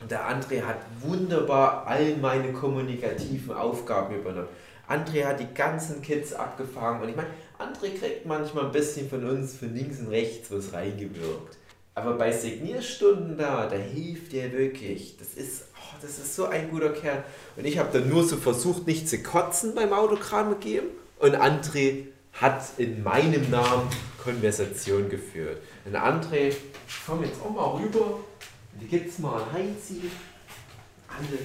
Und 0.00 0.10
der 0.10 0.28
André 0.28 0.62
hat 0.62 0.78
wunderbar 1.00 1.86
all 1.86 2.16
meine 2.16 2.52
kommunikativen 2.52 3.54
Aufgaben 3.54 4.16
übernommen. 4.16 4.48
André 4.88 5.24
hat 5.24 5.40
die 5.40 5.54
ganzen 5.54 6.02
Kids 6.02 6.32
abgefangen. 6.32 7.02
Und 7.02 7.08
ich 7.08 7.16
meine, 7.16 7.30
André 7.58 7.96
kriegt 7.98 8.26
manchmal 8.26 8.66
ein 8.66 8.72
bisschen 8.72 9.08
von 9.08 9.24
uns 9.24 9.56
von 9.56 9.74
links 9.74 10.00
und 10.00 10.08
rechts 10.08 10.50
was 10.50 10.72
reingewirkt. 10.72 11.56
Aber 11.94 12.14
bei 12.14 12.32
Signierstunden 12.32 13.38
da, 13.38 13.66
da 13.68 13.76
hilft 13.76 14.34
er 14.34 14.52
wirklich. 14.52 15.16
Das 15.16 15.34
ist, 15.34 15.68
oh, 15.76 15.96
das 16.02 16.18
ist 16.18 16.34
so 16.34 16.46
ein 16.46 16.68
guter 16.70 16.90
Kerl. 16.90 17.22
Und 17.56 17.64
ich 17.64 17.78
habe 17.78 17.96
dann 17.96 18.08
nur 18.08 18.24
so 18.24 18.36
versucht, 18.36 18.86
nicht 18.88 19.08
zu 19.08 19.22
kotzen 19.22 19.74
beim 19.76 19.92
Autogramm 19.92 20.58
geben. 20.58 20.88
Und 21.20 21.36
André 21.36 22.06
hat 22.32 22.64
in 22.78 23.04
meinem 23.04 23.48
Namen 23.48 23.88
Konversation 24.22 25.08
geführt. 25.08 25.58
Und 25.84 25.94
André, 25.94 26.52
komm 27.06 27.24
jetzt 27.24 27.40
auch 27.42 27.50
mal 27.50 27.82
rüber. 27.82 28.20
Hier 28.78 28.88
gibt's 28.88 29.18
mal 29.18 29.42
ein 29.42 29.52
Heinzi. 29.52 30.10
Alle, 31.08 31.38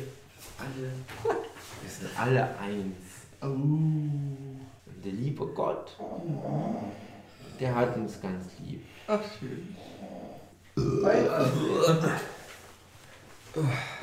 alle, 0.57 0.91
wir 1.81 1.89
sind 1.89 2.19
alle 2.19 2.57
eins. 2.57 2.95
Und 3.41 4.59
der 5.03 5.11
liebe 5.13 5.45
Gott, 5.47 5.95
der 7.59 7.75
hat 7.75 7.95
uns 7.95 8.19
ganz 8.21 8.45
lieb. 8.65 8.83
Ach, 9.07 9.21
schön. 9.39 9.75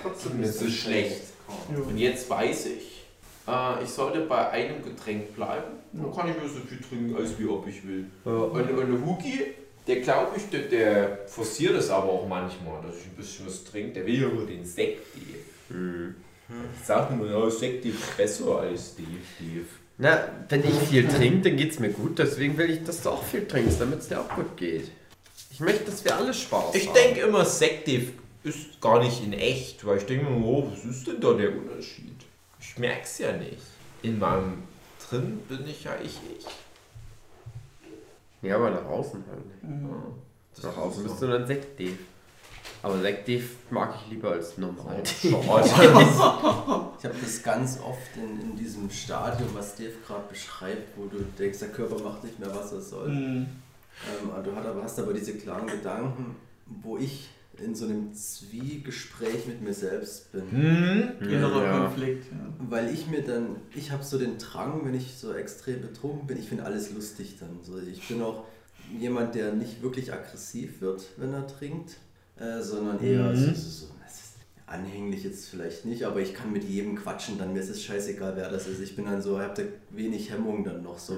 Trotzdem 0.02 0.42
ist 0.42 0.62
es 0.62 0.74
schlecht. 0.74 1.22
Und 1.68 1.96
jetzt 1.96 2.28
weiß 2.28 2.66
ich, 2.66 3.04
äh, 3.46 3.82
ich 3.82 3.90
sollte 3.90 4.20
bei 4.22 4.50
einem 4.50 4.82
Getränk 4.82 5.34
bleiben. 5.34 5.76
Dann 5.92 6.14
kann 6.14 6.28
ich 6.28 6.36
nur 6.36 6.48
so 6.48 6.60
viel 6.60 6.80
trinken, 6.80 7.16
als 7.16 7.38
wie 7.38 7.46
ob 7.46 7.66
ich 7.66 7.86
will. 7.86 8.10
Und, 8.24 8.32
und 8.52 8.90
der 8.90 9.06
Hugi, 9.06 9.54
der 9.86 10.00
glaube 10.00 10.36
ich, 10.36 10.48
der, 10.50 10.62
der 10.62 11.18
forciert 11.26 11.74
es 11.74 11.90
aber 11.90 12.08
auch 12.10 12.26
manchmal, 12.28 12.82
dass 12.82 12.96
ich 12.98 13.06
ein 13.06 13.16
bisschen 13.16 13.46
was 13.46 13.64
trinke. 13.64 13.92
Der 13.94 14.06
will 14.06 14.20
ja 14.22 14.28
nur 14.28 14.46
den 14.46 14.64
Sekt 14.64 15.02
geben. 15.14 16.14
Sagt 16.84 17.16
mir, 17.16 17.30
ja, 17.30 17.50
Sekt 17.50 17.84
ist 17.84 18.16
besser 18.16 18.60
als 18.60 18.92
Steve. 18.92 19.08
Steve. 19.36 19.64
Na, 19.98 20.28
wenn 20.48 20.62
ich 20.64 20.74
viel 20.88 21.08
trinke, 21.08 21.48
dann 21.48 21.56
geht's 21.56 21.78
mir 21.78 21.90
gut. 21.90 22.18
Deswegen 22.18 22.56
will 22.58 22.70
ich, 22.70 22.84
dass 22.84 23.02
du 23.02 23.10
auch 23.10 23.22
viel 23.24 23.46
trinkst, 23.46 23.80
damit 23.80 24.00
es 24.00 24.08
dir 24.08 24.20
auch 24.20 24.28
gut 24.28 24.56
geht. 24.56 24.90
Ich 25.50 25.60
möchte, 25.60 25.84
dass 25.84 26.04
wir 26.04 26.14
alle 26.16 26.34
Spaß 26.34 26.74
Ich 26.74 26.86
haben. 26.88 26.94
denke 26.94 27.20
immer, 27.20 27.44
Sektiv 27.44 28.12
ist 28.44 28.80
gar 28.80 29.02
nicht 29.02 29.24
in 29.24 29.32
echt, 29.32 29.84
weil 29.86 29.98
ich 29.98 30.04
denke 30.04 30.26
mir, 30.30 30.44
oh, 30.44 30.70
was 30.70 30.84
ist 30.84 31.06
denn 31.06 31.20
da 31.20 31.32
der 31.32 31.50
Unterschied? 31.56 32.14
Ich 32.60 32.76
merke 32.78 33.02
es 33.04 33.18
ja 33.18 33.32
nicht. 33.32 33.56
In 34.02 34.18
meinem 34.18 34.62
drin 35.08 35.40
bin 35.48 35.66
ich 35.66 35.84
ja 35.84 35.96
ich 36.04 36.18
ich. 36.38 36.46
Ja, 38.46 38.56
aber 38.56 38.70
nach 38.70 38.84
außen 38.84 39.24
halt 39.28 39.46
nicht. 39.46 39.62
Mhm. 39.62 39.90
Nach 40.62 40.76
außen 40.76 41.02
bist 41.02 41.20
du 41.20 41.26
dann 41.26 41.46
Sekt-Dave. 41.46 41.98
Aber 42.82 42.98
Sekt-Dave 43.00 43.44
mag 43.70 43.94
ich 43.96 44.12
lieber 44.12 44.30
als 44.30 44.56
normal. 44.58 45.02
Ich 45.22 45.32
habe 45.32 47.14
das 47.20 47.42
ganz 47.42 47.80
oft 47.80 48.16
in, 48.16 48.40
in 48.40 48.56
diesem 48.56 48.90
Stadium, 48.90 49.48
was 49.54 49.74
Dave 49.76 49.92
gerade 50.06 50.28
beschreibt, 50.28 50.96
wo 50.96 51.06
du 51.06 51.18
denkst, 51.38 51.58
der 51.58 51.68
Körper 51.68 52.02
macht 52.02 52.24
nicht 52.24 52.38
mehr, 52.38 52.54
was 52.54 52.72
er 52.72 52.80
soll. 52.80 53.08
Mhm. 53.08 53.46
Ähm, 54.04 54.30
aber 54.30 54.42
du 54.42 54.54
hast 54.54 54.66
aber, 54.66 54.82
hast 54.82 54.98
aber 54.98 55.14
diese 55.14 55.34
klaren 55.36 55.66
Gedanken, 55.66 56.36
wo 56.66 56.98
ich 56.98 57.28
in 57.60 57.74
so 57.74 57.86
einem 57.86 58.12
Zwiegespräch 58.12 59.46
mit 59.46 59.62
mir 59.62 59.74
selbst 59.74 60.32
bin. 60.32 60.50
Hm? 60.50 61.28
Innerer 61.28 61.64
Ja. 61.64 61.78
Konflikt. 61.78 62.26
Ja. 62.30 62.54
Weil 62.70 62.92
ich 62.92 63.06
mir 63.08 63.22
dann, 63.22 63.56
ich 63.74 63.90
habe 63.90 64.04
so 64.04 64.18
den 64.18 64.38
Drang, 64.38 64.84
wenn 64.84 64.94
ich 64.94 65.14
so 65.16 65.32
extrem 65.32 65.80
betrunken 65.80 66.26
bin, 66.26 66.38
ich 66.38 66.48
finde 66.48 66.64
alles 66.64 66.92
lustig 66.92 67.36
dann. 67.40 67.58
So, 67.62 67.78
ich 67.78 68.06
bin 68.08 68.22
auch 68.22 68.44
jemand, 68.98 69.34
der 69.34 69.52
nicht 69.52 69.82
wirklich 69.82 70.12
aggressiv 70.12 70.80
wird, 70.80 71.04
wenn 71.16 71.32
er 71.32 71.46
trinkt, 71.46 71.96
äh, 72.38 72.62
sondern 72.62 73.02
eher 73.02 73.34
so, 73.34 73.46
so, 73.46 73.52
so 73.52 73.86
ist 73.86 73.95
anhänglich 74.66 75.22
jetzt 75.22 75.48
vielleicht 75.48 75.84
nicht, 75.84 76.04
aber 76.04 76.20
ich 76.20 76.34
kann 76.34 76.52
mit 76.52 76.64
jedem 76.64 76.96
quatschen, 76.96 77.38
dann 77.38 77.52
mir 77.52 77.60
ist 77.60 77.70
es 77.70 77.84
scheißegal, 77.84 78.34
wer 78.34 78.50
das 78.50 78.66
ist. 78.66 78.80
Ich 78.80 78.96
bin 78.96 79.04
dann 79.04 79.22
so, 79.22 79.38
habe 79.38 79.54
da 79.54 79.96
wenig 79.96 80.30
Hemmung 80.30 80.64
dann 80.64 80.82
noch 80.82 80.98
so. 80.98 81.14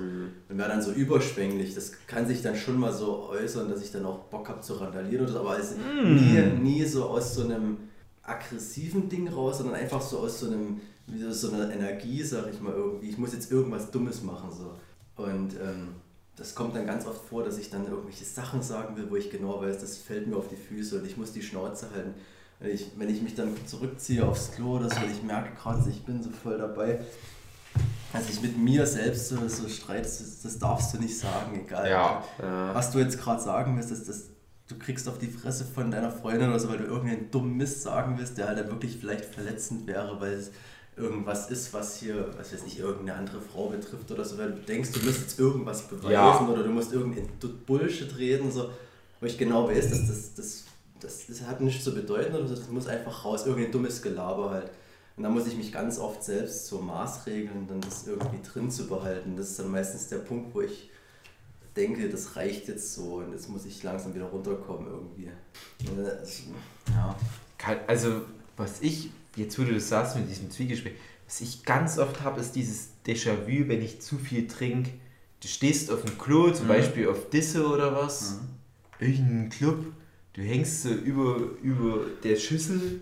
Und 0.48 0.58
wäre 0.58 0.68
dann 0.68 0.82
so 0.82 0.92
überschwänglich, 0.92 1.74
das 1.74 1.92
kann 2.06 2.26
sich 2.26 2.42
dann 2.42 2.54
schon 2.54 2.78
mal 2.78 2.92
so 2.92 3.28
äußern, 3.30 3.70
dass 3.70 3.82
ich 3.82 3.90
dann 3.90 4.04
auch 4.04 4.24
Bock 4.24 4.48
habe 4.50 4.60
zu 4.60 4.74
randalieren 4.74 5.24
oder 5.24 5.32
so, 5.32 5.40
aber 5.40 5.58
es 5.58 5.74
nie, 5.76 6.60
nie 6.60 6.84
so 6.84 7.04
aus 7.06 7.34
so 7.34 7.44
einem 7.44 7.78
aggressiven 8.22 9.08
Ding 9.08 9.28
raus, 9.28 9.58
sondern 9.58 9.76
einfach 9.76 10.02
so 10.02 10.18
aus 10.18 10.40
so 10.40 10.48
einem, 10.48 10.80
wie 11.06 11.22
so, 11.22 11.32
so 11.32 11.50
einer 11.50 11.72
Energie, 11.72 12.22
sag 12.22 12.52
ich 12.52 12.60
mal 12.60 12.74
irgendwie. 12.74 13.08
Ich 13.08 13.16
muss 13.16 13.32
jetzt 13.32 13.50
irgendwas 13.50 13.90
Dummes 13.90 14.22
machen. 14.22 14.50
so. 14.52 15.22
Und 15.22 15.54
ähm, 15.54 15.94
das 16.36 16.54
kommt 16.54 16.76
dann 16.76 16.86
ganz 16.86 17.06
oft 17.06 17.26
vor, 17.26 17.42
dass 17.42 17.58
ich 17.58 17.70
dann 17.70 17.86
irgendwelche 17.86 18.24
Sachen 18.24 18.62
sagen 18.62 18.96
will, 18.96 19.10
wo 19.10 19.16
ich 19.16 19.30
genau 19.30 19.60
weiß, 19.60 19.78
das 19.80 19.96
fällt 19.96 20.26
mir 20.26 20.36
auf 20.36 20.48
die 20.48 20.56
Füße 20.56 20.98
und 20.98 21.06
ich 21.06 21.16
muss 21.16 21.32
die 21.32 21.42
Schnauze 21.42 21.90
halten. 21.90 22.14
Wenn 22.60 22.70
ich, 22.70 22.90
wenn 22.96 23.08
ich 23.08 23.22
mich 23.22 23.34
dann 23.34 23.54
zurückziehe 23.66 24.26
aufs 24.26 24.52
Klo 24.52 24.76
oder 24.78 24.88
so, 24.88 24.96
ich 25.10 25.22
merke 25.22 25.54
gerade, 25.54 25.88
ich 25.88 26.04
bin 26.04 26.22
so 26.22 26.30
voll 26.30 26.58
dabei, 26.58 27.00
dass 28.12 28.28
ich 28.28 28.42
mit 28.42 28.58
mir 28.58 28.84
selbst 28.86 29.28
so, 29.28 29.36
so 29.48 29.68
streite, 29.68 30.02
das, 30.08 30.42
das 30.42 30.58
darfst 30.58 30.94
du 30.94 30.98
nicht 30.98 31.16
sagen, 31.16 31.60
egal. 31.64 31.88
Ja. 31.88 32.24
ja. 32.40 32.74
Was 32.74 32.90
du 32.90 32.98
jetzt 32.98 33.20
gerade 33.20 33.40
sagen 33.40 33.76
willst, 33.76 33.92
ist, 33.92 34.08
dass 34.08 34.24
du 34.66 34.78
kriegst 34.78 35.08
auf 35.08 35.18
die 35.18 35.28
Fresse 35.28 35.64
von 35.64 35.90
deiner 35.90 36.10
Freundin 36.10 36.48
oder 36.48 36.58
so, 36.58 36.68
weil 36.68 36.78
du 36.78 36.84
irgendeinen 36.84 37.30
dummen 37.30 37.56
Mist 37.56 37.82
sagen 37.82 38.16
willst, 38.18 38.38
der 38.38 38.48
halt 38.48 38.58
dann 38.58 38.68
wirklich 38.68 38.96
vielleicht 38.98 39.24
verletzend 39.24 39.86
wäre, 39.86 40.20
weil 40.20 40.32
es 40.32 40.50
irgendwas 40.96 41.50
ist, 41.50 41.72
was 41.72 41.96
hier, 41.96 42.28
was 42.36 42.52
weiß 42.52 42.64
ich, 42.66 42.80
irgendeine 42.80 43.14
andere 43.18 43.40
Frau 43.40 43.68
betrifft 43.68 44.10
oder 44.10 44.24
so, 44.24 44.36
weil 44.36 44.50
du 44.52 44.58
denkst, 44.62 44.90
du 44.92 45.00
musst 45.00 45.20
jetzt 45.20 45.38
irgendwas 45.38 45.82
beweisen 45.82 46.12
Ja. 46.12 46.40
oder 46.40 46.62
du 46.64 46.70
musst 46.70 46.92
irgendein 46.92 47.28
Bullshit 47.66 48.16
reden, 48.18 48.50
so, 48.50 48.70
wo 49.20 49.26
ich 49.26 49.38
genau 49.38 49.68
weiß, 49.68 49.90
dass 49.90 50.08
das, 50.08 50.34
das, 50.34 50.64
das, 51.00 51.26
das 51.26 51.42
hat 51.42 51.60
nichts 51.60 51.84
zu 51.84 51.94
bedeuten 51.94 52.34
das 52.48 52.68
muss 52.68 52.86
einfach 52.86 53.24
raus, 53.24 53.46
irgendein 53.46 53.72
dummes 53.72 54.02
Gelaber 54.02 54.50
halt. 54.50 54.70
Und 55.16 55.24
da 55.24 55.30
muss 55.30 55.46
ich 55.48 55.56
mich 55.56 55.72
ganz 55.72 55.98
oft 55.98 56.22
selbst 56.22 56.66
so 56.66 56.80
maßregeln, 56.80 57.66
dann 57.66 57.80
das 57.80 58.06
irgendwie 58.06 58.40
drin 58.48 58.70
zu 58.70 58.86
behalten. 58.86 59.36
Das 59.36 59.50
ist 59.50 59.58
dann 59.58 59.70
meistens 59.70 60.06
der 60.08 60.18
Punkt, 60.18 60.54
wo 60.54 60.60
ich 60.60 60.90
denke, 61.76 62.08
das 62.08 62.36
reicht 62.36 62.68
jetzt 62.68 62.94
so 62.94 63.16
und 63.16 63.32
jetzt 63.32 63.48
muss 63.48 63.64
ich 63.64 63.82
langsam 63.82 64.14
wieder 64.14 64.26
runterkommen 64.26 64.86
irgendwie. 64.86 65.30
Ja. 66.92 67.16
Also, 67.86 68.22
was 68.56 68.80
ich, 68.80 69.10
jetzt 69.36 69.58
wo 69.58 69.64
du 69.64 69.74
das 69.74 69.88
sagst 69.88 70.16
mit 70.16 70.28
diesem 70.28 70.50
Zwiegespräch, 70.50 70.94
was 71.26 71.40
ich 71.40 71.64
ganz 71.64 71.98
oft 71.98 72.22
habe, 72.22 72.40
ist 72.40 72.52
dieses 72.52 72.88
Déjà-vu, 73.06 73.68
wenn 73.68 73.82
ich 73.82 74.00
zu 74.00 74.16
viel 74.18 74.46
trinke. 74.46 74.90
Du 75.40 75.48
stehst 75.48 75.90
auf 75.90 76.02
dem 76.02 76.16
Klo, 76.18 76.50
zum 76.50 76.64
Mhm. 76.64 76.68
Beispiel 76.68 77.08
auf 77.08 77.28
Disse 77.30 77.66
oder 77.66 77.94
was, 77.94 78.38
irgendein 78.98 79.50
Club, 79.50 79.84
du 80.38 80.44
hängst 80.44 80.84
so 80.84 80.90
über, 80.90 81.36
über 81.62 82.04
der 82.22 82.36
Schüssel 82.36 83.00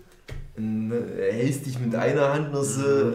und 0.57 0.91
äh, 0.91 1.31
hältst 1.31 1.67
dich 1.67 1.79
mit 1.79 1.93
einer 1.93 2.33
Hand 2.33 2.51
nur 2.51 2.65
so 2.65 3.13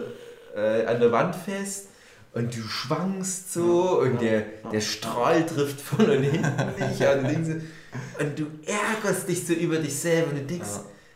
äh, 0.55 0.85
an 0.85 0.99
der 1.01 1.11
Wand 1.11 1.35
fest 1.35 1.89
und 2.33 2.55
du 2.55 2.61
schwankst 2.61 3.51
so 3.51 3.99
und 3.99 4.21
der, 4.21 4.45
der 4.71 4.79
Strahl 4.79 5.45
trifft 5.45 5.81
von 5.81 6.05
und 6.09 6.23
hinten 6.23 6.89
nicht 6.89 7.05
an 7.05 7.25
links 7.25 7.49
und 7.49 8.39
du 8.39 8.45
ärgerst 8.65 9.27
dich 9.27 9.45
so 9.45 9.53
über 9.53 9.77
dich 9.77 9.93
selber 9.93 10.31
und 10.31 10.39
du 10.39 10.45
denkst, 10.45 10.69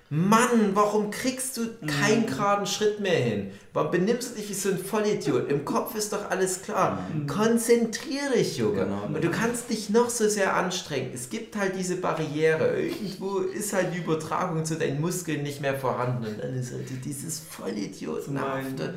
Mann, 0.09 0.71
warum 0.73 1.11
kriegst 1.11 1.57
du 1.57 1.67
keinen 1.85 2.27
geraden 2.27 2.65
Schritt 2.65 3.01
mehr 3.01 3.17
hin? 3.17 3.51
Warum 3.73 3.91
benimmst 3.91 4.31
du 4.31 4.35
dich 4.35 4.49
wie 4.49 4.53
so 4.53 4.69
ein 4.69 4.77
Vollidiot? 4.77 5.51
Im 5.51 5.65
Kopf 5.65 5.95
ist 5.95 6.13
doch 6.13 6.29
alles 6.31 6.61
klar. 6.61 7.05
Konzentrier 7.27 8.31
dich, 8.33 8.57
Junge. 8.57 8.85
Genau. 8.85 9.03
Und 9.05 9.21
du 9.21 9.29
kannst 9.29 9.69
dich 9.69 9.89
noch 9.89 10.09
so 10.09 10.29
sehr 10.29 10.55
anstrengen. 10.55 11.11
Es 11.13 11.29
gibt 11.29 11.57
halt 11.57 11.75
diese 11.77 11.97
Barriere. 11.97 12.79
Irgendwo 12.79 13.39
ist 13.39 13.73
halt 13.73 13.93
die 13.93 13.97
Übertragung 13.97 14.63
zu 14.63 14.75
deinen 14.77 15.01
Muskeln 15.01 15.43
nicht 15.43 15.61
mehr 15.61 15.77
vorhanden. 15.77 16.25
Und 16.25 16.39
dann 16.41 16.55
ist 16.55 16.71
halt 16.71 16.87
dieses 17.03 17.39
Vollidiotenhafte 17.39 18.95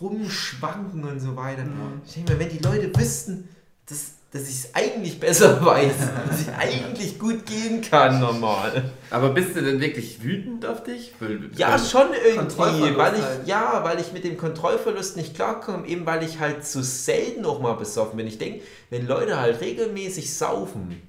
Rumschwanken 0.00 1.04
und 1.04 1.20
so 1.20 1.36
weiter. 1.36 1.64
Ich 2.06 2.14
denke 2.14 2.32
mir, 2.32 2.38
wenn 2.38 2.48
die 2.50 2.58
Leute 2.58 2.94
wüssten, 2.98 3.48
dass, 3.86 4.12
dass 4.32 4.42
ich 4.42 4.50
es 4.64 4.74
eigentlich 4.74 5.18
besser 5.18 5.64
weiß, 5.64 5.92
dass 6.28 6.40
ich 6.42 6.48
eigentlich 6.56 7.18
gut 7.18 7.44
gehen 7.46 7.80
kann 7.82 8.20
normal. 8.20 8.90
Aber 9.10 9.30
bist 9.30 9.56
du 9.56 9.62
denn 9.62 9.80
wirklich 9.80 10.22
wütend 10.22 10.64
auf 10.66 10.84
dich? 10.84 11.12
Weil- 11.18 11.50
Ja, 11.56 11.72
weil- 11.72 11.78
schon 11.80 12.08
irgendwie, 12.12 12.96
weil 12.96 13.14
ich, 13.16 13.22
halt. 13.22 13.46
ja, 13.48 13.80
weil 13.82 14.00
ich 14.00 14.12
mit 14.12 14.22
dem 14.24 14.36
Kontrollverlust 14.36 15.16
nicht 15.16 15.34
klarkomme, 15.34 15.86
eben 15.88 16.06
weil 16.06 16.22
ich 16.22 16.38
halt 16.38 16.64
zu 16.64 16.82
selten 16.84 17.44
auch 17.44 17.60
mal 17.60 17.72
besoffen 17.74 18.16
bin. 18.18 18.26
Ich 18.28 18.38
denke, 18.38 18.62
wenn 18.90 19.06
Leute 19.08 19.40
halt 19.40 19.60
regelmäßig 19.60 20.32
saufen, 20.32 21.02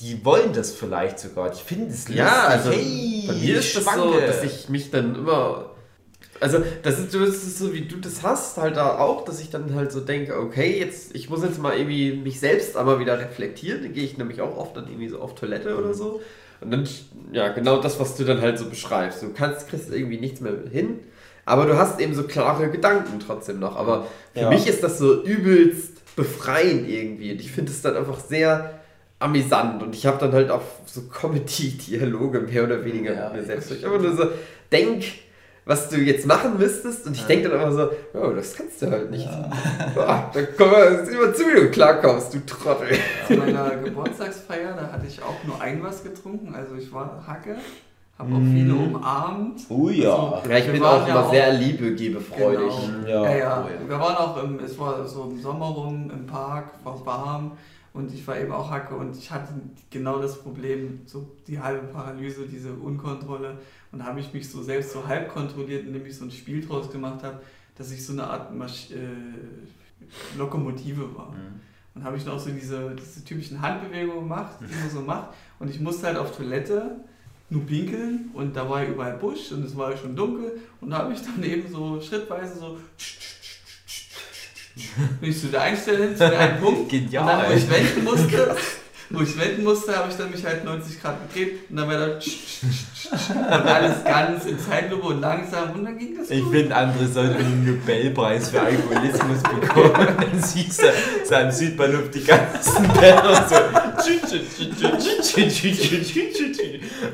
die 0.00 0.24
wollen 0.24 0.52
das 0.52 0.72
vielleicht 0.72 1.18
sogar. 1.20 1.52
Ich 1.52 1.60
finde 1.60 1.92
es 1.92 2.08
Ja, 2.08 2.44
also 2.48 2.70
hey, 2.70 3.24
bei 3.26 3.34
mir 3.34 3.58
ist 3.58 3.76
das 3.76 3.84
so, 3.94 4.18
dass 4.18 4.42
ich 4.42 4.68
mich 4.68 4.90
dann 4.90 5.14
immer. 5.14 5.70
Also, 6.40 6.58
das 6.82 6.98
ist, 6.98 7.14
das 7.14 7.28
ist 7.28 7.58
so, 7.58 7.72
wie 7.72 7.82
du 7.82 7.96
das 7.96 8.22
hast, 8.22 8.56
halt 8.58 8.76
da 8.76 8.98
auch, 8.98 9.24
dass 9.24 9.40
ich 9.40 9.50
dann 9.50 9.74
halt 9.74 9.90
so 9.92 10.00
denke, 10.00 10.38
okay, 10.38 10.78
jetzt, 10.78 11.14
ich 11.14 11.28
muss 11.30 11.42
jetzt 11.42 11.60
mal 11.60 11.76
irgendwie 11.76 12.12
mich 12.12 12.38
selbst 12.40 12.76
aber 12.76 13.00
wieder 13.00 13.18
reflektieren. 13.18 13.82
Dann 13.82 13.92
gehe 13.92 14.04
ich 14.04 14.18
nämlich 14.18 14.40
auch 14.40 14.56
oft 14.56 14.76
dann 14.76 14.86
irgendwie 14.86 15.08
so 15.08 15.18
auf 15.20 15.34
Toilette 15.34 15.76
oder 15.76 15.94
so. 15.94 16.20
Und 16.60 16.70
dann, 16.72 16.88
ja, 17.32 17.48
genau 17.48 17.80
das, 17.80 17.98
was 18.00 18.16
du 18.16 18.24
dann 18.24 18.40
halt 18.40 18.58
so 18.58 18.68
beschreibst. 18.68 19.22
Du 19.22 19.32
kannst, 19.32 19.68
kriegst 19.68 19.92
irgendwie 19.92 20.18
nichts 20.18 20.40
mehr 20.40 20.52
hin, 20.70 21.00
aber 21.44 21.66
du 21.66 21.76
hast 21.76 22.00
eben 22.00 22.14
so 22.14 22.24
klare 22.24 22.68
Gedanken 22.70 23.20
trotzdem 23.24 23.58
noch. 23.60 23.76
Aber 23.76 24.06
für 24.34 24.40
Ja. 24.40 24.48
mich 24.50 24.66
ist 24.66 24.82
das 24.82 24.98
so 24.98 25.22
übelst 25.22 26.14
befreiend 26.16 26.88
irgendwie. 26.88 27.32
Und 27.32 27.40
ich 27.40 27.50
finde 27.52 27.70
es 27.72 27.80
dann 27.82 27.96
einfach 27.96 28.18
sehr 28.20 28.80
amüsant. 29.20 29.82
Und 29.82 29.94
ich 29.94 30.04
habe 30.06 30.18
dann 30.18 30.32
halt 30.32 30.50
auch 30.50 30.62
so 30.86 31.02
Comedy-Dialoge 31.02 32.40
mehr 32.40 32.64
oder 32.64 32.84
weniger 32.84 33.14
Ja, 33.14 33.28
mit 33.30 33.40
mir 33.40 33.46
selbst. 33.46 33.72
einfach 33.72 34.00
nur 34.00 34.16
so, 34.16 34.24
denk, 34.72 35.04
was 35.68 35.90
du 35.90 35.98
jetzt 35.98 36.24
machen 36.24 36.56
müsstest. 36.58 37.06
Und 37.06 37.14
ich 37.14 37.26
denke 37.26 37.50
dann 37.50 37.60
einfach 37.60 37.90
so, 38.14 38.18
oh, 38.18 38.32
das 38.32 38.54
kannst 38.54 38.80
du 38.80 38.90
halt 38.90 39.10
nicht. 39.10 39.26
Ja. 39.26 40.30
dann 40.32 40.48
komm 40.56 40.70
mal, 40.70 41.04
sieh 41.04 41.14
mal 41.14 41.34
zu, 41.34 41.42
wie 41.42 41.60
du 41.60 41.70
klarkommst, 41.70 42.32
du 42.32 42.44
Trottel. 42.46 42.96
Zu 43.26 43.34
meiner 43.34 43.76
Geburtstagsfeier, 43.76 44.72
da 44.74 44.90
hatte 44.90 45.06
ich 45.06 45.22
auch 45.22 45.44
nur 45.46 45.60
ein 45.60 45.82
was 45.82 46.02
getrunken. 46.02 46.54
Also 46.54 46.74
ich 46.74 46.90
war 46.90 47.22
Hacke, 47.26 47.56
habe 48.18 48.34
auch 48.34 48.40
viele 48.40 48.74
umarmt. 48.74 49.60
Oh 49.68 49.90
ja. 49.90 50.10
Also, 50.10 50.48
Ja, 50.48 50.56
ich 50.56 50.66
wir 50.66 50.72
bin 50.72 50.82
waren 50.82 51.02
auch 51.02 51.06
ja 51.08 51.20
immer 51.20 51.30
sehr 51.30 51.52
liebegebefreudig. 51.52 52.72
Genau. 53.04 53.06
Ja. 53.06 53.24
Ja, 53.24 53.36
ja. 53.36 53.66
Oh 53.66 53.68
ja. 53.68 53.88
Wir 53.88 54.00
waren 54.00 54.16
auch 54.16 54.42
im, 54.42 54.60
es 54.60 54.78
war 54.78 55.06
so 55.06 55.24
im 55.24 55.38
Sommer 55.38 55.66
rum 55.66 56.10
im 56.10 56.26
Park, 56.26 56.70
war 56.82 57.04
warm 57.04 57.52
und 57.92 58.14
ich 58.14 58.26
war 58.26 58.38
eben 58.38 58.52
auch 58.52 58.70
Hacke 58.70 58.94
und 58.94 59.16
ich 59.18 59.30
hatte 59.30 59.52
genau 59.90 60.18
das 60.18 60.38
Problem, 60.38 61.00
so 61.04 61.26
die 61.46 61.60
halbe 61.60 61.88
Paralyse, 61.88 62.46
diese 62.46 62.72
Unkontrolle 62.72 63.58
und 63.92 64.04
habe 64.04 64.20
ich 64.20 64.32
mich 64.32 64.48
so 64.48 64.62
selbst 64.62 64.92
so 64.92 65.06
halb 65.06 65.32
kontrolliert, 65.32 65.86
indem 65.86 66.06
ich 66.06 66.16
so 66.16 66.24
ein 66.24 66.30
Spiel 66.30 66.66
draus 66.66 66.90
gemacht 66.90 67.22
habe, 67.22 67.40
dass 67.76 67.90
ich 67.90 68.04
so 68.04 68.12
eine 68.12 68.24
Art 68.24 68.54
Masch 68.54 68.90
äh, 68.90 70.36
Lokomotive 70.36 71.16
war. 71.16 71.34
Und 71.94 72.04
habe 72.04 72.16
ich 72.16 72.24
noch 72.24 72.38
so 72.38 72.50
diese, 72.50 72.94
diese 72.94 73.24
typischen 73.24 73.60
Handbewegungen 73.60 74.20
gemacht, 74.20 74.56
die 74.60 74.74
man 74.80 74.90
so 74.90 75.00
macht. 75.00 75.30
Und 75.58 75.70
ich 75.70 75.80
musste 75.80 76.06
halt 76.06 76.16
auf 76.16 76.36
Toilette 76.36 76.96
nur 77.50 77.64
pinkeln 77.64 78.30
und 78.34 78.54
da 78.54 78.68
war 78.68 78.82
ja 78.82 78.90
überall 78.90 79.16
Busch 79.16 79.52
und 79.52 79.64
es 79.64 79.74
war 79.76 79.90
ja 79.90 79.96
schon 79.96 80.14
dunkel. 80.14 80.60
Und 80.80 80.90
da 80.90 80.98
habe 80.98 81.14
ich 81.14 81.20
dann 81.22 81.42
eben 81.42 81.70
so 81.70 82.00
schrittweise 82.00 82.58
so 82.58 82.78
bin 85.20 85.30
ich 85.30 85.40
zu 85.40 85.48
der 85.48 85.62
Einstellung, 85.62 86.12
zu 86.12 86.28
der 86.28 86.38
einen 86.38 86.60
Punkt. 86.60 86.88
Genial. 86.90 87.22
Und 87.22 87.28
dann, 87.28 87.50
wo 87.50 87.56
ich 87.56 87.70
wenden 87.70 88.04
musste, 88.04 88.56
wo 89.10 89.22
ich 89.22 89.38
wenden 89.38 89.64
musste, 89.64 89.96
habe 89.96 90.10
ich 90.10 90.16
dann 90.16 90.30
mich 90.30 90.44
halt 90.44 90.64
90 90.64 91.00
Grad 91.00 91.16
gedreht 91.28 91.60
und 91.70 91.76
dann 91.76 91.88
war 91.88 91.96
da 91.98 92.06
und 92.08 93.66
alles 93.66 94.04
ganz 94.04 94.44
in 94.44 94.58
Zeitlupe 94.58 95.06
und 95.06 95.20
langsam 95.20 95.70
und 95.72 95.84
dann 95.84 95.98
ging 95.98 96.16
das 96.16 96.30
Ich 96.30 96.42
gut. 96.42 96.52
finde, 96.52 96.76
andere 96.76 97.06
sollten 97.06 97.36
einen 97.36 97.64
Nobelpreis 97.66 98.50
für 98.50 98.60
Alkoholismus 98.60 99.42
bekommen. 99.42 99.92
Dann 100.20 100.42
siehst 100.42 100.82
du 100.82 100.86
so 101.26 101.34
am 101.34 101.50
Südbahnhof 101.50 102.10
die 102.12 102.24
ganzen 102.24 102.88
Bänder 102.88 103.46
so. 103.48 103.56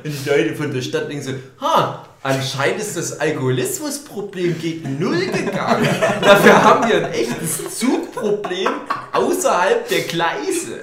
Und 0.02 0.12
die 0.24 0.28
Leute 0.28 0.54
von 0.54 0.72
der 0.72 0.82
Stadt 0.82 1.08
denken 1.08 1.22
so, 1.22 1.32
ha, 1.64 2.04
anscheinend 2.22 2.80
ist 2.80 2.96
das 2.96 3.20
Alkoholismusproblem 3.20 4.58
gegen 4.60 4.98
Null 4.98 5.26
gegangen. 5.26 5.88
Dafür 6.22 6.62
haben 6.64 6.88
wir 6.88 7.06
ein 7.06 7.12
echtes 7.12 7.78
Zugproblem 7.78 8.68
außerhalb 9.12 9.88
der 9.88 10.00
Gleise. 10.02 10.80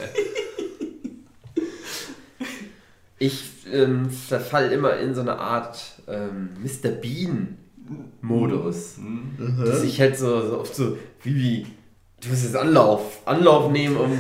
Ich 3.22 3.43
ähm, 3.72 4.10
verfall 4.10 4.72
immer 4.72 4.98
in 4.98 5.14
so 5.14 5.22
eine 5.22 5.38
Art 5.38 6.02
ähm, 6.07 6.49
Mr. 6.60 6.89
Bean-Modus. 6.89 8.98
Dass 9.64 9.84
ich 9.84 10.02
halt 10.02 10.18
so, 10.18 10.41
so 10.41 10.61
oft 10.61 10.73
so, 10.73 10.98
wie, 11.22 11.35
wie, 11.35 11.68
du 12.19 12.30
musst 12.30 12.45
jetzt 12.45 12.56
Anlauf, 12.56 13.19
Anlauf 13.26 13.72
nehmen, 13.72 13.98
um 13.98 14.18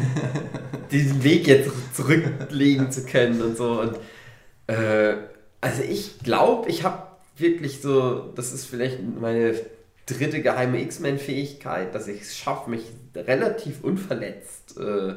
diesen 0.91 1.23
Weg 1.23 1.47
jetzt 1.47 1.71
zurücklegen 1.95 2.91
zu 2.91 3.03
können 3.03 3.41
und 3.41 3.57
so. 3.57 3.81
Und 3.81 3.97
äh, 4.67 5.15
also 5.61 5.81
ich 5.81 6.19
glaube, 6.19 6.69
ich 6.69 6.83
habe 6.83 7.01
wirklich 7.37 7.81
so, 7.81 8.31
das 8.35 8.53
ist 8.53 8.67
vielleicht 8.67 8.99
meine 9.19 9.55
dritte 10.05 10.43
geheime 10.43 10.79
X-Men-Fähigkeit, 10.79 11.95
dass 11.95 12.07
ich 12.07 12.21
es 12.21 12.37
schaffe, 12.37 12.69
mich 12.69 12.83
relativ 13.15 13.83
unverletzt, 13.83 14.77
äh, 14.77 15.15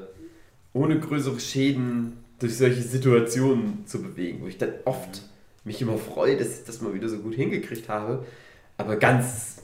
ohne 0.72 0.98
größere 0.98 1.38
Schäden 1.38 2.23
durch 2.38 2.56
solche 2.56 2.82
Situationen 2.82 3.86
zu 3.86 4.02
bewegen, 4.02 4.40
wo 4.42 4.46
ich 4.46 4.58
dann 4.58 4.72
oft 4.84 5.22
mich 5.64 5.80
immer 5.80 5.98
freue, 5.98 6.36
dass 6.36 6.60
ich 6.60 6.64
das 6.64 6.80
mal 6.80 6.94
wieder 6.94 7.08
so 7.08 7.18
gut 7.18 7.34
hingekriegt 7.34 7.88
habe. 7.88 8.24
Aber 8.76 8.96
ganz 8.96 9.62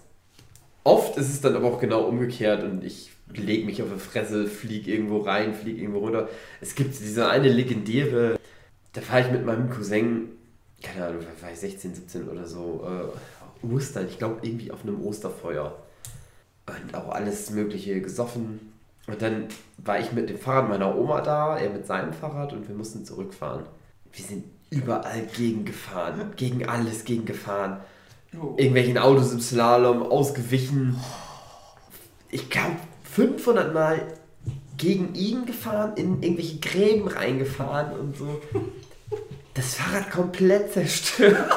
oft 0.84 1.16
ist 1.16 1.28
es 1.28 1.40
dann 1.40 1.56
aber 1.56 1.66
auch 1.66 1.80
genau 1.80 2.04
umgekehrt 2.04 2.62
und 2.64 2.84
ich 2.84 3.10
lege 3.32 3.66
mich 3.66 3.82
auf 3.82 3.88
die 3.92 4.00
Fresse, 4.00 4.46
fliege 4.46 4.92
irgendwo 4.92 5.18
rein, 5.18 5.54
fliege 5.54 5.80
irgendwo 5.80 6.00
runter. 6.00 6.28
Es 6.60 6.74
gibt 6.74 6.98
diese 6.98 7.28
eine 7.28 7.48
legendäre, 7.48 8.38
da 8.92 9.00
fahre 9.00 9.22
ich 9.22 9.30
mit 9.30 9.44
meinem 9.44 9.70
Cousin, 9.70 10.30
keine 10.82 11.06
Ahnung, 11.06 11.22
war 11.40 11.52
ich 11.52 11.58
16, 11.58 11.94
17 11.94 12.28
oder 12.28 12.46
so, 12.46 12.84
äh, 12.86 13.66
Ostern, 13.66 14.06
ich 14.08 14.18
glaube 14.18 14.38
irgendwie 14.42 14.70
auf 14.70 14.82
einem 14.82 15.04
Osterfeuer. 15.04 15.76
Und 16.66 16.94
auch 16.94 17.08
alles 17.10 17.50
Mögliche 17.50 18.00
gesoffen. 18.00 18.69
Und 19.10 19.20
dann 19.20 19.46
war 19.78 19.98
ich 19.98 20.12
mit 20.12 20.30
dem 20.30 20.38
Fahrrad 20.38 20.68
meiner 20.68 20.96
Oma 20.96 21.20
da, 21.20 21.58
er 21.58 21.70
mit 21.70 21.86
seinem 21.86 22.12
Fahrrad 22.12 22.52
und 22.52 22.68
wir 22.68 22.76
mussten 22.76 23.04
zurückfahren. 23.04 23.64
Wir 24.12 24.24
sind 24.24 24.44
überall 24.70 25.22
gegen 25.36 25.64
gefahren, 25.64 26.32
gegen 26.36 26.68
alles 26.68 27.04
gegen 27.04 27.24
gefahren. 27.24 27.80
Oh. 28.34 28.54
Irgendwelchen 28.56 28.98
Autos 28.98 29.32
im 29.32 29.40
Slalom 29.40 30.04
ausgewichen. 30.04 30.96
Ich 32.30 32.48
glaube 32.48 32.76
500 33.02 33.74
Mal 33.74 34.06
gegen 34.76 35.16
ihn 35.16 35.44
gefahren, 35.44 35.94
in 35.96 36.22
irgendwelche 36.22 36.60
Gräben 36.60 37.08
reingefahren 37.08 37.98
und 37.98 38.16
so. 38.16 38.40
Das 39.52 39.74
Fahrrad 39.74 40.12
komplett 40.12 40.72
zerstört. 40.72 41.36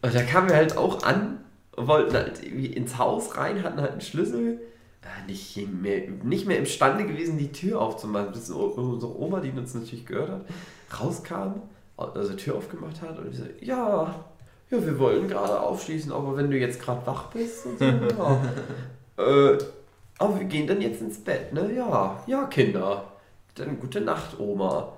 Und 0.00 0.14
da 0.14 0.22
kamen 0.22 0.48
wir 0.48 0.56
halt 0.56 0.78
auch 0.78 1.02
an, 1.02 1.44
wollten 1.76 2.14
halt 2.14 2.42
irgendwie 2.42 2.66
ins 2.66 2.98
Haus 2.98 3.36
rein, 3.36 3.62
hatten 3.62 3.80
halt 3.80 3.92
einen 3.92 4.00
Schlüssel. 4.00 4.60
Äh, 5.02 5.26
Nicht 5.26 5.56
mehr, 5.72 6.08
nicht 6.22 6.46
mehr 6.46 6.58
imstande 6.58 7.06
gewesen, 7.06 7.38
die 7.38 7.52
Tür 7.52 7.80
aufzumachen. 7.80 8.32
Bis 8.32 8.50
unsere 8.50 9.18
Oma, 9.18 9.40
die 9.40 9.50
uns 9.50 9.74
natürlich 9.74 10.06
gehört 10.06 10.30
hat, 10.30 10.44
rauskam, 11.00 11.62
also 11.96 12.30
die 12.30 12.36
Tür 12.36 12.56
aufgemacht 12.56 13.00
hat 13.02 13.18
und 13.18 13.30
ich 13.30 13.38
so, 13.38 13.44
ja, 13.60 14.24
ja, 14.68 14.84
wir 14.84 14.98
wollen 14.98 15.28
gerade 15.28 15.60
aufschließen, 15.60 16.10
aber 16.10 16.36
wenn 16.36 16.50
du 16.50 16.58
jetzt 16.58 16.82
gerade 16.82 17.06
wach 17.06 17.26
bist 17.30 17.66
und 17.66 17.78
so, 17.78 17.84
ja. 19.18 19.22
äh, 19.24 19.58
aber 20.18 20.40
wir 20.40 20.46
gehen 20.46 20.66
dann 20.66 20.80
jetzt 20.80 21.00
ins 21.00 21.18
Bett, 21.18 21.52
ne? 21.52 21.72
Ja, 21.74 22.22
ja, 22.26 22.44
Kinder. 22.46 23.04
Dann 23.54 23.78
gute 23.78 24.00
Nacht, 24.00 24.38
Oma. 24.40 24.92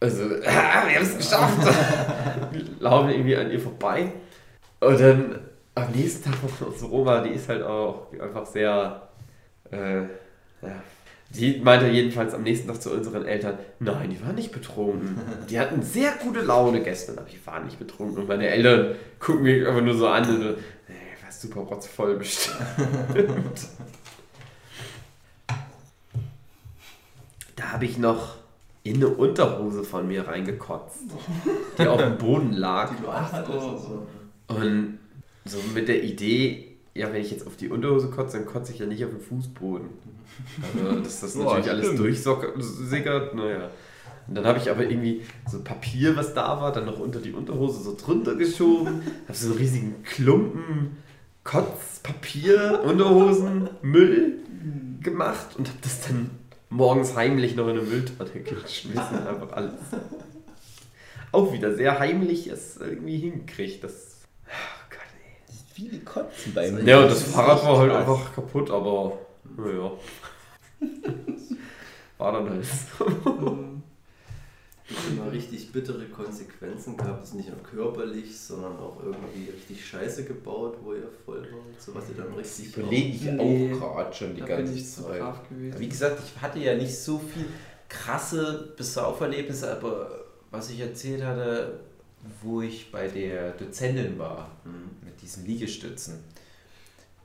Also, 0.00 0.28
wir 0.40 0.52
haben 0.52 0.90
es 1.02 1.16
geschafft. 1.16 1.58
Wir 2.50 2.62
laufen 2.80 3.10
irgendwie 3.10 3.36
an 3.36 3.50
ihr 3.50 3.60
vorbei. 3.60 4.12
Und 4.80 5.00
dann 5.00 5.40
am 5.74 5.90
nächsten 5.90 6.30
Tag 6.30 6.40
kommt 6.40 6.60
unsere 6.62 6.92
Oma, 6.92 7.20
die 7.20 7.30
ist 7.30 7.48
halt 7.48 7.62
auch 7.62 8.06
einfach 8.20 8.46
sehr. 8.46 9.08
Äh, 9.70 10.02
ja. 10.02 10.82
Die 11.30 11.58
meinte 11.58 11.88
jedenfalls 11.88 12.32
am 12.32 12.42
nächsten 12.44 12.68
Tag 12.68 12.80
zu 12.80 12.92
unseren 12.92 13.24
Eltern: 13.24 13.58
Nein, 13.80 14.10
die 14.10 14.24
waren 14.24 14.36
nicht 14.36 14.52
betrunken. 14.52 15.18
Die 15.50 15.58
hatten 15.58 15.82
sehr 15.82 16.12
gute 16.22 16.40
Laune 16.42 16.82
gestern, 16.82 17.18
aber 17.18 17.28
die 17.28 17.44
waren 17.44 17.64
nicht 17.64 17.78
betrunken. 17.78 18.18
Und 18.18 18.28
meine 18.28 18.46
Eltern 18.48 18.94
gucken 19.18 19.42
mich 19.42 19.66
einfach 19.66 19.82
nur 19.82 19.94
so 19.94 20.06
an 20.06 20.28
und 20.28 20.36
so: 20.36 20.48
Nee, 20.88 21.22
war 21.22 21.32
super 21.32 21.60
rotzvoll 21.60 22.16
bestimmt. 22.16 22.58
Da 27.56 27.70
habe 27.70 27.84
ich 27.84 27.98
noch 27.98 28.34
in 28.82 28.96
eine 28.96 29.08
Unterhose 29.08 29.84
von 29.84 30.08
mir 30.08 30.26
reingekotzt, 30.26 31.02
die 31.78 31.86
auf 31.86 32.00
dem 32.00 32.18
Boden 32.18 32.52
lag. 32.52 32.90
Die 32.90 33.00
du 33.00 34.54
und 34.54 34.98
so. 35.44 35.58
Mit 35.74 35.88
der 35.88 36.02
Idee, 36.02 36.76
ja, 36.94 37.12
wenn 37.12 37.20
ich 37.20 37.30
jetzt 37.30 37.46
auf 37.46 37.56
die 37.56 37.68
Unterhose 37.68 38.08
kotze, 38.10 38.38
dann 38.38 38.46
kotze 38.46 38.72
ich 38.72 38.78
ja 38.78 38.86
nicht 38.86 39.04
auf 39.04 39.10
den 39.10 39.20
Fußboden. 39.20 39.88
Also, 40.62 41.00
dass 41.00 41.20
das 41.20 41.34
Boah, 41.36 41.58
natürlich 41.58 41.68
alles 41.68 41.96
durchsickert, 41.96 43.34
naja. 43.34 43.70
Und 44.26 44.36
dann 44.36 44.46
habe 44.46 44.58
ich 44.58 44.70
aber 44.70 44.82
irgendwie 44.82 45.22
so 45.50 45.62
Papier, 45.62 46.16
was 46.16 46.32
da 46.32 46.60
war, 46.60 46.72
dann 46.72 46.86
noch 46.86 46.98
unter 46.98 47.20
die 47.20 47.32
Unterhose 47.32 47.82
so 47.82 47.94
drunter 47.94 48.36
geschoben, 48.36 49.02
habe 49.28 49.36
so 49.36 49.50
einen 49.50 49.58
riesigen 49.58 50.02
Klumpen 50.02 50.96
Kotzpapier, 51.44 52.80
Unterhosen, 52.84 53.68
Müll 53.82 54.38
gemacht 55.02 55.56
und 55.56 55.68
habe 55.68 55.78
das 55.82 56.00
dann 56.00 56.30
morgens 56.70 57.14
heimlich 57.14 57.54
noch 57.54 57.68
in 57.68 57.78
eine 57.78 57.82
Mülltonne 57.82 58.40
geschmissen. 58.40 59.26
Einfach 59.26 59.52
alles. 59.52 59.74
Auch 61.32 61.52
wieder 61.52 61.74
sehr 61.74 61.98
heimlich 61.98 62.48
es 62.48 62.78
irgendwie 62.78 63.18
hingekriegt. 63.18 63.84
Das. 63.84 64.22
Viele 65.74 65.98
Kotzen 66.00 66.54
beim 66.54 66.86
Ja, 66.86 67.00
und 67.02 67.10
das 67.10 67.18
ist 67.26 67.34
Fahrrad 67.34 67.62
war 67.64 67.78
halt 67.78 67.90
krass. 67.90 68.00
einfach 68.08 68.34
kaputt, 68.34 68.70
aber 68.70 69.18
naja. 69.56 69.90
War 72.18 72.32
dann 72.32 72.48
halt 72.50 72.64
so. 72.64 73.04
immer 75.10 75.32
richtig 75.32 75.72
bittere 75.72 76.04
Konsequenzen 76.06 76.96
gehabt. 76.96 77.24
Es 77.24 77.34
nicht 77.34 77.48
nur 77.48 77.62
körperlich, 77.62 78.38
sondern 78.38 78.78
auch 78.78 79.02
irgendwie 79.02 79.50
richtig 79.50 79.84
Scheiße 79.84 80.24
gebaut, 80.24 80.76
wo 80.82 80.94
ihr 80.94 81.08
voll 81.24 81.40
wart. 81.42 81.80
So 81.80 81.94
was 81.94 82.08
ihr 82.10 82.16
dann 82.22 82.32
richtig. 82.34 82.76
Überlege 82.76 83.08
ich 83.08 83.22
Nee, 83.24 83.72
auch 83.74 83.78
gerade 83.80 84.14
schon 84.14 84.34
die 84.36 84.42
ganze 84.42 84.74
ich 84.74 84.88
Zeit. 84.88 85.22
Wie 85.50 85.88
gesagt, 85.88 86.22
ich 86.24 86.40
hatte 86.40 86.60
ja 86.60 86.76
nicht 86.76 86.96
so 86.96 87.18
viel 87.18 87.46
krasse 87.88 88.72
Besauferlebnisse, 88.76 89.72
aber 89.72 90.24
was 90.52 90.70
ich 90.70 90.80
erzählt 90.80 91.24
hatte, 91.24 91.80
wo 92.42 92.62
ich 92.62 92.92
bei 92.92 93.08
der 93.08 93.52
Dozentin 93.52 94.18
war, 94.18 94.50
Mhm. 94.64 95.03
Diesen 95.24 95.46
Liegestützen, 95.46 96.22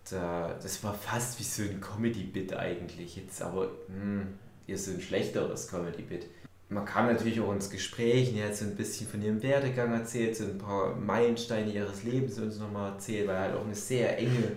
da, 0.10 0.58
das 0.62 0.84
war 0.84 0.94
fast 0.94 1.40
wie 1.40 1.44
so 1.44 1.64
ein 1.64 1.82
Comedy-Bit 1.82 2.54
eigentlich. 2.54 3.16
Jetzt 3.16 3.42
aber 3.42 3.70
hm, 3.88 4.28
eher 4.68 4.78
so 4.78 4.92
ein 4.92 5.02
schlechteres 5.02 5.68
Comedy-Bit. 5.68 6.26
Man 6.70 6.86
kam 6.86 7.08
natürlich 7.08 7.40
auch 7.40 7.52
ins 7.52 7.70
Gespräch 7.70 8.30
und 8.30 8.36
die 8.36 8.44
hat 8.44 8.56
so 8.56 8.66
ein 8.66 8.76
bisschen 8.76 9.08
von 9.08 9.22
ihrem 9.22 9.42
Werdegang 9.42 9.92
erzählt, 9.92 10.36
so 10.36 10.46
ein 10.46 10.58
paar 10.58 10.96
Meilensteine 10.96 11.72
ihres 11.72 12.04
Lebens 12.04 12.38
uns 12.38 12.60
nochmal 12.60 12.94
erzählt, 12.94 13.28
weil 13.28 13.40
halt 13.40 13.56
auch 13.56 13.66
eine 13.66 13.76
sehr 13.76 14.18
enge 14.20 14.54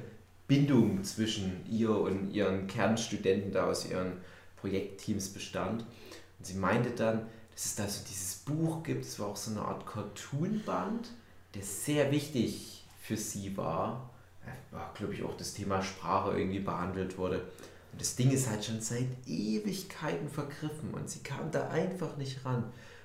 Bindung 0.47 1.03
zwischen 1.05 1.65
ihr 1.71 1.91
und 1.91 2.31
ihren 2.31 2.67
Kernstudenten 2.67 3.53
da 3.53 3.67
aus 3.67 3.89
ihren 3.89 4.13
Projektteams 4.57 5.31
bestand. 5.31 5.83
Und 6.39 6.47
sie 6.47 6.55
meinte 6.55 6.91
dann, 6.91 7.27
dass 7.55 7.67
es 7.67 7.75
da 7.77 7.89
so 7.89 8.01
dieses 8.09 8.37
Buch 8.37 8.83
gibt, 8.83 9.05
es 9.05 9.19
war 9.19 9.29
auch 9.29 9.37
so 9.37 9.51
eine 9.51 9.63
Art 9.63 9.87
Cartoon-Band, 9.87 11.11
der 11.55 11.63
sehr 11.63 12.11
wichtig 12.11 12.72
für 13.03 13.17
sie 13.17 13.55
war. 13.57 14.11
Ja, 14.47 14.79
War, 14.79 14.95
glaube 14.95 15.15
ich, 15.15 15.23
auch 15.23 15.37
das 15.37 15.55
Thema 15.55 15.83
Sprache 15.83 16.39
irgendwie 16.39 16.61
behandelt 16.61 17.19
wurde. 17.19 17.41
Und 17.93 18.01
das 18.01 18.17
Ding 18.17 18.31
ist 18.31 18.49
halt 18.49 18.65
schon 18.65 18.81
seit 18.81 19.07
Ewigkeiten 19.27 20.29
vergriffen 20.29 20.95
und 20.95 21.11
sie 21.11 21.21
kam 21.21 21.51
da 21.51 21.69
einfach 21.69 22.17
nicht 22.17 22.45
ran. 22.45 22.65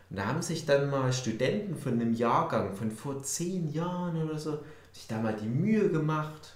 Und 0.09 0.17
da 0.17 0.27
haben 0.27 0.41
sich 0.41 0.65
dann 0.65 0.89
mal 0.89 1.11
Studenten 1.11 1.75
von 1.75 1.93
einem 1.93 2.13
Jahrgang 2.13 2.73
von 2.73 2.91
vor 2.91 3.21
zehn 3.23 3.73
Jahren 3.73 4.23
oder 4.23 4.37
so, 4.37 4.59
sich 4.93 5.07
da 5.07 5.19
mal 5.19 5.35
die 5.35 5.47
Mühe 5.47 5.89
gemacht, 5.89 6.55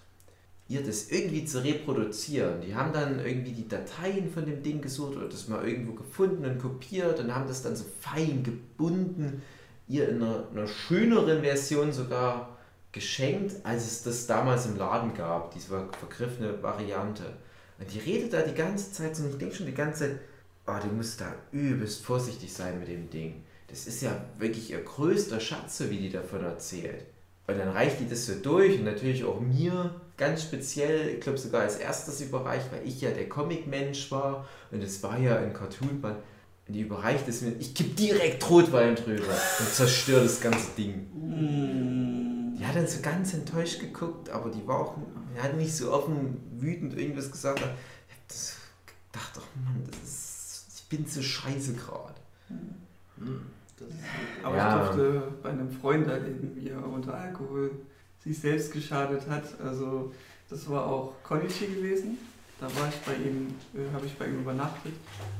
ihr 0.70 0.84
das 0.84 1.10
irgendwie 1.10 1.44
zu 1.44 1.62
reproduzieren. 1.62 2.62
Die 2.62 2.74
haben 2.74 2.94
dann 2.94 3.20
irgendwie 3.20 3.52
die 3.52 3.68
Dateien 3.68 4.32
von 4.32 4.46
dem 4.46 4.64
Ding 4.64 4.82
gesucht 4.82 5.18
oder 5.18 5.28
das 5.28 5.50
mal 5.50 5.68
irgendwo 5.68 5.94
gefunden 5.94 6.46
und 6.46 6.60
kopiert 6.60 7.20
und 7.20 7.36
haben 7.36 7.48
das 7.48 7.62
dann 7.62 7.76
so 7.76 7.86
fein 8.00 8.44
gebunden, 8.44 9.42
ihr 9.90 10.08
in 10.08 10.24
einer, 10.24 10.48
einer 10.54 10.68
schöneren 10.68 11.42
Version 11.42 11.92
sogar 11.92 12.58
geschenkt, 12.92 13.56
als 13.64 13.86
es 13.86 14.04
das 14.04 14.28
damals 14.28 14.66
im 14.66 14.78
Laden 14.78 15.14
gab, 15.14 15.54
diese 15.54 15.88
vergriffene 15.98 16.62
Variante. 16.62 17.24
Und 17.80 17.92
die 17.94 18.00
redet 18.00 18.34
da 18.34 18.42
die 18.42 18.54
ganze 18.54 18.92
Zeit 18.92 19.16
so 19.16 19.24
und 19.24 19.32
ich 19.32 19.38
denke 19.38 19.56
schon 19.56 19.66
die 19.66 19.74
ganze 19.74 20.00
Zeit, 20.00 20.20
oh, 20.68 20.88
du 20.88 20.94
musst 20.94 21.22
da 21.22 21.34
übelst 21.52 22.04
vorsichtig 22.04 22.54
sein 22.54 22.80
mit 22.80 22.88
dem 22.88 23.10
Ding. 23.10 23.44
Das 23.68 23.88
ist 23.88 24.02
ja 24.02 24.26
wirklich 24.38 24.72
ihr 24.72 24.84
größter 24.84 25.40
Schatz, 25.40 25.78
so 25.78 25.90
wie 25.90 25.98
die 25.98 26.12
davon 26.12 26.44
erzählt. 26.44 27.06
Und 27.48 27.58
dann 27.58 27.70
reicht 27.70 28.00
die 28.00 28.08
das 28.08 28.26
so 28.26 28.34
durch 28.36 28.78
und 28.78 28.86
natürlich 28.86 29.24
auch 29.24 29.40
mir 29.40 29.96
ganz 30.18 30.44
speziell, 30.44 31.10
ich 31.10 31.22
glaube 31.22 31.38
sogar 31.38 31.62
als 31.62 31.78
erstes 31.78 32.22
überreicht, 32.22 32.72
weil 32.72 32.88
ich 32.88 33.02
ja 33.02 33.10
der 33.12 33.28
Comic-Mensch 33.28 34.12
war 34.12 34.48
und 34.72 34.84
es 34.84 35.02
war 35.02 35.18
ja 35.18 35.38
ein 35.38 35.54
Cartoon-Band. 35.54 36.18
Und 36.68 36.74
die 36.74 36.82
überreicht 36.82 37.28
es 37.28 37.42
mir, 37.42 37.54
ich 37.60 37.74
gebe 37.74 37.90
direkt 37.90 38.48
Rotwein 38.50 38.96
drüber 38.96 39.34
und 39.60 39.70
zerstöre 39.70 40.24
das 40.24 40.40
ganze 40.40 40.68
Ding. 40.78 41.08
Mm. 41.14 42.11
Die 42.62 42.68
hat 42.68 42.76
dann 42.76 42.86
so 42.86 43.02
ganz 43.02 43.34
enttäuscht 43.34 43.80
geguckt, 43.80 44.30
aber 44.30 44.52
die 44.52 44.66
war 44.68 44.82
auch, 44.82 44.96
die 45.36 45.42
hat 45.42 45.58
nicht 45.58 45.76
so 45.76 45.92
offen 45.92 46.38
wütend 46.60 46.96
irgendwas 46.96 47.32
gesagt. 47.32 47.58
Ich 47.58 47.66
hab 47.66 48.28
das 48.28 48.56
gedacht, 49.12 49.32
oh 49.40 49.60
Mann, 49.66 49.84
das 49.90 50.66
ist, 50.68 50.88
bin 50.88 51.04
so 51.08 51.24
scheiße 51.24 51.74
gerade. 51.74 52.14
Hm, 53.18 53.42
ist 53.80 54.46
Aber 54.46 54.56
Ja. 54.56 54.76
ich 54.78 54.86
durfte 54.96 55.24
bei 55.42 55.50
einem 55.50 55.72
Freund 55.72 56.08
erleben, 56.08 56.52
wie 56.56 56.70
er 56.70 56.86
unter 56.86 57.16
Alkohol 57.16 57.72
sich 58.24 58.38
selbst 58.38 58.72
geschadet 58.72 59.28
hat. 59.28 59.60
Also 59.60 60.14
das 60.48 60.70
war 60.70 60.86
auch 60.86 61.16
Konichi 61.24 61.66
gewesen. 61.66 62.20
Da 62.60 62.68
war 62.68 62.90
ich 62.90 62.98
bei 62.98 63.16
ihm, 63.16 63.56
äh, 63.74 63.92
habe 63.92 64.06
ich 64.06 64.16
bei 64.20 64.28
ihm 64.28 64.42
übernachtet. 64.42 64.94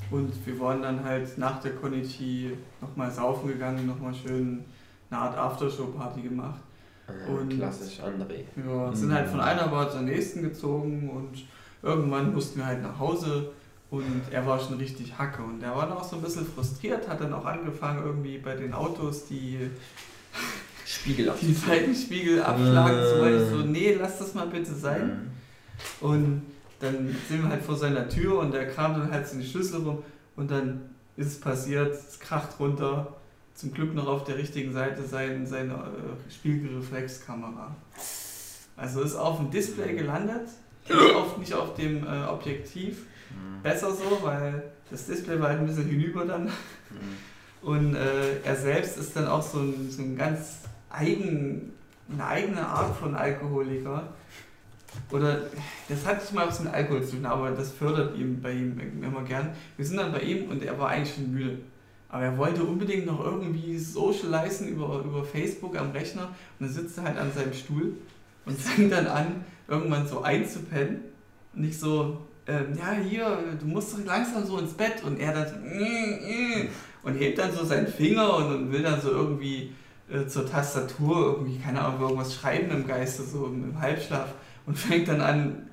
Und 0.10 0.34
wir 0.44 0.60
waren 0.60 0.82
dann 0.82 1.04
halt 1.04 1.38
nach 1.38 1.62
der 1.62 1.76
Konichi 1.76 2.58
nochmal 2.82 3.12
saufen 3.12 3.48
gegangen, 3.48 3.86
nochmal 3.86 4.16
schön 4.16 4.66
eine 5.12 5.20
Art 5.20 5.38
Aftershow-Party 5.38 6.24
gemacht. 6.24 6.62
Und- 7.28 7.50
Klassisch 7.58 8.00
André. 8.00 8.44
Ja, 8.66 8.96
sind 8.96 9.14
halt 9.14 9.28
von 9.30 9.40
einer 9.40 9.68
Bar 9.68 9.90
zur 9.92 10.02
nächsten 10.02 10.42
gezogen 10.44 11.10
und 11.10 11.46
irgendwann 11.84 12.34
mussten 12.34 12.60
wir 12.60 12.66
halt 12.66 12.82
nach 12.84 12.98
Hause 13.00 13.52
und 13.90 14.22
er 14.32 14.46
war 14.46 14.60
schon 14.60 14.78
richtig 14.78 15.18
Hacke 15.18 15.42
und 15.44 15.62
er 15.64 15.76
war 15.76 15.88
dann 15.88 15.98
auch 15.98 16.04
so 16.04 16.16
ein 16.18 16.22
bisschen 16.22 16.46
frustriert, 16.46 17.08
hat 17.10 17.20
dann 17.22 17.34
auch 17.34 17.46
angefangen 17.46 18.04
irgendwie 18.06 18.38
bei 18.38 18.56
den 18.56 18.74
Autos 18.74 19.26
die, 19.26 19.58
Spiegel 20.86 21.32
die 21.42 21.54
Seitenspiegel 21.54 22.42
abschlagen 22.42 22.98
zu 23.04 23.20
wollen. 23.20 23.44
Ich 23.44 23.50
so, 23.50 23.60
Äh. 23.62 23.66
nee, 23.66 23.98
lass 24.00 24.20
das 24.20 24.34
mal 24.34 24.48
bitte 24.48 24.74
sein. 24.74 25.32
Und 26.00 26.44
dann 26.80 27.16
sind 27.30 27.44
wir 27.44 27.50
halt 27.50 27.62
vor 27.64 27.76
seiner 27.76 28.08
Tür 28.10 28.40
und 28.40 28.54
er 28.54 28.66
kam 28.68 28.94
dann 28.94 29.12
halt 29.12 29.28
so 29.28 29.38
die 29.38 29.46
Schlüssel 29.46 29.82
rum 29.82 30.00
und 30.36 30.50
dann 30.52 30.82
ist 31.18 31.28
es 31.28 31.40
passiert, 31.40 31.94
es 31.94 32.20
kracht 32.20 32.60
runter. 32.60 33.16
Zum 33.62 33.72
Glück 33.72 33.94
noch 33.94 34.08
auf 34.08 34.24
der 34.24 34.40
richtigen 34.40 34.74
Seite 34.74 35.04
sein, 35.04 35.46
seine 35.46 35.74
äh, 35.74 36.32
Spiegelreflexkamera. 36.34 37.76
Also 38.76 39.02
ist 39.02 39.14
auf 39.14 39.38
dem 39.38 39.52
Display 39.52 39.94
gelandet, 39.94 40.48
nicht 40.90 41.14
auf, 41.14 41.38
nicht 41.38 41.54
auf 41.54 41.76
dem 41.76 42.04
äh, 42.04 42.24
Objektiv. 42.26 43.06
Besser 43.62 43.92
so, 43.92 44.18
weil 44.24 44.64
das 44.90 45.06
Display 45.06 45.40
war 45.40 45.50
halt 45.50 45.60
ein 45.60 45.68
bisschen 45.68 45.88
hinüber 45.88 46.26
dann. 46.26 46.50
Und 47.62 47.94
äh, 47.94 48.42
er 48.44 48.56
selbst 48.56 48.98
ist 48.98 49.16
dann 49.16 49.28
auch 49.28 49.44
so 49.44 49.60
ein, 49.60 49.92
so 49.92 50.02
ein 50.02 50.18
ganz 50.18 50.62
eigen, 50.90 51.74
eine 52.12 52.26
eigene 52.26 52.66
Art 52.66 52.96
von 52.98 53.14
Alkoholiker. 53.14 54.08
Oder 55.12 55.42
das 55.88 56.04
hat 56.08 56.20
nicht 56.20 56.34
mal 56.34 56.48
was 56.48 56.62
mit 56.62 56.74
Alkohol 56.74 57.04
zu 57.04 57.18
tun, 57.18 57.28
aber 57.28 57.52
das 57.52 57.72
fördert 57.72 58.18
ihm 58.18 58.42
bei 58.42 58.54
ihm 58.54 59.04
immer 59.04 59.22
gern. 59.22 59.52
Wir 59.78 59.86
sind 59.86 59.98
dann 59.98 60.12
bei 60.12 60.22
ihm 60.22 60.50
und 60.50 60.64
er 60.64 60.80
war 60.80 60.90
eigentlich 60.90 61.14
schon 61.14 61.32
müde. 61.32 61.60
Aber 62.12 62.26
er 62.26 62.38
wollte 62.38 62.64
unbedingt 62.64 63.06
noch 63.06 63.24
irgendwie 63.24 63.78
socialisen 63.80 64.68
über, 64.68 65.02
über 65.06 65.24
Facebook 65.24 65.78
am 65.78 65.92
Rechner 65.92 66.24
und 66.60 66.68
dann 66.68 66.70
sitzt 66.70 66.98
er 66.98 67.06
halt 67.06 67.18
an 67.18 67.32
seinem 67.34 67.54
Stuhl 67.54 67.94
und 68.46 68.58
fängt 68.60 68.92
dann 68.92 69.08
an, 69.08 69.46
irgendwann 69.70 70.06
so 70.06 70.22
einzupennen. 70.22 71.00
Und 71.56 71.64
ich 71.64 71.80
so, 71.80 72.18
ähm, 72.48 72.78
ja, 72.78 72.92
hier, 72.92 73.38
du 73.58 73.66
musst 73.66 73.94
doch 73.94 74.06
langsam 74.06 74.46
so 74.46 74.60
ins 74.60 74.74
Bett. 74.74 75.04
Und 75.06 75.22
er 75.22 75.34
dann 75.34 75.64
mm, 75.64 76.64
mm, 76.64 76.68
und 77.04 77.14
hebt 77.16 77.38
dann 77.38 77.54
so 77.54 77.64
seinen 77.64 77.88
Finger 77.88 78.36
und, 78.36 78.56
und 78.56 78.72
will 78.74 78.84
dann 78.84 79.00
so 79.00 79.10
irgendwie 79.10 79.74
äh, 80.12 80.28
zur 80.28 80.46
Tastatur 80.46 81.38
irgendwie, 81.38 81.60
keine 81.60 81.82
Ahnung, 81.82 82.02
irgendwas 82.02 82.36
schreiben 82.36 82.72
im 82.72 82.86
Geiste, 82.86 83.24
so 83.24 83.46
im, 83.46 83.70
im 83.70 83.80
Halbschlaf. 83.80 84.34
Und 84.66 84.78
fängt 84.78 85.08
dann 85.08 85.22
an, 85.22 85.70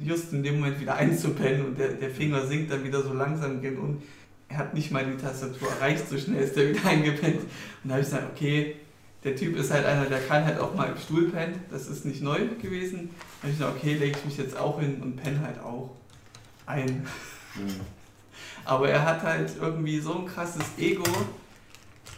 just 0.00 0.32
in 0.32 0.42
dem 0.42 0.56
Moment 0.56 0.80
wieder 0.80 0.96
einzupennen 0.96 1.64
und 1.64 1.78
der, 1.78 1.88
der 1.88 2.10
Finger 2.10 2.46
sinkt 2.46 2.72
dann 2.72 2.84
wieder 2.84 3.02
so 3.02 3.12
langsam 3.12 3.60
gen 3.60 3.78
und 3.78 4.02
er 4.50 4.58
hat 4.58 4.74
nicht 4.74 4.90
mal 4.90 5.06
die 5.06 5.16
Tastatur 5.16 5.70
erreicht, 5.70 6.08
so 6.08 6.18
schnell 6.18 6.42
ist 6.42 6.56
er 6.56 6.68
wieder 6.68 6.84
eingepennt. 6.88 7.40
Und 7.40 7.88
da 7.88 7.90
habe 7.90 8.02
ich 8.02 8.10
gesagt, 8.10 8.32
okay, 8.34 8.76
der 9.22 9.36
Typ 9.36 9.56
ist 9.56 9.70
halt 9.70 9.86
einer, 9.86 10.06
der 10.06 10.20
kann 10.20 10.44
halt 10.44 10.58
auch 10.58 10.74
mal 10.74 10.88
im 10.90 10.98
Stuhl 10.98 11.28
pennen, 11.30 11.62
das 11.70 11.86
ist 11.86 12.04
nicht 12.04 12.20
neu 12.20 12.46
gewesen. 12.60 13.10
Da 13.10 13.42
habe 13.42 13.52
ich 13.52 13.58
gesagt, 13.58 13.76
okay, 13.76 13.94
lege 13.94 14.18
ich 14.18 14.24
mich 14.24 14.36
jetzt 14.38 14.56
auch 14.56 14.80
hin 14.80 15.00
und 15.00 15.16
penne 15.16 15.40
halt 15.40 15.60
auch 15.60 15.90
ein. 16.66 17.06
Aber 18.64 18.88
er 18.88 19.04
hat 19.04 19.22
halt 19.22 19.52
irgendwie 19.60 20.00
so 20.00 20.18
ein 20.18 20.26
krasses 20.26 20.64
Ego, 20.78 21.04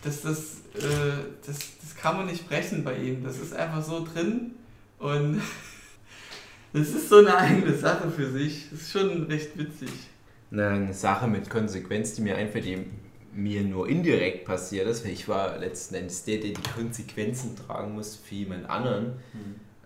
dass 0.03 0.23
das, 0.23 0.39
äh, 0.75 1.25
das, 1.47 1.59
das 1.81 1.97
kann 2.01 2.17
man 2.17 2.27
nicht 2.27 2.49
brechen 2.49 2.83
bei 2.83 2.97
ihm. 2.97 3.25
Das 3.25 3.39
ist 3.39 3.53
einfach 3.53 3.83
so 3.83 4.05
drin 4.05 4.53
und 4.99 5.43
das 6.73 6.89
ist 6.89 7.09
so 7.09 7.19
eine 7.19 7.37
eigene 7.37 7.75
Sache 7.75 8.11
für 8.11 8.31
sich. 8.31 8.69
Das 8.71 8.81
ist 8.81 8.93
schon 8.93 9.25
recht 9.25 9.57
witzig. 9.59 9.91
Eine 10.53 10.93
Sache 10.93 11.27
mit 11.29 11.49
Konsequenz, 11.49 12.15
die 12.15 12.23
mir 12.23 12.37
einfällt, 12.37 12.66
die 12.66 12.85
mir 13.35 13.62
nur 13.62 13.89
indirekt 13.89 14.45
passiert 14.45 14.87
ist, 14.87 15.05
weil 15.05 15.12
ich 15.12 15.27
war 15.29 15.57
letzten 15.59 15.95
Endes 15.95 16.24
der, 16.24 16.39
der 16.39 16.51
die 16.51 16.70
Konsequenzen 16.77 17.57
tragen 17.57 17.95
muss 17.95 18.16
für 18.16 18.35
jemand 18.35 18.69
anderen. 18.69 19.15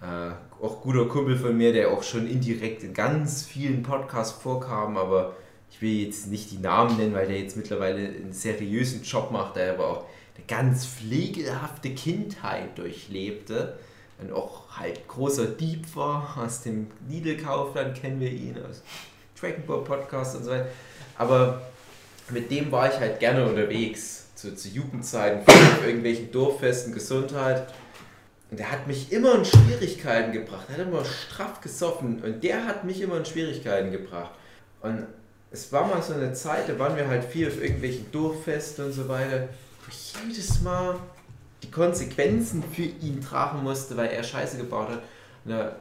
Äh, 0.00 0.64
auch 0.64 0.82
guter 0.82 1.06
Kumpel 1.06 1.36
von 1.36 1.56
mir, 1.56 1.72
der 1.72 1.90
auch 1.90 2.02
schon 2.02 2.26
indirekt 2.26 2.82
in 2.82 2.92
ganz 2.92 3.44
vielen 3.44 3.82
Podcasts 3.82 4.42
vorkam, 4.42 4.96
aber 4.96 5.36
ich 5.70 5.80
will 5.80 6.04
jetzt 6.04 6.26
nicht 6.28 6.50
die 6.50 6.58
Namen 6.58 6.96
nennen, 6.96 7.14
weil 7.14 7.26
der 7.26 7.40
jetzt 7.40 7.56
mittlerweile 7.56 8.08
einen 8.08 8.32
seriösen 8.32 9.02
Job 9.02 9.30
macht, 9.30 9.56
der 9.56 9.74
aber 9.74 9.86
auch 9.88 10.04
eine 10.36 10.44
ganz 10.46 10.86
pflegelhafte 10.86 11.90
Kindheit 11.90 12.76
durchlebte 12.76 13.78
und 14.20 14.32
auch 14.32 14.78
halt 14.78 15.06
großer 15.08 15.46
Dieb 15.46 15.94
war. 15.94 16.36
Aus 16.42 16.62
dem 16.62 16.88
Lidl-Kaufland 17.08 17.94
kennen 17.94 18.20
wir 18.20 18.30
ihn, 18.30 18.56
aus 18.58 18.82
Dragon 19.40 19.64
Ball 19.66 19.84
Podcast 19.84 20.36
und 20.36 20.44
so 20.44 20.50
weiter. 20.50 20.68
Aber 21.18 21.62
mit 22.30 22.50
dem 22.50 22.70
war 22.72 22.92
ich 22.92 22.98
halt 22.98 23.20
gerne 23.20 23.46
unterwegs, 23.46 24.26
zu, 24.34 24.54
zu 24.54 24.68
Jugendzeiten, 24.68 25.42
irgendwelchen 25.84 26.30
Dorffesten, 26.30 26.92
Gesundheit. 26.92 27.72
Und 28.50 28.60
der 28.60 28.70
hat 28.70 28.86
mich 28.86 29.10
immer 29.12 29.34
in 29.36 29.44
Schwierigkeiten 29.44 30.32
gebracht. 30.32 30.66
Er 30.68 30.78
hat 30.78 30.86
immer 30.86 31.04
straff 31.04 31.60
gesoffen 31.60 32.22
und 32.22 32.44
der 32.44 32.64
hat 32.66 32.84
mich 32.84 33.00
immer 33.00 33.16
in 33.16 33.24
Schwierigkeiten 33.24 33.90
gebracht. 33.90 34.30
Und 34.82 35.06
es 35.50 35.72
war 35.72 35.86
mal 35.86 36.02
so 36.02 36.14
eine 36.14 36.32
Zeit, 36.32 36.68
da 36.68 36.78
waren 36.78 36.96
wir 36.96 37.08
halt 37.08 37.24
viel 37.24 37.48
auf 37.48 37.60
irgendwelchen 37.60 38.10
Dorffesten 38.12 38.86
und 38.86 38.92
so 38.92 39.08
weiter, 39.08 39.48
wo 39.84 39.90
ich 39.90 40.14
jedes 40.22 40.60
Mal 40.60 40.96
die 41.62 41.70
Konsequenzen 41.70 42.62
für 42.62 42.82
ihn 42.82 43.20
tragen 43.20 43.62
musste, 43.62 43.96
weil 43.96 44.08
er 44.08 44.22
Scheiße 44.22 44.58
gebaut 44.58 44.90
hat. 44.90 45.02
Und 45.44 45.52
da 45.52 45.76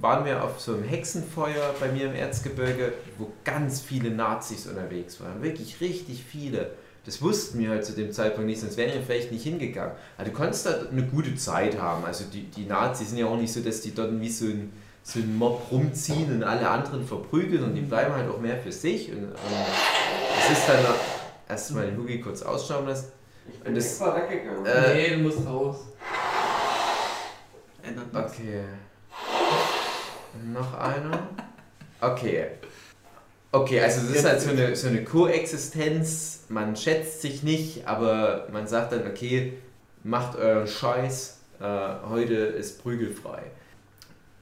waren 0.00 0.24
wir 0.24 0.42
auf 0.44 0.60
so 0.60 0.74
einem 0.74 0.84
Hexenfeuer 0.84 1.74
bei 1.80 1.90
mir 1.92 2.06
im 2.06 2.14
Erzgebirge, 2.14 2.92
wo 3.18 3.30
ganz 3.44 3.80
viele 3.80 4.10
Nazis 4.10 4.66
unterwegs 4.66 5.20
waren. 5.20 5.42
Wirklich 5.42 5.80
richtig 5.80 6.22
viele. 6.24 6.70
Das 7.04 7.22
wussten 7.22 7.58
wir 7.60 7.70
halt 7.70 7.84
zu 7.84 7.92
dem 7.92 8.10
Zeitpunkt 8.12 8.48
nicht, 8.48 8.60
sonst 8.60 8.76
wären 8.76 8.92
wir 8.92 9.00
vielleicht 9.02 9.30
nicht 9.30 9.44
hingegangen. 9.44 9.92
Also 10.18 10.32
du 10.32 10.36
konntest 10.36 10.66
da 10.66 10.70
eine 10.90 11.04
gute 11.04 11.36
Zeit 11.36 11.80
haben. 11.80 12.04
Also 12.04 12.24
die, 12.32 12.42
die 12.44 12.66
Nazis 12.66 13.10
sind 13.10 13.18
ja 13.18 13.26
auch 13.26 13.36
nicht 13.36 13.52
so, 13.52 13.60
dass 13.60 13.80
die 13.80 13.94
dort 13.94 14.20
wie 14.20 14.28
so 14.28 14.46
ein, 14.46 14.72
so 15.04 15.20
ein 15.20 15.36
Mob 15.38 15.70
rumziehen 15.70 16.34
und 16.34 16.42
alle 16.42 16.68
anderen 16.68 17.06
verprügeln 17.06 17.62
und 17.62 17.74
die 17.76 17.82
bleiben 17.82 18.12
halt 18.12 18.28
auch 18.28 18.40
mehr 18.40 18.58
für 18.58 18.72
sich. 18.72 19.10
Und, 19.12 19.18
und 19.24 19.32
das 19.34 20.58
ist 20.58 20.68
dann 20.68 20.84
erstmal 21.48 21.86
den 21.86 21.96
Hugi 21.96 22.20
kurz 22.20 22.42
ausschauen 22.42 22.86
lassen. 22.86 23.12
Ich 23.48 23.60
bin 23.60 23.68
Und 23.68 23.74
das- 23.76 23.84
extra 23.86 24.16
weggegangen. 24.16 24.66
Äh, 24.66 24.94
nee, 24.94 25.10
du 25.16 25.18
musst 25.22 25.46
raus. 25.46 25.76
Ändert 27.84 28.12
nichts. 28.12 28.32
Okay. 28.32 28.60
Noch 30.52 30.74
einer? 30.74 31.28
Okay. 32.00 32.46
Okay, 33.52 33.80
also 33.80 34.06
das 34.06 34.16
ist 34.18 34.24
halt 34.24 34.40
so 34.40 34.50
eine, 34.50 34.76
so 34.76 34.88
eine 34.88 35.04
Koexistenz. 35.04 36.40
Man 36.48 36.76
schätzt 36.76 37.22
sich 37.22 37.42
nicht, 37.42 37.86
aber 37.86 38.48
man 38.52 38.66
sagt 38.66 38.92
dann, 38.92 39.06
okay, 39.06 39.54
macht 40.02 40.36
euren 40.36 40.66
Scheiß. 40.66 41.38
Äh, 41.60 41.64
heute 42.08 42.34
ist 42.34 42.82
prügelfrei. 42.82 43.42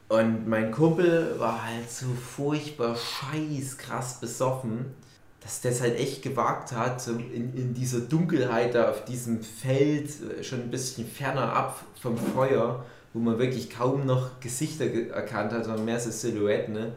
Und 0.08 0.48
mein 0.48 0.70
Kumpel 0.70 1.38
war 1.38 1.64
halt 1.64 1.90
so 1.90 2.06
furchtbar 2.06 2.96
scheiß 2.96 3.78
krass 3.78 4.20
besoffen, 4.20 4.94
dass 5.40 5.60
der 5.60 5.72
es 5.72 5.80
halt 5.80 5.98
echt 5.98 6.22
gewagt 6.22 6.72
hat, 6.72 7.06
in, 7.06 7.54
in 7.54 7.74
dieser 7.74 8.00
Dunkelheit 8.00 8.74
da 8.74 8.90
auf 8.90 9.04
diesem 9.04 9.42
Feld, 9.42 10.10
schon 10.42 10.62
ein 10.62 10.70
bisschen 10.70 11.06
ferner 11.06 11.52
ab 11.52 11.82
vom 12.00 12.16
Feuer, 12.16 12.84
wo 13.14 13.20
man 13.20 13.38
wirklich 13.38 13.70
kaum 13.70 14.04
noch 14.04 14.38
Gesichter 14.40 14.88
ge- 14.88 15.08
erkannt 15.08 15.52
hat, 15.52 15.64
sondern 15.64 15.86
mehr 15.86 15.98
so 15.98 16.10
Silhouetten, 16.10 16.74
ne? 16.74 16.92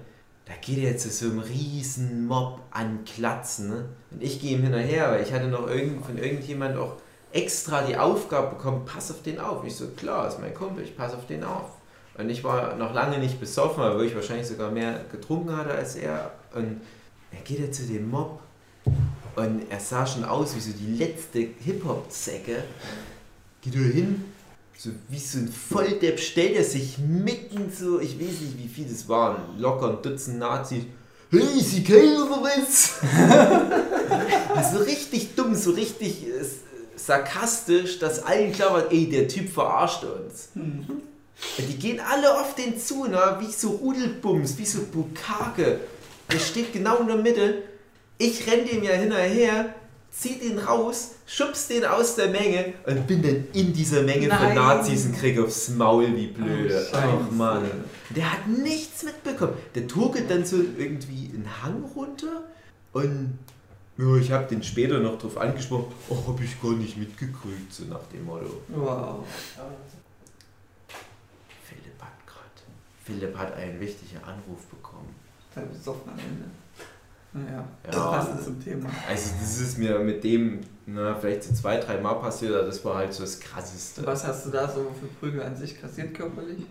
da 0.45 0.53
geht 0.61 0.79
er 0.79 0.97
zu 0.97 1.09
so 1.09 1.25
einem 1.27 1.39
riesen 1.39 2.25
Mob 2.27 2.59
an 2.71 3.05
Klatzen. 3.05 3.69
Ne? 3.69 3.85
Und 4.11 4.23
ich 4.23 4.41
gehe 4.41 4.57
ihm 4.57 4.63
hinterher, 4.63 5.11
weil 5.11 5.23
ich 5.23 5.31
hatte 5.31 5.47
noch 5.47 5.67
irgend, 5.69 6.05
von 6.05 6.17
irgendjemand 6.17 6.77
auch 6.77 6.93
extra 7.33 7.81
die 7.83 7.97
Aufgabe 7.97 8.55
bekommen, 8.55 8.83
pass 8.85 9.11
auf 9.11 9.21
den 9.21 9.39
auf. 9.39 9.63
Ich 9.65 9.75
so, 9.75 9.87
klar, 9.89 10.27
ist 10.27 10.39
mein 10.39 10.53
Kumpel, 10.53 10.83
ich 10.83 10.95
pass 10.97 11.13
auf 11.13 11.27
den 11.27 11.43
auf. 11.43 11.71
Und 12.17 12.29
ich 12.29 12.43
war 12.43 12.75
noch 12.77 12.93
lange 12.93 13.19
nicht 13.19 13.39
besoffen, 13.39 13.83
aber 13.83 14.01
ich 14.03 14.15
wahrscheinlich 14.15 14.47
sogar 14.47 14.71
mehr 14.71 15.01
getrunken 15.11 15.55
hatte 15.55 15.71
als 15.71 15.95
er. 15.95 16.31
Und 16.55 16.81
er 17.31 17.41
geht 17.43 17.59
ja 17.59 17.71
zu 17.71 17.83
dem 17.83 18.09
Mob 18.09 18.39
und 19.35 19.63
er 19.69 19.79
sah 19.79 20.07
schon 20.07 20.23
aus 20.23 20.55
wie 20.55 20.61
so 20.61 20.71
die 20.71 20.95
letzte 20.95 21.39
Hip-Hop-Zecke. 21.39 22.63
Geht 23.61 23.75
er 23.75 23.81
hin, 23.81 24.23
so 24.77 24.91
wie 25.09 25.19
so 25.19 25.39
ein 25.39 25.51
Volldepp 25.51 26.19
stellt 26.19 26.55
er 26.55 26.63
sich 26.63 26.97
mitten 26.99 27.71
so, 27.75 27.99
ich 27.99 28.19
weiß 28.19 28.41
nicht 28.41 28.57
wie 28.57 28.67
viele 28.67 28.91
es 28.91 29.09
waren, 29.09 29.59
locker 29.59 29.89
ein 29.89 30.01
Dutzend 30.03 30.39
Nazis. 30.39 30.83
Hey, 31.29 31.59
Sie 31.59 31.83
kennen 31.83 32.21
was? 32.29 33.01
so 34.71 34.77
richtig 34.83 35.35
dumm, 35.35 35.55
so 35.55 35.71
richtig 35.71 36.25
äh, 36.25 36.45
sarkastisch, 36.95 37.99
dass 37.99 38.23
allen 38.23 38.53
klar 38.53 38.73
war, 38.73 38.91
ey, 38.91 39.09
der 39.09 39.27
Typ 39.27 39.51
verarscht 39.51 40.03
uns. 40.05 40.49
Und 40.55 41.01
die 41.57 41.77
gehen 41.77 41.99
alle 41.99 42.39
auf 42.39 42.55
den 42.55 42.79
zu, 42.79 43.05
ne? 43.05 43.37
wie 43.39 43.51
so 43.51 43.71
Rudelbums, 43.71 44.57
wie 44.57 44.65
so 44.65 44.83
Bukake. 44.83 45.81
Der 46.31 46.39
steht 46.39 46.71
genau 46.71 46.99
in 46.99 47.07
der 47.07 47.17
Mitte 47.17 47.63
Ich 48.17 48.47
renn 48.49 48.65
dem 48.65 48.83
ja 48.83 48.93
hinterher, 48.93 49.75
zieh 50.17 50.39
den 50.39 50.57
raus, 50.57 51.11
schubst 51.27 51.69
den 51.69 51.85
aus 51.85 52.15
der 52.15 52.29
Menge 52.29 52.73
und 52.85 53.05
bin 53.05 53.21
dann 53.21 53.47
in 53.53 53.71
dieser 53.71 54.01
Menge 54.01 54.27
von 54.29 54.47
Nein. 54.47 54.55
Nazis 54.55 55.05
und 55.05 55.17
krieg 55.17 55.39
aufs 55.39 55.69
Maul 55.69 56.15
wie 56.15 56.27
blöde. 56.27 56.75
Oh, 56.75 56.95
Scheiße. 56.95 57.17
Ach 57.27 57.31
Mann. 57.31 57.69
Der 58.09 58.33
hat 58.33 58.47
nichts 58.47 59.03
mitbekommen. 59.03 59.53
Der 59.75 59.87
turkelt 59.87 60.29
dann 60.29 60.43
so 60.43 60.57
irgendwie 60.57 61.31
einen 61.33 61.47
Hang 61.61 61.83
runter 61.95 62.43
und 62.93 63.37
ja, 63.97 64.15
ich 64.15 64.31
habe 64.31 64.47
den 64.47 64.61
später 64.61 64.99
noch 64.99 65.17
drauf 65.17 65.37
angesprochen, 65.37 65.91
oh, 66.09 66.27
hab 66.27 66.41
ich 66.41 66.61
gar 66.61 66.73
nicht 66.73 66.97
mitgekriegt, 66.97 67.71
so 67.71 67.85
nach 67.85 68.03
dem 68.13 68.25
Motto. 68.25 68.61
Wow. 68.69 69.25
Philipp 71.63 71.99
hat 71.99 72.27
grad, 72.27 72.63
Philipp 73.03 73.35
hat 73.35 73.55
einen 73.55 73.79
wichtigen 73.79 74.17
Anruf 74.17 74.65
bekommen. 74.69 75.15
Da 75.53 75.61
besoffen 75.61 76.11
am 76.11 76.19
Ende. 76.19 76.45
Naja, 77.45 77.63
das 77.83 77.95
Ja. 77.95 78.11
passt 78.11 78.43
zum 78.43 78.63
Thema. 78.63 78.89
Also 79.07 79.31
das 79.39 79.59
ist 79.59 79.77
mir 79.77 79.99
mit 79.99 80.23
dem, 80.23 80.61
na, 80.85 81.15
vielleicht 81.15 81.43
so 81.43 81.53
zwei, 81.53 81.77
drei 81.77 81.97
Mal 81.99 82.15
passiert, 82.15 82.53
aber 82.55 82.65
das 82.65 82.83
war 82.85 82.95
halt 82.95 83.13
so 83.13 83.21
das 83.23 83.39
Krasseste. 83.39 84.05
Was 84.05 84.25
hast 84.25 84.45
du 84.45 84.49
da 84.51 84.67
so 84.67 84.91
für 84.99 85.07
Prügel 85.19 85.43
an 85.43 85.55
sich 85.55 85.79
kassiert 85.79 86.13
körperlich? 86.13 86.63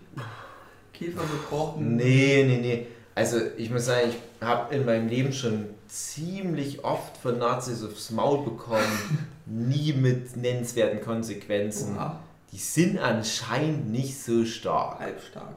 Kiefer 0.93 1.21
gebrochen? 1.21 1.95
Nee, 1.95 2.43
nee, 2.47 2.57
nee. 2.57 2.87
Also 3.15 3.37
ich 3.57 3.69
muss 3.69 3.85
sagen, 3.85 4.09
ich 4.09 4.45
habe 4.45 4.75
in 4.75 4.85
meinem 4.85 5.07
Leben 5.07 5.33
schon 5.33 5.65
ziemlich 5.87 6.83
oft 6.83 7.17
von 7.17 7.37
Nazis 7.39 7.83
aufs 7.83 8.11
Maul 8.11 8.43
bekommen. 8.43 8.83
Nie 9.45 9.93
mit 9.93 10.35
nennenswerten 10.37 11.01
Konsequenzen. 11.01 11.95
Oha, 11.95 12.19
Die 12.51 12.57
sind 12.57 12.99
anscheinend 12.99 13.89
nicht 13.91 14.21
so 14.21 14.43
stark. 14.45 14.99
halbstark. 14.99 15.55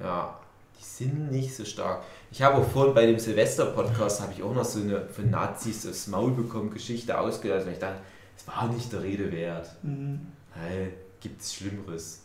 Ja, 0.00 0.38
die 0.78 0.84
sind 0.84 1.30
nicht 1.30 1.54
so 1.54 1.64
stark. 1.64 2.02
Ich 2.32 2.40
habe 2.40 2.56
auch 2.56 2.66
vorhin 2.66 2.94
bei 2.94 3.04
dem 3.04 3.18
Silvester-Podcast, 3.18 4.22
habe 4.22 4.32
ich 4.32 4.42
auch 4.42 4.54
noch 4.54 4.64
so 4.64 4.80
eine 4.80 5.06
von 5.06 5.28
Nazis 5.28 5.86
aufs 5.86 6.06
Maul 6.06 6.30
bekommen 6.30 6.70
Geschichte 6.70 7.18
ausgelassen. 7.18 7.68
Und 7.68 7.74
ich 7.74 7.78
dachte, 7.78 8.00
es 8.34 8.46
war 8.46 8.72
nicht 8.72 8.90
der 8.90 9.02
Rede 9.02 9.30
wert. 9.30 9.68
Mhm. 9.82 10.28
Hey, 10.54 10.94
gibt's 11.20 11.52
Schlimmeres? 11.52 12.22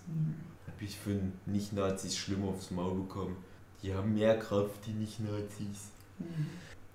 Habe 0.66 0.86
ich 0.86 0.98
von 0.98 1.34
Nicht-Nazis 1.46 2.16
schlimmer 2.16 2.48
aufs 2.48 2.72
Maul 2.72 3.02
bekommen. 3.02 3.36
Die 3.84 3.94
haben 3.94 4.14
mehr 4.14 4.40
Kraft, 4.40 4.86
die 4.86 4.94
Nicht-Nazis. 4.94 5.90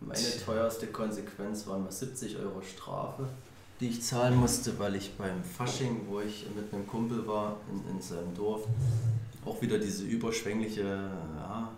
Meine 0.01 0.45
teuerste 0.47 0.87
Konsequenz 0.87 1.67
waren 1.67 1.83
mal 1.83 1.93
70 1.93 2.39
Euro 2.39 2.63
Strafe, 2.63 3.29
die 3.79 3.89
ich 3.89 4.03
zahlen 4.03 4.37
musste, 4.37 4.79
weil 4.79 4.97
ich 4.97 5.13
beim 5.19 5.45
Fasching, 5.45 6.07
wo 6.09 6.21
ich 6.21 6.47
mit 6.57 6.73
einem 6.73 6.87
Kumpel 6.87 7.27
war 7.27 7.57
in, 7.71 7.95
in 7.95 8.01
seinem 8.01 8.35
Dorf, 8.35 8.67
auch 9.45 9.61
wieder 9.61 9.79
diese 9.79 10.05
überschwängliche 10.05 10.83
ja, 10.83 11.71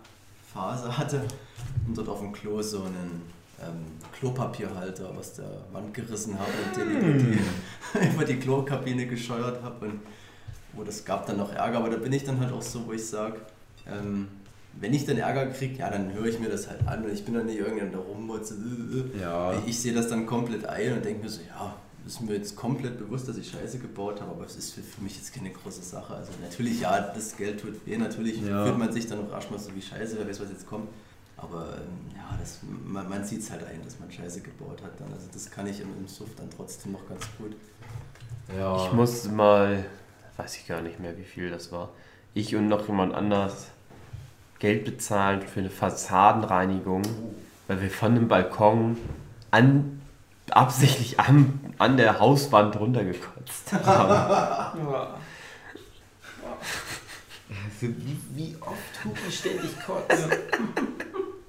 Phase 0.55 0.97
hatte 0.97 1.21
und 1.85 1.97
dort 1.97 2.07
auf 2.07 2.21
dem 2.21 2.31
Klo 2.31 2.61
so 2.61 2.83
einen 2.83 3.21
ähm, 3.61 3.85
Klopapierhalter 4.17 5.09
aus 5.09 5.33
der 5.33 5.49
Wand 5.71 5.93
gerissen 5.93 6.37
habe 6.39 6.51
und 6.65 6.77
den 6.77 6.97
über 6.97 7.99
die, 7.99 8.07
über 8.13 8.25
die 8.25 8.37
Klokabine 8.37 9.05
gescheuert 9.05 9.61
habe 9.61 9.87
und 9.87 9.99
wo 10.73 10.83
das 10.83 11.03
gab 11.05 11.25
dann 11.25 11.37
noch 11.37 11.53
Ärger, 11.53 11.77
aber 11.77 11.89
da 11.89 11.97
bin 11.97 12.11
ich 12.11 12.23
dann 12.23 12.39
halt 12.39 12.51
auch 12.51 12.61
so, 12.61 12.87
wo 12.87 12.93
ich 12.93 13.05
sage, 13.05 13.37
ähm, 13.87 14.27
wenn 14.79 14.93
ich 14.93 15.05
dann 15.05 15.17
Ärger 15.17 15.47
kriege, 15.47 15.77
ja, 15.77 15.89
dann 15.89 16.13
höre 16.13 16.25
ich 16.25 16.39
mir 16.39 16.49
das 16.49 16.69
halt 16.69 16.85
an 16.87 17.03
und 17.05 17.13
ich 17.13 17.23
bin 17.23 17.33
dann 17.33 17.45
nicht 17.45 17.59
irgendjemand 17.59 17.95
da 17.95 17.99
rummotze. 17.99 18.55
äh, 18.55 19.17
äh. 19.17 19.21
Ja. 19.21 19.53
Ich 19.65 19.79
sehe 19.79 19.93
das 19.93 20.09
dann 20.09 20.25
komplett 20.25 20.65
ein 20.65 20.93
und 20.93 21.05
denke 21.05 21.23
mir 21.23 21.29
so, 21.29 21.41
ja, 21.47 21.75
ist 22.05 22.21
mir 22.21 22.35
jetzt 22.35 22.55
komplett 22.55 22.97
bewusst, 22.99 23.27
dass 23.27 23.37
ich 23.37 23.49
Scheiße 23.49 23.79
gebaut 23.79 24.21
habe, 24.21 24.31
aber 24.31 24.45
es 24.45 24.55
ist 24.55 24.73
für, 24.73 24.81
für 24.81 25.01
mich 25.01 25.15
jetzt 25.15 25.33
keine 25.33 25.49
große 25.49 25.81
Sache. 25.81 26.13
Also 26.15 26.31
natürlich, 26.41 26.81
ja, 26.81 26.99
das 27.01 27.35
Geld 27.35 27.59
tut 27.59 27.85
weh, 27.85 27.97
natürlich 27.97 28.41
Ja. 28.41 28.65
fühlt 28.65 28.77
man 28.77 28.91
sich 28.91 29.07
dann 29.07 29.27
auch 29.27 29.33
erstmal 29.33 29.59
so 29.59 29.73
wie 29.75 29.81
Scheiße, 29.81 30.17
wer 30.17 30.27
weiß, 30.27 30.39
was 30.41 30.49
jetzt 30.49 30.67
kommt. 30.67 30.89
Aber 31.37 31.75
ähm, 31.77 32.15
ja, 32.15 32.37
das, 32.39 32.59
man, 32.85 33.09
man 33.09 33.25
sieht 33.25 33.41
es 33.41 33.51
halt 33.51 33.65
ein, 33.65 33.83
dass 33.83 33.99
man 33.99 34.09
Scheiße 34.11 34.41
gebaut 34.41 34.81
hat 34.83 34.99
dann. 34.99 35.11
Also 35.13 35.27
das 35.33 35.49
kann 35.51 35.67
ich 35.67 35.81
im, 35.81 35.89
im 35.99 36.07
Suff 36.07 36.29
dann 36.37 36.49
trotzdem 36.55 36.93
noch 36.93 37.07
ganz 37.09 37.25
gut. 37.37 37.55
Ja. 38.57 38.85
Ich 38.85 38.93
musste 38.93 39.29
mal, 39.29 39.85
weiß 40.37 40.57
ich 40.57 40.67
gar 40.67 40.81
nicht 40.81 40.99
mehr, 40.99 41.17
wie 41.17 41.23
viel 41.23 41.49
das 41.49 41.71
war. 41.71 41.89
Ich 42.33 42.55
und 42.55 42.67
noch 42.67 42.87
jemand 42.87 43.13
anders 43.13 43.67
Geld 44.59 44.85
bezahlen 44.85 45.41
für 45.41 45.59
eine 45.59 45.69
Fassadenreinigung, 45.69 47.01
weil 47.67 47.81
wir 47.81 47.89
von 47.89 48.15
dem 48.15 48.27
Balkon 48.27 48.97
an, 49.51 50.01
absichtlich 50.51 51.19
an, 51.19 51.59
an 51.77 51.97
der 51.97 52.19
Hauswand 52.19 52.79
runtergekotzt 52.79 53.73
haben. 53.73 54.75
Ja. 54.91 55.17
Für 57.79 57.87
wie, 57.87 58.17
wie 58.33 58.55
oft 58.61 59.03
Hugi 59.03 59.31
ständig 59.31 59.71
kotzt. 59.85 60.27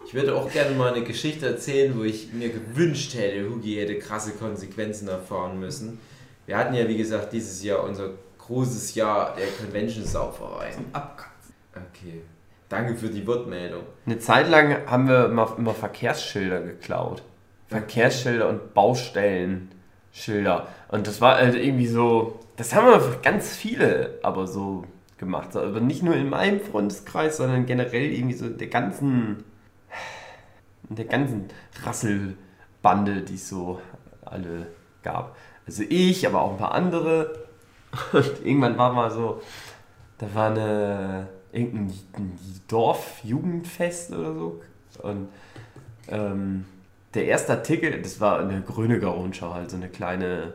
Ich 0.06 0.14
würde 0.14 0.34
auch 0.34 0.50
gerne 0.50 0.74
mal 0.74 0.92
eine 0.92 1.04
Geschichte 1.04 1.46
erzählen, 1.46 1.98
wo 1.98 2.02
ich 2.02 2.32
mir 2.32 2.50
gewünscht 2.50 3.14
hätte, 3.14 3.48
Hugi 3.48 3.76
hätte 3.76 3.98
krasse 3.98 4.32
Konsequenzen 4.32 5.08
erfahren 5.08 5.58
müssen. 5.58 5.98
Wir 6.46 6.56
hatten 6.56 6.74
ja, 6.74 6.88
wie 6.88 6.96
gesagt, 6.96 7.32
dieses 7.32 7.62
Jahr 7.62 7.82
unser 7.82 8.10
großes 8.38 8.94
Jahr 8.94 9.34
der 9.36 9.48
Convention-Sauferei. 9.48 10.70
Zum 10.70 10.86
Abkacken. 10.92 11.32
Okay. 11.74 12.22
Danke 12.68 12.96
für 12.96 13.08
die 13.08 13.26
Wortmeldung. 13.26 13.82
Eine 14.06 14.18
Zeit 14.18 14.48
lang 14.48 14.86
haben 14.86 15.08
wir 15.08 15.26
immer, 15.26 15.54
immer 15.56 15.74
Verkehrsschilder 15.74 16.60
geklaut. 16.60 17.22
Verkehrsschilder 17.68 18.48
und 18.48 18.74
Baustellenschilder. 20.16 20.66
Und 20.88 21.06
das 21.06 21.20
war 21.20 21.36
halt 21.36 21.54
irgendwie 21.54 21.86
so, 21.86 22.40
das 22.56 22.74
haben 22.74 22.86
wir 22.86 23.18
ganz 23.22 23.56
viele 23.56 24.18
aber 24.22 24.46
so 24.46 24.84
gemacht. 25.18 25.54
Aber 25.56 25.80
nicht 25.80 26.02
nur 26.02 26.14
in 26.14 26.28
meinem 26.28 26.60
Freundeskreis, 26.60 27.36
sondern 27.36 27.66
generell 27.66 28.12
irgendwie 28.12 28.36
so 28.36 28.46
in 28.46 28.58
der 28.58 28.68
ganzen, 28.68 29.44
der 30.88 31.04
ganzen 31.04 31.46
Rasselbande, 31.84 33.22
die 33.22 33.34
es 33.34 33.48
so 33.48 33.80
alle 34.24 34.66
gab. 35.02 35.36
Also 35.66 35.82
ich, 35.88 36.26
aber 36.26 36.42
auch 36.42 36.52
ein 36.52 36.58
paar 36.58 36.72
andere. 36.72 37.46
Und 38.12 38.44
irgendwann 38.44 38.76
war 38.78 38.92
mal 38.92 39.10
so, 39.10 39.40
da 40.18 40.26
war 40.34 40.50
eine 40.50 41.28
irgendein 41.52 41.98
Dorfjugendfest 42.68 44.12
oder 44.12 44.34
so. 44.34 44.60
Und 45.02 45.28
ähm, 46.08 46.64
der 47.16 47.26
erste 47.26 47.52
Artikel, 47.52 48.00
das 48.02 48.20
war 48.20 48.38
eine 48.38 48.60
Gröneger 48.60 49.08
Rundschau, 49.08 49.54
halt 49.54 49.70
so 49.70 49.76
eine 49.76 49.88
kleine 49.88 50.52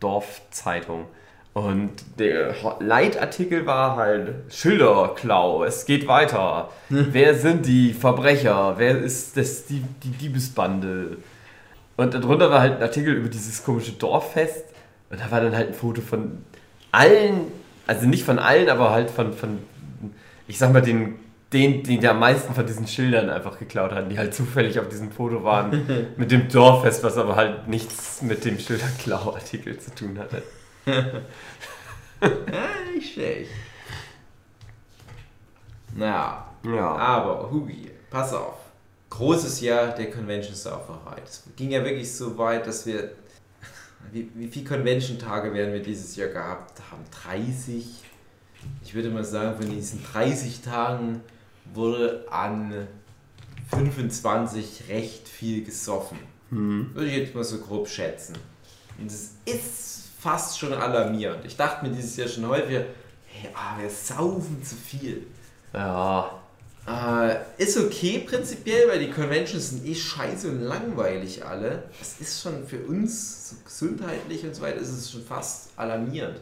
Dorfzeitung. 0.00 1.06
Und 1.52 1.92
der 2.18 2.54
Leitartikel 2.80 3.64
war 3.64 3.96
halt 3.96 4.34
Schilderklau, 4.52 5.64
es 5.64 5.86
geht 5.86 6.08
weiter. 6.08 6.70
Wer 6.88 7.36
sind 7.36 7.66
die 7.66 7.92
Verbrecher? 7.92 8.74
Wer 8.76 8.98
ist 8.98 9.36
das, 9.36 9.66
die, 9.66 9.84
die 10.02 10.10
Diebesbande? 10.10 11.18
Und 11.96 12.14
darunter 12.14 12.50
war 12.50 12.60
halt 12.60 12.78
ein 12.78 12.82
Artikel 12.82 13.14
über 13.14 13.28
dieses 13.28 13.62
komische 13.64 13.92
Dorffest. 13.92 14.64
Und 15.10 15.20
da 15.20 15.30
war 15.30 15.40
dann 15.40 15.54
halt 15.54 15.68
ein 15.68 15.74
Foto 15.74 16.00
von 16.00 16.44
allen, 16.90 17.52
also 17.86 18.06
nicht 18.06 18.24
von 18.24 18.40
allen, 18.40 18.68
aber 18.68 18.90
halt 18.90 19.10
von, 19.10 19.32
von 19.32 19.60
ich 20.48 20.58
sag 20.58 20.72
mal, 20.72 20.82
den, 20.82 21.14
den, 21.54 21.82
den 21.82 22.00
die 22.00 22.08
am 22.08 22.18
meisten 22.18 22.52
von 22.54 22.66
diesen 22.66 22.86
Schildern 22.86 23.30
einfach 23.30 23.58
geklaut 23.58 23.92
hatten, 23.92 24.10
die 24.10 24.18
halt 24.18 24.34
zufällig 24.34 24.78
auf 24.80 24.88
diesem 24.88 25.10
Foto 25.12 25.42
waren, 25.44 25.86
mit 26.16 26.30
dem 26.30 26.48
Dorffest, 26.48 27.02
was 27.02 27.16
aber 27.16 27.36
halt 27.36 27.68
nichts 27.68 28.20
mit 28.22 28.44
dem 28.44 28.58
Schilderklau-Artikel 28.58 29.78
zu 29.78 29.94
tun 29.94 30.18
hatte. 30.18 30.42
Nicht 32.94 33.14
schlecht. 33.14 33.50
Naja, 35.96 36.46
Ja. 36.64 36.96
aber 36.96 37.50
Hugi, 37.50 37.90
pass 38.10 38.32
auf. 38.32 38.56
Großes 39.10 39.60
Jahr 39.60 39.94
der 39.94 40.10
Convention-Sauferei. 40.10 41.20
Das 41.24 41.44
ging 41.56 41.70
ja 41.70 41.84
wirklich 41.84 42.12
so 42.12 42.36
weit, 42.36 42.66
dass 42.66 42.84
wir. 42.86 43.12
Wie, 44.12 44.28
wie 44.34 44.48
viele 44.48 44.66
Convention-Tage 44.68 45.54
werden 45.54 45.72
wir 45.72 45.80
dieses 45.82 46.16
Jahr 46.16 46.28
gehabt 46.28 46.80
haben? 46.90 47.02
30? 47.22 47.86
Ich 48.82 48.94
würde 48.94 49.10
mal 49.10 49.24
sagen, 49.24 49.60
von 49.60 49.70
diesen 49.70 50.02
30 50.12 50.62
Tagen 50.62 51.20
wurde 51.72 52.26
an 52.30 52.86
25 53.70 54.84
recht 54.88 55.28
viel 55.28 55.64
gesoffen. 55.64 56.18
Würde 56.94 57.08
ich 57.08 57.16
jetzt 57.16 57.34
mal 57.34 57.44
so 57.44 57.58
grob 57.58 57.88
schätzen. 57.88 58.34
Und 58.98 59.10
das 59.10 59.30
ist 59.44 60.04
fast 60.20 60.58
schon 60.58 60.72
alarmierend. 60.72 61.44
Ich 61.44 61.56
dachte 61.56 61.84
mir 61.84 61.94
dieses 61.94 62.16
Jahr 62.16 62.28
schon 62.28 62.46
häufiger, 62.46 62.84
hey, 63.26 63.50
ah, 63.54 63.78
wir 63.78 63.90
saufen 63.90 64.62
zu 64.62 64.76
viel. 64.76 65.26
Ja. 65.72 66.40
Äh, 66.86 67.36
ist 67.62 67.78
okay 67.78 68.20
prinzipiell, 68.20 68.88
weil 68.88 68.98
die 68.98 69.10
Conventions 69.10 69.70
sind 69.70 69.86
eh 69.86 69.94
scheiße 69.94 70.48
und 70.48 70.60
langweilig 70.60 71.44
alle. 71.44 71.84
Das 71.98 72.20
ist 72.20 72.42
schon 72.42 72.66
für 72.66 72.78
uns 72.80 73.50
so 73.50 73.56
gesundheitlich 73.64 74.44
und 74.44 74.54
so 74.54 74.62
weiter, 74.62 74.76
ist 74.76 74.90
es 74.90 75.10
schon 75.10 75.24
fast 75.24 75.70
alarmierend. 75.76 76.38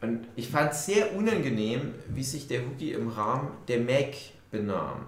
Und 0.00 0.26
ich 0.36 0.48
fand 0.50 0.72
es 0.72 0.86
sehr 0.86 1.14
unangenehm, 1.16 1.94
wie 2.08 2.22
sich 2.22 2.46
der 2.46 2.60
Hookie 2.60 2.92
im 2.92 3.08
Rahmen 3.08 3.50
der 3.66 3.80
Mac 3.80 4.14
benahm. 4.50 5.06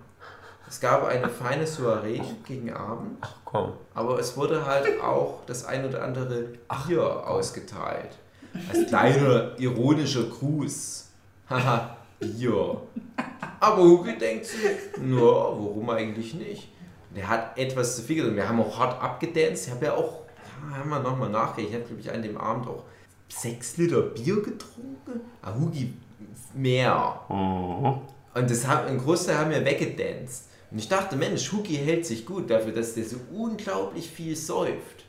Es 0.69 0.81
gab 0.81 1.05
eine 1.07 1.29
feine 1.29 1.67
Soiree 1.67 2.21
gegen 2.47 2.73
Abend, 2.73 3.19
Ach 3.21 3.35
komm. 3.45 3.73
aber 3.95 4.19
es 4.21 4.37
wurde 4.37 4.65
halt 4.67 5.01
auch 5.01 5.41
das 5.47 5.65
ein 5.65 5.85
oder 5.85 6.03
andere 6.05 6.49
Bier 6.87 7.27
ausgeteilt. 7.27 8.11
Als 8.69 8.87
kleiner 8.87 9.59
ironischer 9.59 10.25
Gruß. 10.25 11.09
Haha, 11.49 11.97
Bier. 12.21 12.81
Aber 13.59 13.83
Hugo 13.83 14.11
denkt 14.19 14.47
sich, 14.47 14.61
na, 15.01 15.21
warum 15.21 15.91
eigentlich 15.91 16.35
nicht? 16.35 16.69
Der 17.17 17.29
hat 17.29 17.59
etwas 17.59 17.97
zu 17.97 18.03
viel 18.03 18.17
getrunken. 18.17 18.37
Wir 18.37 18.49
haben 18.49 18.61
auch 18.61 18.79
hart 18.79 19.03
abgedanced. 19.03 19.67
Ich 19.67 19.73
habe 19.73 19.87
ja 19.87 19.95
auch, 19.95 20.21
ja, 20.71 20.77
haben 20.79 20.91
wir 20.91 21.01
nochmal 21.01 21.31
nachgedacht, 21.31 21.69
ich 21.71 21.75
habe, 21.75 21.85
glaube 21.85 22.01
ich, 22.01 22.13
an 22.13 22.23
dem 22.23 22.39
Abend 22.39 22.69
auch 22.69 22.85
sechs 23.33 23.77
Liter 23.77 24.03
Bier 24.03 24.43
getrunken. 24.43 25.21
Ah, 25.43 25.55
Hugi 25.55 25.95
mehr. 26.55 27.21
Und 27.29 28.51
das 28.51 28.67
haben, 28.67 28.87
einen 28.87 28.99
Großteil 28.99 29.39
haben 29.39 29.51
wir 29.51 29.65
weggedanced. 29.65 30.49
Und 30.71 30.79
ich 30.79 30.89
dachte, 30.89 31.17
Mensch, 31.17 31.51
Hugi 31.53 31.75
hält 31.75 32.07
sich 32.07 32.25
gut 32.27 32.51
dafür, 32.51 32.73
dass 32.73 32.95
der 32.95 33.05
so 33.05 33.17
unglaublich 33.33 34.09
viel 34.09 34.37
säuft. 34.37 35.05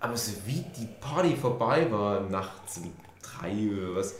Aber 0.00 0.16
so 0.16 0.32
wie 0.46 0.64
die 0.76 0.88
Party 1.00 1.36
vorbei 1.36 1.90
war, 1.90 2.20
nachts 2.28 2.78
um 2.78 2.92
drei 3.22 3.52
oder 3.52 3.96
was, 3.96 4.16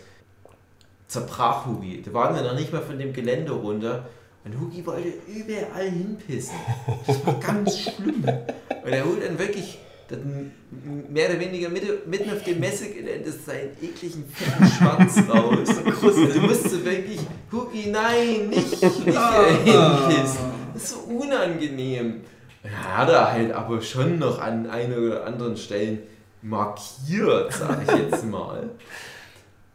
zerbrach 1.08 1.66
Hugi. 1.66 2.02
Da 2.02 2.12
waren 2.12 2.34
wir 2.34 2.42
noch 2.42 2.54
nicht 2.54 2.72
mal 2.72 2.82
von 2.82 2.98
dem 2.98 3.12
Gelände 3.12 3.52
runter. 3.52 4.08
Und 4.44 4.60
Hugi 4.60 4.84
wollte 4.86 5.08
überall 5.26 5.90
hinpissen. 5.90 6.56
Das 7.06 7.26
war 7.26 7.34
ganz 7.40 7.78
schlimm. 7.78 8.24
Und 8.24 8.92
er 8.92 9.04
holt 9.04 9.24
dann 9.24 9.38
wirklich 9.38 9.78
dann 10.16 10.52
mehr 11.12 11.30
oder 11.30 11.40
weniger 11.40 11.68
mitten, 11.68 12.08
mitten 12.08 12.30
auf 12.30 12.42
dem 12.42 12.60
Messegelände 12.60 13.30
seinen 13.32 13.70
ekligen 13.82 14.24
fetten 14.28 14.66
Schwanz 14.66 15.16
raus. 15.28 15.68
Und 16.02 16.34
du 16.34 16.40
musst 16.40 16.70
so 16.70 16.84
wirklich, 16.84 17.20
Hugi, 17.52 17.90
nein, 17.90 18.48
nicht, 18.48 18.82
nicht 18.82 19.18
hinpissen. 19.64 20.38
Das 20.72 20.82
ist 20.82 20.90
so 20.90 20.98
unangenehm. 21.00 22.22
Ja, 22.64 22.98
hat 22.98 23.08
er 23.10 23.32
halt 23.32 23.52
aber 23.52 23.80
schon 23.82 24.18
noch 24.18 24.40
an 24.40 24.68
einer 24.68 24.96
oder 24.96 25.26
anderen 25.26 25.56
Stellen 25.56 25.98
markiert, 26.42 27.52
sag 27.52 27.82
ich 27.82 27.98
jetzt 27.98 28.24
mal. 28.30 28.70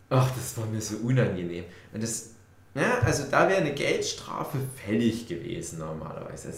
Ach, 0.09 0.27
das 0.35 0.57
war 0.57 0.65
mir 0.65 0.81
so 0.81 0.97
unangenehm. 0.97 1.65
Und 1.93 2.01
das, 2.01 2.31
ja, 2.73 2.99
also 3.05 3.25
da 3.29 3.47
wäre 3.47 3.61
eine 3.61 3.73
Geldstrafe 3.73 4.57
fällig 4.83 5.27
gewesen 5.27 5.79
normalerweise. 5.79 6.47
Das 6.47 6.57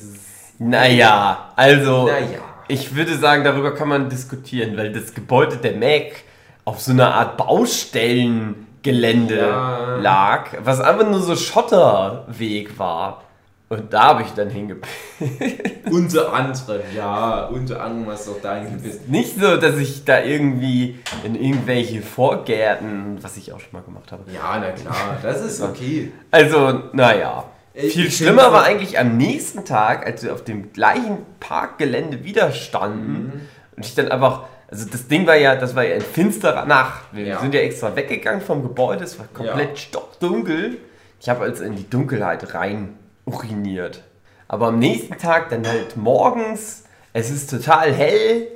Naja, 0.58 1.52
also 1.56 2.08
naja. 2.08 2.40
Ich 2.68 2.96
würde 2.96 3.18
sagen, 3.18 3.44
darüber 3.44 3.74
kann 3.74 3.88
man 3.90 4.10
diskutieren, 4.10 4.78
weil 4.78 4.92
das 4.94 5.14
Gebäude 5.14 5.58
der 5.58 5.76
Mac 5.76 6.24
auf 6.66 6.82
so 6.82 6.92
einer 6.92 7.14
Art 7.16 7.38
Baustellengelände 7.38 9.38
Ja. 9.38 9.96
lag, 9.98 10.48
was 10.64 10.80
einfach 10.82 11.10
nur 11.10 11.20
so 11.22 11.36
Schotterweg 11.36 12.78
war. 12.78 13.24
Und 13.70 13.94
da 13.94 14.04
habe 14.08 14.24
ich 14.24 14.32
dann 14.32 14.50
hingepisst. 14.50 14.94
Unter 15.90 16.34
anderem, 16.34 16.82
ja, 16.94 17.46
unter 17.46 17.82
anderem 17.82 18.12
hast 18.12 18.28
du 18.28 18.32
auch 18.32 18.42
dahin 18.42 18.70
gepisst. 18.78 19.08
Nicht 19.08 19.40
so, 19.40 19.56
dass 19.56 19.78
ich 19.78 20.04
da 20.04 20.22
irgendwie 20.22 21.00
in 21.24 21.36
irgendwelche 21.36 22.02
Vorgärten, 22.02 23.18
was 23.22 23.38
ich 23.38 23.54
auch 23.54 23.60
schon 23.62 23.72
mal 23.72 23.82
gemacht 23.82 24.12
habe. 24.12 24.24
Ja, 24.32 24.60
na 24.60 24.72
klar, 24.72 25.18
das 25.24 25.40
ist 25.42 25.62
okay. 25.62 26.12
Also, 26.32 26.82
naja. 26.92 27.46
Äh, 27.74 27.88
Viel 27.88 28.08
ich 28.08 28.18
schlimmer 28.18 28.52
war 28.52 28.64
eigentlich 28.64 29.00
am 29.00 29.18
nächsten 29.18 29.64
Tag, 29.66 30.06
als 30.06 30.24
wir 30.24 30.34
auf 30.34 30.44
dem 30.44 30.74
gleichen 30.74 31.20
Parkgelände 31.40 32.24
wieder 32.24 32.52
standen 32.52 33.14
Mhm. 33.14 33.42
und 33.78 33.86
ich 33.86 33.96
dann 33.96 34.10
einfach, 34.10 34.44
also 34.70 34.86
das 34.90 35.08
Ding 35.08 35.26
war 35.28 35.36
ja, 35.36 35.56
das 35.56 35.76
war 35.76 35.84
ja 35.86 35.96
in 35.96 36.02
finsterer 36.02 36.66
Nacht. 36.66 37.04
Wir 37.14 37.26
Ja. 37.26 37.40
sind 37.40 37.54
ja 37.54 37.62
extra 37.62 37.96
weggegangen 37.96 38.42
vom 38.42 38.62
Gebäude, 38.64 39.04
es 39.04 39.18
war 39.20 39.28
komplett 39.34 39.70
Ja. 39.72 39.76
stockdunkel. 39.78 40.78
Ich 41.20 41.30
habe 41.30 41.44
also 41.44 41.64
in 41.64 41.76
die 41.76 41.90
Dunkelheit 41.90 42.54
rein 42.54 42.98
uriniert. 43.26 44.04
Aber 44.48 44.68
am 44.68 44.80
nächsten 44.80 45.18
Tag 45.18 45.50
dann 45.50 45.66
halt 45.66 45.96
morgens, 45.96 46.84
es 47.14 47.30
ist 47.30 47.50
total 47.50 47.94
hell, 47.94 48.48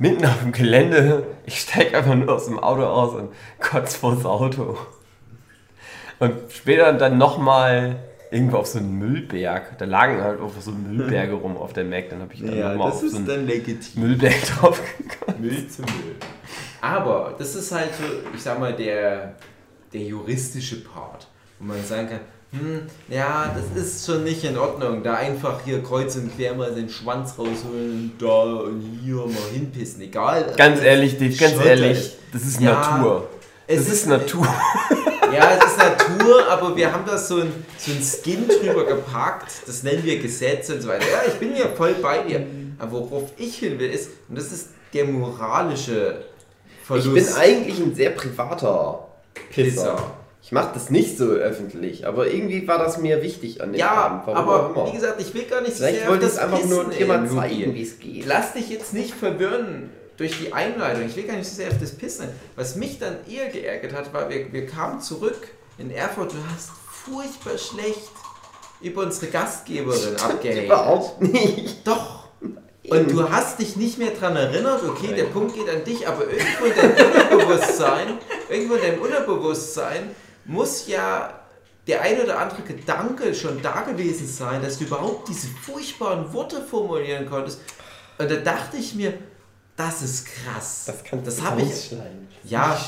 mitten 0.00 0.24
auf 0.26 0.40
dem 0.42 0.50
Gelände. 0.52 1.26
Ich 1.46 1.60
steige 1.60 1.96
einfach 1.98 2.14
nur 2.14 2.34
aus 2.34 2.46
dem 2.46 2.58
Auto 2.58 2.82
aus 2.84 3.14
und 3.14 3.30
kotz 3.60 3.94
vors 3.94 4.24
Auto. 4.24 4.76
Und 6.18 6.34
später 6.50 6.92
dann 6.94 7.18
nochmal 7.18 7.96
irgendwo 8.30 8.58
auf 8.58 8.66
so 8.66 8.78
einem 8.78 8.98
Müllberg. 8.98 9.78
Da 9.78 9.84
lagen 9.84 10.22
halt 10.22 10.40
auch 10.40 10.52
so 10.60 10.70
Müllberge 10.72 11.34
rum 11.34 11.56
auf 11.56 11.72
der 11.72 11.84
Mac. 11.84 12.10
Dann 12.10 12.20
habe 12.20 12.34
ich 12.34 12.40
dann 12.40 12.58
nochmal 12.58 12.92
auf 12.92 13.00
so 13.00 13.16
einen 13.16 13.26
dann 13.26 13.46
legitim. 13.46 14.02
Müllberg 14.02 14.42
drauf 14.60 14.80
gekotzt. 14.98 15.38
Müll 15.40 15.68
zu 15.68 15.82
Müll. 15.82 16.16
Aber 16.80 17.34
das 17.38 17.54
ist 17.54 17.72
halt 17.72 17.90
so, 17.94 18.04
ich 18.34 18.42
sag 18.42 18.58
mal, 18.60 18.74
der, 18.74 19.34
der 19.92 20.00
juristische 20.02 20.82
Part, 20.84 21.26
wo 21.58 21.66
man 21.66 21.82
sagen 21.84 22.08
kann, 22.08 22.20
hm, 22.50 22.82
ja, 23.08 23.54
das 23.54 23.84
ist 23.84 24.06
schon 24.06 24.24
nicht 24.24 24.42
in 24.44 24.56
Ordnung, 24.56 25.02
da 25.02 25.16
einfach 25.16 25.60
hier 25.64 25.82
kreuz 25.82 26.16
und 26.16 26.34
quer 26.34 26.54
mal 26.54 26.72
den 26.74 26.88
Schwanz 26.88 27.32
rausholen 27.38 27.90
und 27.92 28.12
da 28.18 28.42
und 28.62 28.80
hier 29.02 29.16
mal 29.16 29.52
hinpissen, 29.52 30.00
egal. 30.00 30.54
Ganz 30.56 30.80
ehrlich, 30.80 31.18
Dave, 31.18 31.36
ganz 31.36 31.52
Schotter 31.52 31.66
ehrlich, 31.66 31.98
ist. 31.98 32.16
das 32.32 32.42
ist 32.42 32.60
Ja, 32.60 32.72
Natur. 32.72 33.28
Es 33.66 33.84
Das 33.84 33.94
ist 33.94 34.06
Natur. 34.06 34.46
Ja, 35.32 35.58
es 35.58 35.64
ist 35.64 35.78
Natur, 35.78 36.48
aber 36.48 36.76
wir 36.76 36.92
haben 36.92 37.04
da 37.06 37.18
so 37.18 37.40
ein, 37.40 37.52
so 37.78 37.92
ein 37.92 38.02
Skin 38.02 38.48
drüber 38.48 38.84
gepackt. 38.84 39.52
Das 39.66 39.82
nennen 39.82 40.04
wir 40.04 40.18
Gesetze 40.18 40.74
und 40.74 40.82
so 40.82 40.88
weiter. 40.88 41.04
Ja, 41.10 41.22
ich 41.26 41.34
bin 41.34 41.56
ja 41.56 41.66
voll 41.68 41.94
bei 41.94 42.18
dir. 42.18 42.46
Aber 42.78 42.92
worauf 42.92 43.32
ich 43.36 43.56
hin 43.56 43.78
will, 43.78 43.90
ist, 43.90 44.10
und 44.28 44.38
das 44.38 44.52
ist 44.52 44.68
der 44.94 45.04
moralische 45.04 46.24
Verlust. 46.84 47.08
Ich 47.08 47.14
bin 47.14 47.34
eigentlich 47.34 47.78
ein 47.78 47.94
sehr 47.94 48.10
privater 48.10 49.08
Pisser. 49.50 49.94
Pisser. 49.94 50.14
Ich 50.40 50.52
mache 50.52 50.70
das 50.72 50.88
nicht 50.88 51.18
so 51.18 51.26
öffentlich, 51.26 52.06
aber 52.06 52.28
irgendwie 52.28 52.66
war 52.66 52.78
das 52.78 52.96
mir 52.96 53.22
wichtig 53.22 53.60
an 53.60 53.72
dem 53.72 53.80
ja, 53.80 53.90
Abend. 53.90 54.22
warum 54.24 54.48
aber 54.48 54.70
immer. 54.70 54.86
wie 54.88 54.96
gesagt, 54.96 55.20
ich 55.20 55.34
will 55.34 55.44
gar 55.44 55.60
nicht 55.60 55.76
so 55.76 55.84
Vielleicht 55.84 56.00
sehr 56.00 56.08
wollte 56.08 56.26
ich 56.26 56.40
einfach 56.40 56.64
nur 56.64 56.84
Pissen 56.84 56.98
dir 56.98 57.06
mal 57.06 57.28
zeigen, 57.28 57.74
wie 57.74 57.82
es 57.82 57.98
geht. 57.98 58.24
Lass 58.24 58.54
dich 58.54 58.70
jetzt 58.70 58.94
nicht 58.94 59.12
verwirren 59.12 59.90
durch 60.18 60.36
die 60.38 60.52
Einleitung. 60.52 61.06
Ich 61.06 61.16
will 61.16 61.24
gar 61.24 61.36
nicht 61.36 61.48
so 61.48 61.56
sehr 61.56 61.68
auf 61.68 61.78
das 61.80 61.92
Pissen. 61.92 62.28
Was 62.56 62.76
mich 62.76 62.98
dann 62.98 63.16
eher 63.26 63.48
geärgert 63.48 63.94
hat, 63.94 64.12
war, 64.12 64.28
wir, 64.28 64.52
wir 64.52 64.66
kamen 64.66 65.00
zurück 65.00 65.48
in 65.78 65.90
Erfurt. 65.90 66.32
Du 66.32 66.36
hast 66.52 66.70
furchtbar 66.92 67.56
schlecht 67.56 68.10
über 68.80 69.02
unsere 69.02 69.30
Gastgeberin 69.30 70.16
abgehatet. 70.20 70.64
Überhaupt 70.64 71.22
nicht. 71.22 71.86
Doch. 71.86 72.28
Und 72.88 73.10
du 73.10 73.28
hast 73.28 73.58
dich 73.58 73.76
nicht 73.76 73.98
mehr 73.98 74.10
daran 74.10 74.36
erinnert, 74.36 74.82
okay, 74.82 75.14
der 75.14 75.24
Punkt 75.24 75.54
geht 75.54 75.68
an 75.68 75.84
dich, 75.84 76.08
aber 76.08 76.24
irgendwo 76.26 76.64
in 76.64 76.74
deinem 76.74 77.12
Unterbewusstsein, 77.12 78.18
irgendwo 78.48 78.74
in 78.74 78.82
deinem 78.82 79.02
Unterbewusstsein 79.02 80.10
muss 80.46 80.86
ja 80.88 81.34
der 81.86 82.00
ein 82.00 82.18
oder 82.20 82.38
andere 82.38 82.62
Gedanke 82.62 83.34
schon 83.34 83.60
da 83.60 83.82
gewesen 83.82 84.26
sein, 84.26 84.62
dass 84.62 84.78
du 84.78 84.84
überhaupt 84.84 85.28
diese 85.28 85.48
furchtbaren 85.48 86.32
Worte 86.32 86.62
formulieren 86.62 87.28
konntest. 87.28 87.60
Und 88.16 88.30
da 88.30 88.36
dachte 88.36 88.78
ich 88.78 88.94
mir, 88.94 89.14
das 89.78 90.02
ist 90.02 90.26
krass. 90.26 90.84
Das 90.86 91.04
kannst 91.04 91.26
das 91.26 91.40
habe 91.40 91.62
ich. 91.62 91.94
Ja, 92.44 92.78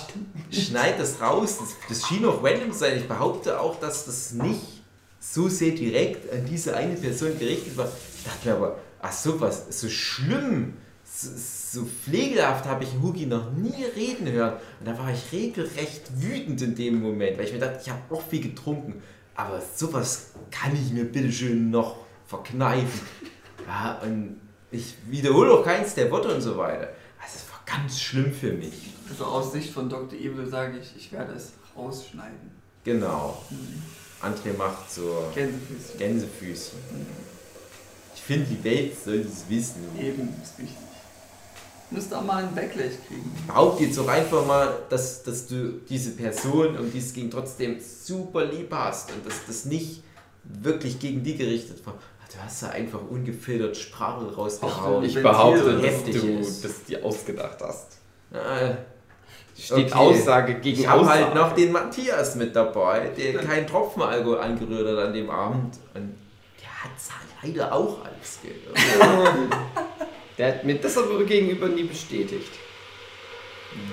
schneid 0.50 0.98
das 0.98 1.20
raus. 1.20 1.58
Das, 1.58 1.68
das 1.88 2.08
schien 2.08 2.24
auch 2.26 2.42
random 2.42 2.72
zu 2.72 2.78
sein. 2.78 2.98
Ich 2.98 3.06
behaupte 3.06 3.60
auch, 3.60 3.78
dass 3.78 4.06
das 4.06 4.32
nicht 4.32 4.82
so 5.20 5.48
sehr 5.48 5.70
direkt 5.70 6.32
an 6.32 6.44
diese 6.50 6.76
eine 6.76 6.96
Person 6.96 7.38
gerichtet 7.38 7.76
war. 7.76 7.86
Ich 8.16 8.24
dachte 8.24 8.48
mir 8.48 8.54
aber, 8.56 8.78
ach 9.00 9.12
sowas, 9.12 9.66
so 9.70 9.88
schlimm, 9.88 10.74
so, 11.04 11.28
so 11.36 11.86
pflegelhaft 11.86 12.64
habe 12.64 12.82
ich 12.82 12.90
Hugi 13.00 13.26
noch 13.26 13.52
nie 13.52 13.84
reden 13.84 14.28
hören. 14.28 14.54
Und 14.80 14.88
da 14.88 14.98
war 14.98 15.12
ich 15.12 15.30
regelrecht 15.30 16.10
wütend 16.20 16.60
in 16.60 16.74
dem 16.74 17.00
Moment, 17.00 17.38
weil 17.38 17.44
ich 17.44 17.52
mir 17.52 17.60
dachte, 17.60 17.78
ich 17.82 17.90
habe 17.90 18.02
auch 18.12 18.22
viel 18.22 18.42
getrunken. 18.42 19.00
Aber 19.36 19.62
sowas 19.76 20.32
kann 20.50 20.74
ich 20.74 20.92
mir 20.92 21.04
bitteschön 21.04 21.70
noch 21.70 21.98
verkneifen. 22.26 23.00
Ja, 23.64 24.00
und 24.02 24.40
ich 24.70 24.94
wiederhole 25.06 25.52
auch 25.52 25.64
keins 25.64 25.94
der 25.94 26.10
Worte 26.10 26.34
und 26.34 26.40
so 26.40 26.56
weiter. 26.56 26.88
Also 27.20 27.36
es 27.36 27.50
war 27.50 27.60
ganz 27.66 28.00
schlimm 28.00 28.32
für 28.32 28.52
mich. 28.52 28.94
Also 29.08 29.24
aus 29.24 29.52
Sicht 29.52 29.72
von 29.72 29.88
Dr. 29.88 30.18
Evil 30.18 30.46
sage 30.46 30.78
ich, 30.78 30.94
ich 30.96 31.12
werde 31.12 31.32
es 31.34 31.52
rausschneiden. 31.76 32.50
Genau. 32.84 33.42
André 34.22 34.56
macht 34.56 34.90
so 34.90 35.24
Gänsefüßchen. 35.34 35.98
Gänsefüßchen. 35.98 36.78
Ich 38.14 38.22
finde, 38.22 38.46
die 38.46 38.64
Welt 38.64 38.92
soll 39.02 39.24
das 39.24 39.48
wissen. 39.48 39.82
Eben, 39.98 40.28
ist 40.42 40.58
wichtig. 40.58 40.76
Müsste 41.90 42.18
auch 42.18 42.24
mal 42.24 42.44
ein 42.44 42.54
Backlash 42.54 42.94
kriegen. 43.08 43.32
Behaupte 43.48 43.84
jetzt 43.84 43.98
auch 43.98 44.06
einfach 44.06 44.46
mal, 44.46 44.82
dass, 44.88 45.24
dass 45.24 45.48
du 45.48 45.80
diese 45.88 46.12
Person, 46.12 46.78
um 46.78 46.92
die 46.92 46.98
es 46.98 47.12
ging, 47.12 47.30
trotzdem 47.30 47.78
super 47.80 48.44
lieb 48.44 48.68
hast 48.70 49.10
und 49.10 49.26
dass 49.26 49.34
das 49.46 49.64
nicht 49.64 50.02
wirklich 50.44 51.00
gegen 51.00 51.24
die 51.24 51.36
gerichtet 51.36 51.84
war. 51.84 51.94
Du 52.32 52.38
hast 52.42 52.62
da 52.62 52.68
einfach 52.68 53.00
ungefiltert 53.08 53.76
Sprache 53.76 54.32
rausgehauen. 54.34 55.04
Ich 55.04 55.20
behaupte, 55.20 55.78
dass 55.80 56.04
du 56.04 56.10
ist. 56.38 56.64
das 56.64 56.84
dir 56.84 57.04
ausgedacht 57.04 57.58
hast. 57.60 57.98
Äh, 58.32 58.74
Steht 59.58 59.86
Okay. 59.86 59.94
Aussage 59.94 60.54
gegen 60.60 60.80
ich 60.80 60.86
habe 60.88 61.00
Aussage. 61.02 61.24
halt 61.24 61.34
noch 61.34 61.52
den 61.54 61.72
Matthias 61.72 62.36
mit 62.36 62.54
dabei, 62.54 63.08
der 63.16 63.34
keinen 63.40 63.66
Tropfen 63.66 64.02
Alkohol 64.02 64.38
angerührt 64.38 64.86
hat 64.96 65.06
an 65.08 65.12
dem 65.12 65.28
Abend. 65.28 65.74
Und 65.94 66.14
der 66.62 66.84
hat 66.84 66.90
es 66.96 67.08
leider 67.42 67.72
auch 67.72 67.98
alles 68.04 68.38
gehört. 68.42 69.50
Der 70.38 70.48
hat 70.54 70.64
mir 70.64 70.76
das 70.76 70.96
aber 70.96 71.22
gegenüber 71.24 71.68
nie 71.68 71.82
bestätigt. 71.84 72.50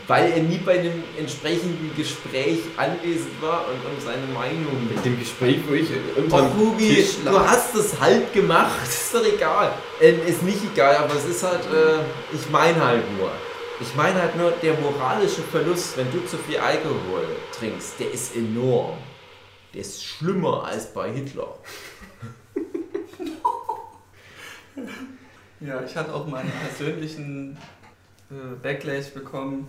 Weil 0.08 0.32
er 0.32 0.40
nie 0.40 0.58
bei 0.58 0.80
einem 0.80 1.04
entsprechenden 1.18 1.91
Gespräch 1.95 2.60
anwesend 2.78 3.41
war 3.41 3.66
und 3.68 3.76
um 3.76 4.02
seine 4.04 4.26
Meinung 4.34 4.88
Mit 4.94 5.04
dem 5.06 5.20
Gespräch, 5.20 5.60
wo 5.68 5.74
ich 5.74 5.90
Och, 5.91 6.24
unterm 6.24 6.58
Hugi, 6.58 6.95
Tisch 6.95 7.16
du 7.24 7.30
lag. 7.32 7.48
hast 7.48 7.76
es 7.76 7.99
halt 7.99 8.34
gemacht. 8.34 8.72
Ist 8.84 9.14
doch 9.14 9.26
egal. 9.26 9.74
Ähm, 10.02 10.20
ist 10.26 10.44
nicht 10.44 10.60
egal, 10.74 10.95
aber 10.95 11.16
es 11.16 11.26
ist 11.26 11.44
halt, 11.44 11.62
äh, 11.66 11.99
ich 12.34 12.49
meine 12.49 12.84
halt 12.84 13.04
nur. 13.18 13.32
Ich 13.80 13.94
meine 13.95 14.20
halt 14.22 14.36
nur, 14.36 14.52
der 14.52 14.74
moralische 14.76 15.41
Verlust, 15.44 15.98
wenn 15.98 16.12
du 16.12 16.26
zu 16.26 16.38
viel 16.38 16.58
Alkohol 16.58 17.28
trinkst, 17.58 17.99
der 17.99 18.12
ist 18.12 18.36
enorm. 18.36 18.98
Der 19.74 19.82
ist 19.82 20.04
schlimmer 20.04 20.64
als 20.66 20.91
bei 20.94 21.12
Hitler. 21.12 21.58
Ja, 25.60 25.82
ich 25.84 25.95
hatte 25.95 26.14
auch 26.14 26.28
meinen 26.28 26.52
persönlichen 26.52 27.58
äh, 28.32 28.56
Backlash 28.62 29.14
bekommen. 29.14 29.68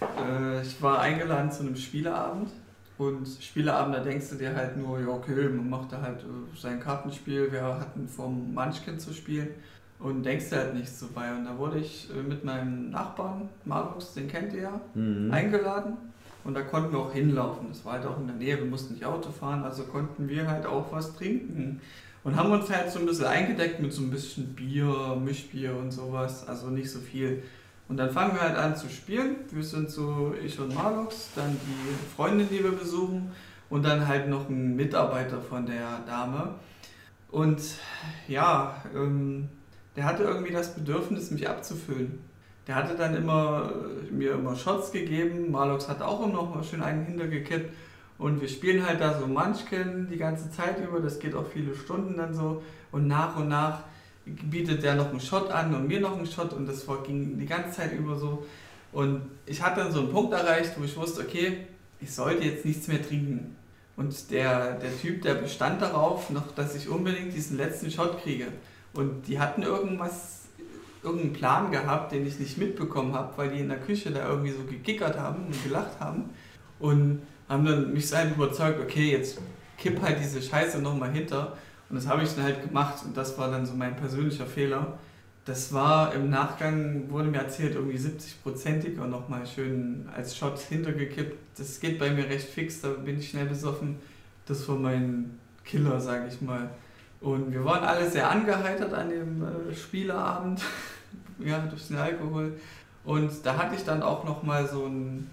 Äh, 0.00 0.62
ich 0.62 0.80
war 0.82 1.00
eingeladen 1.00 1.50
zu 1.50 1.62
einem 1.62 1.76
Spieleabend 1.76 2.50
und 2.98 3.26
Spieleabend, 3.40 3.94
da 3.96 4.00
denkst 4.00 4.30
du 4.30 4.36
dir 4.36 4.54
halt 4.54 4.76
nur, 4.76 5.00
ja 5.00 5.08
okay, 5.08 5.48
man 5.48 5.68
macht 5.68 5.92
da 5.92 6.00
halt 6.00 6.20
äh, 6.20 6.58
sein 6.58 6.80
Kartenspiel, 6.80 7.50
wir 7.52 7.62
hatten 7.62 8.08
vom 8.08 8.54
Munchkin 8.54 8.98
zu 8.98 9.12
spielen 9.12 9.48
und 9.98 10.22
denkst 10.24 10.50
dir 10.50 10.56
halt 10.56 10.74
nichts 10.74 11.00
so 11.00 11.06
bei. 11.14 11.30
Und 11.32 11.44
da 11.44 11.56
wurde 11.58 11.78
ich 11.78 12.08
äh, 12.16 12.22
mit 12.22 12.44
meinem 12.44 12.90
Nachbarn, 12.90 13.48
Markus, 13.64 14.14
den 14.14 14.28
kennt 14.28 14.52
ihr 14.52 14.62
ja, 14.62 14.80
Mhm. 14.94 15.30
eingeladen 15.32 15.96
und 16.44 16.54
da 16.54 16.62
konnten 16.62 16.92
wir 16.92 17.00
auch 17.00 17.12
hinlaufen. 17.12 17.66
Das 17.68 17.84
war 17.84 17.94
halt 17.94 18.06
auch 18.06 18.18
in 18.20 18.26
der 18.28 18.36
Nähe, 18.36 18.56
wir 18.58 18.64
mussten 18.66 18.94
nicht 18.94 19.04
Auto 19.04 19.30
fahren, 19.30 19.64
also 19.64 19.82
konnten 19.84 20.28
wir 20.28 20.48
halt 20.48 20.66
auch 20.66 20.92
was 20.92 21.14
trinken. 21.16 21.80
Und 22.24 22.36
haben 22.36 22.50
uns 22.50 22.68
halt 22.68 22.90
so 22.90 22.98
ein 22.98 23.06
bisschen 23.06 23.26
eingedeckt 23.26 23.80
mit 23.80 23.92
so 23.92 24.02
ein 24.02 24.10
bisschen 24.10 24.54
Bier, 24.54 25.16
Mischbier 25.22 25.74
und 25.76 25.92
sowas, 25.92 26.46
also 26.48 26.66
nicht 26.68 26.90
so 26.90 26.98
viel. 26.98 27.42
Und 27.88 27.96
dann 27.96 28.10
fangen 28.10 28.34
wir 28.34 28.42
halt 28.42 28.56
an 28.56 28.76
zu 28.76 28.88
spielen. 28.88 29.36
Wir 29.50 29.64
sind 29.64 29.90
so 29.90 30.34
ich 30.44 30.60
und 30.60 30.74
Marlux, 30.74 31.30
dann 31.34 31.56
die 31.66 32.14
Freundin, 32.14 32.48
die 32.50 32.62
wir 32.62 32.72
besuchen 32.72 33.32
und 33.70 33.84
dann 33.84 34.06
halt 34.06 34.28
noch 34.28 34.48
ein 34.48 34.76
Mitarbeiter 34.76 35.40
von 35.40 35.64
der 35.64 36.00
Dame. 36.06 36.54
Und 37.30 37.60
ja, 38.26 38.82
ähm, 38.94 39.48
der 39.96 40.04
hatte 40.04 40.24
irgendwie 40.24 40.52
das 40.52 40.74
Bedürfnis, 40.74 41.30
mich 41.30 41.48
abzufüllen. 41.48 42.20
Der 42.66 42.74
hatte 42.74 42.94
dann 42.94 43.16
immer 43.16 43.72
äh, 43.72 44.12
mir 44.12 44.32
immer 44.32 44.54
Shots 44.54 44.92
gegeben. 44.92 45.50
Marlux 45.50 45.88
hat 45.88 46.02
auch 46.02 46.22
immer 46.22 46.34
noch 46.34 46.54
mal 46.54 46.62
schön 46.62 46.82
einen 46.82 47.06
hintergekippt. 47.06 47.74
Und 48.18 48.40
wir 48.40 48.48
spielen 48.48 48.86
halt 48.86 49.00
da 49.00 49.18
so 49.18 49.26
Munchkin 49.26 50.08
die 50.10 50.18
ganze 50.18 50.50
Zeit 50.50 50.84
über. 50.86 51.00
Das 51.00 51.18
geht 51.18 51.34
auch 51.34 51.46
viele 51.46 51.74
Stunden 51.74 52.16
dann 52.16 52.34
so. 52.34 52.62
Und 52.92 53.06
nach 53.06 53.36
und 53.36 53.48
nach 53.48 53.84
bietet 54.28 54.82
der 54.82 54.94
noch 54.94 55.10
einen 55.10 55.20
Shot 55.20 55.50
an 55.50 55.74
und 55.74 55.88
mir 55.88 56.00
noch 56.00 56.16
einen 56.16 56.26
Shot. 56.26 56.52
Und 56.52 56.66
das 56.66 56.86
ging 57.06 57.38
die 57.38 57.46
ganze 57.46 57.72
Zeit 57.72 57.92
über 57.92 58.16
so. 58.16 58.46
Und 58.92 59.22
ich 59.46 59.62
hatte 59.62 59.80
dann 59.80 59.92
so 59.92 60.00
einen 60.00 60.10
Punkt 60.10 60.32
erreicht, 60.32 60.72
wo 60.78 60.84
ich 60.84 60.96
wusste, 60.96 61.22
okay, 61.22 61.66
ich 62.00 62.12
sollte 62.12 62.44
jetzt 62.44 62.64
nichts 62.64 62.88
mehr 62.88 63.06
trinken. 63.06 63.56
Und 63.96 64.30
der, 64.30 64.74
der 64.78 64.96
Typ, 64.96 65.22
der 65.22 65.34
bestand 65.34 65.82
darauf, 65.82 66.30
noch, 66.30 66.52
dass 66.54 66.74
ich 66.76 66.88
unbedingt 66.88 67.34
diesen 67.34 67.56
letzten 67.56 67.90
Shot 67.90 68.22
kriege. 68.22 68.46
Und 68.94 69.26
die 69.26 69.38
hatten 69.38 69.62
irgendwas, 69.62 70.42
irgendeinen 71.02 71.32
Plan 71.32 71.70
gehabt, 71.70 72.12
den 72.12 72.26
ich 72.26 72.38
nicht 72.38 72.58
mitbekommen 72.58 73.12
habe, 73.14 73.36
weil 73.36 73.50
die 73.50 73.60
in 73.60 73.68
der 73.68 73.80
Küche 73.80 74.10
da 74.10 74.28
irgendwie 74.28 74.52
so 74.52 74.62
gekickert 74.64 75.18
haben 75.18 75.46
und 75.46 75.64
gelacht 75.64 75.98
haben. 76.00 76.30
Und 76.78 77.22
haben 77.48 77.64
dann 77.64 77.92
mich 77.92 78.12
halt 78.12 78.36
überzeugt, 78.36 78.80
okay, 78.80 79.10
jetzt 79.12 79.40
kipp 79.76 80.00
halt 80.02 80.18
diese 80.20 80.42
Scheiße 80.42 80.80
nochmal 80.80 81.10
hinter. 81.10 81.56
Und 81.88 81.96
das 81.96 82.06
habe 82.06 82.22
ich 82.22 82.34
dann 82.34 82.44
halt 82.44 82.62
gemacht 82.66 83.02
und 83.04 83.16
das 83.16 83.38
war 83.38 83.50
dann 83.50 83.64
so 83.64 83.74
mein 83.74 83.96
persönlicher 83.96 84.46
Fehler. 84.46 84.98
Das 85.44 85.72
war 85.72 86.14
im 86.14 86.28
Nachgang, 86.28 87.10
wurde 87.10 87.28
mir 87.28 87.38
erzählt, 87.38 87.74
irgendwie 87.74 87.96
70-prozentiger 87.96 89.06
nochmal 89.06 89.46
schön 89.46 90.06
als 90.14 90.36
Shot 90.36 90.58
hintergekippt. 90.58 91.38
Das 91.58 91.80
geht 91.80 91.98
bei 91.98 92.10
mir 92.10 92.28
recht 92.28 92.48
fix, 92.48 92.82
da 92.82 92.90
bin 92.90 93.18
ich 93.18 93.30
schnell 93.30 93.46
besoffen. 93.46 93.96
Das 94.44 94.68
war 94.68 94.76
mein 94.76 95.38
Killer, 95.64 95.98
sage 96.00 96.28
ich 96.28 96.42
mal. 96.42 96.68
Und 97.20 97.50
wir 97.52 97.64
waren 97.64 97.82
alle 97.82 98.10
sehr 98.10 98.30
angeheitert 98.30 98.92
an 98.92 99.08
dem 99.08 99.42
äh, 99.42 99.74
Spieleabend, 99.74 100.62
ja, 101.38 101.58
durch 101.60 101.88
den 101.88 101.96
Alkohol. 101.96 102.52
Und 103.04 103.30
da 103.44 103.56
hatte 103.56 103.74
ich 103.74 103.84
dann 103.84 104.02
auch 104.02 104.24
nochmal 104.24 104.68
so 104.68 104.84
ein 104.84 105.30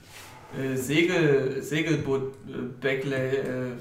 äh, 0.58 0.78
Segel, 0.78 1.62
Segelboot-Flashback 1.62 3.34
äh, 3.34 3.72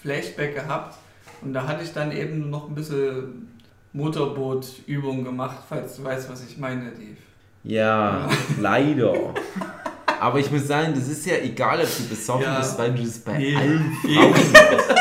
Flashback 0.00 0.54
gehabt. 0.54 0.96
Und 1.44 1.52
da 1.52 1.66
hatte 1.66 1.84
ich 1.84 1.92
dann 1.92 2.10
eben 2.12 2.50
noch 2.50 2.68
ein 2.68 2.74
bisschen 2.74 3.48
Motorboot-Übung 3.92 5.24
gemacht, 5.24 5.58
falls 5.68 5.96
du 5.96 6.04
weißt, 6.04 6.30
was 6.30 6.44
ich 6.48 6.56
meine, 6.58 6.90
Dave. 6.90 7.16
Ja, 7.64 8.28
leider. 8.60 9.12
Aber 10.20 10.38
ich 10.38 10.50
muss 10.50 10.66
sagen, 10.66 10.94
das 10.94 11.08
ist 11.08 11.26
ja 11.26 11.36
egal, 11.36 11.80
ob 11.80 11.86
du 11.98 12.08
besoffen 12.08 12.42
Ja. 12.44 12.58
bist, 12.58 12.78
weil 12.78 12.92
du 12.94 13.02
das 13.02 13.18
bei 13.18 13.38
Nee. 13.38 13.56
allen. 13.56 13.92
Frauen 14.02 14.30
machst. 14.30 14.94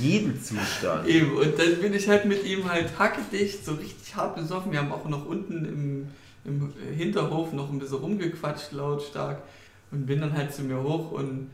Jeden 0.00 0.40
Zustand. 0.40 1.06
Eben, 1.08 1.36
und 1.36 1.58
dann 1.58 1.80
bin 1.80 1.92
ich 1.92 2.08
halt 2.08 2.24
mit 2.24 2.44
ihm 2.44 2.70
halt 2.70 2.96
hackedicht, 2.98 3.64
so 3.64 3.72
richtig 3.74 4.14
hart 4.14 4.36
besoffen. 4.36 4.70
Wir 4.70 4.78
haben 4.78 4.92
auch 4.92 5.04
noch 5.08 5.26
unten 5.26 5.64
im, 5.64 6.08
im 6.44 6.72
Hinterhof 6.96 7.52
noch 7.52 7.68
ein 7.70 7.78
bisschen 7.80 7.98
rumgequatscht, 7.98 8.72
lautstark. 8.72 9.38
Und 9.90 10.06
bin 10.06 10.20
dann 10.20 10.32
halt 10.34 10.54
zu 10.54 10.62
mir 10.62 10.80
hoch 10.82 11.10
und 11.12 11.50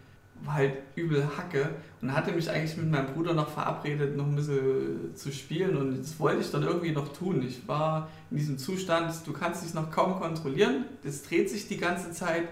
halt 0.47 0.74
übel 0.94 1.27
Hacke. 1.36 1.70
Und 2.02 2.12
hatte 2.15 2.32
mich 2.32 2.51
eigentlich 2.51 2.77
mit 2.77 2.90
meinem 2.90 3.06
Bruder 3.15 3.32
noch 3.32 3.48
verabredet, 3.48 4.16
noch 4.16 4.27
ein 4.27 4.36
bisschen 4.36 5.15
zu 5.15 5.32
spielen. 5.32 5.77
Und 5.77 5.98
das 5.98 6.19
wollte 6.20 6.40
ich 6.43 6.51
dann 6.51 6.62
irgendwie 6.62 6.93
noch 6.93 7.12
tun. 7.12 7.43
Ich 7.47 7.66
war 7.66 8.09
in 8.31 8.36
diesem 8.36 8.59
Zustand, 8.59 9.15
du 9.27 9.32
kannst 9.32 9.65
dich 9.65 9.73
noch 9.74 9.90
kaum 9.90 10.19
kontrollieren. 10.20 10.85
Das 11.02 11.23
dreht 11.23 11.48
sich 11.48 11.66
die 11.69 11.78
ganze 11.78 12.12
Zeit. 12.12 12.44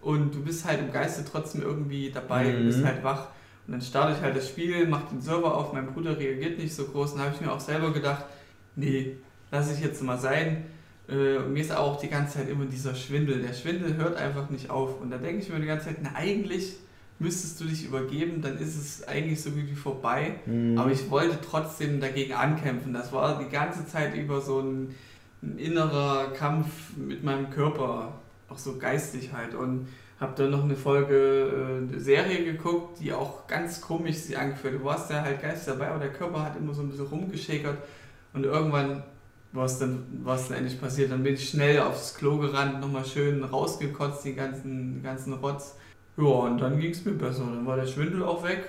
Und 0.00 0.34
du 0.34 0.42
bist 0.42 0.64
halt 0.64 0.80
im 0.80 0.92
Geiste 0.92 1.24
trotzdem 1.24 1.62
irgendwie 1.62 2.10
dabei, 2.10 2.52
du 2.52 2.64
bist 2.64 2.80
Mhm. 2.80 2.86
halt 2.86 3.04
wach. 3.04 3.28
Und 3.66 3.72
dann 3.72 3.80
starte 3.80 4.14
ich 4.16 4.20
halt 4.22 4.36
das 4.36 4.48
Spiel, 4.48 4.86
mache 4.86 5.08
den 5.10 5.20
Server 5.20 5.52
auf, 5.56 5.72
mein 5.72 5.86
Bruder 5.86 6.16
reagiert 6.18 6.58
nicht 6.58 6.72
so 6.74 6.84
groß. 6.84 7.12
Und 7.12 7.18
dann 7.18 7.26
habe 7.26 7.34
ich 7.36 7.40
mir 7.44 7.52
auch 7.52 7.58
selber 7.60 7.92
gedacht, 7.92 8.24
nee, 8.76 9.16
lass 9.50 9.72
ich 9.72 9.80
jetzt 9.80 10.02
mal 10.02 10.18
sein. 10.18 10.66
Äh, 11.08 11.36
und 11.38 11.52
mir 11.52 11.60
ist 11.62 11.72
auch 11.74 11.98
die 12.00 12.08
ganze 12.08 12.38
Zeit 12.38 12.48
immer 12.48 12.64
dieser 12.66 12.94
Schwindel. 12.94 13.40
Der 13.42 13.52
Schwindel 13.54 13.96
hört 13.96 14.16
einfach 14.16 14.50
nicht 14.50 14.70
auf. 14.70 15.00
Und 15.00 15.10
da 15.10 15.18
denke 15.18 15.42
ich 15.42 15.48
mir 15.48 15.58
die 15.60 15.66
ganze 15.66 15.86
Zeit, 15.86 15.98
na 16.02 16.10
eigentlich 16.14 16.76
müsstest 17.18 17.60
du 17.60 17.64
dich 17.64 17.86
übergeben, 17.86 18.42
dann 18.42 18.58
ist 18.58 18.76
es 18.76 19.06
eigentlich 19.08 19.40
so 19.40 19.50
gut 19.50 19.66
wie 19.68 19.74
vorbei. 19.74 20.34
Mhm. 20.46 20.78
Aber 20.78 20.90
ich 20.90 21.10
wollte 21.10 21.38
trotzdem 21.40 22.00
dagegen 22.00 22.34
ankämpfen. 22.34 22.92
Das 22.92 23.12
war 23.12 23.38
die 23.38 23.50
ganze 23.50 23.86
Zeit 23.86 24.14
über 24.14 24.40
so 24.40 24.60
ein, 24.60 24.94
ein 25.42 25.58
innerer 25.58 26.32
Kampf 26.32 26.96
mit 26.96 27.24
meinem 27.24 27.50
Körper, 27.50 28.20
auch 28.48 28.58
so 28.58 28.76
geistig 28.78 29.32
halt. 29.32 29.54
Und 29.54 29.88
habe 30.20 30.32
dann 30.36 30.50
noch 30.50 30.64
eine 30.64 30.76
Folge 30.76 31.88
äh, 31.92 31.98
Serie 31.98 32.44
geguckt, 32.44 33.00
die 33.00 33.12
auch 33.12 33.46
ganz 33.46 33.80
komisch 33.80 34.16
sich 34.16 34.38
angefühlt 34.38 34.74
hat. 34.74 34.80
Du 34.80 34.84
warst 34.84 35.10
ja 35.10 35.22
halt 35.22 35.42
geistig 35.42 35.74
dabei, 35.74 35.88
aber 35.88 36.00
der 36.00 36.12
Körper 36.12 36.42
hat 36.42 36.56
immer 36.56 36.72
so 36.72 36.82
ein 36.82 36.88
bisschen 36.88 37.06
rumgeschäkert. 37.06 37.78
Und 38.32 38.44
irgendwann 38.44 39.02
war 39.52 39.64
es 39.64 39.78
dann, 39.78 40.04
war 40.22 40.36
es 40.36 40.48
dann 40.48 40.58
endlich 40.58 40.80
passiert. 40.80 41.10
Dann 41.10 41.22
bin 41.22 41.34
ich 41.34 41.48
schnell 41.48 41.80
aufs 41.80 42.14
Klo 42.14 42.38
gerannt, 42.38 42.80
nochmal 42.80 43.04
schön 43.04 43.42
rausgekotzt, 43.44 44.24
die 44.24 44.34
ganzen, 44.34 44.94
den 44.94 45.02
ganzen 45.02 45.34
Rotz. 45.34 45.76
Ja, 46.16 46.24
und 46.24 46.58
dann 46.58 46.78
ging 46.80 46.90
es 46.92 47.04
mir 47.04 47.12
besser. 47.12 47.44
Dann 47.44 47.66
war 47.66 47.76
der 47.76 47.86
Schwindel 47.86 48.22
auch 48.24 48.42
weg 48.42 48.64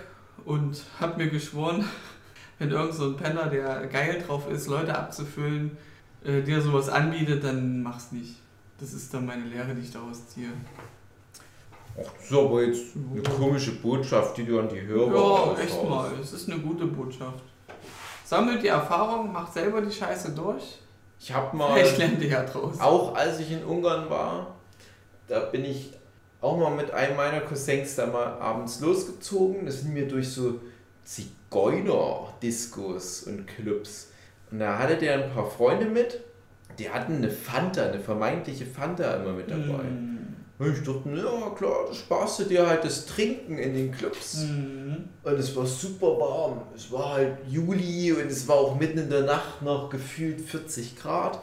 und 0.46 0.84
hab 1.00 1.18
mir 1.18 1.30
geschworen, 1.30 1.86
wenn 2.60 2.72
irgend 2.72 2.94
so 2.94 3.06
ein 3.06 3.18
Penner, 3.18 3.48
der 3.48 3.88
geil 3.88 4.24
drauf 4.26 4.50
ist, 4.50 4.68
Leute 4.68 4.98
abzufüllen, 4.98 5.78
äh, 6.24 6.42
dir 6.42 6.62
sowas 6.62 6.90
anbietet, 6.90 7.44
dann 7.44 7.82
mach's 7.84 8.12
nicht. 8.12 8.36
Das 8.80 8.94
ist 8.94 9.14
dann 9.14 9.26
meine 9.26 9.46
Lehre, 9.46 9.74
die 9.74 9.82
ich 9.82 9.92
daraus 9.92 10.28
ziehe. 10.28 10.50
Ach, 12.00 12.12
das 12.16 12.26
ist 12.26 12.38
aber 12.38 12.64
jetzt 12.64 12.84
eine 13.12 13.24
komische 13.24 13.72
Botschaft, 13.80 14.38
die 14.38 14.46
du 14.46 14.60
an 14.60 14.70
die 14.70 14.82
Hörer 14.82 15.56
Ja, 15.56 15.60
echt 15.60 15.84
mal. 15.84 16.12
Es 16.22 16.34
ist 16.34 16.50
eine 16.50 16.60
gute 16.62 16.86
Botschaft. 16.86 17.44
Sammelt 18.24 18.62
die 18.62 18.68
Erfahrung, 18.68 19.32
macht 19.32 19.54
selber 19.54 19.82
die 19.82 19.92
Scheiße 19.92 20.32
durch. 20.34 20.80
Ich 21.20 21.34
habe 21.34 21.56
mal, 21.58 21.74
Vielleicht 21.74 21.98
lernt 21.98 22.22
ihr 22.22 22.28
ja 22.28 22.44
draus. 22.44 22.80
auch 22.80 23.16
als 23.16 23.40
ich 23.40 23.52
in 23.52 23.64
Ungarn 23.64 24.08
war, 24.10 24.56
da 25.28 25.40
bin 25.40 25.66
ich 25.66 25.92
auch 26.42 26.58
mal 26.58 26.76
mit 26.76 26.92
einem 26.92 27.16
meiner 27.18 27.42
Cousins 27.42 27.96
da 27.96 28.06
mal 28.06 28.38
abends 28.40 28.80
losgezogen. 28.80 29.66
Da 29.66 29.72
sind 29.72 29.96
wir 29.96 30.08
durch 30.08 30.30
so 30.30 30.62
Zigeuner-Diskos 31.04 33.24
und 33.24 33.48
Clubs. 33.48 34.12
Und 34.52 34.60
da 34.60 34.78
hatte 34.78 34.98
der 34.98 35.24
ein 35.24 35.32
paar 35.32 35.50
Freunde 35.50 35.86
mit. 35.86 36.22
Die 36.78 36.90
hatten 36.90 37.16
eine 37.16 37.32
Fanta, 37.32 37.88
eine 37.88 38.00
vermeintliche 38.00 38.66
Fanta 38.66 39.16
immer 39.16 39.34
mit 39.34 39.50
dabei. 39.50 39.84
Mm. 39.84 40.18
Und 40.60 40.74
ich 40.74 40.84
dachte, 40.84 41.10
ja 41.16 41.50
klar, 41.56 41.86
das 41.88 41.98
sparst 41.98 42.40
du 42.40 42.44
dir 42.46 42.68
halt 42.68 42.84
das 42.84 43.06
Trinken 43.06 43.60
in 43.60 43.76
den 43.76 43.92
Clubs. 43.92 44.38
Mhm. 44.38 45.08
Und 45.24 45.34
es 45.34 45.56
war 45.56 45.68
super 45.68 46.20
warm. 46.20 46.62
Es 46.76 46.92
war 46.92 47.14
halt 47.14 47.38
Juli 47.48 48.12
und 48.12 48.26
es 48.26 48.48
war 48.48 48.56
auch 48.56 48.80
mitten 48.80 48.98
in 48.98 49.10
der 49.10 49.22
Nacht 49.22 49.62
noch 49.62 49.90
gefühlt 49.90 50.42
40 50.42 50.98
Grad. 50.98 51.40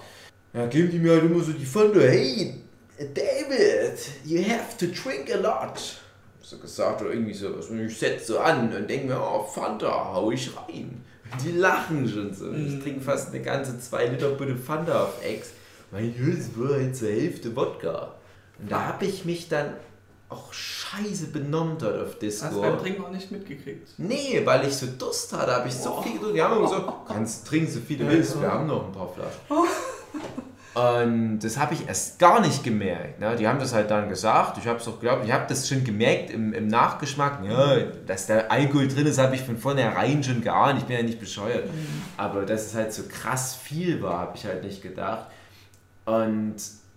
Ja, 0.53 0.67
geben 0.67 0.91
die 0.91 0.99
mir 0.99 1.13
halt 1.13 1.25
immer 1.25 1.43
so 1.43 1.53
die 1.53 1.65
Fanta, 1.65 2.01
hey, 2.01 2.64
David, 2.99 3.99
you 4.25 4.43
have 4.45 4.77
to 4.79 4.87
drink 4.87 5.31
a 5.33 5.37
lot. 5.39 5.81
So 6.43 6.59
gesagt 6.59 7.01
oder 7.01 7.11
irgendwie 7.11 7.35
so. 7.35 7.49
Und 7.49 7.87
ich 7.87 7.99
setze 7.99 8.27
so 8.35 8.39
an 8.39 8.73
und 8.75 8.89
denke 8.89 9.07
mir, 9.09 9.21
oh, 9.21 9.45
Fanta, 9.45 10.13
hau 10.13 10.31
ich 10.31 10.51
rein. 10.57 11.03
Und 11.33 11.43
die 11.45 11.53
lachen 11.53 12.09
schon 12.09 12.33
so. 12.35 12.53
Ich 12.53 12.75
Mhm. 12.75 12.83
trinke 12.83 13.01
fast 13.01 13.29
eine 13.31 13.43
ganze 13.43 13.79
2 13.81 14.07
Liter 14.09 14.31
Butte 14.31 14.57
Fanta 14.57 15.05
auf 15.05 15.25
Ex. 15.25 15.51
Weil 15.91 16.11
das 16.13 16.51
war 16.57 16.77
halt 16.77 16.95
zur 16.95 17.09
Hälfte 17.09 17.55
Wodka. 17.57 18.15
Und 18.59 18.71
da 18.71 18.85
habe 18.89 19.07
ich 19.07 19.25
mich 19.25 19.49
dann 19.49 19.75
auch 20.29 20.53
scheiße 20.53 21.27
benommen 21.29 21.77
dort 21.79 22.01
auf 22.01 22.19
Disco. 22.19 22.47
Hast 22.47 22.55
du 22.57 22.61
beim 22.61 22.79
Trinken 22.79 23.05
auch 23.05 23.11
nicht 23.11 23.31
mitgekriegt. 23.31 23.89
Nee, 23.99 24.43
weil 24.45 24.67
ich 24.67 24.75
so 24.75 24.87
Durst 24.99 25.33
hatte, 25.33 25.53
habe 25.53 25.69
ich 25.69 25.75
so 25.75 25.97
Oh. 25.99 26.03
viel 26.03 26.13
getrunken. 26.13 26.35
Die 26.35 26.43
haben 26.43 26.57
immer 26.59 26.69
gesagt, 26.69 26.93
kannst 27.09 27.47
trinken 27.47 27.71
so 27.73 27.81
viel 27.81 27.99
du 27.99 28.09
willst, 28.09 28.41
wir 28.41 28.51
haben 28.51 28.67
noch 28.67 28.87
ein 28.87 28.93
paar 28.93 29.13
Flaschen. 29.13 29.41
Und 30.75 31.39
das 31.39 31.57
habe 31.57 31.75
ich 31.75 31.87
erst 31.87 32.19
gar 32.19 32.41
nicht 32.41 32.65
gemerkt. 32.65 33.21
Ne? 33.21 33.37
Die 33.37 33.47
haben 33.47 33.61
das 33.61 33.73
halt 33.73 33.93
dann 33.93 34.09
gesagt. 34.09 34.59
Ich 34.59 34.67
habe 34.67 34.81
es 34.81 34.89
auch 34.89 34.99
geglaubt. 34.99 35.25
Ich 35.25 35.33
habe 35.33 35.45
das 35.49 35.69
schon 35.69 35.85
gemerkt 35.85 36.31
im, 36.31 36.53
im 36.53 36.67
Nachgeschmack. 36.67 37.45
Ja, 37.45 37.77
dass 38.07 38.27
da 38.27 38.39
Alkohol 38.49 38.89
drin 38.89 39.07
ist, 39.07 39.19
habe 39.19 39.37
ich 39.37 39.43
von 39.43 39.57
vornherein 39.57 40.25
schon 40.25 40.43
geahnt. 40.43 40.81
Ich 40.81 40.85
bin 40.85 40.97
ja 40.97 41.03
nicht 41.05 41.21
bescheuert. 41.21 41.71
Aber 42.17 42.45
dass 42.45 42.67
es 42.67 42.75
halt 42.75 42.93
so 42.93 43.05
krass 43.09 43.55
viel 43.55 44.03
war, 44.03 44.19
habe 44.19 44.37
ich 44.37 44.47
halt 44.47 44.65
nicht 44.65 44.83
gedacht. 44.83 45.29
Und 46.07 46.57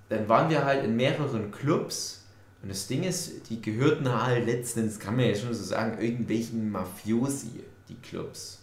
dann 0.10 0.28
waren 0.28 0.50
wir 0.50 0.66
halt 0.66 0.84
in 0.84 0.96
mehreren 0.96 1.52
Clubs. 1.52 2.26
Und 2.64 2.70
das 2.70 2.88
Ding 2.88 3.04
ist, 3.04 3.48
die 3.52 3.62
gehörten 3.62 4.12
halt 4.12 4.48
letztens, 4.48 5.00
kann 5.00 5.16
man 5.16 5.26
ja 5.26 5.36
schon 5.36 5.54
so 5.54 5.64
sagen, 5.64 6.02
irgendwelchen 6.02 6.72
Mafiosi, 6.72 7.64
die 7.90 7.96
Clubs. 7.96 8.57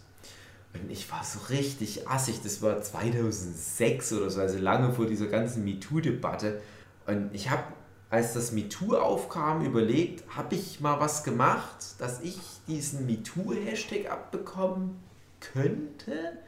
Und 0.81 0.91
ich 0.91 1.09
war 1.11 1.23
so 1.23 1.39
richtig 1.49 2.07
assig, 2.07 2.41
das 2.43 2.61
war 2.61 2.81
2006 2.81 4.13
oder 4.13 4.29
so, 4.29 4.41
also 4.41 4.57
lange 4.57 4.91
vor 4.91 5.05
dieser 5.05 5.27
ganzen 5.27 5.63
MeToo-Debatte. 5.63 6.61
Und 7.07 7.29
ich 7.33 7.49
habe, 7.49 7.63
als 8.09 8.33
das 8.33 8.51
MeToo 8.51 8.95
aufkam, 8.95 9.65
überlegt, 9.65 10.23
habe 10.35 10.55
ich 10.55 10.79
mal 10.79 10.99
was 10.99 11.23
gemacht, 11.23 11.77
dass 11.99 12.21
ich 12.21 12.37
diesen 12.67 13.05
MeToo-Hashtag 13.05 14.11
abbekommen 14.11 14.99
könnte? 15.39 16.39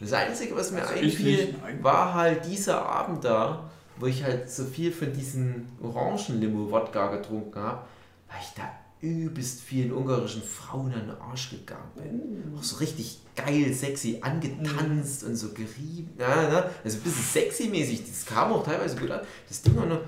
Das 0.00 0.12
Einzige, 0.12 0.56
was 0.56 0.70
mir 0.70 0.82
Also 0.82 0.94
einfiel, 0.94 1.54
war 1.80 2.14
halt 2.14 2.46
dieser 2.46 2.84
Abend 2.86 3.24
da, 3.24 3.70
wo 3.98 4.06
ich 4.06 4.24
halt 4.24 4.50
so 4.50 4.64
viel 4.64 4.92
von 4.92 5.12
diesen 5.12 5.68
Orangenlimo-Wodka 5.80 7.16
getrunken 7.16 7.60
habe, 7.60 7.84
weil 8.28 8.38
ich 8.40 8.54
da 8.54 8.70
übelst 9.04 9.60
vielen 9.60 9.92
ungarischen 9.92 10.42
Frauen 10.42 10.92
an 10.92 11.06
den 11.06 11.20
Arsch 11.20 11.50
gegangen 11.50 11.90
bin. 11.96 12.56
Auch 12.56 12.62
so 12.62 12.76
richtig 12.76 13.20
geil, 13.36 13.72
sexy 13.74 14.18
angetanzt 14.22 15.24
und 15.24 15.36
so 15.36 15.50
gerieben. 15.50 16.10
Ja, 16.18 16.48
ne? 16.48 16.70
Also 16.82 16.98
ein 16.98 17.02
bisschen 17.02 17.42
sexy-mäßig. 17.42 18.06
Das 18.08 18.24
kam 18.24 18.52
auch 18.52 18.64
teilweise 18.64 18.96
gut 18.96 19.10
an. 19.10 19.20
Das 19.48 19.62
Ding 19.62 19.76
war 19.76 19.86
nur, 19.86 20.02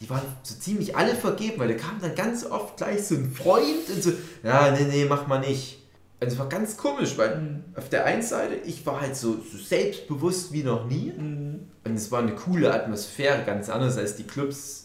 die 0.00 0.10
waren 0.10 0.22
so 0.42 0.54
ziemlich 0.56 0.94
alle 0.96 1.14
vergeben, 1.14 1.58
weil 1.58 1.68
da 1.68 1.74
kam 1.74 2.00
dann 2.00 2.14
ganz 2.14 2.44
oft 2.44 2.76
gleich 2.76 3.06
so 3.06 3.14
ein 3.14 3.32
Freund 3.32 3.88
und 3.88 4.02
so, 4.02 4.12
ja, 4.42 4.70
nee, 4.72 4.84
nee, 4.90 5.04
mach 5.06 5.26
mal 5.26 5.40
nicht. 5.40 5.78
Und 6.20 6.28
es 6.28 6.38
war 6.38 6.48
ganz 6.48 6.76
komisch, 6.76 7.16
weil 7.16 7.62
auf 7.76 7.88
der 7.88 8.04
einen 8.04 8.22
Seite, 8.22 8.54
ich 8.66 8.84
war 8.86 9.00
halt 9.00 9.16
so, 9.16 9.34
so 9.34 9.58
selbstbewusst 9.58 10.52
wie 10.52 10.62
noch 10.62 10.86
nie. 10.86 11.12
Und 11.12 11.94
es 11.94 12.10
war 12.10 12.20
eine 12.20 12.34
coole 12.34 12.72
Atmosphäre, 12.72 13.44
ganz 13.44 13.68
anders 13.68 13.98
als 13.98 14.16
die 14.16 14.24
Clubs 14.24 14.83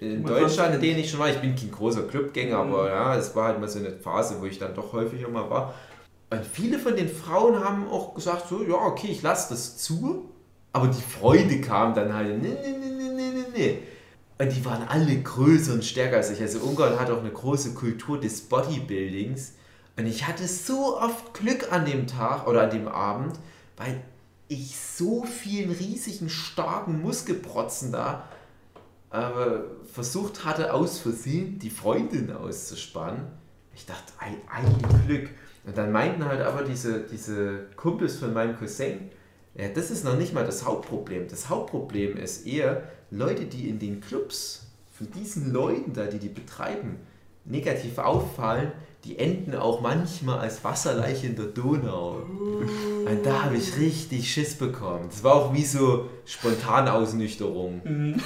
in 0.00 0.24
Deutschland, 0.24 0.74
in 0.74 0.80
denen 0.80 1.00
ich 1.00 1.10
schon 1.10 1.20
war. 1.20 1.28
Ich 1.30 1.38
bin 1.40 1.54
kein 1.54 1.70
großer 1.70 2.02
Clubgänger, 2.02 2.62
Mhm. 2.64 2.72
aber 2.74 2.90
ja, 2.90 3.16
es 3.16 3.34
war 3.34 3.48
halt 3.48 3.60
mal 3.60 3.68
so 3.68 3.78
eine 3.78 3.92
Phase, 3.92 4.40
wo 4.40 4.46
ich 4.46 4.58
dann 4.58 4.74
doch 4.74 4.92
häufiger 4.92 5.28
mal 5.28 5.48
war. 5.48 5.74
Und 6.30 6.44
viele 6.44 6.78
von 6.78 6.96
den 6.96 7.08
Frauen 7.08 7.62
haben 7.62 7.88
auch 7.88 8.14
gesagt, 8.14 8.48
so, 8.48 8.62
ja, 8.62 8.74
okay, 8.74 9.08
ich 9.10 9.22
lasse 9.22 9.50
das 9.54 9.78
zu. 9.78 10.30
Aber 10.72 10.88
die 10.88 11.00
Freunde 11.00 11.60
kamen 11.60 11.94
dann 11.94 12.12
halt, 12.12 12.42
nee, 12.42 12.48
nee, 12.48 12.76
nee, 12.78 12.90
nee, 12.90 13.10
nee, 13.14 13.30
nee, 13.34 13.46
nee. 13.54 13.78
Und 14.38 14.54
die 14.54 14.64
waren 14.66 14.86
alle 14.86 15.16
größer 15.16 15.72
und 15.72 15.84
stärker 15.84 16.16
als 16.16 16.30
ich. 16.30 16.42
Also 16.42 16.58
Ungarn 16.58 17.00
hat 17.00 17.10
auch 17.10 17.20
eine 17.20 17.30
große 17.30 17.72
Kultur 17.72 18.20
des 18.20 18.42
Bodybuildings. 18.42 19.54
Und 19.96 20.06
ich 20.06 20.26
hatte 20.26 20.46
so 20.46 21.00
oft 21.00 21.32
Glück 21.32 21.72
an 21.72 21.86
dem 21.86 22.06
Tag 22.06 22.46
oder 22.46 22.64
an 22.64 22.70
dem 22.70 22.86
Abend, 22.88 23.38
weil 23.78 24.02
ich 24.48 24.76
so 24.76 25.24
vielen 25.24 25.70
riesigen, 25.70 26.28
starken 26.28 27.00
Muskelprotzen 27.00 27.92
da 27.92 28.28
aber 29.10 29.64
versucht 29.96 30.44
hatte, 30.44 30.74
aus 30.74 30.98
Versehen 30.98 31.58
die 31.58 31.70
Freundin 31.70 32.30
auszuspannen. 32.30 33.22
Ich 33.74 33.86
dachte, 33.86 34.12
ein, 34.18 34.36
ein 34.52 35.06
Glück. 35.06 35.30
Und 35.64 35.78
dann 35.78 35.90
meinten 35.90 36.22
halt 36.26 36.42
aber 36.42 36.64
diese, 36.64 37.00
diese 37.00 37.60
Kumpels 37.76 38.18
von 38.18 38.34
meinem 38.34 38.58
Cousin, 38.58 39.08
ja, 39.54 39.68
das 39.68 39.90
ist 39.90 40.04
noch 40.04 40.18
nicht 40.18 40.34
mal 40.34 40.44
das 40.44 40.66
Hauptproblem. 40.66 41.28
Das 41.28 41.48
Hauptproblem 41.48 42.18
ist 42.18 42.46
eher 42.46 42.82
Leute, 43.10 43.46
die 43.46 43.70
in 43.70 43.78
den 43.78 44.02
Clubs 44.02 44.66
von 44.92 45.10
diesen 45.12 45.50
Leuten 45.50 45.94
da, 45.94 46.04
die 46.04 46.18
die 46.18 46.28
betreiben, 46.28 46.96
negativ 47.46 47.96
auffallen, 47.96 48.72
die 49.04 49.18
enden 49.18 49.54
auch 49.54 49.80
manchmal 49.80 50.40
als 50.40 50.62
Wasserleiche 50.62 51.28
in 51.28 51.36
der 51.36 51.46
Donau. 51.46 52.18
Und 53.06 53.24
da 53.24 53.44
habe 53.44 53.56
ich 53.56 53.78
richtig 53.78 54.30
Schiss 54.30 54.56
bekommen. 54.56 55.06
Das 55.08 55.24
war 55.24 55.36
auch 55.36 55.54
wie 55.54 55.64
so 55.64 56.10
Spontanausnüchterung. 56.26 58.20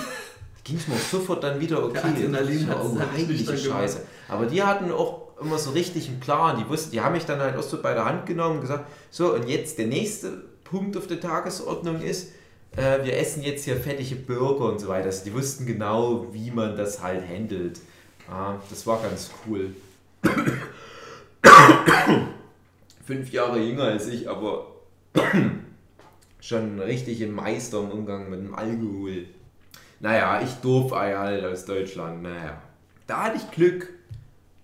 Ging 0.64 0.76
es 0.76 0.88
mir 0.88 0.94
auch 0.94 0.98
sofort 0.98 1.42
dann 1.42 1.58
wieder 1.60 1.82
okay. 1.84 2.00
Der 2.02 2.28
Adrenalin 2.28 2.68
hat's 2.68 2.80
oh, 2.84 3.00
heilige 3.00 3.32
nüchtern 3.32 3.56
gemacht. 3.56 3.80
Scheiße. 3.80 4.02
Aber 4.28 4.46
die 4.46 4.62
hatten 4.62 4.92
auch 4.92 5.30
immer 5.40 5.58
so 5.58 5.70
richtig 5.70 6.08
einen 6.08 6.20
Plan. 6.20 6.58
Die 6.58 6.68
wussten, 6.68 6.92
die 6.92 7.00
haben 7.00 7.12
mich 7.12 7.24
dann 7.24 7.40
halt 7.40 7.56
auch 7.56 7.62
so 7.62 7.80
bei 7.80 7.94
der 7.94 8.04
Hand 8.04 8.26
genommen 8.26 8.56
und 8.56 8.60
gesagt, 8.60 8.84
so 9.10 9.34
und 9.34 9.48
jetzt 9.48 9.78
der 9.78 9.86
nächste 9.86 10.44
Punkt 10.64 10.96
auf 10.96 11.06
der 11.06 11.20
Tagesordnung 11.20 12.00
ist, 12.02 12.32
äh, 12.76 13.02
wir 13.04 13.16
essen 13.16 13.42
jetzt 13.42 13.64
hier 13.64 13.76
fettige 13.76 14.16
Burger 14.16 14.66
und 14.66 14.80
so 14.80 14.88
weiter. 14.88 15.06
Also 15.06 15.24
die 15.24 15.34
wussten 15.34 15.66
genau, 15.66 16.26
wie 16.32 16.50
man 16.50 16.76
das 16.76 17.02
halt 17.02 17.26
handelt. 17.28 17.80
Ja, 18.28 18.60
das 18.68 18.86
war 18.86 19.02
ganz 19.02 19.30
cool. 19.46 19.74
Fünf 23.04 23.32
Jahre 23.32 23.58
jünger 23.58 23.84
als 23.84 24.06
ich, 24.06 24.28
aber 24.28 24.66
schon 26.40 26.78
richtig 26.78 27.22
ein 27.22 27.32
Meister 27.32 27.80
im 27.80 27.90
Umgang 27.90 28.30
mit 28.30 28.40
dem 28.40 28.54
Alkohol. 28.54 29.24
Naja, 30.01 30.40
ich 30.43 30.55
doof 30.55 30.93
Ei 30.94 31.14
halt 31.14 31.44
aus 31.44 31.66
Deutschland. 31.66 32.22
Naja, 32.22 32.60
da 33.06 33.24
hatte 33.24 33.36
ich 33.36 33.51
Glück. 33.51 33.93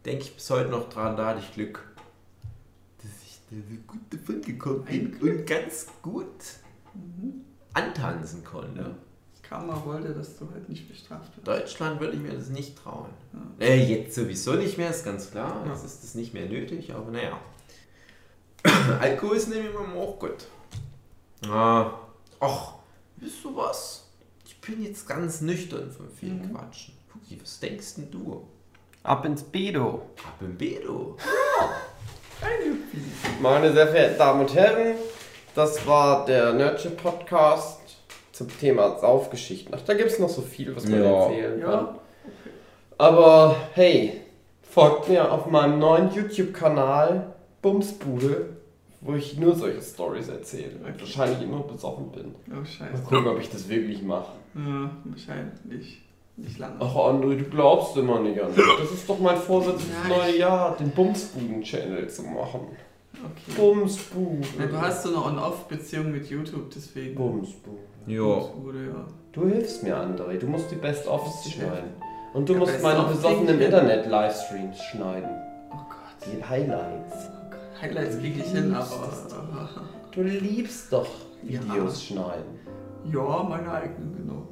Denke 0.05 0.25
ich 0.25 0.35
bis 0.35 0.51
heute 0.51 0.71
noch 0.71 0.89
dran, 0.89 1.17
da 1.17 1.27
hatte 1.27 1.41
ich 1.41 1.53
Glück. 1.53 1.85
Dass 2.99 3.11
ich 3.25 3.41
da 3.51 3.57
so 3.57 3.77
gut 3.87 4.01
davon 4.11 4.41
gekommen 4.41 4.85
bin 4.85 5.17
und 5.21 5.47
ganz 5.47 5.89
gut 6.01 6.25
antanzen 7.75 8.43
konnte. 8.45 8.95
Karma 9.43 9.85
wollte, 9.85 10.13
dass 10.13 10.39
du 10.39 10.51
halt 10.51 10.69
nicht 10.69 10.89
bestraft 10.89 11.37
wirst. 11.37 11.47
Deutschland 11.47 12.01
würde 12.01 12.15
ich 12.17 12.23
mir 12.23 12.33
das 12.33 12.49
nicht 12.49 12.77
trauen. 12.77 13.11
Ja. 13.33 13.67
Äh, 13.67 13.85
jetzt 13.85 14.15
sowieso 14.15 14.55
nicht 14.55 14.77
mehr, 14.77 14.91
ist 14.91 15.05
ganz 15.05 15.31
klar. 15.31 15.63
Ja. 15.65 15.73
Jetzt 15.73 15.85
ist 15.85 16.03
das 16.03 16.15
nicht 16.15 16.35
mehr 16.35 16.47
nötig, 16.47 16.93
aber 16.93 17.11
naja. 17.11 17.39
Alkohol 19.01 19.37
ist 19.37 19.49
nämlich 19.49 19.73
immer 19.73 19.95
auch 19.95 20.19
gut. 20.19 20.47
Ah, 21.49 21.93
ach, 22.41 22.73
wisst 23.19 23.45
du 23.45 23.55
was? 23.55 24.06
Ich 24.69 24.75
bin 24.75 24.85
jetzt 24.85 25.07
ganz 25.09 25.41
nüchtern 25.43 25.93
von 25.93 26.09
viel 26.11 26.33
Mhm. 26.33 26.53
Quatschen. 26.53 26.95
Puki, 27.09 27.41
was 27.41 27.61
denkst 27.61 27.95
denn 27.97 28.11
du? 28.11 28.43
Ab 29.05 29.25
ins 29.25 29.45
Bedo. 29.45 30.03
Ab 30.25 30.35
im 30.41 30.57
Bedo. 30.57 31.17
Meine 33.41 33.73
sehr 33.73 33.87
verehrten 33.87 34.19
Damen 34.19 34.41
und 34.41 34.55
Herren, 34.55 34.97
das 35.55 35.87
war 35.87 36.25
der 36.27 36.53
Nerdship 36.53 37.01
Podcast 37.01 37.79
zum 38.33 38.49
Thema 38.59 38.99
Saufgeschichten. 38.99 39.73
Ach, 39.73 39.83
da 39.83 39.95
gibt 39.95 40.11
es 40.11 40.19
noch 40.19 40.29
so 40.29 40.43
viel, 40.43 40.75
was 40.75 40.85
man 40.89 41.01
Ja. 41.03 41.11
erzählen 41.27 41.61
kann. 41.61 41.71
Ja, 41.71 41.99
Aber 42.99 43.57
hey, 43.75 44.21
folgt 44.69 45.09
mir 45.09 45.31
auf 45.31 45.47
meinem 45.47 45.79
neuen 45.79 46.13
YouTube-Kanal 46.13 47.35
Bumsbude, 47.63 48.57
wo 49.01 49.15
ich 49.15 49.39
nur 49.39 49.55
solche 49.55 49.81
Stories 49.81 50.29
erzähle. 50.29 50.77
Und 50.85 51.01
wahrscheinlich 51.01 51.41
immer 51.43 51.61
besoffen 51.63 52.11
bin. 52.11 52.35
oh 52.51 52.55
Mal 52.57 52.67
scheiße. 52.67 53.03
gucken, 53.05 53.29
ob 53.29 53.39
ich 53.39 53.49
das 53.49 53.69
wirklich 53.69 54.03
mache. 54.03 54.33
Ja, 54.57 54.91
wahrscheinlich 55.05 56.03
nicht 56.37 56.59
lange. 56.59 56.77
Ach 56.81 56.95
André, 56.95 57.37
du 57.39 57.45
glaubst 57.45 57.97
immer 57.97 58.21
nicht 58.21 58.41
an 58.41 58.49
mich. 58.55 58.65
Das 58.81 58.91
ist 58.91 59.09
doch 59.09 59.19
mein 59.21 59.37
Vorsatz 59.37 59.83
fürs 59.83 60.09
Ja, 60.09 60.17
neue 60.17 60.39
Jahr, 60.39 60.77
den 60.77 60.91
Bumsbuden-Channel 60.91 62.09
zu 62.09 62.23
machen. 62.23 62.61
Okay. 63.13 63.57
Bumsbude. 63.57 64.47
Ja, 64.59 64.67
du 64.67 64.81
hast 64.81 65.03
so 65.05 65.09
eine 65.09 65.25
On-Off-Beziehung 65.25 66.13
mit 66.13 66.29
YouTube, 66.29 66.71
deswegen. 66.75 67.15
Bumsbude. 67.15 67.79
Ja. 68.07 68.21
Wurde, 68.23 68.87
ja. 68.87 69.07
Du 69.33 69.47
hilfst 69.47 69.83
mir, 69.83 69.97
André. 69.97 70.39
Du 70.39 70.47
musst 70.47 70.71
die 70.71 70.77
Best-Offs 70.77 71.51
schneiden. 71.51 71.91
Und 72.35 72.49
du 72.49 72.53
Ja, 72.53 72.59
musst 72.59 72.83
meine 72.83 73.01
of 73.01 73.09
besoffenen. 73.09 73.59
Internet-Livestreams 73.61 74.79
schneiden. 74.91 75.31
Oh 75.71 75.77
Gott. 75.77 76.27
Die 76.27 76.45
Highlights. 76.45 77.15
Oh 77.31 77.51
Gott. 77.51 77.83
Highlights 77.83 78.19
kriege 78.19 78.41
ich 78.41 78.51
hin, 78.51 78.75
aber. 78.75 79.11
Du 80.13 80.23
liebst 80.23 80.93
doch 80.93 81.09
Videos 81.43 82.05
schneiden. 82.05 82.59
Ja, 83.13 83.43
meine 83.49 83.71
eigenen, 83.73 84.15
genau. 84.17 84.43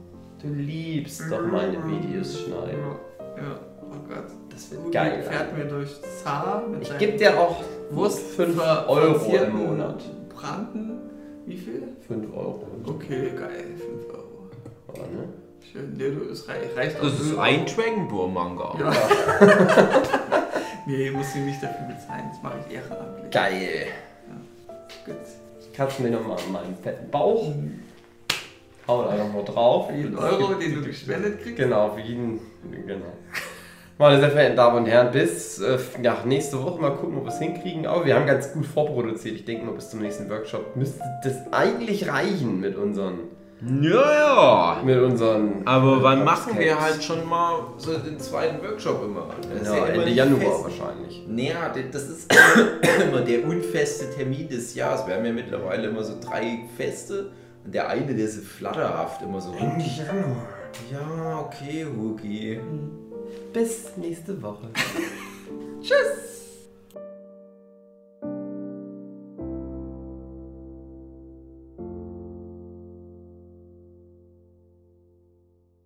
Du 0.41 0.49
liebst 0.49 1.23
doch 1.31 1.47
meine 1.47 1.79
Videos 1.87 2.41
schneiden. 2.41 2.79
Ja, 3.19 3.43
ja. 3.43 3.59
oh 3.83 4.09
Gott. 4.09 4.25
Das 4.51 4.71
wird 4.71 4.83
Ugi 4.83 4.91
geil. 4.93 5.23
fährt 5.23 5.57
mir 5.57 5.65
durch 5.65 5.91
Zar 6.23 6.63
mit 6.71 6.83
Ich 6.83 6.99
gebe 6.99 7.17
dir 7.19 7.39
auch 7.39 7.57
Wurst 7.91 8.21
5 8.37 8.57
ver- 8.57 8.89
Euro 8.89 9.35
im 9.37 9.57
Monat. 9.67 10.03
Braten. 10.35 10.99
Wie 11.47 11.57
viel? 11.57 11.83
5 12.07 12.33
Euro. 12.37 12.67
Okay, 12.87 13.31
geil, 13.39 13.65
5 13.77 14.15
Euro. 14.15 14.51
Ja, 14.97 15.03
ne? 15.03 15.29
Schön, 15.73 15.95
nee, 15.97 16.11
du, 16.11 16.31
es 16.31 16.47
rei- 16.49 16.69
reicht 16.77 16.97
Das 16.99 17.03
auch 17.03 17.21
ist 17.21 17.33
Öl 17.33 17.39
ein. 17.41 17.67
Dragon 17.67 18.09
Ball 18.09 18.29
Manga. 18.29 18.75
Ja. 18.79 18.93
nee, 20.87 21.11
muss 21.11 21.35
ich 21.35 21.43
nicht 21.43 21.63
dafür 21.63 21.87
bezahlen, 21.87 22.25
das 22.31 22.43
mache 22.43 22.59
ich 22.69 22.75
ehrenamtlich. 22.77 23.31
Geil. 23.31 23.87
Gut. 25.07 25.15
Ich 25.61 25.73
kratze 25.73 26.03
mir 26.03 26.11
nochmal 26.11 26.37
an 26.47 26.53
meinen 26.53 26.77
fetten 26.83 27.11
Bauch 27.11 27.53
haut 28.87 29.09
einfach 29.09 29.33
mal 29.33 29.45
drauf. 29.45 29.89
Wie 29.93 30.03
ein 30.03 30.17
Euro, 30.17 30.55
den 30.55 30.75
du 30.75 30.83
gespendet 30.83 31.43
kriegst? 31.43 31.57
Genau, 31.57 31.97
wie 31.97 32.03
jeden. 32.03 32.41
Genau. 32.87 33.13
Meine 33.97 34.19
sehr 34.19 34.31
verehrten 34.31 34.57
Damen 34.57 34.79
und 34.79 34.87
Herren, 34.87 35.13
bis 35.13 35.61
äh, 35.61 35.79
nach 36.03 36.25
nächste 36.25 36.61
Woche 36.61 36.81
mal 36.81 36.91
gucken, 36.91 37.17
ob 37.19 37.27
wir 37.27 37.33
es 37.33 37.39
hinkriegen. 37.39 37.87
Aber 37.87 38.05
wir 38.05 38.17
haben 38.17 38.27
ganz 38.27 38.53
gut 38.53 38.67
vorproduziert. 38.67 39.37
Ich 39.37 39.45
denke 39.45 39.67
mal, 39.67 39.75
bis 39.75 39.91
zum 39.91 40.01
nächsten 40.01 40.29
Workshop 40.29 40.75
müsste 40.75 41.01
das 41.23 41.53
eigentlich 41.53 42.09
reichen 42.09 42.59
mit 42.59 42.77
unseren. 42.77 43.21
Ja, 43.81 44.13
ja. 44.13 44.83
Mit 44.85 44.99
unseren. 44.99 45.63
Aber 45.65 46.03
wann 46.03 46.25
machen 46.25 46.59
wir 46.59 46.81
halt 46.81 47.05
schon 47.05 47.27
mal 47.29 47.61
so 47.79 47.97
den 47.97 48.19
zweiten 48.19 48.61
Workshop 48.67 49.05
immer? 49.05 49.29
Das 49.61 49.69
ja, 49.69 49.77
ja 49.77 49.87
Ende 49.87 50.11
Januar 50.11 50.41
fest. 50.41 50.65
wahrscheinlich. 50.65 51.25
Naja, 51.29 51.73
das 51.93 52.09
ist 52.09 52.35
immer 53.09 53.21
der 53.21 53.45
unfeste 53.45 54.11
Termin 54.11 54.49
des 54.49 54.75
Jahres. 54.75 55.07
Wir 55.07 55.15
haben 55.15 55.25
ja 55.25 55.33
mittlerweile 55.33 55.89
immer 55.89 56.03
so 56.03 56.15
drei 56.21 56.65
Feste 56.77 57.31
der 57.65 57.89
eine, 57.89 58.15
der 58.15 58.29
so 58.29 58.41
flatterhaft 58.41 59.23
immer 59.23 59.41
so 59.41 59.53
äh, 59.53 59.59
rum. 59.59 59.83
Ja, 60.91 61.41
okay, 61.41 61.87
Hugi. 61.87 62.57
Hm. 62.57 62.91
Bis 63.53 63.97
nächste 63.97 64.41
Woche. 64.43 64.71
Tschüss! 65.81 66.44